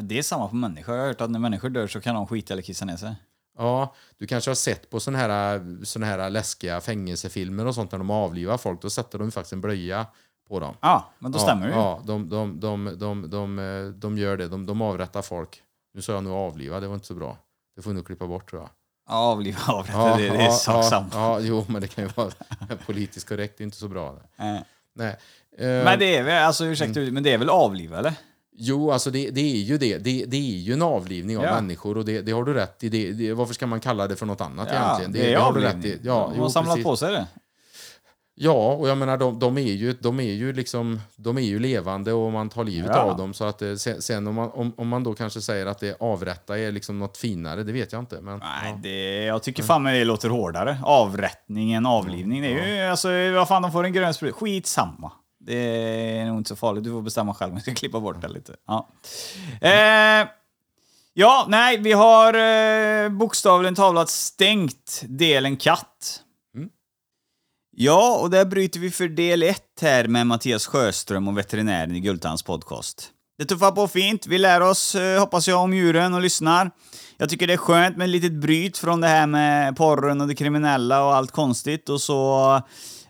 Det 0.00 0.18
är 0.18 0.22
samma 0.22 0.48
på 0.48 0.56
människor. 0.56 0.94
Jag 0.94 1.02
har 1.02 1.08
hört 1.08 1.20
att 1.20 1.30
när 1.30 1.38
människor 1.38 1.70
dör 1.70 1.86
så 1.86 2.00
kan 2.00 2.14
de 2.14 2.26
skita 2.26 2.54
eller 2.54 2.62
kissa 2.62 2.84
ner 2.84 2.96
sig. 2.96 3.14
Ja, 3.60 3.94
du 4.18 4.26
kanske 4.26 4.50
har 4.50 4.54
sett 4.54 4.90
på 4.90 5.00
såna 5.00 5.18
här, 5.18 5.84
såna 5.84 6.06
här 6.06 6.30
läskiga 6.30 6.80
fängelsefilmer 6.80 7.66
och 7.66 7.74
sånt 7.74 7.92
när 7.92 7.98
de 7.98 8.10
avlivar 8.10 8.58
folk, 8.58 8.82
då 8.82 8.90
sätter 8.90 9.18
de 9.18 9.30
faktiskt 9.30 9.52
en 9.52 9.60
blöja 9.60 10.06
på 10.48 10.60
dem. 10.60 10.74
Ja, 10.80 11.10
men 11.18 11.32
då 11.32 11.38
stämmer 11.38 11.66
det 11.66 11.72
ju. 11.72 11.78
Ja, 11.78 12.02
de, 12.06 12.28
de, 12.28 12.60
de, 12.60 12.98
de, 12.98 13.30
de, 13.30 13.94
de 13.96 14.18
gör 14.18 14.36
det. 14.36 14.48
De, 14.48 14.66
de 14.66 14.82
avrättar 14.82 15.22
folk. 15.22 15.62
Nu 15.94 16.02
sa 16.02 16.12
jag 16.12 16.24
nog 16.24 16.32
avliva, 16.32 16.80
det 16.80 16.86
var 16.86 16.94
inte 16.94 17.06
så 17.06 17.14
bra. 17.14 17.38
Det 17.76 17.82
får 17.82 17.90
vi 17.90 17.96
nog 17.96 18.06
klippa 18.06 18.26
bort 18.26 18.50
tror 18.50 18.62
jag. 18.62 18.70
Ja, 19.08 19.14
avliva 19.16 19.58
avrätta, 19.68 20.16
det, 20.16 20.28
det 20.28 20.42
är 20.42 20.50
sak 20.50 20.76
ja, 20.76 20.82
samma. 20.82 21.08
ja, 21.12 21.40
jo, 21.40 21.64
men 21.68 21.80
det 21.80 21.88
kan 21.88 22.04
ju 22.04 22.10
vara 22.14 22.30
politiskt 22.86 23.28
korrekt. 23.28 23.58
Det 23.58 23.62
är 23.62 23.64
inte 23.64 23.76
så 23.76 23.88
bra. 23.88 24.08
Eh, 24.36 24.56
Nej. 24.94 25.16
Eh, 25.58 25.66
Men 25.84 25.98
det 25.98 26.16
är 26.16 26.22
väl, 26.22 26.44
alltså 26.44 26.64
ursäkta, 26.64 27.00
men 27.00 27.22
det 27.22 27.32
är 27.32 27.38
väl 27.38 27.50
avliva 27.50 27.98
eller? 27.98 28.14
Jo, 28.56 28.90
alltså 28.90 29.10
det, 29.10 29.30
det 29.30 29.40
är 29.40 29.56
ju 29.62 29.78
det. 29.78 29.98
det. 29.98 30.24
Det 30.24 30.36
är 30.36 30.40
ju 30.58 30.72
en 30.72 30.82
avlivning 30.82 31.38
av 31.38 31.44
Ja. 31.44 31.54
människor 31.54 31.96
och 31.98 32.04
det, 32.04 32.20
det 32.22 32.32
har 32.32 32.44
du 32.44 32.54
rätt 32.54 32.84
i. 32.84 32.88
Det, 33.12 33.32
varför 33.32 33.54
ska 33.54 33.66
man 33.66 33.80
kalla 33.80 34.06
det 34.08 34.16
för 34.16 34.26
något 34.26 34.40
annat 34.40 34.68
Ja, 34.72 34.78
egentligen? 35.00 35.12
det 35.12 35.34
är 35.34 35.38
har 35.38 35.52
du 35.52 35.60
rätt 35.60 35.74
avlivning. 35.74 35.92
i. 35.92 36.06
Ja, 36.06 36.26
de 36.30 36.36
jo, 36.36 36.42
har 36.42 36.50
samlat 36.50 36.74
precis. 36.74 36.84
på 36.84 36.96
sig 36.96 37.12
det. 37.12 37.26
Ja, 38.42 38.72
och 38.74 38.88
jag 38.88 38.98
menar 38.98 39.16
de, 39.16 39.38
de, 39.38 39.58
är 39.58 39.62
ju, 39.62 39.92
de, 39.92 40.20
är 40.20 40.32
ju 40.32 40.52
liksom, 40.52 41.00
de 41.16 41.36
är 41.38 41.42
ju 41.42 41.58
levande 41.58 42.12
och 42.12 42.32
man 42.32 42.48
tar 42.48 42.64
livet 42.64 42.90
Ja. 42.94 43.00
av 43.02 43.16
dem. 43.16 43.34
Så 43.34 43.44
att, 43.44 43.62
eh, 43.62 43.74
sen, 43.74 44.02
sen 44.02 44.26
om, 44.26 44.34
man, 44.34 44.50
om, 44.50 44.72
om 44.76 44.88
man 44.88 45.04
då 45.04 45.14
kanske 45.14 45.40
säger 45.40 45.66
att 45.66 45.78
det 45.78 45.96
avrätta 46.00 46.58
är 46.58 46.72
liksom 46.72 46.98
något 46.98 47.16
finare, 47.16 47.62
det 47.62 47.72
vet 47.72 47.92
jag 47.92 48.02
inte. 48.02 48.20
Men, 48.20 48.38
Nej, 48.38 48.70
ja. 48.72 48.78
det, 48.82 49.24
jag 49.24 49.42
tycker 49.42 49.62
fan 49.62 49.82
med 49.82 49.94
det 49.94 50.04
låter 50.04 50.28
hårdare. 50.28 50.78
Avrättning 50.84 51.72
än 51.72 51.86
avlivning. 51.86 52.42
Det 52.42 52.48
är 52.48 52.84
ju, 52.84 52.90
alltså, 52.90 53.08
vad 53.34 53.48
fan, 53.48 53.62
de 53.62 53.72
får 53.72 53.84
en 53.84 53.92
grön 53.92 54.14
spruta. 54.14 54.36
Skitsamma. 54.36 55.12
Det 55.40 55.54
är 56.18 56.26
nog 56.26 56.38
inte 56.38 56.48
så 56.48 56.56
farligt. 56.56 56.84
Du 56.84 56.90
får 56.90 57.02
bestämma 57.02 57.34
själv 57.34 57.50
om 57.50 57.56
jag 57.56 57.62
ska 57.62 57.74
klippa 57.74 58.00
bort 58.00 58.20
det 58.20 58.28
lite. 58.28 58.56
Ja, 58.66 58.88
eh, 59.60 60.28
ja 61.14 61.46
nej, 61.48 61.78
vi 61.78 61.92
har 61.92 62.34
eh, 62.34 63.08
bokstavligen 63.08 63.74
talat 63.74 64.08
stängt 64.10 65.02
delen 65.08 65.56
katt. 65.56 66.22
Ja, 67.82 68.18
och 68.22 68.30
där 68.30 68.44
bryter 68.44 68.80
vi 68.80 68.90
för 68.90 69.08
del 69.08 69.42
ett 69.42 69.78
här 69.80 70.08
med 70.08 70.26
Mattias 70.26 70.66
Sjöström 70.66 71.28
och 71.28 71.38
veterinären 71.38 71.96
i 71.96 72.00
Gultans 72.00 72.42
podcast. 72.42 73.10
Det 73.38 73.44
tuffar 73.44 73.72
på 73.72 73.88
fint. 73.88 74.26
Vi 74.26 74.38
lär 74.38 74.60
oss, 74.60 74.94
eh, 74.94 75.20
hoppas 75.20 75.48
jag, 75.48 75.60
om 75.60 75.74
djuren 75.74 76.14
och 76.14 76.20
lyssnar. 76.20 76.70
Jag 77.16 77.28
tycker 77.28 77.46
det 77.46 77.52
är 77.52 77.56
skönt 77.56 77.96
med 77.96 78.04
ett 78.04 78.10
litet 78.10 78.32
bryt 78.32 78.78
från 78.78 79.00
det 79.00 79.08
här 79.08 79.26
med 79.26 79.76
porren 79.76 80.20
och 80.20 80.28
det 80.28 80.34
kriminella 80.34 81.04
och 81.04 81.14
allt 81.14 81.30
konstigt 81.30 81.88
och 81.88 82.00
så... 82.00 82.62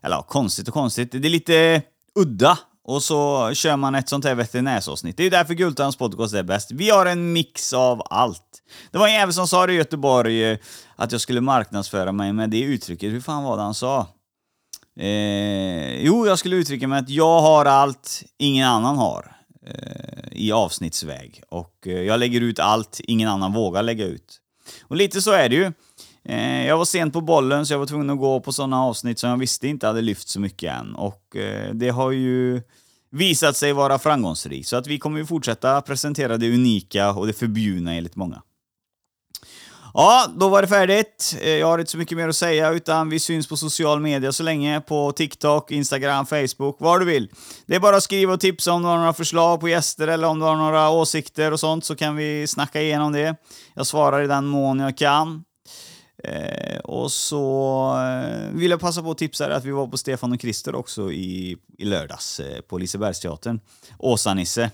Eller 0.03 0.17
ja, 0.17 0.23
konstigt 0.23 0.69
och 0.69 0.75
konstigt. 0.75 1.13
Det 1.13 1.29
är 1.29 1.31
lite 1.31 1.83
udda. 2.21 2.59
Och 2.85 3.03
så 3.03 3.51
kör 3.55 3.77
man 3.77 3.95
ett 3.95 4.09
sånt 4.09 4.25
här 4.25 4.35
veterinärsavsnitt. 4.35 5.17
Det 5.17 5.23
är 5.23 5.25
ju 5.25 5.31
därför 5.31 5.55
Gultans 5.55 5.97
podcast 5.97 6.35
är 6.35 6.43
bäst. 6.43 6.71
Vi 6.73 6.91
har 6.91 7.07
en 7.07 7.33
mix 7.33 7.73
av 7.73 8.03
allt. 8.11 8.63
Det 8.91 8.99
var 8.99 9.07
en 9.07 9.15
jävel 9.15 9.35
som 9.35 9.49
sa 9.49 9.67
det 9.67 9.73
i 9.73 9.77
Göteborg, 9.77 10.45
eh, 10.51 10.59
att 10.97 11.13
jag 11.13 11.21
skulle 11.21 11.41
marknadsföra 11.41 12.13
mig 12.13 12.33
med 12.33 12.51
det 12.51 12.61
uttrycket. 12.61 13.13
Hur 13.13 13.21
fan 13.21 13.45
var 13.45 13.57
det 13.57 13.63
han 13.63 13.75
sa? 13.75 14.07
Eh, 15.01 16.05
jo, 16.05 16.27
jag 16.27 16.39
skulle 16.39 16.57
uttrycka 16.57 16.89
mig 16.89 16.99
att 16.99 17.11
jag 17.11 17.41
har 17.41 17.65
allt 17.65 18.23
ingen 18.39 18.69
annan 18.69 18.97
har 18.97 19.37
eh, 19.67 20.33
i 20.33 20.53
avsnittsväg. 20.53 21.43
Och 21.49 21.87
eh, 21.87 22.03
jag 22.03 22.21
lägger 22.21 22.41
ut 22.41 22.59
allt 22.59 23.01
ingen 23.05 23.29
annan 23.29 23.53
vågar 23.53 23.83
lägga 23.83 24.05
ut. 24.05 24.41
Och 24.83 24.97
lite 24.97 25.23
så 25.23 25.31
är 25.31 25.49
det 25.49 25.57
ju. 25.57 25.73
Eh, 26.25 26.67
jag 26.67 26.79
var 26.79 26.85
sent 26.85 27.13
på 27.13 27.21
bollen 27.21 27.67
så 27.67 27.73
jag 27.73 27.79
var 27.79 27.87
tvungen 27.87 28.11
att 28.11 28.19
gå 28.19 28.41
på 28.41 28.53
sådana 28.53 28.85
avsnitt 28.85 29.19
som 29.19 29.31
jag 29.31 29.37
visste 29.37 29.69
inte 29.69 29.87
hade 29.87 30.01
lyft 30.01 30.29
så 30.29 30.41
mycket 30.41 30.73
än. 30.73 30.95
Och 30.95 31.37
eh, 31.37 31.75
det 31.75 31.89
har 31.89 32.11
ju 32.11 32.63
visat 33.11 33.57
sig 33.57 33.73
vara 33.73 33.99
framgångsrikt. 33.99 34.69
Så 34.69 34.77
att 34.77 34.87
vi 34.87 34.99
kommer 34.99 35.19
ju 35.19 35.27
fortsätta 35.27 35.81
presentera 35.81 36.37
det 36.37 36.55
unika 36.55 37.13
och 37.13 37.27
det 37.27 37.33
förbjudna 37.33 37.95
enligt 37.95 38.17
många. 38.17 38.43
Ja, 39.95 40.27
då 40.37 40.49
var 40.49 40.63
det 40.63 40.69
färdigt. 40.69 41.37
Eh, 41.41 41.51
jag 41.51 41.67
har 41.67 41.79
inte 41.79 41.91
så 41.91 41.99
mycket 41.99 42.19
mer 42.19 42.29
att 42.29 42.37
säga, 42.37 42.71
utan 42.71 43.09
vi 43.09 43.19
syns 43.19 43.49
på 43.49 43.57
social 43.57 44.01
media 44.01 44.33
så 44.33 44.43
länge. 44.43 44.81
På 44.81 45.13
TikTok, 45.13 45.71
Instagram, 45.71 46.27
Facebook, 46.27 46.77
var 46.81 46.99
du 46.99 47.05
vill. 47.05 47.29
Det 47.67 47.75
är 47.75 47.81
bara 47.81 47.97
att 47.97 48.03
skriva 48.03 48.33
och 48.33 48.41
tipsa 48.41 48.73
om 48.73 48.83
du 48.83 48.89
har 48.89 48.99
några 48.99 49.13
förslag 49.13 49.61
på 49.61 49.69
gäster 49.69 50.09
eller 50.09 50.29
om 50.29 50.39
du 50.39 50.45
har 50.45 50.57
några 50.57 50.91
åsikter 50.91 51.53
och 51.53 51.61
sånt 51.61 51.85
så 51.85 51.97
kan 51.97 52.17
vi 52.17 52.47
snacka 52.47 52.83
igenom 52.83 53.13
det. 53.13 53.37
Jag 53.75 53.87
svarar 53.87 54.23
i 54.23 54.27
den 54.27 54.47
mån 54.47 54.81
jag 54.81 54.97
kan. 54.97 55.45
Eh, 56.25 56.79
och 56.79 57.13
så 57.13 57.95
eh, 57.99 58.51
vill 58.57 58.71
jag 58.71 58.81
passa 58.81 59.03
på 59.03 59.11
att 59.11 59.19
tipsa 59.19 59.49
dig 59.49 59.57
att 59.57 59.65
vi 59.65 59.71
var 59.71 59.87
på 59.87 59.97
Stefan 59.97 60.33
och 60.33 60.41
Krister 60.41 60.75
också 60.75 61.13
i, 61.13 61.57
i 61.79 61.85
lördags 61.85 62.41
eh, 62.41 62.61
på 62.61 62.79
Lisebergsteatern. 62.79 63.61
Åsa-Nisse. 63.99 64.71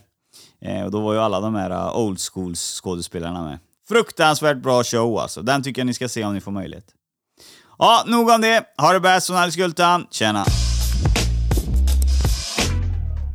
Eh, 0.61 0.85
och 0.85 0.91
då 0.91 1.01
var 1.01 1.13
ju 1.13 1.21
alla 1.21 1.41
de 1.41 1.55
här 1.55 1.71
eh, 1.71 1.97
old 1.97 2.19
school-skådespelarna 2.21 3.45
med. 3.45 3.59
Fruktansvärt 3.89 4.57
bra 4.57 4.85
show 4.85 5.19
alltså. 5.19 5.43
Den 5.43 5.63
tycker 5.63 5.81
jag 5.81 5.87
ni 5.87 5.95
ska 5.95 6.09
se 6.09 6.25
om 6.25 6.35
ni 6.35 6.41
får 6.41 6.53
möjlighet. 6.53 6.87
Ja, 7.79 8.05
nog 8.07 8.29
om 8.29 8.41
det. 8.41 8.65
Ha 8.79 8.93
det 8.93 9.01
bäst 9.01 9.27
från 9.27 9.37
Alice 9.37 9.59
Gultan. 9.59 10.07
Tjena! 10.11 10.45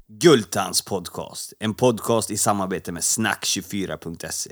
Gultans 0.08 0.82
podcast. 0.82 1.54
En 1.60 1.74
podcast 1.74 2.32
i 2.32 2.38
samarbete 2.38 2.92
med 2.92 3.02
snack24.se. 3.02 4.52